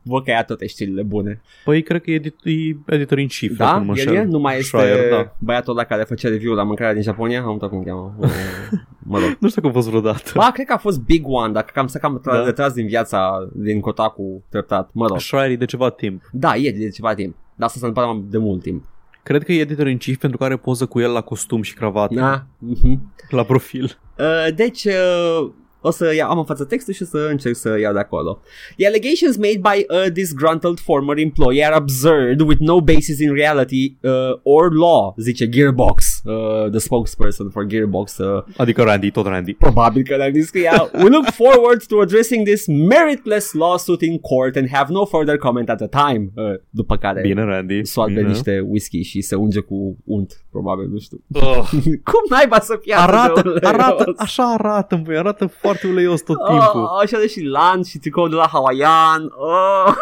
văd 0.03 0.23
că 0.23 0.31
ia 0.31 0.43
toate 0.43 0.67
știrile 0.67 1.03
bune. 1.03 1.41
Păi 1.65 1.81
cred 1.83 2.01
că 2.01 2.11
e, 2.11 2.19
edit- 2.19 2.43
e 2.43 2.75
editor 2.95 3.17
in 3.19 3.27
chief. 3.27 3.57
Da? 3.57 3.65
dacă 3.65 3.79
nu 3.79 3.85
mă 3.85 3.93
El 3.97 4.07
înșel. 4.07 4.21
e? 4.23 4.25
Nu 4.31 4.39
mai 4.39 4.57
este 4.57 4.77
Schreier, 4.77 5.09
da. 5.11 5.35
băiatul 5.39 5.73
ăla 5.73 5.83
care 5.83 6.03
făcea 6.03 6.29
review 6.29 6.53
la 6.53 6.63
mâncarea 6.63 6.93
din 6.93 7.01
Japonia? 7.01 7.41
Am 7.41 7.51
uitat 7.51 7.69
cum 7.69 7.77
îl 7.77 7.83
cheamă. 7.83 8.15
Uh, 8.17 8.29
mă 9.11 9.19
rog. 9.19 9.37
Nu 9.39 9.49
știu 9.49 9.61
că 9.61 9.67
a 9.67 9.71
fost 9.71 9.87
vreodată. 9.87 10.31
Ba, 10.35 10.49
cred 10.53 10.65
că 10.65 10.73
a 10.73 10.77
fost 10.77 10.99
Big 11.01 11.23
One, 11.27 11.51
dacă 11.53 11.71
cam 11.73 11.87
să 11.87 11.97
cam 11.97 12.19
tra- 12.19 12.23
Da. 12.23 12.43
retras 12.45 12.73
din 12.73 12.85
viața 12.87 13.49
din 13.53 13.79
Kotaku 13.79 14.43
treptat. 14.49 14.89
Mă 14.93 15.07
rog. 15.07 15.19
Schreier 15.19 15.49
e 15.51 15.55
de 15.55 15.65
ceva 15.65 15.89
timp. 15.89 16.21
Da, 16.31 16.55
e 16.55 16.71
de 16.71 16.89
ceva 16.89 17.13
timp. 17.13 17.35
Dar 17.55 17.67
asta 17.67 17.79
se 17.79 17.85
întâmplă 17.85 18.23
de 18.29 18.37
mult 18.37 18.61
timp. 18.61 18.83
Cred 19.23 19.43
că 19.43 19.51
e 19.51 19.59
editor 19.59 19.87
in 19.87 19.97
chief 19.97 20.17
pentru 20.17 20.37
că 20.37 20.43
are 20.43 20.55
poză 20.57 20.85
cu 20.85 20.99
el 20.99 21.11
la 21.11 21.21
costum 21.21 21.61
și 21.61 21.73
cravată 21.73 22.13
Da. 22.13 22.45
mhm. 22.57 23.13
la 23.29 23.43
profil. 23.43 23.97
Uh, 24.17 24.53
deci, 24.55 24.83
uh, 24.85 25.49
o 25.81 25.91
să 25.91 26.13
iau, 26.15 26.29
am 26.29 26.37
în 26.37 26.43
față 26.45 26.63
textul 26.63 26.93
și 26.93 27.01
o 27.01 27.05
să 27.05 27.27
încerc 27.29 27.55
să 27.55 27.79
iau 27.79 27.93
de 27.93 27.99
acolo. 27.99 28.41
The 28.77 28.85
allegations 28.87 29.37
made 29.37 29.57
by 29.61 29.85
a 30.05 30.09
disgruntled 30.09 30.79
former 30.79 31.17
employee 31.17 31.65
are 31.65 31.75
absurd 31.75 32.39
with 32.41 32.59
no 32.61 32.81
basis 32.81 33.19
in 33.19 33.33
reality 33.33 33.97
uh, 34.01 34.11
or 34.43 34.73
law, 34.73 35.13
zice 35.17 35.49
Gearbox, 35.49 36.21
uh, 36.25 36.69
the 36.69 36.79
spokesperson 36.79 37.49
for 37.49 37.65
Gearbox. 37.65 38.17
Uh, 38.17 38.43
Adică 38.57 38.81
Randy, 38.83 39.11
tot 39.11 39.25
Randy. 39.25 39.53
probabil 39.53 40.03
că 40.03 40.15
ne-am 40.15 40.41
scria 40.41 40.89
We 40.93 41.09
look 41.09 41.25
forward 41.29 41.85
to 41.85 41.99
addressing 41.99 42.47
this 42.47 42.65
meritless 42.67 43.53
lawsuit 43.53 44.01
in 44.01 44.17
court 44.19 44.55
and 44.55 44.69
have 44.71 44.91
no 44.93 45.05
further 45.05 45.37
comment 45.37 45.69
at 45.69 45.77
the 45.77 45.87
time. 45.87 46.31
Uh, 46.35 46.43
după 46.69 46.97
care 46.97 47.21
Bine, 47.21 47.43
Randy. 47.43 47.85
soarbe 47.85 48.13
Bine. 48.13 48.27
niște 48.27 48.59
whisky 48.67 49.01
și 49.01 49.21
se 49.21 49.35
unge 49.35 49.59
cu 49.59 49.97
unt, 50.05 50.43
probabil, 50.51 50.87
nu 50.87 50.97
știu. 50.99 51.23
Oh. 51.33 51.69
Cum 52.11 52.23
naiba 52.29 52.59
să 52.59 52.77
fie 52.81 52.93
atât 52.93 53.11
de 53.11 53.17
Arată, 53.17 53.41
uleios? 53.45 53.63
arată, 53.63 54.13
așa 54.17 54.43
arată, 54.53 55.01
băi, 55.03 55.17
arată 55.17 55.45
foarte 55.45 55.68
uleios 55.83 56.21
tot 56.21 56.37
timpul. 56.47 56.81
Oh, 56.81 57.01
așa 57.01 57.17
de 57.19 57.27
și 57.27 57.41
lanț 57.41 57.87
și 57.87 57.97
tricou 57.97 58.27
de 58.27 58.35
la 58.35 58.47
hawaiian. 58.51 59.31
Oh. 59.37 59.93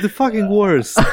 The 0.00 0.08
fucking 0.08 0.50
worst. 0.50 1.00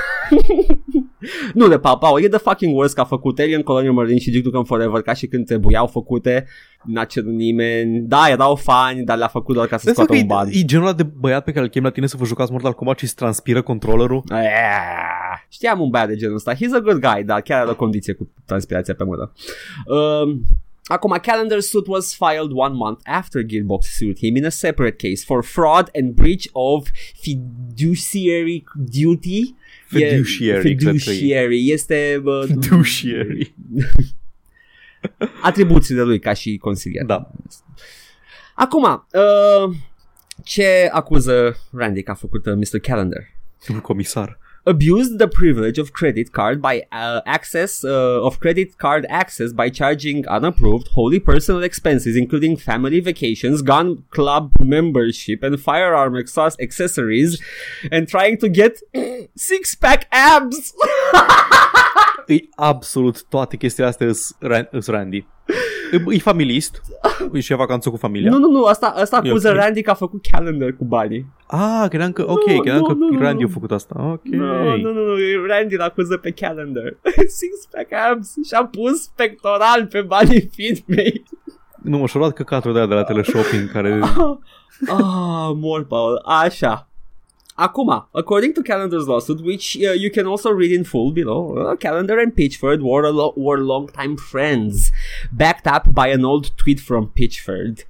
Nu 1.54 1.68
de 1.68 1.80
Paul 1.80 1.98
Powell, 1.98 2.26
e 2.26 2.28
the 2.30 2.38
fucking 2.38 2.76
worst 2.76 2.94
că 2.96 3.02
a 3.02 3.04
făcut 3.04 3.40
Alien 3.40 3.62
Colonial 3.62 3.94
Marine 3.94 4.20
și 4.20 4.32
Duke 4.32 4.44
Nukem 4.46 4.64
Forever 4.64 5.02
ca 5.02 5.14
și 5.14 5.28
când 5.28 5.46
trebuiau 5.46 5.88
făcute. 5.88 6.46
N-a 6.84 7.04
cerut 7.06 7.32
nimeni. 7.34 8.00
Da, 8.00 8.30
erau 8.30 8.56
fani, 8.56 9.04
dar 9.04 9.18
le-a 9.18 9.28
făcut 9.28 9.56
doar 9.56 9.68
ca 9.68 9.78
să 9.78 9.82
Vezi 9.86 9.96
scoată 9.96 10.14
că 10.14 10.20
un 10.20 10.28
ban. 10.28 10.48
e, 10.48 10.58
e 10.60 10.64
genul 10.66 10.86
ăla 10.86 10.96
de 10.96 11.04
băiat 11.04 11.44
pe 11.44 11.52
care 11.52 11.64
îl 11.64 11.70
chem 11.72 11.84
la 11.84 11.90
tine 11.90 12.06
să 12.08 12.18
vă 12.18 12.26
jucați 12.26 12.52
Mortal 12.52 12.74
Kombat 12.74 12.98
și 12.98 13.04
îți 13.04 13.16
transpiră 13.16 13.62
controllerul. 13.62 14.24
Aia. 14.30 14.50
Știam 15.50 15.80
un 15.82 15.90
băiat 15.90 16.08
de 16.08 16.16
genul 16.16 16.36
ăsta. 16.36 16.54
He's 16.54 16.76
a 16.76 16.80
good 16.80 17.00
guy, 17.00 17.24
dar 17.24 17.42
chiar 17.42 17.62
are 17.62 17.70
o 17.70 17.76
condiție 17.76 18.14
cu 18.14 18.30
transpirația 18.46 18.94
pe 18.94 19.04
mână. 19.04 19.32
Um, 19.86 20.42
Acum, 20.90 21.20
Calendar 21.22 21.62
suit 21.62 21.88
was 21.88 22.14
filed 22.16 22.52
one 22.52 22.74
month 22.76 23.00
after 23.06 23.44
Gearbox 23.44 23.84
sued 23.98 24.18
him 24.20 24.36
in 24.36 24.46
a 24.46 24.50
separate 24.50 24.98
case 24.98 25.24
for 25.24 25.44
fraud 25.44 25.90
and 25.94 26.16
breach 26.16 26.48
of 26.54 26.90
fiduciary 27.22 28.64
duty. 28.76 29.56
E- 29.92 30.10
Fiduciary, 30.10 30.76
cred 30.76 30.84
că 30.84 30.90
e. 30.90 30.98
fiduciary. 30.98 31.70
Este 31.72 32.22
uh, 32.26 32.44
Fiduciary. 32.48 33.54
atribuțiile 35.42 36.02
lui 36.02 36.20
ca 36.20 36.34
și 36.34 36.58
consilier. 36.58 37.06
Da. 37.06 37.32
Acum, 38.56 38.84
uh, 39.14 39.76
ce 40.44 40.90
acuză 40.92 41.58
Randy 41.72 42.02
că 42.04 42.12
a 42.12 42.14
făcut 42.14 42.46
uh, 42.46 42.54
Mr. 42.56 42.80
Calendar? 42.80 43.32
Un 43.70 43.80
comisar. 43.80 44.40
Abused 44.70 45.18
the 45.18 45.28
privilege 45.28 45.80
of 45.80 45.94
credit 45.94 46.32
card 46.32 46.62
by 46.62 46.84
uh, 46.92 47.22
access 47.26 47.84
uh, 47.84 48.22
of 48.28 48.40
credit 48.40 48.78
card 48.78 49.06
access 49.10 49.52
by 49.52 49.68
charging 49.70 50.28
unapproved 50.28 50.88
wholly 50.90 51.20
personal 51.20 51.64
expenses 51.64 52.16
including 52.16 52.56
family 52.56 53.00
vacations 53.00 53.64
gun 53.64 54.04
club 54.12 54.52
membership 54.62 55.42
and 55.42 55.60
firearm 55.60 56.16
exhaust 56.16 56.62
accessories 56.62 57.42
and 57.92 58.08
trying 58.08 58.38
to 58.38 58.48
get 58.48 58.80
six 59.36 59.74
pack 59.74 60.08
abs 60.12 60.74
E 62.30 62.48
absolut 62.58 63.26
toate 63.30 63.58
chestiile 63.58 63.88
astea 63.90 64.08
îs, 64.08 64.36
Ran- 64.40 64.70
îs 64.72 64.88
Randy. 64.88 65.26
E, 65.92 66.16
e 66.16 66.18
familist. 66.20 66.82
E 67.34 67.40
și 67.40 67.52
e 67.52 67.56
vacanță 67.56 67.90
cu 67.90 67.98
familia. 67.98 68.32
nu 68.32 68.38
nu 68.38 68.50
nu 68.52 68.64
asta, 68.64 68.88
asta 68.88 69.22
E 69.24 69.30
acuză 69.30 69.50
ok. 69.50 69.56
Randy 69.56 69.82
că 69.82 69.90
a 69.90 69.94
făcut 69.94 70.26
calendar 70.32 70.72
cu 70.72 70.84
banii 70.86 71.26
Ah, 71.48 71.86
credeam 71.90 72.12
că, 72.12 72.24
ok, 72.28 72.50
Nu, 72.50 72.60
credeam 72.60 72.82
nu, 72.82 72.88
că 72.88 72.94
nu, 72.94 73.08
nu, 73.10 73.20
Randy 73.20 73.42
nu. 73.44 73.48
a 73.50 73.52
făcut 73.54 73.72
asta. 73.72 73.96
Ok. 74.12 74.24
Nu, 74.24 74.76
nu, 74.78 74.92
nu, 74.94 75.04
nu, 75.04 75.16
Randy 75.48 75.76
l 75.76 75.80
acuză 75.82 76.18
pe 76.18 76.32
calendar 76.32 76.98
Six 77.40 77.66
pack 77.72 77.92
abs 78.12 78.34
și-a 78.48 78.66
pus 78.66 79.08
pectoral 79.16 79.86
pe 79.90 80.02
banii 80.02 80.50
firmei 80.54 81.24
Nu, 81.84 81.98
mă, 81.98 82.06
și-a 82.06 82.20
luat 82.20 82.34
căcatul 82.34 82.74
de, 82.74 82.86
de 82.86 82.94
la 82.94 83.04
teleshopping 83.04 83.72
care... 83.72 84.00
ah, 84.98 85.52
mor, 85.54 85.86
Paul. 85.86 86.22
Așa. 86.26 86.89
Acum, 87.60 88.06
according 88.16 88.54
to 88.54 88.64
Calendar's 88.64 89.08
lawsuit, 89.10 89.44
which 89.44 89.76
uh, 89.78 89.92
you 89.92 90.10
can 90.10 90.26
also 90.26 90.50
read 90.50 90.72
in 90.72 90.86
full 90.86 91.12
below, 91.12 91.58
uh, 91.58 91.76
Calendar 91.76 92.18
and 92.18 92.34
Pitchford 92.34 92.82
were, 92.82 93.10
lo- 93.12 93.34
were 93.36 93.60
longtime 93.60 94.16
friends, 94.16 94.94
backed 95.32 95.68
up 95.68 95.94
by 95.94 96.08
an 96.08 96.24
old 96.24 96.58
tweet 96.58 96.80
from 96.80 97.10
Pitchford, 97.10 97.84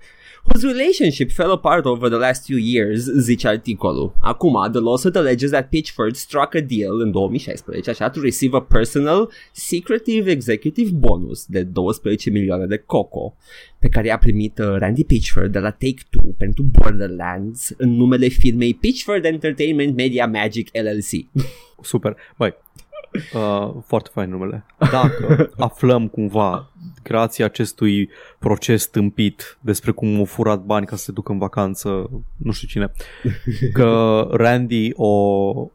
whose 0.51 0.65
relationship 0.65 1.31
fell 1.31 1.51
apart 1.51 1.85
over 1.85 2.09
the 2.09 2.17
last 2.17 2.45
few 2.45 2.57
years, 2.57 3.07
zice 3.19 3.47
articolul. 3.47 4.15
Acum, 4.19 4.69
the 4.71 4.79
lawsuit 4.79 5.15
alleges 5.15 5.51
that 5.51 5.69
Pitchford 5.69 6.15
struck 6.15 6.55
a 6.55 6.59
deal 6.59 7.01
în 7.01 7.11
2016, 7.11 7.89
așa, 7.89 8.09
to 8.09 8.21
receive 8.21 8.55
a 8.55 8.61
personal 8.61 9.29
secretive 9.51 10.31
executive 10.31 10.89
bonus 10.93 11.45
de 11.45 11.63
12 11.63 12.29
milioane 12.29 12.65
de 12.65 12.77
coco, 12.77 13.35
pe 13.79 13.87
care 13.87 14.07
i-a 14.07 14.17
primit 14.17 14.59
uh, 14.59 14.75
Randy 14.77 15.03
Pitchford 15.03 15.51
de 15.51 15.59
la 15.59 15.71
Take-Two 15.71 16.33
pentru 16.37 16.63
Borderlands 16.63 17.71
în 17.77 17.89
numele 17.89 18.27
firmei 18.27 18.73
Pitchford 18.73 19.25
Entertainment 19.25 19.95
Media 19.95 20.27
Magic 20.27 20.69
LLC. 20.73 21.43
Super. 21.81 22.15
Băi, 22.37 22.55
uh, 23.33 23.73
foarte 23.85 24.09
fain 24.13 24.29
numele. 24.29 24.65
Dacă 24.77 25.49
aflăm 25.57 26.07
cumva, 26.07 26.71
grație 27.03 27.43
acestui 27.43 28.09
proces 28.39 28.87
tâmpit 28.87 29.57
despre 29.61 29.91
cum 29.91 30.17
au 30.17 30.25
furat 30.25 30.59
bani 30.61 30.85
ca 30.85 30.95
să 30.95 31.03
se 31.03 31.11
ducă 31.11 31.31
în 31.31 31.37
vacanță, 31.37 32.09
nu 32.37 32.51
știu 32.51 32.67
cine, 32.67 32.91
că 33.73 34.27
Randy 34.31 34.91
o, 34.95 35.09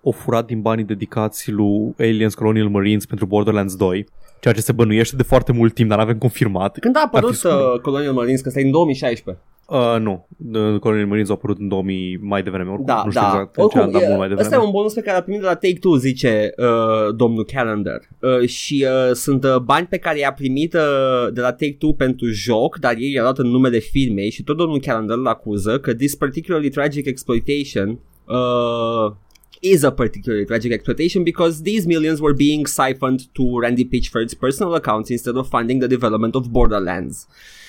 o 0.01 0.11
furat 0.11 0.47
din 0.47 0.61
banii 0.61 0.85
dedicați 0.85 1.51
lui 1.51 1.95
Aliens 1.99 2.35
Colonial 2.35 2.69
Marines 2.69 3.07
pentru 3.07 3.27
Borderlands 3.27 3.77
2, 3.77 4.07
ceea 4.41 4.55
ce 4.55 4.61
se 4.61 4.73
bănuiește 4.73 5.17
de 5.17 5.23
foarte 5.23 5.53
mult 5.53 5.75
timp, 5.75 5.89
dar 5.89 5.99
n-avem 5.99 6.19
confirmat. 6.19 6.79
Când 6.79 6.97
a 6.97 7.01
Ar 7.01 7.09
fi 7.11 7.17
apărut 7.17 7.35
super. 7.35 7.57
uh, 7.57 7.81
Colonial 7.81 8.13
Marines, 8.13 8.41
că 8.41 8.49
ăsta 8.49 8.61
e 8.61 8.65
în 8.65 8.71
2016. 8.71 9.43
Uh, 9.67 9.97
nu, 10.01 10.27
The 10.53 10.79
Colonial 10.79 11.07
Marines 11.07 11.29
au 11.29 11.35
apărut 11.35 11.59
în 11.59 11.69
2000 11.69 12.19
mai 12.21 12.43
devreme, 12.43 12.69
oricum. 12.69 12.87
Da, 12.87 13.03
nu 13.05 13.11
știu 13.11 13.23
da. 13.23 13.27
exact 13.27 13.57
în 13.57 13.69
ce 13.69 13.79
an, 13.79 13.91
dar 13.91 14.03
mult 14.07 14.19
mai 14.19 14.29
ăsta 14.31 14.41
e 14.41 14.43
devreme. 14.43 14.65
un 14.65 14.71
bonus 14.71 14.93
pe 14.93 15.01
care 15.01 15.17
l-a 15.17 15.23
primit 15.23 15.41
de 15.41 15.47
la 15.47 15.55
Take-Two, 15.55 15.95
zice 15.97 16.53
uh, 16.57 17.15
domnul 17.17 17.45
Calendar. 17.45 18.01
Uh, 18.21 18.49
și 18.49 18.87
uh, 18.89 19.13
sunt 19.15 19.45
uh, 19.45 19.57
bani 19.57 19.87
pe 19.87 19.97
care 19.99 20.19
i-a 20.19 20.33
primit 20.33 20.75
uh, 20.75 21.33
de 21.33 21.41
la 21.41 21.53
Take-Two 21.53 21.93
pentru 21.93 22.27
joc, 22.27 22.79
dar 22.79 22.95
ei 22.99 23.13
i-au 23.13 23.23
luat 23.23 23.39
în 23.39 23.47
numele 23.47 23.79
firmei 23.79 24.31
și 24.31 24.43
tot 24.43 24.57
domnul 24.57 24.81
Calendar 24.81 25.17
îl 25.17 25.27
acuză 25.27 25.79
că 25.79 25.95
this 25.95 26.15
particularly 26.15 26.69
tragic 26.69 27.07
exploitation 27.07 27.99
uh, 28.25 29.13
is 29.61 29.83
a 29.83 29.91
particularly 29.91 30.45
tragic 30.47 30.73
exploitation 30.73 31.23
because 31.23 31.63
these 31.63 31.87
millions 31.87 32.21
were 32.21 32.35
being 32.35 32.67
siphoned 32.67 33.21
to 33.33 33.43
Randy 33.61 33.85
Pitchford's 33.85 34.35
personal 34.39 34.75
accounts 34.75 35.09
instead 35.09 35.37
of 35.37 35.49
funding 35.49 35.79
the 35.81 35.89
development 35.89 36.35
of 36.35 36.51
Borderlands. 36.51 37.27
A- 37.27 37.64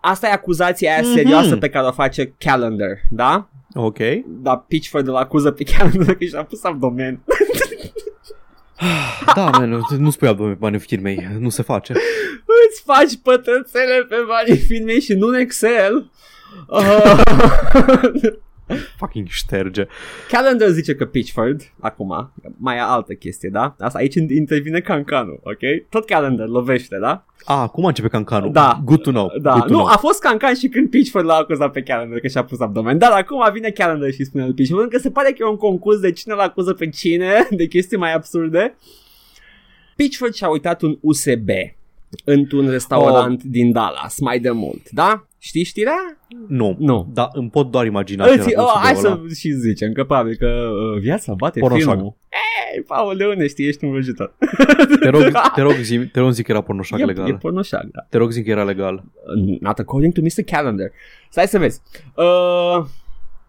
Asta 0.00 0.26
e 0.26 0.32
acuzația 0.32 0.92
aia 0.92 1.00
Mhm. 1.02 1.12
serioasă 1.14 1.56
pe 1.56 1.68
care 1.68 1.86
o 1.86 1.92
face 1.92 2.34
Calendar, 2.38 2.98
da? 3.10 3.48
Ok. 3.74 3.98
Dar 4.26 4.64
Pitchford 4.68 5.08
îl 5.08 5.16
acuză 5.16 5.50
pe 5.50 5.64
Calendar 5.64 6.14
că 6.14 6.24
și-a 6.24 6.44
pus 6.44 6.64
abdomen. 6.64 7.20
Da, 9.34 9.50
man, 9.50 9.80
nu 9.98 10.10
spui 10.10 10.28
abdomen 10.28 10.52
pe 10.52 10.58
banii 10.60 10.78
firmei, 10.78 11.28
nu 11.38 11.48
se 11.48 11.62
face. 11.62 11.92
Îți 12.68 12.82
faci 12.84 13.16
pătrățele 13.22 14.04
pe 14.08 14.16
banii 14.26 14.56
filmei 14.62 15.00
și 15.00 15.12
nu 15.12 15.26
în 15.26 15.34
Excel. 15.34 16.10
Uh, 16.68 17.20
Fucking 18.96 19.26
șterge. 19.28 19.86
Calendar 20.28 20.68
zice 20.68 20.94
că 20.94 21.06
Pitchford, 21.06 21.72
acum, 21.80 22.32
mai 22.56 22.76
e 22.76 22.80
altă 22.80 23.12
chestie, 23.12 23.48
da? 23.48 23.74
Asta 23.78 23.98
aici 23.98 24.14
intervine 24.14 24.80
cancanul, 24.80 25.40
ok? 25.42 25.88
Tot 25.88 26.04
Calendar 26.04 26.46
lovește, 26.46 26.98
da? 26.98 27.24
A, 27.44 27.60
acum 27.60 27.84
începe 27.84 28.08
cancanul. 28.08 28.52
Da. 28.52 28.80
Good 28.84 29.02
to 29.02 29.10
know. 29.10 29.30
Da, 29.40 29.52
Good 29.52 29.66
to 29.66 29.72
nu, 29.72 29.78
know. 29.78 29.86
a 29.86 29.96
fost 29.96 30.20
cancan 30.20 30.54
și 30.54 30.68
când 30.68 30.90
Pitchford 30.90 31.24
l-a 31.24 31.34
acuzat 31.34 31.72
pe 31.72 31.82
Calendar 31.82 32.18
că 32.18 32.28
și-a 32.28 32.44
pus 32.44 32.60
abdomen, 32.60 32.98
dar 32.98 33.12
acum 33.12 33.52
vine 33.52 33.70
Calendar 33.70 34.10
și 34.10 34.24
spune 34.24 34.44
lui 34.44 34.54
Pitchford 34.54 34.90
că 34.90 34.98
se 34.98 35.10
pare 35.10 35.28
că 35.28 35.36
e 35.40 35.44
un 35.44 35.56
concurs 35.56 36.00
de 36.00 36.12
cine 36.12 36.34
l-acuză 36.34 36.72
pe 36.72 36.88
cine, 36.88 37.46
de 37.50 37.66
chestii 37.66 37.96
mai 37.96 38.14
absurde. 38.14 38.74
Pitchford 39.96 40.34
și-a 40.34 40.48
uitat 40.48 40.82
un 40.82 40.98
USB 41.00 41.48
într-un 42.24 42.68
restaurant 42.68 43.40
oh. 43.44 43.50
din 43.50 43.72
Dallas 43.72 44.20
mai 44.20 44.38
de 44.38 44.50
mult, 44.50 44.90
da? 44.90 45.26
Știi 45.44 45.64
știrea? 45.64 46.18
Nu. 46.48 46.76
Nu. 46.78 47.10
Da, 47.12 47.28
îmi 47.32 47.50
pot 47.50 47.70
doar 47.70 47.86
imagina. 47.86 48.26
Îți, 48.26 48.54
oh, 48.56 48.72
hai 48.82 48.94
să 48.94 49.20
și 49.38 49.50
zicem 49.50 49.92
că 49.92 50.04
probabil 50.04 50.34
că 50.34 50.46
uh, 50.46 51.00
viața 51.00 51.34
bate 51.34 51.60
Pornoșag. 51.60 51.88
filmul. 51.88 52.16
Ei, 52.74 52.82
Paul, 52.82 53.16
de 53.16 53.26
unde 53.26 53.46
știi? 53.46 53.66
Ești 53.66 53.84
un 53.84 53.90
vrăjitor. 53.90 54.34
Te 55.00 55.08
rog, 55.08 55.22
te 55.54 55.60
rog, 55.60 55.72
zi, 55.72 55.98
te 55.98 56.20
rog 56.20 56.30
zi 56.30 56.42
că 56.42 56.50
era 56.50 56.60
pornoșag 56.60 57.00
e, 57.00 57.04
legal. 57.04 57.28
e 57.28 57.34
pornoșag, 57.34 57.88
da. 57.92 58.06
Te 58.10 58.16
rog 58.16 58.30
zi 58.30 58.42
că 58.42 58.50
era 58.50 58.64
legal. 58.64 59.04
Not 59.60 59.78
according 59.78 60.12
to 60.12 60.20
Mr. 60.20 60.42
Calendar. 60.46 60.90
Stai 61.30 61.46
să 61.46 61.58
vezi. 61.58 61.80
Uh, 62.14 62.84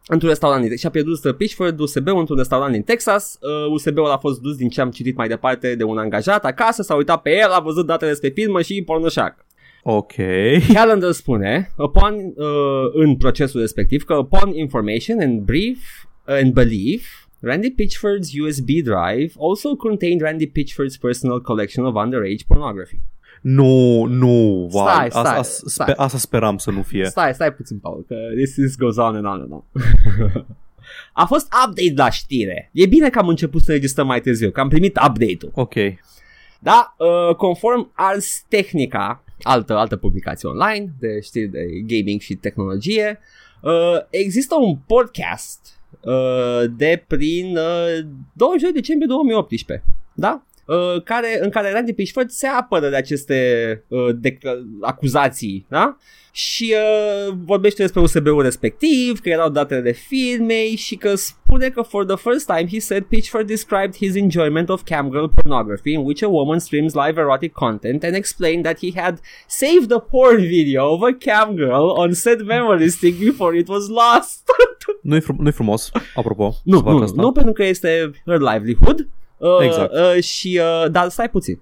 într-un 0.08 0.30
restaurant 0.30 0.68
din 0.68 0.78
și-a 0.78 0.90
pierdut 0.90 1.24
uh, 1.24 1.36
Pitchford 1.36 1.80
USB-ul 1.80 2.20
într-un 2.20 2.38
restaurant 2.38 2.72
din 2.72 2.82
Texas. 2.82 3.38
Uh, 3.42 3.72
USB-ul 3.72 4.12
a 4.12 4.18
fost 4.18 4.42
dus 4.42 4.56
din 4.56 4.70
ce 4.70 4.82
am 4.82 4.92
citit 4.92 5.16
mai 5.16 5.28
departe 5.28 5.76
de 5.76 5.84
un 5.84 5.98
angajat 5.98 6.46
acasă, 6.46 6.82
s-a 6.82 6.96
uitat 6.96 7.22
pe 7.22 7.38
el, 7.38 7.52
a 7.52 7.60
văzut 7.60 7.86
datele 7.86 8.10
despre 8.10 8.30
filmă 8.30 8.62
și 8.62 8.84
pornoșag. 8.86 9.36
Ok. 9.84 10.14
Calendar 10.74 11.12
spune 11.12 11.72
upon, 11.78 12.14
uh, 12.36 12.92
în 12.94 13.16
procesul 13.16 13.60
respectiv 13.60 14.04
că 14.04 14.14
upon 14.14 14.54
information 14.54 15.20
and 15.20 15.42
brief 15.42 15.80
uh, 16.28 16.36
and 16.36 16.54
belief 16.54 17.28
Randy 17.40 17.70
Pitchford's 17.70 18.40
USB 18.44 18.66
drive 18.66 19.34
also 19.40 19.76
contained 19.76 20.22
Randy 20.22 20.48
Pitchford's 20.48 20.98
personal 21.02 21.42
collection 21.42 21.86
of 21.86 21.96
underage 21.96 22.44
pornography. 22.48 23.00
Nu, 23.42 24.06
nu, 24.06 24.68
wow. 24.72 24.88
Stai, 24.88 25.06
asta, 25.06 25.20
stai, 25.20 25.38
asta, 25.38 25.64
stai. 25.68 25.88
spe, 25.90 26.02
asta 26.02 26.18
speram 26.18 26.58
să 26.58 26.72
nu 26.72 26.82
fie. 26.82 27.06
Stai, 27.06 27.34
stai 27.34 27.54
puțin, 27.54 27.78
Paul, 27.80 28.06
că 28.08 28.16
this, 28.36 28.54
this 28.54 28.78
goes 28.78 28.98
on 28.98 29.16
and 29.16 29.26
on 29.26 29.32
and 29.42 29.52
on. 29.52 29.64
A 31.14 31.26
fost 31.26 31.48
update 31.66 31.94
la 31.96 32.10
știre. 32.10 32.70
E 32.74 32.86
bine 32.86 33.10
că 33.10 33.20
am 33.20 33.28
început 33.28 33.62
să 33.62 33.72
registrăm 33.72 34.08
mai 34.08 34.22
târziu, 34.22 34.52
că 34.52 34.60
am 34.60 34.70
primit 34.70 35.00
update-ul. 35.08 35.52
Ok. 35.54 35.74
Da, 36.60 36.96
uh, 36.98 37.36
conform 37.36 37.92
Ars 37.94 38.46
Technica, 38.48 39.23
altă, 39.44 39.78
altă 39.78 39.96
publicație 39.96 40.50
online 40.50 40.94
de 41.00 41.20
știri 41.22 41.48
de 41.48 41.66
gaming 41.86 42.20
și 42.20 42.36
tehnologie, 42.36 43.20
uh, 43.62 43.98
există 44.10 44.56
un 44.56 44.78
podcast 44.88 45.80
uh, 46.02 46.64
de 46.78 47.04
prin 47.08 47.58
uh, 47.58 48.06
22 48.34 48.72
decembrie 48.74 49.08
2018, 49.08 49.86
da? 50.14 50.44
Uh, 50.66 51.04
care, 51.04 51.40
în 51.42 51.50
care 51.50 51.72
Randy 51.72 51.94
Pitchford 51.94 52.30
se 52.30 52.48
apără 52.48 52.90
de 52.90 52.96
aceste 52.96 53.84
uh, 53.88 54.10
de, 54.16 54.38
acuzații, 54.82 55.66
da? 55.70 55.98
și 56.36 56.74
uh, 57.28 57.34
vorbește 57.46 57.82
despre 57.82 58.02
USB-ul 58.02 58.42
respectiv, 58.42 59.20
că 59.20 59.30
erau 59.30 59.50
datele 59.50 59.82
de 59.82 59.92
filmei 59.92 60.76
și 60.76 60.96
că 60.96 61.16
spune 61.16 61.70
că 61.70 61.82
for 61.82 62.06
the 62.06 62.16
first 62.16 62.46
time 62.46 62.68
he 62.72 62.80
said 62.80 63.04
Pitchford 63.04 63.48
described 63.48 63.96
his 63.96 64.16
enjoyment 64.16 64.70
of 64.70 64.82
camgirl 64.84 65.26
pornography 65.26 65.92
in 65.92 66.00
which 66.00 66.24
a 66.24 66.28
woman 66.28 66.60
streams 66.60 66.94
live 66.94 67.20
erotic 67.20 67.52
content 67.52 68.04
and 68.04 68.16
explained 68.16 68.64
that 68.64 68.78
he 68.80 69.02
had 69.02 69.20
saved 69.48 69.92
a 69.92 70.00
porn 70.00 70.42
video 70.42 70.94
of 70.94 71.02
a 71.02 71.14
camgirl 71.20 71.90
on 71.98 72.14
said 72.14 72.42
memory 72.42 72.90
stick 72.90 73.20
before 73.20 73.58
it 73.58 73.68
was 73.68 73.88
lost. 73.88 74.44
Nu-i, 75.02 75.22
frum- 75.22 75.40
nu-i 75.40 75.52
frumos, 75.52 75.92
apropo. 76.16 76.56
nu, 76.64 76.78
să 76.78 76.84
facă 76.84 76.96
nu, 76.96 77.04
asta. 77.04 77.22
nu, 77.22 77.32
pentru 77.32 77.52
că 77.52 77.64
este 77.64 78.12
her 78.26 78.40
livelihood. 78.40 79.08
Uh, 79.44 79.66
Exact. 79.66 79.94
Uh, 79.94 80.24
și, 80.24 80.60
uh, 80.62 80.92
dar 80.92 81.10
stai 81.10 81.30
puțin. 81.30 81.62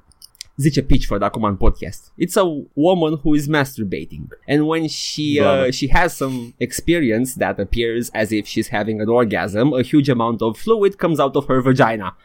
Zice 0.55 0.81
Pitchford 0.83 1.21
acum 1.21 1.43
în 1.43 1.55
podcast. 1.55 2.13
It's 2.25 2.35
a 2.35 2.43
woman 2.73 3.13
who 3.13 3.35
is 3.35 3.47
masturbating. 3.47 4.39
And 4.47 4.67
when 4.67 4.87
she 4.87 5.39
Da, 5.39 5.51
uh, 5.51 5.63
da. 5.63 5.69
she 5.69 5.87
has 5.91 6.15
some 6.15 6.53
experience 6.57 7.33
that 7.37 7.59
appears 7.59 8.09
as 8.13 8.29
if 8.29 8.45
she's 8.45 8.69
having 8.69 8.99
an 8.99 9.07
orgasm, 9.07 9.73
a 9.73 9.81
huge 9.81 10.11
amount 10.11 10.41
of 10.41 10.57
fluid 10.57 10.95
comes 10.95 11.19
out 11.19 11.35
of 11.35 11.45
her 11.47 11.61
vagina. 11.61 12.15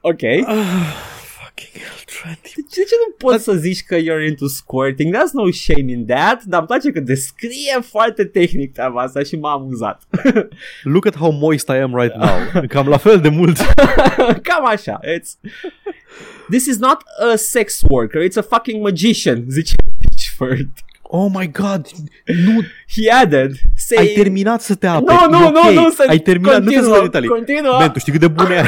Ok. 0.00 0.22
Fucking 1.54 1.82
hell, 1.82 2.04
Randy. 2.24 2.52
De 2.54 2.82
ce 2.88 2.94
nu 3.06 3.14
poți 3.18 3.44
să 3.44 3.52
zici 3.52 3.82
că 3.82 3.96
you're 3.96 4.26
into 4.28 4.46
squirting? 4.46 5.14
There's 5.14 5.32
no 5.32 5.50
shame 5.50 5.92
in 5.92 6.06
that, 6.06 6.42
dar 6.44 6.58
îmi 6.58 6.68
place 6.68 6.90
că 6.90 7.00
descrie 7.00 7.78
foarte 7.90 8.24
tehnic 8.24 8.72
treaba 8.72 9.00
asta 9.02 9.22
și 9.22 9.36
m-a 9.36 9.52
amuzat. 9.52 10.02
Look 10.94 11.06
at 11.06 11.16
how 11.16 11.30
moist 11.30 11.68
I 11.68 11.76
am 11.76 11.94
right 11.96 12.14
now. 12.16 12.38
Cam 12.68 12.88
la 12.88 12.96
fel 12.96 13.20
de 13.20 13.28
mult. 13.28 13.56
Cam 14.48 14.66
așa. 14.66 15.00
It's... 15.04 15.50
This 16.50 16.66
is 16.66 16.76
not 16.78 16.96
a 17.32 17.36
sex 17.36 17.80
worker, 17.88 18.22
it's 18.28 18.36
a 18.36 18.42
fucking 18.42 18.82
magician, 18.82 19.44
zice 19.48 19.74
Pitchford. 20.00 20.68
Oh 21.02 21.30
my 21.34 21.50
god. 21.50 21.86
Nu, 22.44 22.60
He 22.96 23.10
added, 23.12 23.52
saying... 23.76 24.08
ai 24.08 24.14
terminat 24.22 24.60
să 24.62 24.74
te 24.74 24.86
aperi. 24.86 25.18
Nu, 25.30 25.38
nu, 25.38 25.46
E 25.46 25.50
nu, 25.50 25.58
ok. 25.58 25.72
nu, 25.74 25.90
să 25.90 26.04
Ai 26.08 26.18
terminat, 26.18 26.62
nu 26.62 26.68
te 26.68 26.74
continuă, 26.74 26.96
să 26.96 27.02
detalii. 27.02 27.28
continuă. 27.28 27.76
Ben, 27.78 27.90
tu 27.90 27.98
știi 27.98 28.12
cât 28.12 28.20
de 28.20 28.28
bun 28.28 28.50
e 28.50 28.62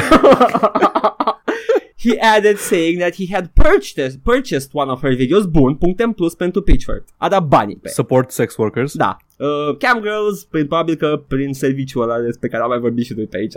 He 1.99 2.19
added 2.19 2.57
saying 2.57 2.99
that 2.99 3.15
he 3.15 3.25
had 3.31 3.47
purchased, 3.53 4.19
purchased 4.23 4.69
one 4.73 4.91
of 4.91 5.01
her 5.01 5.13
videos, 5.15 5.45
bun, 5.45 5.75
puncte 5.75 6.03
în 6.03 6.11
plus 6.11 6.33
pentru 6.35 6.61
Pitchford. 6.61 7.03
A 7.17 7.29
dat 7.29 7.43
banii 7.47 7.75
pe. 7.81 7.89
Support 7.89 8.31
sex 8.31 8.55
workers. 8.57 8.93
Da. 8.95 9.17
Uh, 9.37 9.77
cam 9.77 10.01
Girls, 10.01 10.43
prin- 10.43 10.67
probabil 10.67 10.95
că 10.95 11.23
prin 11.27 11.53
serviciul 11.53 12.01
ăla 12.01 12.19
despre 12.19 12.47
care 12.47 12.63
am 12.63 12.69
mai 12.69 12.79
vorbit 12.79 13.05
și 13.05 13.13
noi 13.13 13.25
pe 13.27 13.37
aici. 13.37 13.53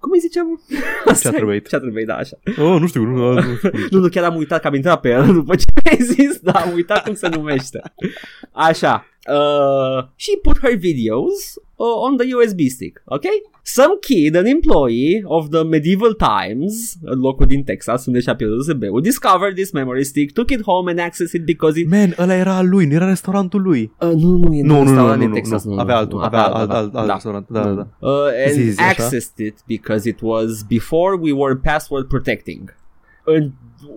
Cum 0.00 0.10
îi 0.12 0.18
ziceam? 0.18 0.62
Chatterbait. 1.04 1.66
Chatterbait, 1.66 2.06
da, 2.06 2.14
așa. 2.16 2.38
Oh, 2.46 2.80
nu 2.80 2.86
știu. 2.86 3.02
Nu, 3.02 3.32
nu 3.32 3.40
știu. 3.56 3.70
Nu, 3.90 3.98
nu, 3.98 4.08
chiar 4.08 4.24
am 4.24 4.36
uitat 4.36 4.60
că 4.60 4.66
am 4.66 4.74
intrat 4.74 5.00
pe 5.00 5.08
el 5.08 5.32
după 5.32 5.54
ce 5.56 5.64
ai 5.90 5.98
zis, 6.00 6.38
dar 6.40 6.62
am 6.66 6.72
uitat 6.74 7.02
cum 7.04 7.14
se 7.14 7.28
numește. 7.28 7.80
Așa. 8.52 9.06
Uh, 9.30 10.04
she 10.16 10.36
put 10.42 10.58
her 10.60 10.74
videos 10.74 11.54
uh, 11.78 11.96
on 12.06 12.16
the 12.16 12.26
USB 12.34 12.60
stick, 12.68 13.02
ok? 13.04 13.26
Some 13.62 13.98
kid, 14.00 14.34
an 14.34 14.46
employee 14.46 15.22
of 15.24 15.48
the 15.50 15.62
medieval 15.64 16.14
times, 16.14 16.94
locul 17.02 17.46
din 17.46 17.62
Texas, 17.64 18.06
unde 18.06 18.20
și-a 18.20 18.36
pierdut 18.36 18.58
USB-ul, 18.58 19.00
discovered 19.00 19.54
this 19.54 19.70
memory 19.72 20.04
stick, 20.04 20.32
took 20.32 20.50
it 20.50 20.62
home 20.62 20.90
and 20.90 20.98
accessed 21.00 21.40
it 21.40 21.46
because 21.46 21.80
it... 21.80 21.88
Man, 21.90 22.14
ăla 22.18 22.34
era 22.34 22.56
al 22.56 22.68
lui, 22.68 22.86
nu 22.86 22.92
era 22.94 23.08
restaurantul 23.08 23.62
lui. 23.62 23.92
Uh, 24.00 24.08
nu, 24.08 24.36
nu, 24.36 24.54
e 24.54 24.62
Nu, 24.62 24.74
nu, 24.74 24.78
nu, 24.78 24.84
restaurant 24.84 25.22
nu, 25.22 25.34
Texas, 25.34 25.64
nu. 25.64 25.74
nu, 25.74 25.80
Avea 25.80 25.96
altul, 25.96 26.22
avea 26.22 26.42
alt- 26.42 26.70
alt- 26.70 26.94
alt 26.94 27.10
restaurant, 27.10 27.48
da, 27.50 27.62
da, 27.62 27.70
da. 27.72 27.88
Uh, 27.98 28.10
and 28.46 28.52
Zi, 28.52 28.70
zi, 28.70 28.82
accessed 28.82 29.38
it 29.46 29.54
because 29.66 30.08
it 30.08 30.18
was 30.22 30.62
before 30.68 31.16
we 31.20 31.32
were 31.32 31.56
password 31.56 32.06
protecting. 32.08 32.74
And 33.26 33.52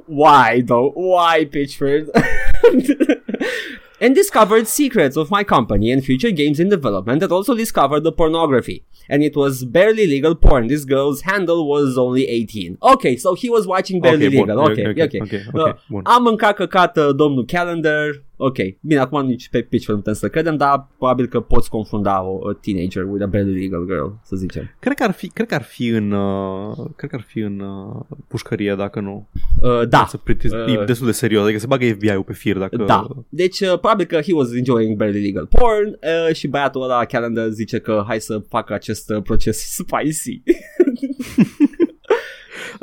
why 0.08 0.62
though? 0.66 0.92
Why 0.96 1.46
Pitchford? 1.46 2.10
and 4.04 4.16
discovered 4.16 4.66
secrets 4.68 5.16
of 5.22 5.28
my 5.38 5.44
company 5.56 5.92
and 5.94 6.04
future 6.04 6.32
games 6.42 6.58
in 6.60 6.68
development 6.70 7.20
that 7.22 7.32
also 7.32 7.54
discovered 7.56 8.04
the 8.04 8.12
pornography. 8.12 8.84
And 9.08 9.24
it 9.24 9.36
was 9.36 9.64
barely 9.64 10.06
legal 10.16 10.36
porn. 10.36 10.68
This 10.68 10.84
girl's 10.86 11.22
handle 11.32 11.62
was 11.74 11.98
only 11.98 12.24
18. 12.28 12.78
Okay, 12.94 13.16
so 13.18 13.30
he 13.36 13.50
was 13.50 13.66
watching 13.66 14.02
barely 14.02 14.26
Ok, 14.28 14.34
bun. 14.34 14.40
legal. 14.48 14.58
Ok, 14.60 14.70
Okay, 14.72 14.86
ok, 14.86 14.98
okay. 15.06 15.20
ok, 15.22 15.32
ok, 15.54 15.68
Uh, 15.68 15.74
bun. 15.90 16.02
Am 16.04 16.22
mâncat 16.24 16.56
căcat 16.56 16.98
uh, 16.98 17.10
domnul 17.16 17.46
Calendar. 17.46 18.06
Ok, 18.44 18.56
bine, 18.82 19.00
acum 19.00 19.26
nici 19.26 19.50
pe 19.50 19.62
Pitchford 19.62 19.98
nu 19.98 20.04
putem 20.04 20.20
să 20.20 20.28
credem, 20.30 20.58
dar 20.58 20.88
probabil 20.98 21.28
că 21.28 21.40
poți 21.40 21.70
confunda 21.70 22.24
o, 22.24 22.38
o 22.42 22.54
teenager 22.54 23.04
with 23.04 23.24
a 23.24 23.28
barely 23.28 23.60
legal 23.60 23.86
girl, 23.86 24.08
să 24.24 24.36
zicem. 24.36 24.76
Cred 24.80 24.96
că 24.96 25.04
ar 25.04 25.12
fi, 25.12 25.28
cred 25.28 25.48
că 25.48 25.56
ar 25.56 25.62
fi 25.64 25.88
în, 25.88 26.12
uh, 26.12 26.76
cred 26.96 27.10
că 27.10 27.16
ar 27.16 27.26
fi 27.28 27.40
în 27.40 27.60
uh, 27.60 28.02
pușcărie 28.28 28.76
dacă 28.76 29.00
nu. 29.00 29.28
Uh, 29.62 29.88
da, 29.90 30.06
Să 30.10 30.18
pretty, 30.18 30.48
Uh, 30.48 30.74
e 30.82 30.84
destul 30.86 31.06
de 31.06 31.12
serios, 31.12 31.44
adică 31.44 31.60
se 31.60 31.66
bagă 31.68 31.86
FBI-ul 31.86 32.24
pe 32.24 32.34
fir 32.34 32.58
dacă... 32.58 32.76
Da. 32.76 33.08
Deci, 33.30 33.60
uh, 33.60 33.80
probabil 33.94 34.06
că 34.18 34.22
he 34.26 34.34
was 34.34 34.54
enjoying 34.54 34.98
barely 34.98 35.22
legal 35.22 35.46
porn 35.46 35.88
uh, 36.28 36.36
și 36.36 36.48
băiatul 36.48 36.84
ăla, 36.84 37.06
Calendar, 37.06 37.48
zice 37.50 37.80
că 37.80 38.04
hai 38.08 38.20
să 38.20 38.42
facă 38.50 38.74
acest 38.74 39.10
uh, 39.10 39.22
proces 39.24 39.58
spicy. 39.78 40.42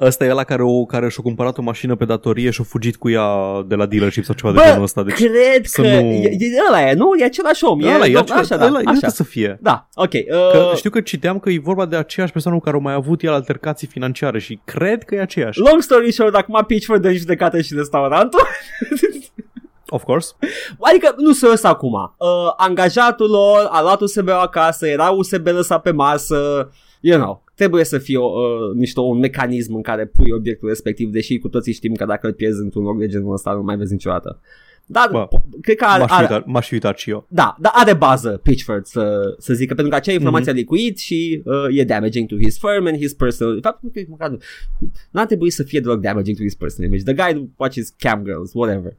Ăsta 0.01 0.25
e 0.25 0.31
ăla 0.31 0.45
care, 0.45 0.63
o, 0.63 0.85
care 0.85 1.09
și-a 1.09 1.23
cumpărat 1.23 1.59
o 1.59 1.63
mașină 1.63 1.97
pe 1.97 2.05
datorie 2.05 2.51
și 2.51 2.61
a 2.61 2.65
fugit 2.65 2.97
cu 2.97 3.11
ea 3.11 3.29
de 3.67 3.75
la 3.75 3.87
dealership 3.87 4.25
sau 4.25 4.35
ceva 4.35 4.53
de 4.53 4.59
genul 4.65 4.83
ăsta. 4.83 5.03
Deci, 5.03 5.15
cred 5.15 5.65
să 5.65 5.83
că 5.83 5.89
nu- 5.89 5.95
e, 6.13 6.37
e, 6.39 6.49
ăla 6.69 6.91
e, 6.91 6.95
nu? 6.95 7.11
E 7.19 7.25
același 7.25 7.65
om. 7.65 7.83
ăla 7.83 8.07
e, 8.07 8.13
dom- 8.13 8.17
acela, 8.19 8.39
așa, 8.39 8.57
da, 8.57 8.67
ăla, 8.67 8.79
ăla 8.79 8.91
așa. 8.91 9.09
să 9.09 9.25
fie. 9.25 9.59
Da, 9.61 9.89
ok. 9.95 10.13
Uh, 10.13 10.21
Că 10.53 10.73
știu 10.77 10.91
că 10.91 11.01
citeam 11.01 11.39
că 11.39 11.51
e 11.51 11.59
vorba 11.59 11.87
de 11.87 11.97
aceeași 11.97 12.33
persoană 12.33 12.57
cu 12.57 12.63
care 12.65 12.77
au 12.77 12.83
mai 12.83 12.93
avut 12.95 13.23
el 13.23 13.33
altercații 13.33 13.87
financiare 13.87 14.39
și 14.39 14.61
cred 14.65 15.03
că 15.05 15.15
e 15.15 15.21
aceeași. 15.21 15.59
Long 15.59 15.83
story 15.83 16.13
short, 16.13 16.35
acum 16.35 16.65
Pitchford 16.67 17.03
dă 17.03 17.09
în 17.09 17.15
judecată 17.17 17.61
și 17.61 17.75
restaurantul. 17.75 18.41
Of 19.91 20.03
course. 20.03 20.33
Adică 20.81 21.15
nu 21.17 21.33
se 21.33 21.49
ăsta 21.53 21.69
acum. 21.69 21.93
Uh, 21.93 22.29
angajatul 22.57 23.31
lor 23.31 23.69
a 23.71 23.83
luat 23.83 24.01
USB 24.01 24.29
acasă, 24.29 24.87
era 24.87 25.09
USB 25.11 25.47
lăsat 25.47 25.83
pe 25.83 25.91
masă, 25.91 26.71
you 27.01 27.19
know. 27.21 27.45
Trebuie 27.55 27.85
să 27.85 27.99
fie 27.99 28.17
o, 28.19 28.27
uh, 28.27 28.75
niște, 28.75 29.01
un 29.01 29.19
mecanism 29.19 29.75
în 29.75 29.83
care 29.83 30.07
pui 30.07 30.31
obiectul 30.31 30.69
respectiv, 30.69 31.11
deși 31.11 31.39
cu 31.39 31.49
toții 31.49 31.73
știm 31.73 31.95
că 31.95 32.05
dacă 32.05 32.27
îl 32.27 32.33
pierzi 32.33 32.61
într-un 32.61 32.83
loc 32.85 32.99
de 32.99 33.07
genul 33.07 33.33
ăsta 33.33 33.51
nu 33.53 33.63
mai 33.63 33.77
vezi 33.77 33.93
niciodată. 33.93 34.41
Dar 34.91 35.09
Bă, 35.11 35.29
po- 35.29 35.61
cred 35.61 35.77
că 35.77 35.85
are, 35.85 36.01
M-aș 36.01 36.09
fi, 36.11 36.15
are, 36.17 36.27
uitat, 36.35 36.47
m-aș 36.47 36.67
fi 36.67 36.73
uitat 36.75 36.99
și 36.99 37.11
eu. 37.11 37.27
da, 37.29 37.57
dar 37.61 37.73
are 37.75 37.95
bază 37.95 38.41
Pitchford 38.43 38.85
să, 38.87 39.21
să 39.39 39.55
zică, 39.55 39.75
pentru 39.75 39.93
că 39.93 39.97
acea 39.99 40.13
informație 40.13 40.51
Mhm. 40.53 40.59
a 40.59 40.61
licuit 40.61 40.99
și 40.99 41.43
uh, 41.45 41.79
e 41.79 41.85
damaging 41.85 42.29
to 42.29 42.35
his 42.43 42.59
firm 42.59 42.87
and 42.87 42.97
his 42.97 43.13
personal... 43.15 43.59
Faptul 43.63 43.91
că 43.95 44.01
măcar 44.09 44.29
nu- 44.29 44.39
n-ar 45.11 45.27
trebui 45.27 45.51
să 45.51 45.63
fie 45.63 45.81
deloc 45.81 46.01
damaging 46.01 46.37
to 46.37 46.43
his 46.43 46.55
personal 46.55 46.91
image. 46.91 47.13
The 47.13 47.33
guy 47.33 47.49
watches 47.57 47.95
cam 47.99 48.23
girls, 48.25 48.51
whatever. 48.55 48.93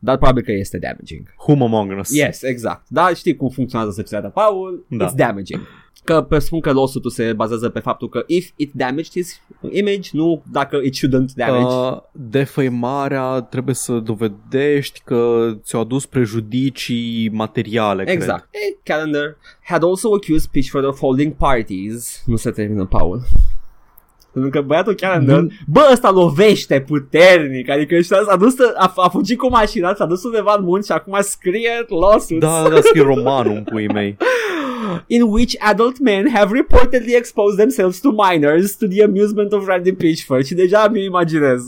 Dar 0.00 0.16
probabil 0.16 0.42
că 0.42 0.52
este 0.52 0.78
damaging. 0.78 1.34
Whom 1.46 1.62
among 1.62 1.98
us? 1.98 2.14
Yes, 2.14 2.42
exact. 2.42 2.86
Dar 2.88 3.16
știi 3.16 3.36
cum 3.36 3.48
funcționează 3.48 3.92
societatea 3.92 4.30
Paul? 4.30 4.86
Da. 4.88 5.06
It's 5.06 5.14
damaging. 5.14 5.60
Că 6.04 6.22
presupun 6.22 6.60
că 6.60 6.72
lawsuit 6.72 7.12
se 7.12 7.32
bazează 7.32 7.68
pe 7.68 7.78
faptul 7.80 8.08
că 8.08 8.24
if 8.26 8.50
it 8.56 8.72
damaged 8.72 9.10
his 9.10 9.40
image, 9.70 10.08
nu 10.12 10.42
dacă 10.52 10.76
it 10.76 10.96
shouldn't 10.96 11.34
damage. 11.34 11.64
Uh, 11.74 11.98
defăimarea 12.12 13.40
trebuie 13.40 13.74
să 13.74 13.98
dovedești 13.98 15.00
că 15.04 15.50
ți-au 15.62 15.80
adus 15.80 16.06
prejudicii 16.06 17.28
materiale, 17.32 18.04
exact. 18.10 18.48
Eh, 18.50 18.76
calendar 18.82 19.36
had 19.62 19.84
also 19.84 20.08
accused 20.14 20.50
Pitchford 20.50 20.84
of 20.84 20.98
holding 20.98 21.32
parties. 21.32 22.22
Nu 22.26 22.36
se 22.36 22.50
termină 22.50 22.86
Paul. 22.86 23.22
Pentru 24.40 24.60
că 24.60 24.66
băiatul 24.66 24.94
Calendar, 24.94 25.38
Nu- 25.40 25.48
bă, 25.66 25.88
ăsta 25.92 26.10
lovește 26.10 26.80
puternic, 26.80 27.70
adică 27.70 28.00
și 28.00 28.12
a, 28.28 28.36
dus, 28.36 28.54
a, 28.76 28.92
a 28.96 29.08
fugit 29.08 29.38
cu 29.38 29.48
mașina, 29.50 29.94
s-a 29.94 30.06
dus 30.06 30.24
undeva 30.24 30.54
în 30.58 30.64
munți 30.64 30.86
și 30.86 30.92
acum 30.92 31.16
scrie 31.20 31.70
lawsuits. 31.88 32.26
cred. 32.26 32.40
Da, 32.40 32.62
da, 32.62 32.68
da, 32.68 32.80
scrie 32.80 33.02
romanul 33.02 33.52
în 33.56 33.64
puii 33.64 33.88
mei. 33.88 34.16
in 35.06 35.22
which 35.22 35.54
adult 35.58 35.98
men 35.98 36.30
have 36.34 36.52
reportedly 36.54 37.14
exposed 37.14 37.58
themselves 37.58 38.00
to 38.00 38.10
minors 38.30 38.76
to 38.76 38.86
the 38.86 39.02
amusement 39.04 39.52
of 39.52 39.66
Randy 39.66 39.92
Pitchford 39.92 40.44
și 40.44 40.54
deja 40.54 40.88
mi 40.88 41.04
imaginez. 41.04 41.62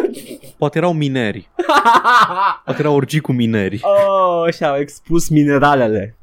Poate 0.58 0.78
erau 0.78 0.92
mineri. 0.92 1.48
Poate 2.64 2.80
erau 2.80 2.94
orgii 2.94 3.20
cu 3.20 3.32
mineri. 3.32 3.80
oh, 3.82 4.52
și-au 4.54 4.76
expus 4.76 5.28
mineralele. 5.28 6.16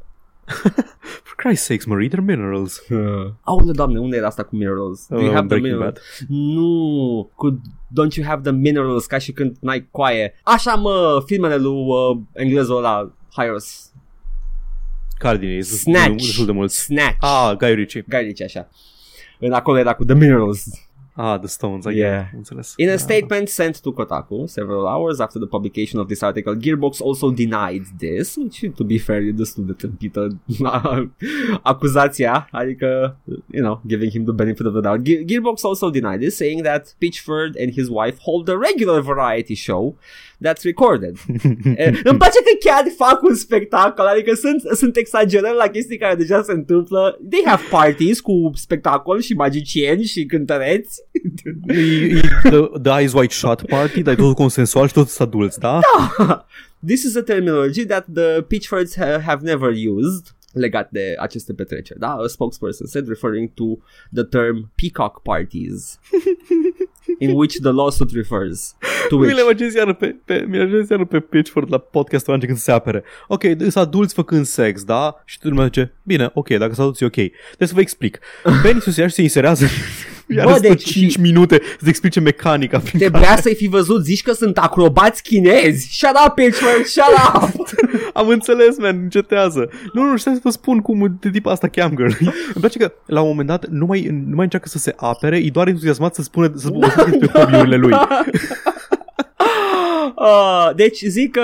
For 1.41 1.49
Christ's 1.49 1.65
sakes, 1.65 1.85
Marie, 1.85 2.09
they're 2.09 2.21
minerals. 2.25 2.81
Aule, 3.43 3.71
doamne, 3.71 3.99
unde 3.99 4.17
era 4.17 4.27
asta 4.27 4.43
cu 4.43 4.55
minerals? 4.55 5.07
Do 5.09 5.19
you 5.19 5.29
Uh, 5.29 5.33
have 5.33 5.47
the 5.47 5.59
Breaking 5.59 5.73
minerals? 5.73 5.99
Nu, 6.27 7.31
cu 7.35 7.61
don't 8.01 8.15
you 8.15 8.25
have 8.27 8.41
the 8.41 8.51
minerals 8.51 9.05
ca 9.05 9.17
și 9.17 9.31
când 9.31 9.57
n-ai 9.59 9.87
coaie. 9.91 10.33
Așa 10.43 10.75
mă, 10.75 11.23
filmele 11.25 11.55
lui 11.55 11.85
uh, 11.87 12.17
englezul 12.33 12.77
ăla, 12.77 13.11
Hyros. 13.35 13.91
Care 15.17 15.37
din 15.37 15.49
ei? 15.49 15.61
Sunt 15.63 15.95
Snatch. 15.95 16.23
Destul 16.23 16.45
de 16.45 16.51
mulți. 16.51 16.79
Snatch. 16.83 17.17
Ah, 17.19 17.55
Guy 17.57 17.73
Ritchie. 17.73 18.05
Guy 18.09 18.23
Ritchie, 18.23 18.45
așa. 18.45 18.69
În 19.39 19.51
acolo 19.51 19.77
era 19.77 19.93
cu 19.95 20.03
the 20.05 20.15
minerals. 20.15 20.65
Ah, 21.21 21.37
The 21.37 21.47
Stones, 21.47 21.85
I 21.85 21.89
Yeah. 21.89 22.11
yeah. 22.11 22.25
înțeles. 22.35 22.73
In 22.77 22.89
a 22.89 22.95
statement 22.95 23.47
sent 23.47 23.81
to 23.81 23.91
Kotaku 23.91 24.45
several 24.45 24.85
hours 24.87 25.19
after 25.19 25.39
the 25.41 25.47
publication 25.47 25.99
of 25.99 26.07
this 26.07 26.21
article, 26.21 26.55
Gearbox 26.55 27.01
also 27.01 27.29
denied 27.29 27.83
this, 27.97 28.35
which, 28.35 28.71
to 28.75 28.83
be 28.83 28.97
fair, 28.97 29.21
e 29.21 29.31
destul 29.31 29.65
de 29.65 29.71
tâmpită 29.73 30.27
acuzația, 31.61 32.47
adică, 32.51 33.17
you 33.51 33.63
know, 33.63 33.81
giving 33.87 34.11
him 34.11 34.23
the 34.23 34.33
benefit 34.33 34.65
of 34.65 34.71
the 34.73 34.81
doubt. 34.81 35.01
Gearbox 35.01 35.61
also 35.61 35.89
denied 35.89 36.19
this, 36.19 36.35
saying 36.35 36.61
that 36.63 36.95
Pitchford 36.99 37.55
and 37.61 37.73
his 37.73 37.87
wife 37.89 38.17
hold 38.19 38.49
a 38.49 38.57
regular 38.57 39.01
variety 39.01 39.53
show 39.55 39.95
that's 40.45 40.63
recorded. 40.63 41.15
Eh, 41.75 41.99
Îmi 42.03 42.17
place 42.17 42.39
că 42.43 42.57
chiar 42.59 42.83
fac 42.97 43.21
un 43.23 43.35
spectacol, 43.35 44.05
adică 44.05 44.33
sunt, 44.35 44.61
sunt 44.77 44.95
exagerări 44.95 45.55
la 45.55 45.67
chestii 45.67 45.97
care 45.97 46.15
deja 46.15 46.41
se 46.41 46.51
întâmplă. 46.51 47.19
They 47.29 47.41
have 47.45 47.63
parties 47.69 48.19
cu 48.19 48.51
spectacol 48.55 49.19
și 49.21 49.33
magicieni 49.33 50.03
și 50.03 50.25
cântăreți. 50.25 51.01
E, 51.67 51.79
e 51.79 52.19
the, 52.43 52.59
the 52.81 52.99
Eyes 52.99 53.13
Wide 53.13 53.33
Shut 53.33 53.61
Party, 53.61 54.01
dar 54.01 54.13
e 54.13 54.17
totul 54.17 54.33
consensual 54.33 54.87
și 54.87 54.93
toți 54.93 55.13
sunt 55.15 55.27
adulți, 55.27 55.59
da? 55.59 55.79
This 56.85 57.03
is 57.03 57.15
a 57.15 57.21
terminology 57.21 57.85
that 57.85 58.05
the 58.13 58.41
Pitchfords 58.41 58.95
ha- 58.95 59.21
have 59.25 59.39
never 59.43 59.69
used 59.95 60.25
legat 60.53 60.89
de 60.91 61.15
aceste 61.19 61.53
petreceri, 61.53 61.99
da? 61.99 62.07
A 62.07 62.27
spokesperson 62.27 62.87
said 62.87 63.07
referring 63.07 63.49
to 63.53 63.63
the 64.13 64.23
term 64.23 64.71
peacock 64.75 65.21
parties 65.21 65.99
in 67.19 67.35
which 67.35 67.55
the 67.61 67.71
lawsuit 67.71 68.11
refers 68.13 68.75
to 69.09 69.15
Mi 69.17 69.21
which 69.21 69.35
le 69.35 69.41
imaginez 69.41 69.73
iară 69.73 69.93
pe, 69.93 70.15
pe, 70.25 70.45
mi 70.47 70.57
le 70.57 70.61
imaginez 70.61 70.89
iară 70.89 71.05
pe 71.05 71.19
Pitchford 71.19 71.71
la 71.71 71.77
podcastul 71.77 72.33
ăla 72.33 72.45
când 72.45 72.57
să 72.57 72.63
se 72.63 72.71
apere. 72.71 73.03
Ok, 73.27 73.43
sunt 73.57 73.75
adulți 73.75 74.13
făcând 74.13 74.45
sex, 74.45 74.83
da? 74.83 75.21
Și 75.25 75.39
tu 75.39 75.49
lumea 75.49 75.65
zice, 75.65 75.93
bine, 76.03 76.29
ok, 76.33 76.47
dacă 76.47 76.73
sunt 76.73 76.79
adulți, 76.79 77.03
e 77.03 77.05
ok. 77.05 77.13
Trebuie 77.47 77.67
să 77.67 77.73
vă 77.73 77.81
explic. 77.81 78.19
Penisul 78.63 78.91
se 78.91 79.01
ia 79.01 79.07
și 79.07 79.13
se 79.13 79.21
inserează 79.21 79.65
iar 80.35 80.45
Bă, 80.45 80.51
stă 80.51 80.67
deci 80.67 80.91
5 80.91 81.17
minute 81.17 81.61
să-ți 81.77 81.89
explice 81.89 82.19
mecanica 82.19 82.79
prin 82.79 82.99
care 82.99 83.11
Trebuia 83.11 83.37
să-i 83.41 83.55
fi 83.55 83.67
văzut, 83.67 84.03
zici 84.03 84.21
că 84.21 84.31
sunt 84.31 84.57
acrobați 84.57 85.23
chinezi. 85.23 85.87
Shut 85.91 86.17
up, 86.27 86.33
Pitchford, 86.33 86.85
shut 86.85 87.03
up! 87.33 87.69
Am 88.19 88.27
înțeles, 88.27 88.77
man, 88.77 88.99
încetează. 89.01 89.69
Nu, 89.93 90.03
nu, 90.03 90.17
stai 90.17 90.33
să 90.33 90.39
vă 90.43 90.49
spun 90.49 90.79
cum 90.79 91.17
de 91.19 91.29
tip 91.29 91.45
asta 91.45 91.67
camgirl. 91.67 92.11
Îmi 92.53 92.59
place 92.59 92.79
că 92.79 92.93
la 93.05 93.21
un 93.21 93.27
moment 93.27 93.47
dat 93.47 93.67
nu 93.67 93.85
mai, 93.85 94.07
nu 94.25 94.35
mai 94.35 94.43
încearcă 94.43 94.67
să 94.67 94.77
se 94.77 94.93
apere, 94.95 95.37
e 95.37 95.49
doar 95.49 95.67
entuziasmat 95.67 96.15
să 96.15 96.21
spună 96.21 96.51
să 96.55 96.67
spună 96.67 96.87
despre 97.09 97.39
hobby-urile 97.39 97.75
lui. 97.75 97.93
Uh, 100.15 100.69
deci 100.75 101.01
zic 101.01 101.31
că 101.31 101.41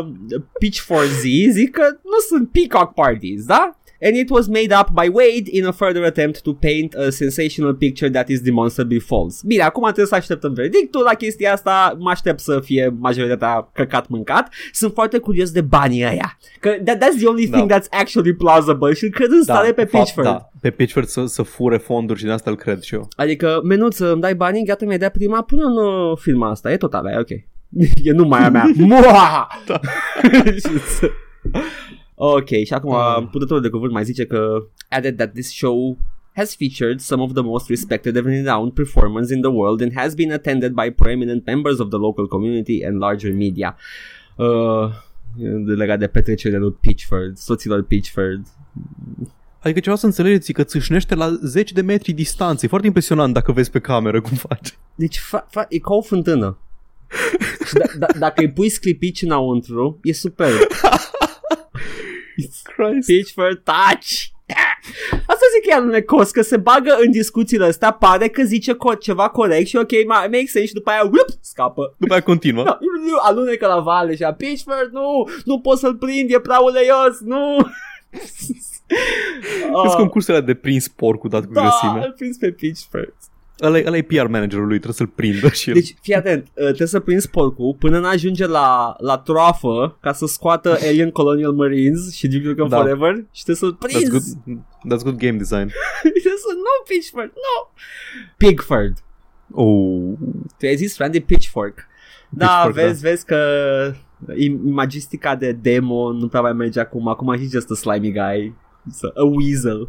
uh, 0.00 0.40
Pitch 0.58 0.78
for 0.78 1.04
Z 1.04 1.22
zic 1.52 1.70
că 1.70 1.82
nu 2.02 2.18
sunt 2.28 2.50
peacock 2.50 2.94
parties, 2.94 3.44
da? 3.44 3.76
And 4.02 4.16
it 4.16 4.30
was 4.30 4.46
made 4.46 4.74
up 4.80 4.88
by 5.02 5.08
Wade 5.12 5.48
in 5.50 5.66
a 5.66 5.72
further 5.72 6.04
attempt 6.04 6.42
to 6.42 6.52
paint 6.52 6.94
a 6.94 7.10
sensational 7.10 7.74
picture 7.74 8.10
that 8.10 8.28
is 8.28 8.40
demonstrably 8.40 8.98
false. 8.98 9.42
Bine, 9.46 9.62
acum 9.62 9.82
trebuie 9.82 10.06
să 10.06 10.14
așteptăm 10.14 10.52
verdictul 10.52 11.02
la 11.02 11.14
chestia 11.14 11.52
asta, 11.52 11.96
mă 11.98 12.10
aștept 12.10 12.40
să 12.40 12.60
fie 12.64 12.96
majoritatea 12.98 13.70
căcat 13.72 14.08
mâncat. 14.08 14.52
Sunt 14.72 14.92
foarte 14.92 15.18
curios 15.18 15.50
de 15.50 15.60
banii 15.60 16.04
ăia. 16.04 16.38
Că 16.60 16.68
that, 16.84 16.96
that's 16.96 17.16
the 17.18 17.26
only 17.26 17.46
Da. 17.46 17.56
thing 17.56 17.72
that's 17.72 17.88
actually 17.90 18.34
plausible 18.34 18.92
și 18.94 19.04
îl 19.04 19.10
cred 19.10 19.30
în 19.30 19.42
stare 19.42 19.72
pe 19.72 19.84
fapt, 19.84 20.04
Pitchford. 20.04 20.26
Da, 20.26 20.48
pe 20.60 20.70
Pitchford 20.70 21.06
să, 21.06 21.24
să 21.26 21.42
fure 21.42 21.76
fonduri 21.76 22.18
și 22.18 22.24
de 22.24 22.30
asta 22.30 22.50
îl 22.50 22.56
cred 22.56 22.80
și 22.80 22.94
eu. 22.94 23.08
Adică, 23.16 23.60
menuță, 23.64 24.12
îmi 24.12 24.20
dai 24.20 24.34
banii, 24.34 24.64
gata, 24.64 24.84
mi-ai 24.84 24.98
dat 24.98 25.12
prima 25.12 25.42
până 25.42 25.64
în 25.64 25.76
uh, 25.76 26.18
filma 26.20 26.50
asta, 26.50 26.72
e 26.72 26.76
tot 26.76 26.94
alea, 26.94 27.12
e 27.12 27.18
ok. 27.18 27.30
e 28.04 28.12
numai 28.12 28.44
a 28.44 28.50
mea. 28.50 28.70
Mua! 28.92 29.46
Da. 29.66 29.80
ok, 32.18 32.48
și 32.48 32.72
acum 32.72 32.94
Ah. 32.94 33.26
purtătorul 33.30 33.62
de 33.62 33.68
cuvânt 33.68 33.92
mai 33.92 34.04
zice 34.04 34.26
că 34.26 34.66
added 34.88 35.16
that 35.16 35.32
this 35.32 35.50
show 35.56 35.98
has 36.34 36.56
featured 36.56 37.00
some 37.00 37.22
of 37.22 37.32
the 37.32 37.42
most 37.42 37.68
respected 37.68 38.16
and 38.16 38.26
renowned 38.26 38.72
performers 38.72 39.30
in 39.30 39.40
the 39.40 39.50
world 39.50 39.80
and 39.82 39.92
has 39.94 40.14
been 40.14 40.32
attended 40.32 40.72
by 40.72 40.90
prominent 40.90 41.46
members 41.46 41.78
of 41.78 41.88
the 41.88 41.98
local 41.98 42.26
community 42.26 42.84
and 42.84 42.98
larger 42.98 43.32
media. 43.32 43.76
Uh, 44.36 44.90
de 45.66 45.72
legat 45.72 45.98
de 45.98 46.06
petrecerile 46.06 46.58
lui 46.58 46.72
Pitchford, 46.80 47.36
soților 47.36 47.82
Pitchford. 47.82 48.46
Adică 49.58 49.80
ceva 49.80 49.96
să 49.96 50.06
înțelegeți 50.06 50.52
că 50.52 50.62
țâșnește 50.62 51.14
la 51.14 51.38
10 51.42 51.72
de 51.74 51.80
metri 51.80 52.12
distanță. 52.12 52.64
E 52.64 52.68
foarte 52.68 52.86
impresionant 52.86 53.32
dacă 53.34 53.52
vezi 53.52 53.70
pe 53.70 53.78
cameră 53.78 54.20
cum 54.20 54.36
face. 54.36 54.72
Deci 54.94 55.18
fa- 55.18 55.46
fa- 55.46 55.68
e 55.68 55.78
ca 55.78 55.94
o 55.94 56.00
fântână. 56.02 56.58
și 57.66 57.72
da- 57.74 57.84
da- 57.98 58.18
dacă 58.18 58.40
îi 58.42 58.50
pui 58.52 58.68
sclipici 58.68 59.22
înăuntru, 59.22 59.98
e 60.02 60.12
super. 60.12 60.50
Christ. 62.62 63.06
Pitchford 63.06 63.62
touch. 63.64 64.10
Asta 65.32 65.44
zic 65.54 65.62
că 65.62 65.68
e 65.70 65.74
alunecos, 65.74 66.30
că 66.30 66.42
se 66.42 66.56
bagă 66.56 66.96
în 67.04 67.10
discuțiile 67.10 67.64
astea, 67.64 67.90
pare 67.90 68.28
că 68.28 68.42
zice 68.42 68.72
co- 68.74 68.98
ceva 69.00 69.28
corect 69.28 69.66
și 69.66 69.76
ok, 69.76 69.90
ma- 69.90 70.06
make 70.30 70.46
sense 70.46 70.66
și 70.66 70.72
după 70.72 70.90
aia 70.90 71.00
whoop, 71.02 71.26
scapă. 71.40 71.94
După 71.98 72.12
aia 72.12 72.22
continuă. 72.22 72.64
Da, 72.64 72.78
alunecă 73.22 73.66
la 73.66 73.80
vale 73.80 74.14
și 74.16 74.22
a 74.22 74.32
Pitchford, 74.34 74.90
nu, 74.92 75.28
nu 75.44 75.60
pot 75.60 75.78
să-l 75.78 75.94
prind, 75.94 76.30
e 76.32 76.40
prea 76.40 76.58
uleios, 76.58 77.20
nu. 77.20 77.56
Sunt 78.36 79.86
Ah, 79.86 79.94
concursurile 79.96 80.42
de 80.42 80.54
prins 80.54 80.88
porcul 80.88 81.30
dat 81.30 81.44
cu 81.46 81.52
da, 81.52 81.60
grăsime. 81.60 82.04
îl 82.04 82.12
prins 82.16 82.36
pe 82.36 82.50
Pitchford. 82.50 83.14
Ăla, 83.62 83.78
e- 83.78 83.84
ăla 83.86 83.96
e 83.96 84.02
PR 84.02 84.26
managerul 84.26 84.66
lui, 84.66 84.78
trebuie 84.78 84.92
să-l 84.94 85.06
prindă 85.06 85.48
și 85.48 85.68
el. 85.68 85.74
Deci, 85.74 85.94
fii 86.00 86.14
atent, 86.14 86.42
uh, 86.54 86.64
trebuie 86.64 86.86
să 86.86 87.00
prinzi 87.00 87.30
porcul 87.30 87.76
până 87.78 87.98
n-ajunge 87.98 88.46
la, 88.46 88.94
la 88.98 89.18
troafă 89.18 89.98
ca 90.00 90.12
să 90.12 90.26
scoată 90.26 90.70
Alien 90.80 91.10
Colonial 91.10 91.52
Marines 91.52 92.12
și 92.14 92.28
Duke 92.28 92.46
Nukem 92.48 92.68
Da. 92.68 92.76
Forever 92.76 93.24
și 93.32 93.44
trebuie 93.44 93.56
să-l 93.56 93.74
That's 93.76 94.06
prinzi. 94.08 94.10
good, 94.44 94.58
that's 94.92 95.02
good 95.04 95.16
game 95.18 95.36
design. 95.36 95.70
trebuie 96.00 96.42
să 96.46 96.52
nu 96.56 96.84
Pitchford, 96.88 97.32
nu. 97.34 97.70
Pigford. 98.36 98.96
Oh. 99.52 100.12
Tu 100.58 100.66
ai 100.66 100.76
zis 100.76 100.96
Randy 100.98 101.20
Pitchfork. 101.20 101.86
Da, 102.28 102.46
Pitchfork, 102.46 102.74
vezi, 102.74 103.00
vezi 103.00 103.24
că 103.24 103.38
imagistica 104.66 105.36
de 105.36 105.52
demo 105.52 106.12
nu 106.12 106.28
prea 106.28 106.40
mai 106.40 106.52
merge 106.52 106.80
acum. 106.80 107.08
Acum 107.08 107.32
e 107.32 107.36
just 107.50 107.70
a 107.70 107.74
slimy 107.74 108.12
guy. 108.12 108.54
It's 108.90 109.00
a, 109.14 109.20
a 109.20 109.24
weasel. 109.24 109.88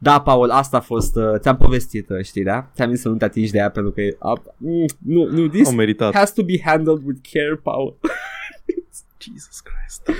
Da, 0.00 0.20
Paul, 0.20 0.50
asta 0.50 0.76
a 0.76 0.80
fost, 0.80 1.16
uh, 1.16 1.38
ți-am 1.38 1.56
povestit 1.56 2.08
uh, 2.08 2.24
știrea, 2.24 2.70
ți-am 2.74 2.90
zis 2.90 3.00
să 3.00 3.08
nu 3.08 3.16
te 3.16 3.24
atingi 3.24 3.50
de 3.50 3.58
ea 3.58 3.70
pentru 3.70 3.92
că 3.92 4.00
uh, 4.02 4.38
mm, 4.56 4.86
nu, 4.98 5.24
nu, 5.24 5.48
this 5.48 5.66
Au 5.66 5.72
meritat. 5.74 6.14
has 6.14 6.32
to 6.32 6.42
be 6.42 6.60
handled 6.64 7.02
with 7.04 7.20
care, 7.32 7.60
Paul. 7.62 7.98
Jesus 9.22 9.60
Christ. 9.60 10.18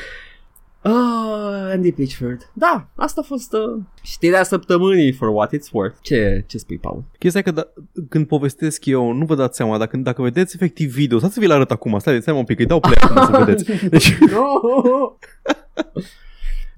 Ah, 0.82 1.70
Andy 1.72 1.92
Pitchford. 1.92 2.50
Da, 2.52 2.88
asta 2.94 3.20
a 3.20 3.24
fost 3.24 3.52
uh, 3.52 3.82
știrea 4.02 4.42
săptămânii 4.42 5.12
for 5.12 5.28
what 5.28 5.54
it's 5.56 5.70
worth. 5.72 5.96
Ce, 6.00 6.44
ce 6.46 6.58
spui, 6.58 6.78
Paul? 6.78 7.04
Chestia 7.18 7.40
e 7.40 7.42
că 7.42 7.50
da, 7.50 7.68
când 8.08 8.26
povestesc 8.26 8.86
eu, 8.86 9.12
nu 9.12 9.24
vă 9.24 9.34
dați 9.34 9.56
seama, 9.56 9.78
dacă, 9.78 9.96
dacă 9.96 10.22
vedeți 10.22 10.54
efectiv 10.54 10.92
video, 10.92 11.18
stați 11.18 11.34
să 11.34 11.40
vi-l 11.40 11.50
arăt 11.50 11.70
acum, 11.70 11.98
stai, 11.98 12.20
stai 12.20 12.34
un 12.34 12.44
pic, 12.44 12.58
îi 12.58 12.66
dau 12.66 12.80
play 12.80 12.96
acum 13.00 13.34
să 13.34 13.44
vedeți. 13.44 13.64
Deci, 13.94 14.18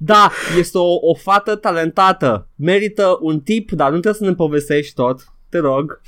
Da, 0.03 0.31
este 0.59 0.79
o, 0.79 0.95
o 1.01 1.15
fată 1.15 1.57
talentată. 1.57 2.49
Merită 2.57 3.19
un 3.21 3.41
tip, 3.41 3.71
dar 3.71 3.87
nu 3.93 3.99
trebuie 3.99 4.15
să 4.23 4.25
ne 4.25 4.35
povestești 4.35 4.95
tot. 4.95 5.25
Te 5.49 5.59
rog. 5.59 6.01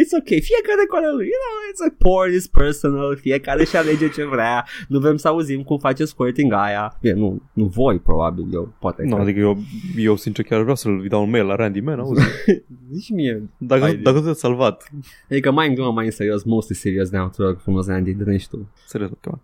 it's 0.00 0.12
ok, 0.20 0.26
fiecare 0.28 0.84
cu 0.88 0.96
ale 0.96 1.10
lui. 1.16 1.26
You 1.32 1.40
know, 1.44 1.56
it's 1.70 1.82
a 1.92 1.94
porn, 1.98 2.32
is 2.34 2.46
personal. 2.46 3.16
Fiecare 3.16 3.64
și 3.64 3.76
alege 3.76 4.08
ce 4.08 4.24
vrea. 4.24 4.66
Nu 4.88 4.98
vrem 4.98 5.16
să 5.16 5.28
auzim 5.28 5.62
cum 5.62 5.78
face 5.78 6.04
squirting 6.04 6.52
aia. 6.52 6.96
Bine, 7.00 7.14
nu, 7.14 7.42
nu 7.52 7.64
voi, 7.64 7.98
probabil, 7.98 8.44
eu, 8.52 8.74
poate. 8.80 9.02
nu, 9.02 9.14
că- 9.16 9.22
adică 9.22 9.38
eu, 9.38 9.58
eu 9.96 10.16
sincer 10.16 10.44
chiar 10.44 10.60
vreau 10.60 10.76
să-l 10.76 11.04
dau 11.08 11.22
un 11.22 11.30
mail 11.30 11.44
la 11.46 11.54
Randy 11.54 11.80
Man, 11.80 11.98
auzi, 11.98 12.22
Zici 12.92 13.10
mie. 13.10 13.48
dacă, 13.58 13.80
Hai, 13.82 13.96
dacă 13.96 14.20
te-a 14.20 14.32
salvat. 14.32 14.90
Adică 15.30 15.50
mai 15.50 15.68
în 15.68 15.74
glumă, 15.74 15.92
mai 15.92 16.04
în 16.04 16.10
serios, 16.10 16.42
mostly 16.44 16.74
serious 16.74 17.10
now, 17.10 17.28
te 17.28 17.42
rog 17.42 17.58
frumos, 17.60 17.86
Randy, 17.86 18.12
dă 18.12 18.36
și 18.36 18.48
tu. 18.48 18.70
Serios, 18.86 19.10
ok. 19.10 19.38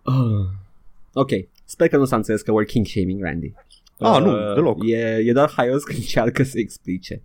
Ah. 1.13 1.21
Ok, 1.21 1.29
sper 1.65 1.87
că 1.87 1.97
nu 1.97 2.05
s-a 2.05 2.15
înțeles 2.15 2.41
că 2.41 2.51
we're 2.51 2.67
king 2.67 2.85
shaming 2.85 3.23
Randy. 3.23 3.53
Ah, 3.97 4.21
nu, 4.21 4.53
deloc. 4.53 4.77
E, 4.87 5.21
e 5.25 5.31
doar 5.31 5.51
haios 5.55 5.83
că 5.83 5.93
încearcă 5.95 6.43
să 6.43 6.59
explice 6.59 7.21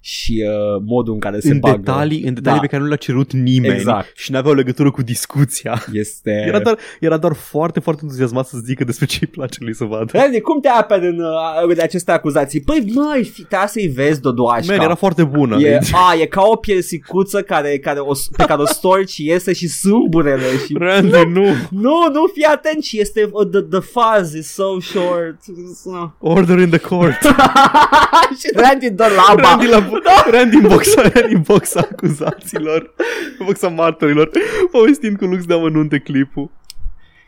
și 0.00 0.44
uh, 0.46 0.82
modul 0.86 1.12
în 1.14 1.20
care 1.20 1.40
se 1.40 1.50
în 1.50 1.58
bagă. 1.58 1.76
detalii, 1.76 2.22
în 2.22 2.34
detalii 2.34 2.58
Da. 2.58 2.60
pe 2.60 2.66
care 2.66 2.82
nu 2.82 2.88
le-a 2.88 2.96
cerut 2.96 3.32
nimeni 3.32 3.74
Exact. 3.74 4.16
și 4.16 4.30
n-aveau 4.32 4.54
legătură 4.54 4.90
cu 4.90 5.02
discuția. 5.02 5.84
Este... 5.92 6.44
Era 6.46 6.58
doar, 6.58 6.78
era 7.00 7.16
doar 7.16 7.32
foarte, 7.32 7.80
foarte 7.80 8.00
entuziasmat 8.04 8.46
să 8.46 8.58
zică 8.64 8.84
despre 8.84 9.06
ce 9.06 9.18
îi 9.20 9.26
place 9.26 9.58
lui 9.60 9.74
să 9.74 9.84
vadă. 9.84 10.18
Randy, 10.18 10.40
cum 10.40 10.60
te 10.60 10.68
aperi 10.68 11.06
în, 11.06 11.20
uh, 11.68 11.74
de 11.74 11.82
aceste 11.82 12.12
acuzații? 12.12 12.60
Păi, 12.60 12.92
măi, 12.94 13.24
fi- 13.24 13.42
trebuia 13.42 13.66
să-i 13.68 13.86
vezi 13.86 14.20
Dodoașca. 14.20 14.72
Man, 14.74 14.84
era 14.84 14.94
foarte 14.94 15.24
bună. 15.24 15.56
E, 15.60 15.78
Deci, 15.78 15.90
a, 15.94 16.14
e 16.20 16.24
ca 16.26 16.42
o 16.42 16.56
piersicuță 16.56 17.42
care, 17.42 17.78
care 17.78 17.98
o, 17.98 18.12
pe 18.36 18.44
care 18.44 18.60
o 18.62 18.66
storci 18.66 19.10
și 19.10 19.26
iese 19.26 19.52
și 19.52 19.68
sâmburele 19.68 20.46
și 20.66 20.76
Randy, 20.78 21.10
nu. 21.32 21.44
Nu, 21.70 22.08
nu, 22.12 22.30
fii 22.34 22.44
atent 22.44 22.82
și 22.82 23.00
este 23.00 23.28
uh, 23.32 23.46
the, 23.48 23.60
the 23.60 23.80
fuzz 23.80 24.34
is 24.34 24.52
so 24.52 24.80
short. 24.80 25.36
No. 25.84 26.10
Order 26.18 26.58
in 26.58 26.68
the 26.68 26.78
court. 26.78 27.18
și 28.40 28.48
Randy 28.54 28.90
dă 28.90 29.06
laba. 29.16 29.42
Randy, 29.48 29.66
la, 29.66 29.89
Randy 30.30 30.56
în 30.56 30.68
boxa, 30.68 31.02
Randy 31.02 31.34
în 31.34 31.42
boxa 31.42 31.88
acuzaților, 31.90 32.94
în 33.38 33.46
boxa 33.46 33.68
martorilor, 33.68 34.30
povestind 34.70 35.18
cu 35.18 35.24
lux 35.24 35.44
de 35.44 35.54
amănunte 35.54 35.98
clipul. 35.98 36.50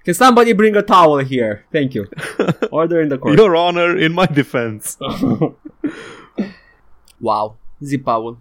Can 0.05 0.15
somebody 0.15 0.53
bring 0.53 0.77
a 0.77 0.83
towel 0.83 1.25
here? 1.25 1.67
Thank 1.71 1.95
you. 1.95 2.07
Order 2.71 3.03
in 3.03 3.09
the 3.09 3.19
court. 3.19 3.39
Your 3.39 3.55
Honor, 3.55 3.99
in 3.99 4.13
my 4.13 4.27
defense. 4.27 4.97
wow. 7.29 7.57
Zi, 7.81 7.99
Paul. 7.99 8.39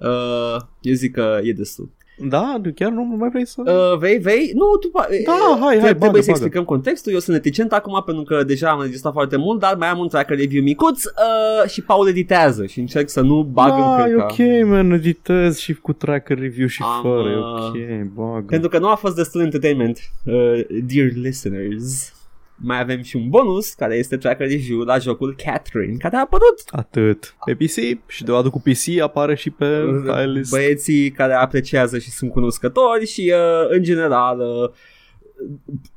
Uh, 0.00 0.60
eu 0.80 0.94
zic 0.94 1.12
că 1.12 1.40
e 1.42 1.52
destul. 1.52 1.90
Da, 2.20 2.60
chiar 2.74 2.90
nu 2.90 3.02
mai 3.02 3.28
vrei 3.28 3.46
să... 3.46 3.62
Uh, 3.66 3.98
vei, 3.98 4.18
vei? 4.18 4.50
Nu, 4.54 4.76
tu... 4.76 4.90
Da, 4.92 5.58
hai, 5.60 5.60
hai, 5.60 5.78
Trebuie 5.78 5.92
bagă, 5.92 5.98
să 5.98 6.10
bagă. 6.10 6.30
explicăm 6.30 6.64
contextul. 6.64 7.12
Eu 7.12 7.18
sunt 7.18 7.36
reticent 7.36 7.72
acum 7.72 8.02
pentru 8.06 8.24
că 8.24 8.42
deja 8.44 8.70
am 8.70 8.78
înregistrat 8.78 9.12
foarte 9.12 9.36
mult, 9.36 9.60
dar 9.60 9.74
mai 9.76 9.88
am 9.88 9.98
un 9.98 10.08
tracker 10.08 10.38
review 10.38 10.62
micuț 10.62 11.04
uh, 11.04 11.68
și 11.70 11.82
Paul 11.82 12.08
editează 12.08 12.66
și 12.66 12.80
încerc 12.80 13.08
să 13.08 13.20
nu 13.20 13.42
bag 13.42 13.72
în 13.72 13.96
da, 13.96 14.06
e 14.06 14.10
cărca. 14.10 14.26
ok, 14.30 14.68
man, 14.68 14.90
editez 14.90 15.58
și 15.58 15.74
cu 15.74 15.92
tracker 15.92 16.38
review 16.38 16.66
și 16.66 16.82
Am, 16.82 17.02
fără, 17.02 17.28
e 17.28 17.36
uh, 17.36 17.66
ok, 17.66 18.12
bagă. 18.14 18.44
Pentru 18.48 18.68
că 18.68 18.78
nu 18.78 18.88
a 18.88 18.94
fost 18.94 19.14
destul 19.14 19.40
entertainment, 19.40 19.98
uh, 20.24 20.60
dear 20.84 21.10
listeners. 21.14 22.12
Mai 22.60 22.80
avem 22.80 23.02
și 23.02 23.16
un 23.16 23.28
bonus 23.28 23.72
care 23.74 23.94
este 23.96 24.16
tracker 24.16 24.48
review 24.48 24.78
la 24.80 24.98
jocul 24.98 25.34
Catherine, 25.44 25.96
care 25.96 26.16
a 26.16 26.20
apărut. 26.20 26.62
Atât. 26.70 27.34
Pe 27.44 27.54
PC 27.54 28.00
și 28.10 28.24
deodată 28.24 28.48
cu 28.48 28.60
PC 28.60 29.00
apare 29.00 29.34
și 29.34 29.50
pe 29.50 29.66
file 30.00 30.26
list. 30.26 30.50
Băieții 30.50 31.10
care 31.10 31.32
apreciază 31.32 31.98
și 31.98 32.10
sunt 32.10 32.30
cunoscători 32.30 33.06
și 33.06 33.32
uh, 33.34 33.68
în 33.70 33.82
general 33.82 34.38
uh, 34.40 34.70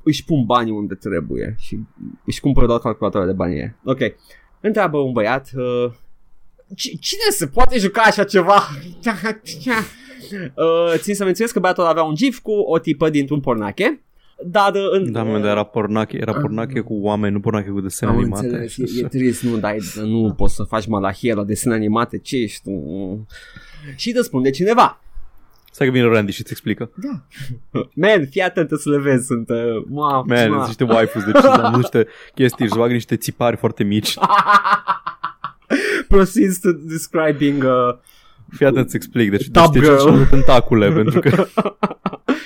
își 0.03 0.23
pun 0.25 0.45
banii 0.45 0.71
unde 0.71 0.95
trebuie 0.95 1.55
și 1.59 1.79
își 2.25 2.39
cumpără 2.39 2.65
doar 2.65 2.79
calculatoare 2.79 3.25
de 3.27 3.33
bani. 3.33 3.75
Ok. 3.83 3.99
Întreabă 4.59 4.97
un 4.97 5.11
băiat 5.11 5.49
uh, 5.55 5.91
"Ci- 6.75 6.99
Cine 6.99 7.29
se 7.29 7.47
poate 7.47 7.77
juca 7.77 8.01
așa 8.01 8.23
ceva? 8.23 8.55
uh, 10.55 10.93
țin 10.95 11.15
să 11.15 11.23
menționez 11.23 11.51
că 11.53 11.59
băiatul 11.59 11.83
avea 11.83 12.03
un 12.03 12.15
gif 12.15 12.39
cu 12.39 12.51
o 12.51 12.79
tipă 12.79 13.09
dintr-un 13.09 13.39
pornache 13.39 14.03
dar 14.45 14.73
uh, 14.73 14.89
în, 14.91 15.11
Da, 15.11 15.23
mă, 15.23 15.39
dar 15.39 15.49
era 15.49 15.63
pornache, 15.63 16.17
era 16.17 16.33
pornache 16.33 16.79
cu 16.79 16.93
oameni, 16.93 17.33
nu 17.33 17.39
pornache 17.39 17.69
cu 17.69 17.81
desene 17.81 18.11
am 18.11 18.17
animate. 18.17 18.45
înțeles, 18.45 18.77
e, 18.77 18.99
e 19.03 19.07
trist, 19.17 19.43
nu, 19.43 19.57
dai, 19.57 19.77
nu 20.03 20.33
poți 20.37 20.55
să 20.55 20.63
faci 20.63 20.87
malahie 20.87 21.33
la 21.33 21.43
desene 21.43 21.75
animate, 21.75 22.17
ce 22.17 22.37
ești 22.37 22.61
tu? 22.69 23.27
Și 23.95 24.13
răspunde 24.15 24.49
cineva. 24.49 25.01
Stai 25.71 25.87
că 25.87 25.93
vine 25.93 26.05
Randy 26.05 26.31
și 26.31 26.41
îți 26.41 26.51
explică. 26.51 26.91
Man, 27.93 28.27
fii 28.29 28.41
atent 28.41 28.69
să 28.69 28.89
le 28.89 28.97
vezi, 28.97 29.25
sunt... 29.25 29.49
Uh, 29.49 29.83
ma, 29.87 30.23
Man, 30.27 30.49
ma. 30.49 30.55
sunt 30.55 30.65
niște 30.65 30.83
waifus, 30.83 31.23
deci 31.23 31.43
am 31.43 31.73
niște 31.75 32.07
chestii, 32.35 32.65
își 32.65 32.75
bagă 32.77 32.93
niște 32.93 33.15
țipari 33.15 33.57
foarte 33.57 33.83
mici. 33.83 34.15
Proceeds 36.07 36.59
to 36.59 36.71
describing... 36.71 37.63
Uh, 37.63 37.97
Fii 38.55 38.65
atent 38.65 38.89
să 38.89 38.95
explic, 38.95 39.29
deci 39.29 39.49
Top 39.51 39.75
niște 39.75 39.95
girl. 39.95 40.19
ce 40.19 40.27
tentacule, 40.29 40.91
pentru 40.91 41.19
că 41.19 41.45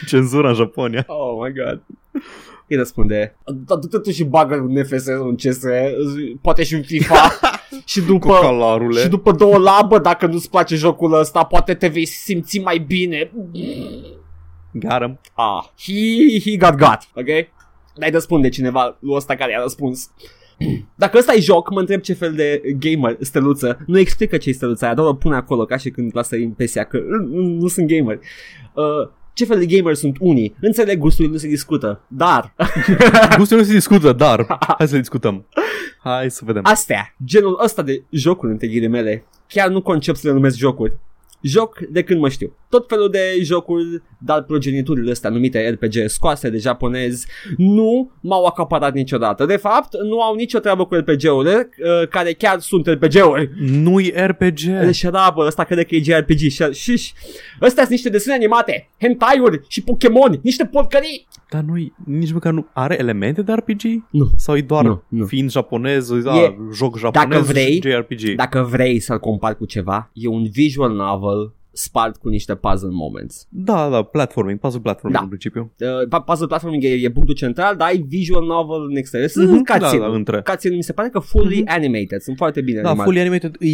cenzura 0.08 0.50
în 0.50 0.56
Japonia. 0.56 1.04
oh 1.08 1.46
my 1.46 1.54
god. 1.54 1.82
Îi 2.68 2.76
răspunde, 2.78 3.36
"Da, 3.66 3.76
du-te 3.76 3.98
tu 3.98 4.12
și 4.12 4.24
bagă 4.24 4.56
un 4.56 4.72
NFS, 4.80 5.06
un 5.08 5.36
CS, 5.36 5.60
poate 6.42 6.64
și 6.64 6.74
un 6.74 6.82
FIFA 6.82 7.40
și 7.86 8.02
după... 8.02 8.28
Cocalarule. 8.28 9.00
Și 9.02 9.08
după 9.08 9.32
două 9.32 9.58
labă, 9.58 10.00
dacă 10.00 10.26
nu-ți 10.26 10.50
place 10.50 10.76
jocul 10.76 11.14
ăsta, 11.20 11.44
poate 11.44 11.74
te 11.74 11.88
vei 11.88 12.06
simți 12.06 12.60
mai 12.60 12.78
bine. 12.78 13.32
Garam. 14.72 15.20
Ah, 15.34 15.64
he, 15.80 16.40
he 16.40 16.58
got 16.58 16.76
got, 16.76 17.00
ok? 17.16 17.48
Dai 17.98 18.10
răspunde 18.12 18.50
cineva 18.50 18.98
lui 19.00 19.16
ăsta 19.16 19.36
care 19.36 19.56
a 19.58 19.62
răspuns. 19.62 20.12
Dacă 20.96 21.18
ăsta 21.18 21.34
e 21.34 21.40
joc, 21.40 21.72
mă 21.72 21.80
întreb 21.80 22.02
ce 22.02 22.14
fel 22.14 22.34
de 22.34 22.62
gamer 22.80 23.18
steluță. 23.20 23.84
Nu 23.88 24.00
explică 24.00 24.38
ce 24.38 24.50
e 24.50 24.54
steluța 24.54 24.86
aia, 24.86 24.96
doar 24.96 25.08
o 25.08 25.14
pune 25.14 25.36
acolo 25.36 25.66
ca 25.66 25.78
și 25.78 25.90
când 25.90 26.12
lasă 26.14 26.36
impresia 26.36 26.84
că 26.84 27.00
"Mm, 27.10 27.28
mm, 27.32 27.58
nu 27.58 27.68
sunt 27.68 27.88
gamer. 27.88 28.20
Uh, 28.74 29.10
ce 29.36 29.46
fel 29.46 29.60
de 29.60 29.66
gamer 29.66 29.94
sunt 29.94 30.16
unii? 30.20 30.56
Înțeleg 30.62 30.98
gustul, 30.98 31.30
nu 31.30 31.38
se 31.38 31.48
discută. 31.48 32.02
Dar, 32.08 32.54
Gustul 33.38 33.58
nu 33.58 33.64
se 33.64 33.74
discută, 33.74 34.12
dar 34.14 34.46
hai 34.78 34.88
să 34.88 34.98
discutăm. 34.98 35.46
Hai 36.00 36.32
să 36.32 36.42
vedem. 36.46 36.62
astea, 36.66 37.16
genul 37.26 37.60
ăsta 37.64 37.82
de 37.82 38.04
jocuri, 38.10 38.52
între 38.52 38.68
ghilimele, 38.68 39.26
chiar 39.48 39.70
nu 39.70 39.82
concep 39.82 40.16
să 40.16 40.28
le 40.28 40.34
numesc 40.34 40.58
jocuri. 40.58 40.98
Joc 41.42 41.80
de 41.80 42.04
când 42.04 42.20
mă 42.20 42.30
știu. 42.30 42.54
Tot 42.76 42.88
felul 42.88 43.10
de 43.10 43.40
jocuri, 43.42 44.02
dar 44.20 44.44
progeniturile 44.44 45.12
astea 45.12 45.30
numite 45.30 45.70
RPG 45.70 45.94
scoase 46.10 46.50
de 46.50 46.58
japonezi 46.58 47.28
nu 47.58 48.12
m-au 48.22 48.46
acaparat 48.46 48.94
niciodată. 48.94 49.46
De 49.46 49.56
fapt, 49.56 50.02
nu 50.04 50.22
au 50.22 50.36
nicio 50.36 50.60
treabă 50.60 50.86
cu 50.86 50.96
RPG-urile, 50.96 51.70
uh, 51.80 52.08
care 52.08 52.34
chiar 52.34 52.60
sunt 52.60 52.88
RPG-uri. 52.88 53.50
Nu-i 53.60 54.14
RPG. 54.16 54.60
Deci 54.82 54.96
șarabă, 54.96 55.46
ăsta 55.46 55.64
crede 55.64 55.84
că 55.84 55.96
e 55.96 56.02
JRPG 56.02 56.38
și 56.38 56.64
și 56.72 57.14
Ăstea 57.62 57.84
sunt 57.84 57.90
niște 57.90 58.10
desene 58.10 58.36
animate, 58.36 58.90
hentai-uri 59.02 59.60
și 59.68 59.82
Pokémon, 59.84 60.40
niște 60.44 60.66
porcării. 60.66 61.28
Dar 61.50 61.62
nu 61.62 61.74
nici 62.06 62.32
măcar 62.32 62.54
nu 62.54 62.68
are 62.74 62.96
elemente 63.00 63.42
de 63.42 63.52
RPG? 63.54 63.82
Nu. 64.10 64.30
Sau 64.38 64.56
e 64.56 64.62
doar 64.62 64.84
Nu, 64.86 65.04
nu. 65.08 65.26
fiind 65.26 65.52
japonez, 65.52 66.14
da, 66.22 66.36
E- 66.36 66.56
joc 66.74 66.98
japonez 66.98 67.30
Dacă 67.30 67.42
vrei, 67.52 67.74
și 67.74 67.90
JRPG. 67.90 68.36
Dacă 68.36 68.68
vrei 68.72 69.00
să-l 69.00 69.20
compari 69.20 69.58
cu 69.58 69.66
ceva, 69.66 70.10
e 70.14 70.28
un 70.28 70.50
visual 70.52 70.92
novel 70.92 71.54
spart 71.78 72.18
cu 72.18 72.30
niște 72.30 72.56
puzzle 72.56 72.90
moments. 72.92 73.48
Da, 73.50 73.90
da, 73.90 74.04
platforming, 74.04 74.60
puzzle 74.60 74.80
platforming 74.80 75.18
Da. 75.18 75.24
în 75.24 75.28
principiu. 75.30 75.74
Uh, 76.12 76.22
puzzle 76.26 76.48
platforming 76.48 76.84
e, 76.84 76.88
e 76.88 77.12
punctul 77.12 77.36
central, 77.36 77.76
dar 77.76 77.88
ai 77.88 77.98
visual 78.08 78.46
novel 78.46 78.86
în 78.90 78.96
exterior. 78.96 79.30
Sunt 79.30 79.50
Mhm, 79.50 79.56
mm-hmm, 79.56 79.72
cutscene 79.80 80.02
da, 80.02 80.08
da, 80.10 80.16
între. 80.16 80.42
Cutscene 80.42 80.76
mi 80.76 80.84
se 80.84 80.94
pare 80.94 81.10
că 81.10 81.20
fully 81.20 81.64
animated, 81.66 82.22
sunt 82.22 82.38
foarte 82.38 82.62
bine 82.62 82.82
Da, 82.82 82.88
animate. 82.90 83.10
fully 83.10 83.22
animated 83.22 83.56
e, 83.60 83.68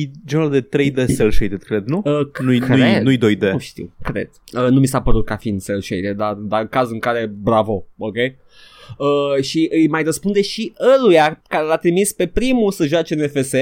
e 0.00 0.10
genul 0.26 0.50
de 0.50 0.62
3D 0.62 1.16
cel 1.16 1.30
shaded, 1.30 1.62
cred, 1.62 1.86
nu? 1.86 2.02
Uh, 2.04 2.26
Nu-i, 2.44 2.58
cred. 2.58 2.78
nu-i, 2.78 3.16
nu-i 3.18 3.36
2D. 3.36 3.50
Nu 3.52 3.58
știu, 3.58 3.92
cred. 4.02 4.30
Uh, 4.52 4.68
nu 4.70 4.80
mi 4.80 4.86
s-a 4.86 5.00
părut 5.02 5.24
ca 5.24 5.36
fiind 5.36 5.62
cel 5.64 5.80
shaded, 5.80 6.16
dar, 6.16 6.32
dar 6.34 6.66
caz 6.66 6.90
în 6.90 6.98
care, 6.98 7.32
bravo, 7.42 7.86
ok? 7.98 8.14
Uh, 8.98 9.42
și 9.42 9.68
îi 9.72 9.88
mai 9.88 10.02
răspunde 10.02 10.42
și 10.42 10.72
ăluia 10.96 11.42
care 11.48 11.64
l-a 11.66 11.76
trimis 11.76 12.12
pe 12.12 12.26
primul 12.26 12.70
să 12.72 12.86
joace 12.86 13.14
NFS. 13.14 13.52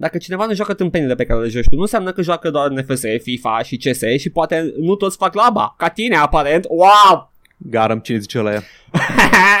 Dacă 0.00 0.18
cineva 0.18 0.46
nu 0.46 0.54
joacă 0.54 0.74
tâmpenile 0.74 1.14
pe 1.14 1.24
care 1.24 1.40
le 1.40 1.48
joci 1.48 1.68
tu, 1.68 1.74
nu 1.74 1.80
înseamnă 1.80 2.12
că 2.12 2.22
joacă 2.22 2.50
doar 2.50 2.68
NFS, 2.70 3.02
FIFA 3.22 3.62
și 3.62 3.76
CS 3.76 4.00
și 4.18 4.30
poate 4.30 4.74
nu 4.78 4.94
toți 4.94 5.16
fac 5.16 5.34
laba. 5.34 5.74
Ca 5.78 5.88
tine, 5.88 6.16
aparent. 6.16 6.64
Wow! 6.68 7.32
Garam, 7.56 7.98
cine 7.98 8.18
zice 8.18 8.38
ăla 8.38 8.52
ea? 8.52 8.62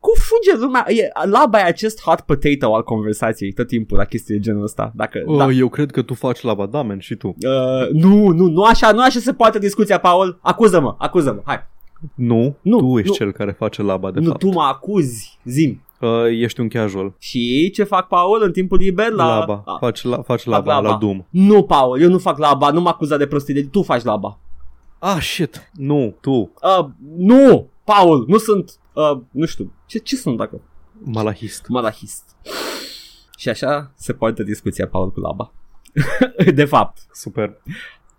Cum 0.00 0.12
fuge 0.16 0.56
lumea? 0.64 0.84
E, 0.88 1.10
laba 1.30 1.58
e 1.58 1.62
acest 1.62 2.02
hot 2.02 2.20
potato 2.20 2.74
al 2.74 2.82
conversației 2.82 3.52
tot 3.52 3.66
timpul 3.66 3.96
la 3.98 4.04
chestii 4.04 4.34
de 4.34 4.40
genul 4.40 4.62
ăsta. 4.62 4.92
Dacă, 4.94 5.22
Oh, 5.26 5.36
da. 5.38 5.46
Eu 5.50 5.68
cred 5.68 5.90
că 5.90 6.02
tu 6.02 6.14
faci 6.14 6.40
laba, 6.42 6.66
da, 6.66 6.82
man, 6.82 6.98
și 6.98 7.14
tu. 7.14 7.26
Uh, 7.28 7.88
nu, 7.92 8.28
nu, 8.28 8.46
nu 8.46 8.62
așa, 8.62 8.92
nu 8.92 9.02
așa 9.02 9.18
se 9.20 9.32
poate 9.32 9.58
discuția, 9.58 9.98
Paul. 9.98 10.38
Acuză-mă, 10.42 10.94
acuză-mă, 10.98 11.40
hai. 11.44 11.66
Nu, 12.14 12.56
Nu, 12.62 12.78
tu 12.78 12.98
ești 12.98 13.08
nu. 13.10 13.14
cel 13.14 13.32
care 13.32 13.50
face 13.52 13.82
laba, 13.82 14.10
de 14.10 14.20
nu, 14.20 14.26
fapt. 14.26 14.38
tu 14.38 14.48
mă 14.48 14.62
acuzi, 14.62 15.38
zim. 15.44 15.82
Uh, 16.00 16.24
ești 16.30 16.60
un 16.60 16.68
casual. 16.68 17.14
Și 17.18 17.70
ce 17.74 17.84
fac, 17.84 18.08
Paul, 18.08 18.42
în 18.42 18.52
timpul 18.52 18.78
liber? 18.78 19.10
La... 19.10 19.38
Laba. 19.38 19.62
Ah, 19.66 19.76
Faci, 19.80 20.02
la, 20.02 20.22
faci 20.22 20.44
laba, 20.44 20.74
laba. 20.74 20.88
la 20.88 20.96
Doom. 20.96 21.24
Nu, 21.30 21.62
Paul, 21.62 22.00
eu 22.00 22.08
nu 22.08 22.18
fac 22.18 22.38
laba, 22.38 22.70
nu 22.70 22.80
mă 22.80 22.88
acuza 22.88 23.16
de 23.16 23.26
prostie, 23.26 23.64
tu 23.64 23.82
faci 23.82 24.02
laba. 24.02 24.38
Ah, 24.98 25.18
shit. 25.20 25.70
Nu, 25.72 26.16
tu. 26.20 26.30
Uh, 26.30 26.86
nu, 27.16 27.70
Paul, 27.84 28.24
nu 28.28 28.38
sunt, 28.38 28.72
uh, 28.92 29.20
nu 29.30 29.44
știu, 29.46 29.72
ce, 29.86 29.98
ce 29.98 30.16
sunt 30.16 30.36
dacă? 30.36 30.60
Malahist. 31.04 31.68
Malahist. 31.68 32.36
Și 33.36 33.48
așa 33.48 33.92
se 33.94 34.12
poate 34.12 34.42
discuția, 34.42 34.86
Paul, 34.86 35.12
cu 35.12 35.20
laba. 35.20 35.52
de 36.54 36.64
fapt. 36.64 36.98
Super. 37.12 37.62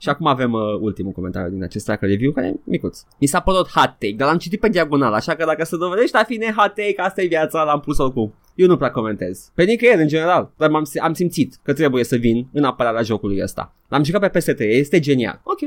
Și 0.05 0.11
acum 0.11 0.27
avem 0.27 0.51
uh, 0.51 0.61
ultimul 0.79 1.11
comentariu 1.11 1.49
din 1.49 1.63
acest 1.63 1.85
tracker 1.85 2.09
review, 2.09 2.31
care 2.31 2.47
e 2.47 2.59
micuț. 2.63 2.99
Mi 3.19 3.27
s-a 3.27 3.39
părut 3.39 3.67
hot 3.67 3.95
take, 3.99 4.13
dar 4.17 4.27
l-am 4.27 4.37
citit 4.37 4.59
pe 4.59 4.69
diagonal, 4.69 5.13
așa 5.13 5.35
că 5.35 5.45
dacă 5.45 5.63
se 5.63 5.77
dovedește 5.77 6.17
a 6.17 6.23
fi 6.23 6.35
ne 6.35 6.53
hot 6.57 6.73
take, 6.73 6.95
asta 6.97 7.21
e 7.21 7.25
viața, 7.27 7.63
l-am 7.63 7.79
pus 7.79 7.97
oricum. 7.97 8.33
Eu 8.55 8.67
nu 8.67 8.77
prea 8.77 8.91
comentez. 8.91 9.51
Pe 9.53 9.63
nicăieri, 9.63 10.01
în 10.01 10.07
general, 10.07 10.51
dar 10.57 10.69
m-am, 10.69 10.83
am 11.01 11.13
simțit 11.13 11.59
că 11.63 11.73
trebuie 11.73 12.03
să 12.03 12.15
vin 12.15 12.47
în 12.51 12.63
apărarea 12.63 13.01
jocului 13.01 13.41
ăsta. 13.41 13.73
L-am 13.87 14.03
jucat 14.03 14.31
pe 14.31 14.39
PS3, 14.39 14.57
este 14.59 14.99
genial. 14.99 15.41
Ok. 15.43 15.59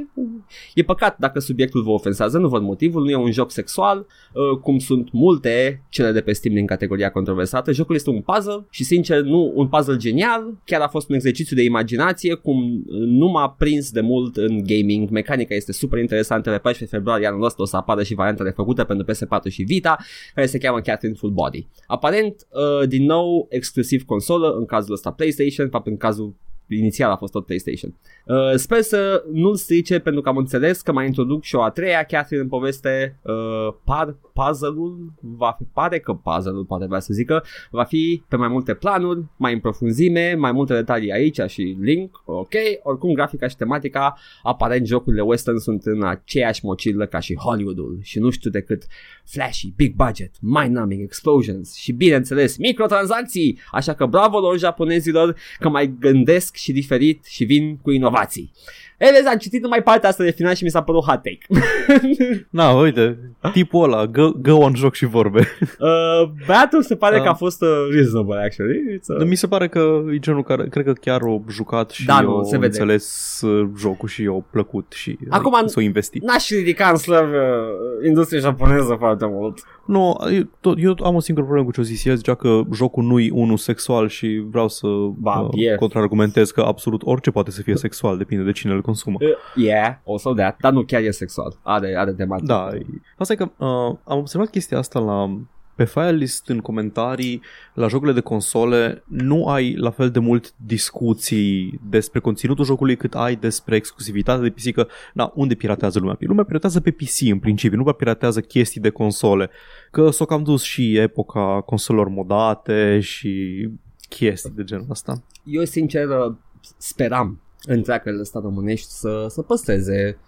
E 0.75 0.83
păcat 0.83 1.19
dacă 1.19 1.39
subiectul 1.39 1.83
vă 1.83 1.91
ofensează, 1.91 2.39
nu 2.39 2.49
văd 2.49 2.63
motivul, 2.63 3.03
nu 3.03 3.11
e 3.11 3.15
un 3.15 3.33
joc 3.33 3.51
sexual, 3.51 4.07
uh, 4.33 4.59
cum 4.63 4.79
sunt 4.79 5.09
multe 5.13 5.83
cele 5.89 6.13
de 6.13 6.21
pe 6.21 6.33
Steam 6.33 6.55
din 6.55 6.67
categoria 6.67 7.11
controversată. 7.11 7.73
Jocul 7.73 7.95
este 7.95 8.11
un 8.11 8.21
puzzle 8.21 8.67
și, 8.71 8.85
sincer, 8.85 9.21
nu 9.21 9.53
un 9.55 9.69
puzzle 9.69 9.97
genial, 9.97 10.55
chiar 10.65 10.81
a 10.81 10.89
fost 10.89 11.09
un 11.09 11.15
exercițiu 11.15 11.57
de 11.57 11.63
imaginație, 11.63 12.35
cum 12.35 12.85
uh, 12.87 12.99
nu 13.07 13.27
m-a 13.27 13.51
prins 13.51 13.91
de 13.91 14.01
mult 14.01 14.37
în 14.37 14.63
gaming. 14.65 15.11
Mecanica 15.11 15.55
este 15.55 15.73
super 15.73 16.01
interesantă, 16.01 16.51
pe 16.51 16.59
14 16.59 16.97
februarie 16.97 17.27
anul 17.27 17.45
ăsta 17.45 17.63
o 17.63 17.67
să 17.67 17.77
apară 17.77 18.03
și 18.03 18.15
variantele 18.15 18.51
făcute 18.51 18.85
pentru 18.85 19.13
PS4 19.13 19.51
și 19.51 19.63
Vita, 19.63 19.97
care 20.35 20.47
se 20.47 20.59
cheamă 20.59 20.81
Catherine 20.81 21.19
Full 21.19 21.33
Body. 21.33 21.67
Aparent, 21.87 22.47
uh, 22.51 22.78
din 22.87 23.05
nou, 23.05 23.47
exclusiv 23.51 24.05
consolă, 24.05 24.51
în 24.53 24.67
cazul 24.67 24.95
ăsta 24.95 25.13
PlayStation, 25.13 25.67
de 25.67 25.73
fapt 25.73 25.87
în 25.87 25.97
cazul 25.97 26.37
inițial 26.69 27.11
a 27.11 27.17
fost 27.17 27.33
tot 27.33 27.47
PlayStation. 27.47 27.95
Uh, 28.27 28.55
sper 28.55 28.81
să 28.81 29.25
nu-l 29.33 29.57
strice 29.57 29.99
pentru 29.99 30.23
că 30.23 30.29
am 30.29 30.37
înțeles 30.37 30.81
că 30.81 30.93
mai 30.93 31.07
introduc 31.07 31.43
și 31.43 31.55
o 31.55 31.63
a 31.63 31.71
treia 31.71 32.03
Catherine 32.03 32.43
în 32.43 32.49
poveste. 32.49 33.19
Uh, 33.23 33.75
par, 33.85 34.17
puzzle-ul 34.33 35.13
va 35.21 35.55
fi, 35.59 35.65
pare 35.73 35.99
că 35.99 36.13
puzzle-ul 36.13 36.65
poate 36.65 36.87
vrea 36.87 37.01
să 37.01 37.13
zică 37.13 37.45
va 37.71 37.85
fi 37.85 38.23
pe 38.29 38.37
mai 38.37 38.49
multe 38.49 38.75
planuri, 38.75 39.25
mai 39.37 39.53
în 39.53 39.61
profunzime, 39.61 40.35
mai 40.35 40.53
multe 40.53 40.75
detalii 40.75 41.13
aici 41.13 41.41
și 41.47 41.77
link, 41.81 42.23
ok, 42.25 42.53
oricum 42.83 43.13
grafica 43.13 43.49
și 43.49 43.57
tematica 43.57 44.19
aparent 44.43 44.87
jocurile 44.87 45.23
western 45.23 45.57
sunt 45.57 45.83
în 45.85 46.05
aceeași 46.05 46.65
mocilă 46.65 47.07
ca 47.07 47.19
și 47.19 47.37
Hollywoodul 47.37 47.99
și 48.03 48.19
nu 48.19 48.31
știu 48.31 48.51
decât 48.51 48.87
flashy, 49.25 49.73
big 49.77 49.95
budget, 49.95 50.31
mind-numbing 50.41 51.03
explosions 51.03 51.75
și 51.75 51.93
bineînțeles 51.93 52.57
microtransacții, 52.57 53.59
așa 53.71 53.95
că 53.95 54.07
bravo 54.07 54.39
lor 54.39 54.59
japonezilor 54.59 55.37
că 55.59 55.69
mai 55.69 55.95
gândesc 55.99 56.55
și 56.59 56.73
diferit 56.73 57.25
și 57.25 57.45
vin 57.45 57.77
cu 57.77 57.91
inovații. 57.91 58.53
E, 58.99 59.11
vezi, 59.13 59.27
am 59.29 59.37
citit 59.39 59.63
numai 59.63 59.83
partea 59.83 60.09
asta 60.09 60.25
de 60.25 60.31
final 60.31 60.55
și 60.55 60.65
mi 60.65 60.71
s-a 60.71 60.83
părut 60.83 61.05
hot 61.05 61.23
take. 61.23 61.39
Na, 62.51 62.71
uite, 62.71 63.19
tipul 63.53 63.83
ăla, 63.85 64.07
go, 64.07 64.31
go 64.33 64.55
on 64.57 64.75
joc 64.75 64.95
și 64.95 65.07
vorbe. 65.07 65.39
uh, 65.61 66.29
Băiatul 66.47 66.83
se 66.83 66.97
pare 66.97 67.17
Uh. 67.17 67.23
că 67.23 67.29
a 67.29 67.35
fost 67.35 67.63
uh, 67.63 67.69
reasonable, 67.91 68.43
actually. 68.45 68.79
It's, 68.99 69.21
uh, 69.21 69.27
Mi 69.29 69.35
se 69.35 69.47
pare 69.47 69.69
că 69.69 70.03
e 70.15 70.19
genul 70.19 70.43
care, 70.43 70.67
cred 70.69 70.85
că 70.85 70.93
chiar 70.93 71.21
o 71.23 71.41
jucat 71.51 71.91
și 71.91 72.07
Da, 72.07 72.21
nu, 72.21 72.37
o 72.37 72.43
se 72.43 72.51
vede. 72.51 72.67
înțeles 72.67 73.41
uh, 73.45 73.69
jocul 73.79 74.09
și 74.09 74.27
o 74.27 74.41
plăcut 74.51 74.93
și 74.97 75.19
Acum 75.29 75.45
like, 75.45 75.61
am- 75.61 75.67
s-o 75.67 75.81
investit. 75.81 76.23
N-aș 76.23 76.49
ridica 76.51 76.89
în 76.89 76.97
slăv 76.97 77.29
uh, 77.29 78.07
industria 78.07 78.41
japoneză 78.41 78.95
foarte 78.99 79.27
mult. 79.29 79.59
Nu, 79.87 80.17
eu, 80.35 80.43
tot, 80.61 80.77
eu 80.83 80.95
am 81.05 81.15
o 81.15 81.21
singură 81.21 81.47
problemă 81.47 81.69
cu 81.69 81.75
ce 81.75 81.81
o 81.81 81.85
zis 81.85 82.05
el, 82.05 82.17
zicea 82.17 82.35
că 82.35 82.61
jocul 82.75 83.05
nu 83.05 83.21
e 83.21 83.31
unul 83.33 83.57
sexual 83.57 84.09
și 84.09 84.45
vreau 84.51 84.69
să 84.69 84.87
Ba, 85.19 85.39
uh, 85.41 85.49
e. 85.73 85.75
contraargumentez 85.75 86.51
că 86.51 86.61
absolut 86.61 87.03
orice 87.05 87.31
poate 87.31 87.51
să 87.51 87.63
fie 87.63 87.77
sexual, 87.77 88.17
depinde 88.19 88.45
de 88.45 88.53
cine 88.53 88.73
îl 88.73 88.81
consumă. 88.89 89.19
Uh, 89.21 89.65
yeah, 89.65 89.95
also 90.07 90.35
that. 90.35 90.57
Dar 90.61 90.73
nu, 90.73 90.83
chiar 90.83 91.03
e 91.03 91.11
sexual. 91.11 91.59
Are, 91.63 91.97
are 91.97 92.13
tematică. 92.13 92.47
Da, 92.47 92.69
e- 92.73 92.87
asta 93.17 93.33
e 93.33 93.37
că 93.37 93.49
uh, 93.57 93.97
am 94.05 94.19
observat 94.19 94.51
chestia 94.51 94.79
asta 94.79 94.99
la 94.99 95.39
pe 95.79 95.85
file 95.85 96.13
list 96.13 96.49
în 96.49 96.59
comentarii 96.59 97.43
la 97.75 97.89
jocurile 97.89 98.15
de 98.15 98.21
console 98.21 99.03
nu 99.07 99.47
ai 99.47 99.75
la 99.75 99.91
fel 99.91 100.11
de 100.11 100.19
mult 100.19 100.55
discuții 100.57 101.81
despre 101.89 102.21
conținutul 102.21 102.65
jocului 102.65 102.97
cât 102.97 103.15
ai 103.15 103.37
despre 103.37 103.77
exclusivitatea 103.77 104.43
de 104.43 104.51
PC 104.51 104.73
că 104.73 104.87
na, 105.15 105.33
unde 105.35 105.55
piratează 105.55 105.99
lumea? 105.99 106.17
Lumea 106.21 106.45
piratează 106.45 106.81
pe 106.81 106.91
PC 106.91 107.21
în 107.21 107.39
principiu, 107.39 107.77
nu 107.77 107.83
prea 107.83 107.95
piratează 107.95 108.41
chestii 108.41 108.81
de 108.81 108.91
console. 108.91 109.51
Că 109.91 110.11
s-o 110.11 110.25
cam 110.25 110.43
dus 110.43 110.63
și 110.63 110.97
epoca 110.97 111.63
consolelor 111.67 112.09
modate 112.09 113.01
și 113.01 113.69
chestii 114.09 114.53
de 114.55 114.65
genul 114.65 114.87
ăsta. 114.91 115.23
Eu, 115.45 115.65
sincer, 115.65 116.09
uh, 116.09 116.35
speram 116.77 117.41
întreagăle 117.67 118.23
stat 118.23 118.43
românești 118.43 118.91
să, 118.91 119.27
să 119.29 119.43
păstreze 119.43 120.19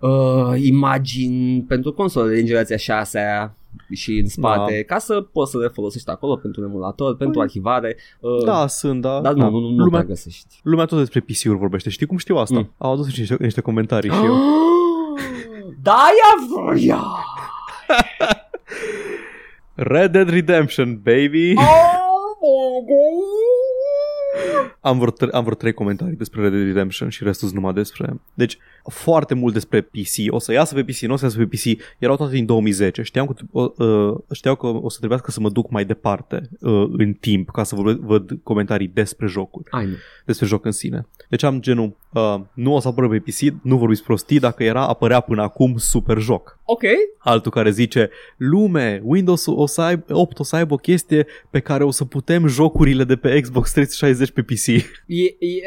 uh, 0.00 0.52
imagini 0.62 1.62
pentru 1.62 1.92
console 1.92 2.34
din 2.34 2.44
generația 2.46 2.76
6 2.76 3.54
și 3.92 4.18
în 4.18 4.28
spate, 4.28 4.84
Da. 4.88 4.94
ca 4.94 5.00
să 5.00 5.20
poți 5.20 5.50
să 5.50 5.58
le 5.58 5.68
folosești 5.68 6.10
acolo 6.10 6.36
pentru 6.36 6.60
un 6.60 6.66
emulator, 6.68 7.16
pentru 7.16 7.40
arhivare. 7.40 7.96
Uh, 8.20 8.44
Da, 8.44 8.66
sunt, 8.66 9.00
da. 9.00 9.20
Dar 9.20 9.32
nu, 9.32 9.38
da. 9.40 9.48
nu, 9.48 9.50
nu, 9.50 9.60
nu 9.60 9.68
lumea, 9.68 9.84
lumea... 9.84 10.02
găsești. 10.02 10.60
lumea 10.62 10.84
tot 10.84 10.98
despre 10.98 11.20
PC-uri 11.20 11.58
vorbește. 11.58 11.90
Știi 11.90 12.06
cum 12.06 12.16
știu 12.16 12.36
asta? 12.36 12.58
Mm. 12.58 12.72
Au 12.78 12.92
adus 12.92 13.08
și 13.08 13.18
niște, 13.18 13.36
niște 13.40 13.60
comentarii 13.60 14.10
și 14.10 14.24
eu. 14.24 14.34
da, 15.82 16.06
ia 16.18 16.46
vroia! 16.54 17.02
Red 19.74 20.12
Dead 20.12 20.28
Redemption, 20.28 21.00
baby! 21.02 21.54
Oh, 21.56 21.64
Am 24.80 24.98
vreo, 24.98 25.10
tre- 25.10 25.30
am 25.32 25.42
vreo 25.42 25.54
trei 25.54 25.72
comentarii 25.72 26.16
despre 26.16 26.40
Red 26.42 26.52
Dead 26.52 26.64
Redemption 26.66 27.08
și 27.08 27.24
restul 27.24 27.48
sunt 27.48 27.60
numai 27.60 27.74
despre... 27.74 28.20
Deci, 28.34 28.58
foarte 28.84 29.34
mult 29.34 29.52
despre 29.52 29.80
PC. 29.80 30.14
O 30.28 30.38
să 30.38 30.52
iasă 30.52 30.74
pe 30.74 30.84
PC, 30.84 30.98
nu 30.98 31.12
o 31.12 31.16
să 31.16 31.24
iasă 31.24 31.36
pe 31.38 31.44
PC. 31.44 31.80
Erau 31.98 32.16
toate 32.16 32.32
din 32.32 32.46
2010. 32.46 33.02
Știam 33.02 33.26
că, 33.26 33.34
uh, 33.50 33.70
uh, 33.76 34.18
știau 34.32 34.54
că 34.54 34.66
o 34.66 34.88
să 34.88 34.98
trebuiască 34.98 35.30
să 35.30 35.40
mă 35.40 35.48
duc 35.48 35.70
mai 35.70 35.84
departe 35.84 36.48
uh, 36.60 36.88
în 36.96 37.12
timp 37.12 37.50
ca 37.50 37.62
să 37.62 37.74
văd, 37.74 37.98
văd 37.98 38.38
comentarii 38.42 38.90
despre 38.94 39.26
jocul, 39.26 39.62
Ai, 39.70 39.84
nu. 39.86 39.94
despre 40.24 40.46
joc 40.46 40.64
în 40.64 40.72
sine. 40.72 41.06
Deci 41.28 41.42
am 41.42 41.60
genul, 41.60 41.96
uh, 42.12 42.34
nu 42.52 42.74
o 42.74 42.80
să 42.80 42.88
apară 42.88 43.08
pe 43.08 43.18
PC, 43.18 43.54
nu 43.62 43.76
vorbiți 43.76 44.02
prostii, 44.02 44.38
dacă 44.38 44.64
era, 44.64 44.86
apărea 44.86 45.20
până 45.20 45.42
acum 45.42 45.76
super 45.76 46.18
joc. 46.18 46.58
Ok. 46.64 46.82
Altul 47.18 47.50
care 47.50 47.70
zice, 47.70 48.10
lume, 48.36 49.00
Windows 49.04 49.46
o 49.46 49.66
să 49.66 49.80
aibă, 49.80 50.14
8 50.14 50.38
o 50.38 50.42
să 50.42 50.56
aibă 50.56 50.74
o 50.74 50.76
chestie 50.76 51.26
pe 51.50 51.60
care 51.60 51.84
o 51.84 51.90
să 51.90 52.04
putem 52.04 52.46
jocurile 52.46 53.04
de 53.04 53.16
pe 53.16 53.40
Xbox 53.40 53.72
360 53.72 54.25
pe 54.32 54.42
PC. 54.42 54.66
E, 54.66 54.82
e, 55.38 55.62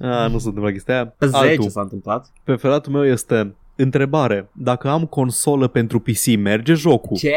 Ah, 0.00 0.30
nu 0.30 0.38
se 0.38 0.46
întâmplă 0.48 0.70
chestia 0.72 0.94
aia. 0.94 1.06
pe 1.06 1.26
10 1.26 1.38
Altul, 1.38 1.68
s-a 1.68 1.80
întâmplat. 1.80 2.32
preferatul 2.44 2.92
meu 2.92 3.04
este 3.06 3.54
Întrebare, 3.80 4.50
dacă 4.52 4.88
am 4.88 5.06
consolă 5.06 5.68
pentru 5.68 5.98
PC, 6.00 6.36
merge 6.38 6.72
jocul? 6.74 7.16
Ce? 7.16 7.32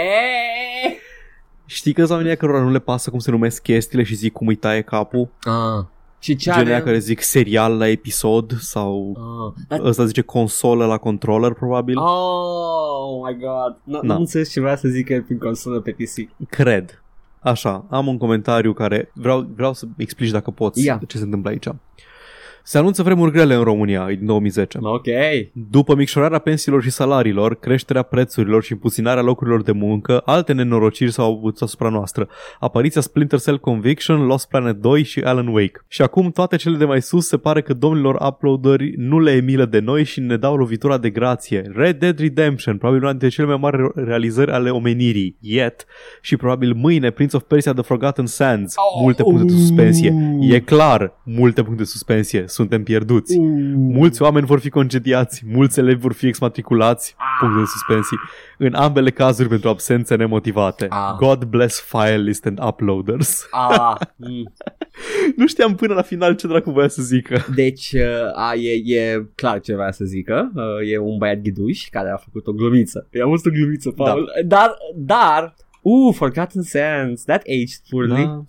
Știi 1.66 1.94
că 1.94 2.06
oamenii 2.10 2.38
cărora 2.38 2.60
nu 2.62 2.72
le 2.72 2.80
pasă 2.80 3.10
cum 3.10 3.20
se 3.20 3.32
numesc 3.32 3.62
chestiile 3.62 4.04
și 4.04 4.16
zic 4.16 4.32
cum 4.34 4.48
îi 4.48 4.56
taie 4.56 4.82
capul? 4.82 5.30
Ah. 5.42 5.86
Și 6.20 6.36
ce 6.36 6.52
Genii 6.52 6.74
are? 6.74 6.84
care 6.84 6.98
zic 7.00 7.22
serial 7.22 7.78
la 7.78 7.88
episod 7.88 8.52
sau 8.60 9.18
Ah. 9.18 9.64
Dar 9.68 9.86
ăsta 9.88 10.06
zice 10.06 10.22
consolă 10.22 10.86
la 10.86 10.98
controller 10.98 11.54
probabil? 11.54 11.98
Oh 11.98 13.28
my 13.28 13.38
god. 13.40 13.78
Nu 13.84 14.08
Da. 14.08 14.14
am 14.14 14.20
înțeles 14.20 14.52
ce 14.52 14.60
vrea 14.60 14.76
să 14.76 14.88
zică 14.88 15.24
prin 15.26 15.38
consolă 15.38 15.80
pe 15.80 15.92
PC. 15.92 16.48
Cred. 16.50 17.04
Așa, 17.42 17.86
am 17.90 18.08
un 18.08 18.18
comentariu 18.18 18.74
care 18.74 19.12
vreau, 19.14 19.50
vreau 19.56 19.74
să 19.74 19.88
explici 19.98 20.30
dacă 20.30 20.52
poți 20.52 20.86
Ia. 20.86 21.02
ce 21.08 21.18
se 21.18 21.24
întâmplă 21.24 21.50
aici. 21.50 21.68
Se 22.64 22.78
anunță 22.78 23.04
vremuri 23.04 23.32
grele 23.32 23.54
în 23.54 23.64
România, 23.64 24.08
e 24.10 24.16
din 24.16 24.26
2010. 24.26 24.78
Ok. 24.82 25.06
După 25.70 25.96
micșorarea 25.96 26.40
pensiilor 26.40 26.82
și 26.84 26.90
salariilor, 26.90 27.56
creșterea 27.56 28.02
prețurilor 28.02 28.64
și 28.64 28.72
împuținarea 28.72 29.24
locurilor 29.24 29.62
de 29.62 29.72
muncă, 29.72 30.22
alte 30.26 30.54
nenorociri 30.54 31.12
s-au 31.12 31.36
avut 31.38 31.62
asupra 31.62 31.90
noastră. 31.90 32.28
Apariția 32.60 33.02
Splinter 33.02 33.40
Cell 33.40 33.60
Conviction, 33.60 34.26
Lost 34.26 34.48
Planet 34.48 34.76
2 34.76 35.04
și 35.04 35.20
Alan 35.20 35.48
Wake. 35.48 35.84
Și 35.88 36.02
acum 36.02 36.32
toate 36.32 36.56
cele 36.56 36.78
de 36.78 36.86
mai 36.86 37.02
sus 37.02 37.28
se 37.28 37.38
pare 37.38 37.62
că 37.62 37.74
domnilor 37.74 38.18
uploaderi 38.28 38.94
nu 38.98 39.20
le 39.20 39.32
emilă 39.32 39.66
de 39.66 39.80
noi 39.80 40.04
și 40.04 40.20
ne 40.20 40.38
dau 40.38 40.56
lovitura 40.56 40.98
de 40.98 41.10
grație. 41.10 41.72
Red 41.76 42.00
Dead 42.00 42.20
Redemption, 42.20 42.78
probabil 42.78 43.02
una 43.02 43.12
dintre 43.12 43.30
cele 43.30 43.48
mai 43.48 43.58
mari 43.62 43.92
realizări 43.96 44.52
ale 44.52 44.70
omenirii, 44.70 45.38
yet, 45.40 45.86
și 46.22 46.36
probabil 46.36 46.74
mâine 46.74 47.10
Prince 47.10 47.36
of 47.36 47.44
Persia 47.44 47.74
The 47.74 47.82
Forgotten 47.82 48.26
Sands. 48.26 48.76
Multe 49.02 49.24
puncte 49.24 49.44
de 49.44 49.52
suspensie. 49.52 50.14
E 50.42 50.60
clar, 50.60 51.14
multe 51.24 51.62
puncte 51.64 51.82
de 51.82 51.88
suspensie. 51.88 52.44
Suntem 52.52 52.84
pierduți. 52.84 53.40
Mulți 53.76 54.22
oameni 54.22 54.46
vor 54.46 54.60
fi 54.60 54.70
concediați, 54.70 55.44
mulți 55.46 55.80
elevi 55.80 56.00
vor 56.00 56.14
fi 56.14 56.28
exmatriculați, 56.28 57.16
puncte 57.40 57.60
de 57.60 57.66
suspensii, 57.66 58.18
în 58.58 58.74
ambele 58.74 59.10
cazuri 59.12 59.50
pentru 59.50 59.70
absențe 59.70 60.16
nemotivate. 60.16 60.88
Ah. 60.90 61.16
God 61.18 61.44
bless 61.44 61.82
file 61.82 62.18
list 62.18 62.46
and 62.46 62.60
uploaders. 62.64 63.48
Ah, 63.52 63.96
mm. 64.16 64.54
nu 65.36 65.48
știam 65.48 65.76
până 65.76 65.94
la 65.94 66.02
final 66.02 66.36
ce 66.36 66.48
dracu 66.48 66.72
voia 66.72 66.88
să 66.88 67.02
zică. 67.02 67.46
Deci, 67.56 67.92
uh, 67.92 68.02
a, 68.36 68.54
e, 68.56 68.96
e 68.96 69.26
clar 69.36 69.60
ce 69.60 69.76
vrea 69.76 69.92
să 69.92 70.04
zică. 70.06 70.52
Uh, 70.56 70.92
e 70.92 70.98
un 70.98 71.18
băiat 71.18 71.42
ghiduș 71.42 71.90
care 71.90 72.10
a 72.10 72.18
făcut 72.18 72.48
o 72.48 72.52
glumiță. 72.52 73.08
I-a 73.12 73.26
fost 73.26 73.46
o 73.46 73.50
glumiță, 73.50 73.92
Paul. 73.92 74.32
Dar, 74.46 74.78
dar, 74.96 75.56
uh, 75.82 76.14
Forgotten 76.16 76.62
Sands, 76.62 77.24
that 77.24 77.42
aged 77.42 77.82
poorly. 77.90 78.24
Da. 78.24 78.30
Am 78.32 78.46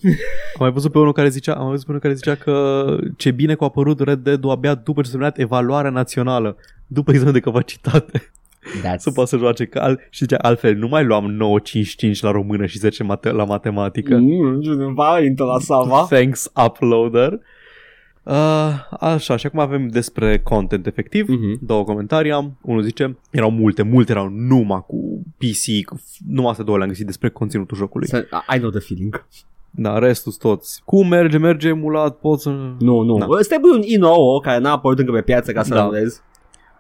mai 0.59 0.71
văzut 0.71 0.93
pe 0.93 0.99
unul 0.99 1.13
care 1.13 1.29
zicea, 1.29 1.53
am 1.53 1.61
mai 1.61 1.71
văzut 1.71 1.85
pe 1.85 1.91
unul 1.91 2.03
care 2.03 2.15
zicea 2.15 2.35
că 2.35 2.97
ce 3.17 3.31
bine 3.31 3.55
că 3.55 3.63
a 3.63 3.67
apărut 3.67 4.01
Red 4.01 4.19
Dead 4.19 4.51
abia 4.51 4.75
după 4.75 5.01
ce 5.01 5.07
s-a 5.07 5.11
terminat 5.13 5.39
evaluarea 5.39 5.91
națională, 5.91 6.57
după 6.87 7.11
examen 7.11 7.33
de 7.33 7.41
capacitate. 7.41 8.33
That's, 8.85 8.97
să 8.97 9.11
poată 9.11 9.29
să 9.31 9.37
joace 9.37 9.65
că 9.65 9.79
al, 9.79 10.01
și 10.11 10.25
zicea 10.25 10.37
altfel 10.37 10.77
nu 10.77 10.89
mai 10.89 11.05
luam 11.05 11.39
9.55 12.13 12.21
la 12.21 12.31
română 12.31 12.67
și 12.67 12.79
10 12.79 13.03
mate- 13.03 13.31
la 13.31 13.45
matematică. 13.45 14.17
Mm, 14.17 14.61
undeva 14.65 15.21
intră 15.21 15.45
la 15.45 15.59
Sava. 15.59 16.07
Thanks 16.11 16.51
uploader. 16.67 17.39
Uh, 18.25 18.71
așa, 19.01 19.37
și 19.37 19.47
acum 19.47 19.59
avem 19.59 19.89
despre 19.89 20.39
content 20.41 20.87
efectiv. 20.87 21.29
Mhm. 21.29 21.59
Două 21.67 21.85
comentarii 21.85 22.33
am. 22.33 22.59
Unul 22.63 22.83
zice, 22.83 23.19
erau 23.31 23.51
multe, 23.51 23.83
multe 23.83 24.13
erau 24.13 24.29
numai 24.29 24.85
cu 24.87 25.23
PC, 25.39 25.85
cu, 25.85 26.01
numai 26.29 26.51
astea 26.51 26.65
două 26.65 26.77
le-am 26.77 26.89
găsit 26.89 27.07
despre 27.07 27.29
conținutul 27.31 27.77
jocului. 27.77 28.09
Să- 28.09 28.27
I 28.55 28.59
know 28.59 28.71
the 28.71 28.81
feeling. 28.81 29.27
Da, 29.71 29.99
restul 29.99 30.33
toți. 30.33 30.83
Cum 30.85 31.09
merge, 31.09 31.39
merge 31.39 31.69
emulat, 31.69 32.17
poți 32.19 32.43
să... 32.43 32.51
Nu, 32.79 33.01
nu. 33.01 33.19
Da. 33.19 33.27
Da. 33.27 33.37
Îți 33.39 33.49
trebuie 33.49 33.73
un 33.73 33.83
i9 33.83 34.43
care 34.43 34.59
n-a 34.59 34.71
apărut 34.73 34.99
încă 34.99 35.13
pe 35.13 35.21
piață 35.23 35.53
ca 35.53 35.63
să-l 35.63 35.77
Da. 35.77 35.83
anulezi. 35.83 36.21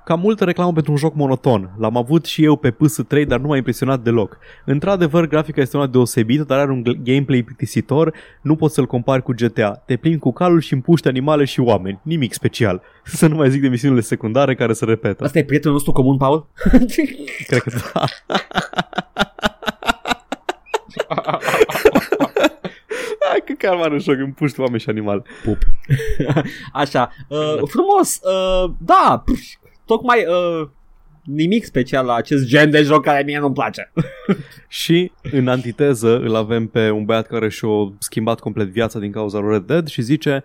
Cam 0.04 0.20
multă 0.20 0.44
reclamă 0.44 0.72
pentru 0.72 0.92
un 0.92 0.98
joc 0.98 1.14
monoton. 1.14 1.70
L-am 1.78 1.96
avut 1.96 2.24
și 2.24 2.44
eu 2.44 2.56
pe 2.56 2.70
PS3, 2.70 3.26
dar 3.26 3.38
nu 3.38 3.46
m-a 3.46 3.56
impresionat 3.56 4.00
deloc. 4.00 4.38
Într-adevăr, 4.64 5.26
grafica 5.26 5.60
este 5.60 5.76
una 5.76 5.86
deosebită, 5.86 6.42
dar 6.42 6.58
are 6.58 6.70
un 6.70 6.82
gl- 6.82 7.02
gameplay 7.02 7.42
plictisitor, 7.42 8.14
nu 8.40 8.56
poți 8.56 8.74
să-l 8.74 8.86
compari 8.86 9.22
cu 9.22 9.32
GTA. 9.36 9.70
Te 9.70 9.96
plimbi 9.96 10.18
cu 10.18 10.32
calul 10.32 10.60
și 10.60 10.72
împuști 10.72 11.08
animale 11.08 11.44
și 11.44 11.60
oameni. 11.60 12.00
Nimic 12.02 12.32
special. 12.32 12.82
Să 13.04 13.26
nu 13.26 13.36
mai 13.36 13.50
zic 13.50 13.60
de 13.60 13.68
misiunile 13.68 14.00
secundare 14.00 14.54
care 14.54 14.72
se 14.72 14.84
repetă. 14.84 15.24
Asta 15.24 15.38
e 15.38 15.44
prietenul 15.44 15.74
nostru 15.74 15.92
comun, 15.92 16.16
Paul? 16.16 16.46
Cred 17.48 17.62
că 17.62 17.70
da. 17.94 18.04
Hai 23.28 23.42
că 23.44 23.52
chiar 23.58 23.76
m-am 23.76 23.92
în 23.92 23.98
joc, 23.98 24.18
împuști 24.18 24.60
oameni 24.60 24.80
și 24.80 24.88
animale. 24.88 25.22
Pup. 25.44 25.58
Așa, 26.72 27.10
uh, 27.28 27.58
frumos, 27.64 28.20
uh, 28.22 28.70
da, 28.78 29.22
pf, 29.24 29.40
tocmai 29.94 30.24
uh, 30.26 30.68
nimic 31.22 31.64
special 31.64 32.06
la 32.06 32.14
acest 32.14 32.46
gen 32.46 32.70
de 32.70 32.82
joc 32.82 33.02
care 33.02 33.22
mie 33.22 33.38
nu-mi 33.38 33.54
place. 33.54 33.92
Și 34.68 35.12
în 35.22 35.48
antiteză 35.48 36.18
îl 36.18 36.34
avem 36.34 36.66
pe 36.66 36.90
un 36.90 37.04
băiat 37.04 37.26
care 37.26 37.48
și-a 37.48 37.92
schimbat 37.98 38.40
complet 38.40 38.68
viața 38.68 38.98
din 38.98 39.12
cauza 39.12 39.38
lui 39.38 39.52
Red 39.52 39.62
Dead 39.62 39.88
și 39.88 40.02
zice 40.02 40.44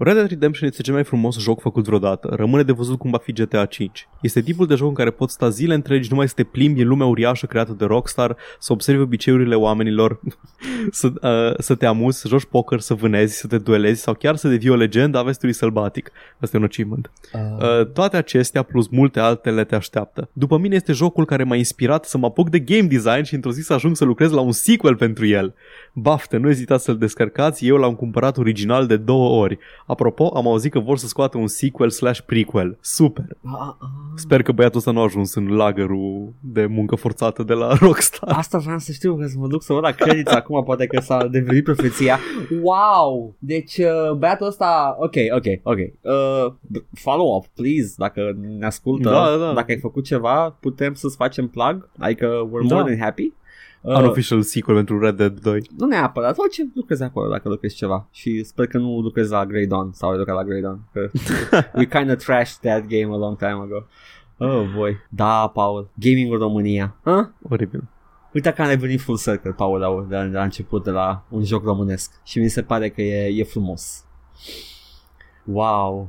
Red 0.00 0.14
Dead 0.14 0.28
Redemption 0.28 0.68
este 0.68 0.82
cel 0.82 0.94
mai 0.94 1.04
frumos 1.04 1.38
joc 1.38 1.60
făcut 1.60 1.84
vreodată. 1.84 2.28
Rămâne 2.36 2.62
de 2.62 2.72
văzut 2.72 2.98
cum 2.98 3.10
va 3.10 3.18
fi 3.18 3.32
GTA 3.32 3.64
5. 3.64 4.08
Este 4.20 4.40
tipul 4.40 4.66
de 4.66 4.74
joc 4.74 4.88
în 4.88 4.94
care 4.94 5.10
poți 5.10 5.32
sta 5.32 5.48
zile 5.48 5.74
întregi 5.74 6.08
numai 6.10 6.28
să 6.28 6.34
te 6.36 6.44
plimbi 6.44 6.80
în 6.80 6.88
lumea 6.88 7.06
uriașă 7.06 7.46
creată 7.46 7.72
de 7.72 7.84
Rockstar, 7.84 8.36
să 8.58 8.72
observi 8.72 9.02
obiceiurile 9.02 9.54
oamenilor, 9.54 10.20
să, 10.90 11.06
uh, 11.06 11.58
să 11.58 11.74
te 11.74 11.86
amuzi, 11.86 12.20
să 12.20 12.28
joci 12.28 12.44
poker, 12.44 12.80
să 12.80 12.94
vânezi, 12.94 13.36
să 13.38 13.46
te 13.46 13.58
duelezi 13.58 14.02
sau 14.02 14.14
chiar 14.14 14.36
să 14.36 14.48
devii 14.48 14.70
o 14.70 14.74
legendă 14.74 15.18
a 15.18 15.22
vestului 15.22 15.54
sălbatic. 15.54 16.10
Asta 16.40 16.56
e 16.56 16.60
un 16.60 16.64
achievement. 16.64 17.10
Uh, 17.32 17.86
toate 17.92 18.16
acestea 18.16 18.62
plus 18.62 18.88
multe 18.88 19.20
altele 19.20 19.64
te 19.64 19.74
așteaptă. 19.74 20.28
După 20.32 20.58
mine 20.58 20.74
este 20.74 20.92
jocul 20.92 21.24
care 21.24 21.44
m-a 21.44 21.56
inspirat 21.56 22.04
să 22.04 22.18
mă 22.18 22.26
apuc 22.26 22.50
de 22.50 22.58
game 22.58 22.88
design 22.88 23.22
și 23.22 23.34
într-o 23.34 23.52
zi 23.52 23.60
să 23.60 23.72
ajung 23.72 23.96
să 23.96 24.04
lucrez 24.04 24.30
la 24.30 24.40
un 24.40 24.52
sequel 24.52 24.96
pentru 24.96 25.26
el. 25.26 25.54
Baftă, 25.92 26.36
nu 26.36 26.48
ezitați 26.48 26.84
să-l 26.84 26.96
descărcați, 26.98 27.66
eu 27.66 27.76
l-am 27.76 27.94
cumpărat 27.94 28.36
original 28.36 28.86
de 28.86 28.96
două 28.96 29.42
ori. 29.42 29.58
Apropo, 29.88 30.26
am 30.34 30.46
auzit 30.46 30.72
că 30.72 30.78
vor 30.78 30.98
să 30.98 31.06
scoată 31.06 31.38
un 31.38 31.46
sequel 31.46 31.90
slash 31.90 32.20
prequel. 32.20 32.78
Super! 32.80 33.24
Ah, 33.44 33.52
ah. 33.78 33.88
Sper 34.16 34.42
că 34.42 34.52
băiatul 34.52 34.78
ăsta 34.78 34.90
nu 34.90 35.00
a 35.00 35.02
ajuns 35.02 35.34
în 35.34 35.48
lagărul 35.56 36.32
de 36.40 36.66
muncă 36.66 36.94
forțată 36.94 37.42
de 37.42 37.52
la 37.52 37.74
Rockstar. 37.80 38.36
Asta 38.36 38.58
vreau 38.58 38.78
să 38.78 38.92
știu, 38.92 39.16
că 39.16 39.26
să 39.26 39.34
mă 39.38 39.46
duc 39.46 39.62
să 39.62 39.72
văd 39.72 39.82
la 39.82 39.90
credit 39.90 40.28
acum, 40.28 40.64
poate 40.64 40.86
că 40.86 41.00
s-a 41.00 41.26
devenit 41.26 41.64
profeția. 41.64 42.18
Wow! 42.62 43.34
Deci, 43.38 43.76
uh, 43.76 44.12
băiatul 44.16 44.46
ăsta, 44.46 44.96
ok, 44.98 45.14
ok, 45.36 45.44
ok. 45.62 45.78
Uh, 46.00 46.52
follow-up, 46.94 47.46
please, 47.54 47.94
dacă 47.96 48.36
ne 48.58 48.66
ascultă, 48.66 49.08
Da, 49.10 49.36
da. 49.36 49.52
dacă 49.52 49.66
ai 49.72 49.78
făcut 49.78 50.04
ceva, 50.04 50.56
putem 50.60 50.94
să-ți 50.94 51.16
facem 51.16 51.48
plug, 51.48 51.88
adică 51.98 52.26
we're 52.48 52.68
Da. 52.68 52.74
more 52.74 52.86
than 52.94 52.98
happy. 53.04 53.32
Uh, 53.80 53.96
Unofficial 53.96 54.42
sequel 54.42 54.74
pentru 54.74 54.98
Red 54.98 55.16
Dead 55.16 55.40
2. 55.40 55.62
nu 55.76 55.86
neapărat, 55.86 56.38
orice 56.38 56.70
lucrezi 56.74 57.02
acolo 57.02 57.28
dacă 57.28 57.48
lucrezi 57.48 57.76
ceva 57.76 58.08
și 58.10 58.44
sper 58.44 58.66
că 58.66 58.78
nu 58.78 59.00
lucrezi 59.00 59.30
la 59.30 59.46
Grey 59.46 59.66
Dawn 59.66 59.92
sau 59.92 60.10
ai 60.10 60.18
lucrat 60.18 60.36
la 60.36 60.44
Grey 60.44 60.60
Dawn 60.60 60.80
că 60.92 61.10
we 61.78 61.86
kind 61.86 62.10
of 62.10 62.24
trashed 62.24 62.58
that 62.60 62.86
game 62.86 63.14
a 63.14 63.16
long 63.16 63.36
time 63.36 63.50
ago. 63.50 63.86
Oh 64.38 64.72
boy. 64.76 64.96
Da, 65.10 65.50
Paul. 65.54 65.90
Gaming 65.94 66.32
în 66.32 66.38
România. 66.38 66.96
Huh? 67.02 67.26
Oribil. 67.48 67.84
Uite 68.32 68.52
că 68.52 68.62
am 68.62 68.68
revenit 68.68 69.00
full 69.00 69.18
circle, 69.18 69.52
Paul, 69.52 69.78
la, 69.78 70.06
de, 70.08 70.16
la, 70.16 70.24
de 70.24 70.36
la 70.36 70.42
început 70.42 70.84
de 70.84 70.90
la 70.90 71.24
un 71.28 71.44
joc 71.44 71.64
românesc 71.64 72.20
și 72.24 72.38
mi 72.38 72.48
se 72.48 72.62
pare 72.62 72.88
că 72.90 73.02
e, 73.02 73.40
e 73.40 73.44
frumos. 73.44 74.04
Wow. 75.44 76.08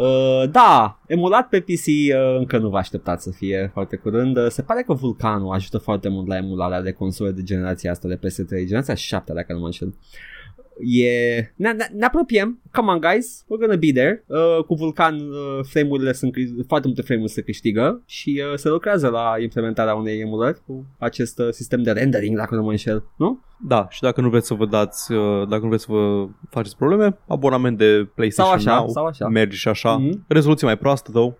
Uh, 0.00 0.50
da, 0.50 1.00
emulat 1.06 1.48
pe 1.48 1.60
PC 1.60 1.86
uh, 1.86 2.36
încă 2.38 2.58
nu 2.58 2.68
vă 2.68 2.76
așteptați 2.76 3.22
să 3.22 3.30
fie 3.30 3.70
foarte 3.72 3.96
curând. 3.96 4.36
Uh, 4.36 4.46
se 4.48 4.62
pare 4.62 4.82
că 4.82 4.92
Vulcanul 4.92 5.52
ajută 5.52 5.78
foarte 5.78 6.08
mult 6.08 6.26
la 6.26 6.36
emularea 6.36 6.82
de 6.82 6.92
console 6.92 7.30
de 7.30 7.42
generația 7.42 7.90
asta 7.90 8.08
de 8.08 8.16
PS3, 8.16 8.48
generația 8.48 8.94
7 8.94 9.32
dacă 9.32 9.52
nu 9.52 9.58
mă 9.58 9.64
înșel. 9.64 9.94
E... 10.82 11.08
Ne, 11.56 11.72
ne, 11.72 11.86
ne 11.92 12.04
apropiem, 12.04 12.60
come 12.72 12.90
on 12.90 13.00
guys, 13.00 13.44
we're 13.44 13.60
gonna 13.60 13.76
be 13.76 13.92
there. 13.92 14.24
Uh, 14.26 14.64
cu 14.64 14.74
Vulcan 14.74 15.14
uh, 15.14 15.58
frame-urile 15.62 16.12
sunt, 16.12 16.32
câ- 16.32 16.64
foarte 16.66 16.86
multe 16.86 17.02
frame-uri 17.02 17.30
se 17.32 17.42
câștigă 17.42 18.02
și 18.06 18.42
uh, 18.52 18.58
se 18.58 18.68
lucrează 18.68 19.08
la 19.08 19.34
implementarea 19.42 19.94
unei 19.94 20.20
emulări 20.20 20.60
cu 20.66 20.86
acest 20.98 21.38
uh, 21.38 21.48
sistem 21.50 21.82
de 21.82 21.90
rendering 21.90 22.36
dacă 22.36 22.54
nu 22.54 22.62
mă 22.62 22.70
înșel, 22.70 23.04
nu? 23.16 23.40
Da, 23.68 23.86
și 23.90 24.00
dacă 24.00 24.20
nu 24.20 24.28
vreți 24.28 24.46
să 24.46 24.54
vă 24.54 24.66
dați, 24.66 25.12
uh, 25.12 25.48
dacă 25.48 25.62
nu 25.62 25.68
vreți 25.68 25.84
să 25.84 25.92
vă 25.92 26.26
faceți 26.50 26.76
probleme, 26.76 27.18
abonament 27.28 27.78
de 27.78 28.08
PlayStation 28.14 28.58
Sau 28.58 28.72
așa, 28.72 28.80
Now, 28.80 28.88
sau 28.88 29.06
așa. 29.06 29.28
merge 29.28 29.56
și 29.56 29.68
așa. 29.68 29.96
Mhm. 29.96 30.24
Rezoluție 30.28 30.66
mai 30.66 30.78
proastă, 30.78 31.10
though. 31.10 31.34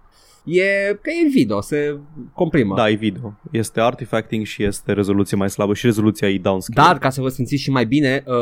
E 0.44 0.62
că 1.02 1.10
e 1.24 1.28
video, 1.32 1.60
se 1.60 1.96
comprimă. 2.34 2.74
Da, 2.76 2.90
e 2.90 2.94
video. 2.94 3.40
Este 3.50 3.80
artifacting 3.80 4.46
și 4.46 4.62
este 4.64 4.92
rezoluție 4.92 5.36
mai 5.36 5.50
slabă 5.50 5.74
și 5.74 5.86
rezoluția 5.86 6.28
e 6.28 6.38
downscale. 6.38 6.86
Dar 6.88 6.98
ca 6.98 7.10
să 7.10 7.20
vă 7.20 7.28
simțiți 7.28 7.62
și 7.62 7.70
mai 7.70 7.86
bine, 7.86 8.24
uh, 8.26 8.34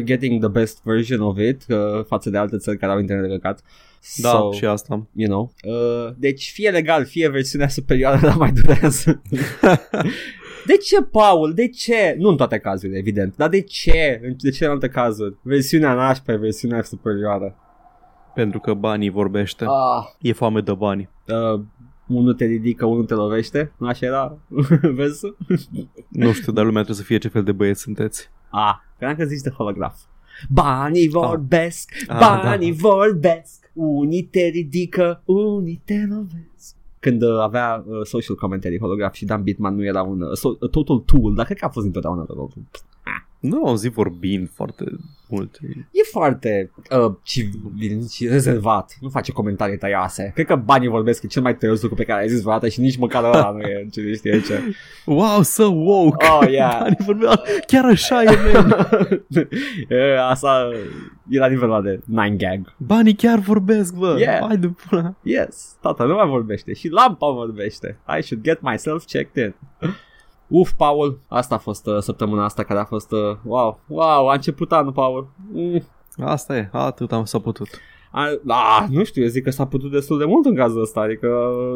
you're 0.00 0.04
getting 0.04 0.40
the 0.40 0.48
best 0.50 0.80
version 0.84 1.20
of 1.20 1.38
it 1.38 1.62
uh, 1.68 2.04
față 2.06 2.30
de 2.30 2.38
alte 2.38 2.56
țări 2.56 2.78
care 2.78 2.92
au 2.92 2.98
internet 2.98 3.24
de 3.28 3.30
căcat. 3.34 3.60
da 4.16 4.28
so, 4.28 4.52
și 4.52 4.64
asta. 4.64 5.06
you 5.12 5.28
know. 5.28 5.52
Uh, 5.64 6.14
deci 6.18 6.50
fie 6.54 6.70
legal, 6.70 7.04
fie 7.04 7.28
versiunea 7.28 7.68
superioară, 7.68 8.20
dar 8.26 8.36
mai 8.36 8.52
durează. 8.52 9.22
de 10.66 10.76
ce, 10.84 11.02
Paul? 11.10 11.54
De 11.54 11.68
ce? 11.68 12.14
Nu 12.18 12.28
în 12.28 12.36
toate 12.36 12.58
cazurile, 12.58 12.98
evident, 12.98 13.36
dar 13.36 13.48
de 13.48 13.60
ce? 13.60 14.20
În- 14.24 14.36
De 14.38 14.50
ce 14.50 14.64
în 14.64 14.70
alte 14.70 14.88
cazuri? 14.88 15.36
Versiunea 15.42 15.94
nașpa, 15.94 16.36
versiunea 16.36 16.82
superioară. 16.82 17.56
Pentru 18.34 18.58
că 18.60 18.74
banii 18.74 19.10
vorbește. 19.10 19.64
Ah, 19.64 20.04
E 20.20 20.32
foame 20.32 20.60
de 20.60 20.72
bani. 20.74 21.08
uh, 21.54 21.60
unul 22.06 22.34
te 22.34 22.44
ridică, 22.44 22.86
unul 22.86 23.04
te 23.04 23.14
lovește. 23.14 23.72
Nu 23.78 23.86
așa 23.86 24.06
era 24.06 24.38
versul? 24.98 25.36
Nu 26.08 26.32
știu, 26.32 26.52
dar 26.52 26.64
lumea 26.64 26.82
trebuie 26.82 26.96
să 26.96 27.08
fie 27.10 27.18
ce 27.18 27.28
fel 27.28 27.42
de 27.42 27.52
băieți 27.52 27.80
sunteți. 27.80 28.30
Ah, 28.50 28.74
credeam 28.96 29.16
că 29.18 29.24
zici 29.24 29.40
de 29.40 29.50
holograf. 29.50 30.00
Banii 30.50 31.08
vorbesc, 31.08 31.90
Ah, 32.08 32.18
banii 32.44 32.72
vorbesc, 32.72 33.70
unii 33.74 34.22
te 34.22 34.40
ridică, 34.46 35.22
unii 35.24 35.80
te 35.84 35.94
lovesc. 36.08 36.74
Când 37.00 37.22
uh, 37.22 37.38
avea 37.40 37.84
uh, 37.86 38.00
social 38.06 38.36
commentary 38.36 38.78
holograf 38.78 39.14
și 39.14 39.24
Dan 39.24 39.42
Bitman 39.42 39.74
nu 39.74 39.84
era 39.84 40.02
un 40.02 40.20
uh, 40.22 40.28
so- 40.38 40.58
uh, 40.60 40.70
total 40.70 40.98
tool, 40.98 41.34
dar 41.34 41.44
cred 41.44 41.58
că 41.58 41.64
a 41.64 41.68
fost 41.68 41.86
întotdeauna 41.86 42.22
total 42.22 42.46
tool. 42.46 42.64
Nu 43.42 43.56
am 43.56 43.66
auzit 43.66 43.92
vorbind 43.92 44.50
foarte 44.50 44.84
mult. 45.28 45.58
E 45.90 46.02
foarte 46.10 46.70
uh, 46.90 47.14
civil 47.22 48.08
și 48.08 48.26
rezervat, 48.26 48.96
nu 49.00 49.08
face 49.08 49.32
comentarii 49.32 49.78
tăioase. 49.78 50.30
Cred 50.34 50.46
că 50.46 50.56
banii 50.56 50.88
vorbesc, 50.88 51.22
e 51.22 51.26
cel 51.26 51.42
mai 51.42 51.56
tăios 51.56 51.82
lucru 51.82 51.96
pe 51.96 52.04
care 52.04 52.20
ai 52.20 52.28
zis 52.28 52.40
vreodată 52.40 52.68
și 52.68 52.80
nici 52.80 52.96
măcar 52.96 53.24
ăla 53.24 53.50
nu 53.50 53.60
e 53.60 53.88
ce 53.92 54.12
știe 54.12 54.40
ce. 54.40 54.60
Wow, 55.06 55.42
so 55.42 55.64
woke! 55.64 56.26
Oh, 56.26 56.48
yeah. 56.50 56.78
Banii 56.80 56.96
vorbeau, 57.04 57.34
chiar 57.66 57.84
așa 57.84 58.22
e, 58.22 58.38
man. 58.52 58.88
e, 59.88 60.20
asta 60.20 60.68
e 61.28 61.38
la 61.38 61.46
nivelul 61.46 61.74
ăla 61.74 61.82
de 61.82 62.00
9 62.06 62.28
gag. 62.28 62.74
Banii 62.76 63.14
chiar 63.14 63.38
vorbesc, 63.38 63.94
bă. 63.94 64.16
Yeah. 64.18 64.46
Hai 64.46 64.56
de 64.56 64.68
pula. 64.68 65.14
Yes, 65.22 65.76
tata 65.80 66.04
nu 66.04 66.14
mai 66.14 66.28
vorbește 66.28 66.72
și 66.72 66.88
lampa 66.88 67.30
vorbește. 67.30 67.98
I 68.18 68.22
should 68.22 68.44
get 68.44 68.60
myself 68.60 69.04
checked 69.04 69.44
in. 69.44 69.54
Uf, 70.52 70.72
Paul, 70.72 71.18
asta 71.28 71.54
a 71.54 71.58
fost 71.58 71.86
uh, 71.86 71.98
săptămâna 71.98 72.44
asta 72.44 72.62
care 72.64 72.78
a 72.80 72.84
fost, 72.84 73.12
uh, 73.12 73.36
wow, 73.44 73.80
wow, 73.86 74.28
a 74.28 74.32
început 74.34 74.72
anul, 74.72 74.92
Paul. 74.92 75.28
Mm. 75.52 75.82
Asta 76.18 76.56
e, 76.56 76.68
atât 76.72 77.12
am 77.12 77.24
s-a 77.24 77.38
putut. 77.38 77.68
A, 78.10 78.26
da, 78.44 78.86
nu 78.90 79.04
știu, 79.04 79.22
eu 79.22 79.28
zic 79.28 79.44
că 79.44 79.50
s-a 79.50 79.66
putut 79.66 79.90
destul 79.90 80.18
de 80.18 80.24
mult 80.24 80.44
în 80.46 80.54
cazul 80.54 80.80
ăsta, 80.80 81.00
adică 81.00 81.28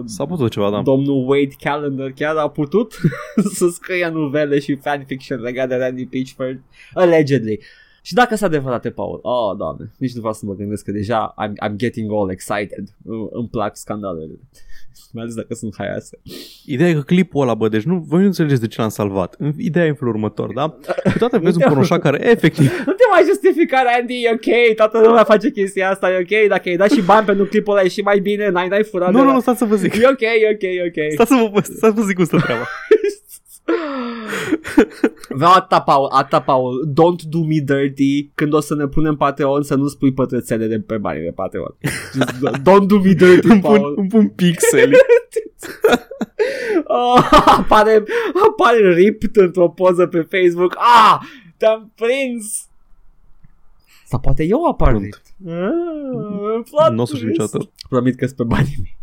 S-a 0.04 0.26
putut 0.26 0.50
ceva, 0.50 0.70
da. 0.70 0.82
domnul 0.82 1.28
Wade 1.28 1.54
Callender 1.60 2.12
chiar 2.12 2.36
a 2.36 2.48
putut 2.48 2.92
să 3.58 3.68
scrie 3.68 4.08
novele 4.08 4.58
și 4.58 4.74
fanfiction 4.76 5.40
legate 5.40 5.68
de 5.68 5.76
Randy 5.76 6.06
Pitchford, 6.06 6.60
allegedly. 6.94 7.60
Și 8.02 8.14
dacă 8.14 8.34
s-a 8.36 8.46
adevărat, 8.46 8.84
e 8.84 8.90
Paul, 8.90 9.18
oh, 9.22 9.56
doamne, 9.56 9.92
nici 9.98 10.12
nu 10.12 10.18
vreau 10.18 10.34
să 10.34 10.46
mă 10.46 10.54
gândesc 10.54 10.84
că 10.84 10.92
deja 10.92 11.34
I'm, 11.34 11.68
I'm 11.68 11.76
getting 11.76 12.12
all 12.12 12.30
excited. 12.30 12.88
Îmi- 13.04 13.28
Îmi 13.30 13.48
plac 13.48 13.76
scandalele. 13.76 14.38
Mai 15.12 15.22
ales 15.22 15.34
dacă 15.34 15.54
sunt 15.54 15.74
haioase. 15.78 16.18
Ideea 16.66 16.88
e 16.90 16.92
că 16.92 17.00
clipul 17.00 17.42
ăla, 17.42 17.54
bă, 17.54 17.68
deci 17.68 17.82
nu, 17.82 18.04
voi 18.08 18.20
nu 18.20 18.26
înțelegeți 18.26 18.60
de 18.60 18.66
ce 18.66 18.80
l-am 18.80 18.88
salvat. 18.90 19.36
Ideea 19.56 19.84
e 19.84 19.88
în 19.88 19.94
felul 19.94 20.12
următor, 20.14 20.52
da? 20.52 20.78
Câteodată 21.02 21.38
vezi 21.38 21.52
un 21.54 21.58
te-am- 21.58 21.70
pornoșac 21.72 22.00
care, 22.00 22.30
efectiv, 22.30 22.70
Nu 22.86 22.92
te 22.92 23.02
mai 23.12 23.22
justifica, 23.26 23.82
Randy, 23.82 24.14
e 24.22 24.30
ok, 24.32 24.74
toată 24.76 24.98
lumea 25.06 25.24
face 25.24 25.50
chestia 25.50 25.90
asta, 25.90 26.10
e 26.12 26.18
ok, 26.20 26.48
dacă 26.48 26.68
ai 26.68 26.76
dat 26.76 26.90
și 26.90 27.02
bani 27.02 27.26
pentru 27.26 27.44
clipul 27.44 27.72
ăla 27.72 27.82
e 27.84 27.88
și 27.88 28.00
mai 28.00 28.18
bine, 28.20 28.48
n-ai, 28.48 28.68
n-ai 28.68 28.82
furat 28.84 29.10
nu, 29.10 29.14
de 29.16 29.20
nu, 29.22 29.26
la- 29.28 29.34
nu, 29.34 29.40
stați 29.40 29.58
să 29.58 29.64
vă 29.64 29.76
zic. 29.76 29.94
E 29.94 30.06
ok, 30.08 30.20
e 30.20 30.50
ok, 30.52 30.62
e 30.62 30.82
ok. 30.86 31.12
Stați 31.12 31.30
să 31.30 31.48
vă, 31.52 31.60
stați 31.62 31.78
să 31.78 31.90
vă 31.94 32.02
zic 32.02 32.14
cum 32.16 32.24
stă 32.24 32.36
treaba. 32.36 32.64
Vreau 35.38 35.52
atâta, 35.52 35.80
Paul, 35.80 36.08
atâta, 36.12 36.40
Paul, 36.40 36.88
don't 36.92 37.22
do 37.28 37.38
me 37.38 37.58
dirty 37.64 38.28
când 38.34 38.52
o 38.52 38.60
să 38.60 38.74
ne 38.74 38.86
punem 38.86 39.16
Patreon 39.16 39.62
să 39.62 39.74
nu 39.74 39.86
spui 39.88 40.12
pătrățele 40.12 40.66
de 40.66 40.80
pe 40.80 40.96
banii 40.98 41.22
de 41.22 41.30
Patreon. 41.34 41.76
Just 42.12 42.34
don't 42.68 42.86
do 42.86 42.96
me 42.98 43.12
dirty, 43.12 43.46
Îmi 43.46 43.60
pun, 43.60 43.76
Paul. 43.76 43.94
îmi 43.96 44.08
pun 44.08 44.28
pixeli. 44.28 44.94
Oh, 46.88 47.28
apare, 47.46 48.04
apare 48.48 48.94
ripped 48.94 49.36
într-o 49.36 49.68
poză 49.68 50.06
pe 50.06 50.20
Facebook. 50.30 50.74
Ah, 50.76 51.18
te-am 51.56 51.92
prins. 51.94 52.66
Sau 54.06 54.20
poate 54.20 54.44
eu 54.44 54.64
apar 54.64 54.90
Sunt. 54.92 55.02
ripped. 55.02 55.22
Ah, 55.54 56.62
plot 56.70 56.92
Nu 56.92 57.02
o 57.02 57.04
să 57.04 57.14
știu 57.16 57.26
twist. 57.26 57.40
niciodată. 57.42 57.70
Promit 57.88 58.16
că 58.16 58.24
sunt 58.26 58.36
pe 58.38 58.44
banii 58.44 58.76
mei. 58.82 58.96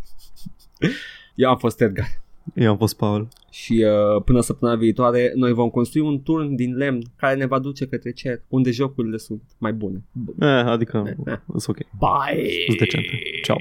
Eu 1.35 1.49
am 1.49 1.57
fost 1.57 1.81
Edgar. 1.81 2.07
Eu 2.53 2.71
am 2.71 2.77
fost 2.77 2.95
Paul. 2.95 3.27
Și 3.53 3.85
uh, 3.85 4.21
până 4.25 4.41
săptămâna 4.41 4.77
viitoare 4.77 5.31
noi 5.35 5.53
vom 5.53 5.69
construi 5.69 6.01
un 6.01 6.21
turn 6.21 6.55
din 6.55 6.75
lemn 6.75 7.01
care 7.15 7.35
ne 7.35 7.45
va 7.45 7.59
duce 7.59 7.87
către 7.87 8.11
cer, 8.11 8.41
unde 8.47 8.71
jocurile 8.71 9.17
sunt 9.17 9.41
mai 9.57 9.73
bune. 9.73 10.03
Eh, 10.39 10.47
adică, 10.47 11.15
sunt 11.57 11.67
ok. 11.67 11.77
Bye! 11.77 12.49
Sunt 12.65 12.77
decente. 12.77 13.09
Ciao. 13.43 13.57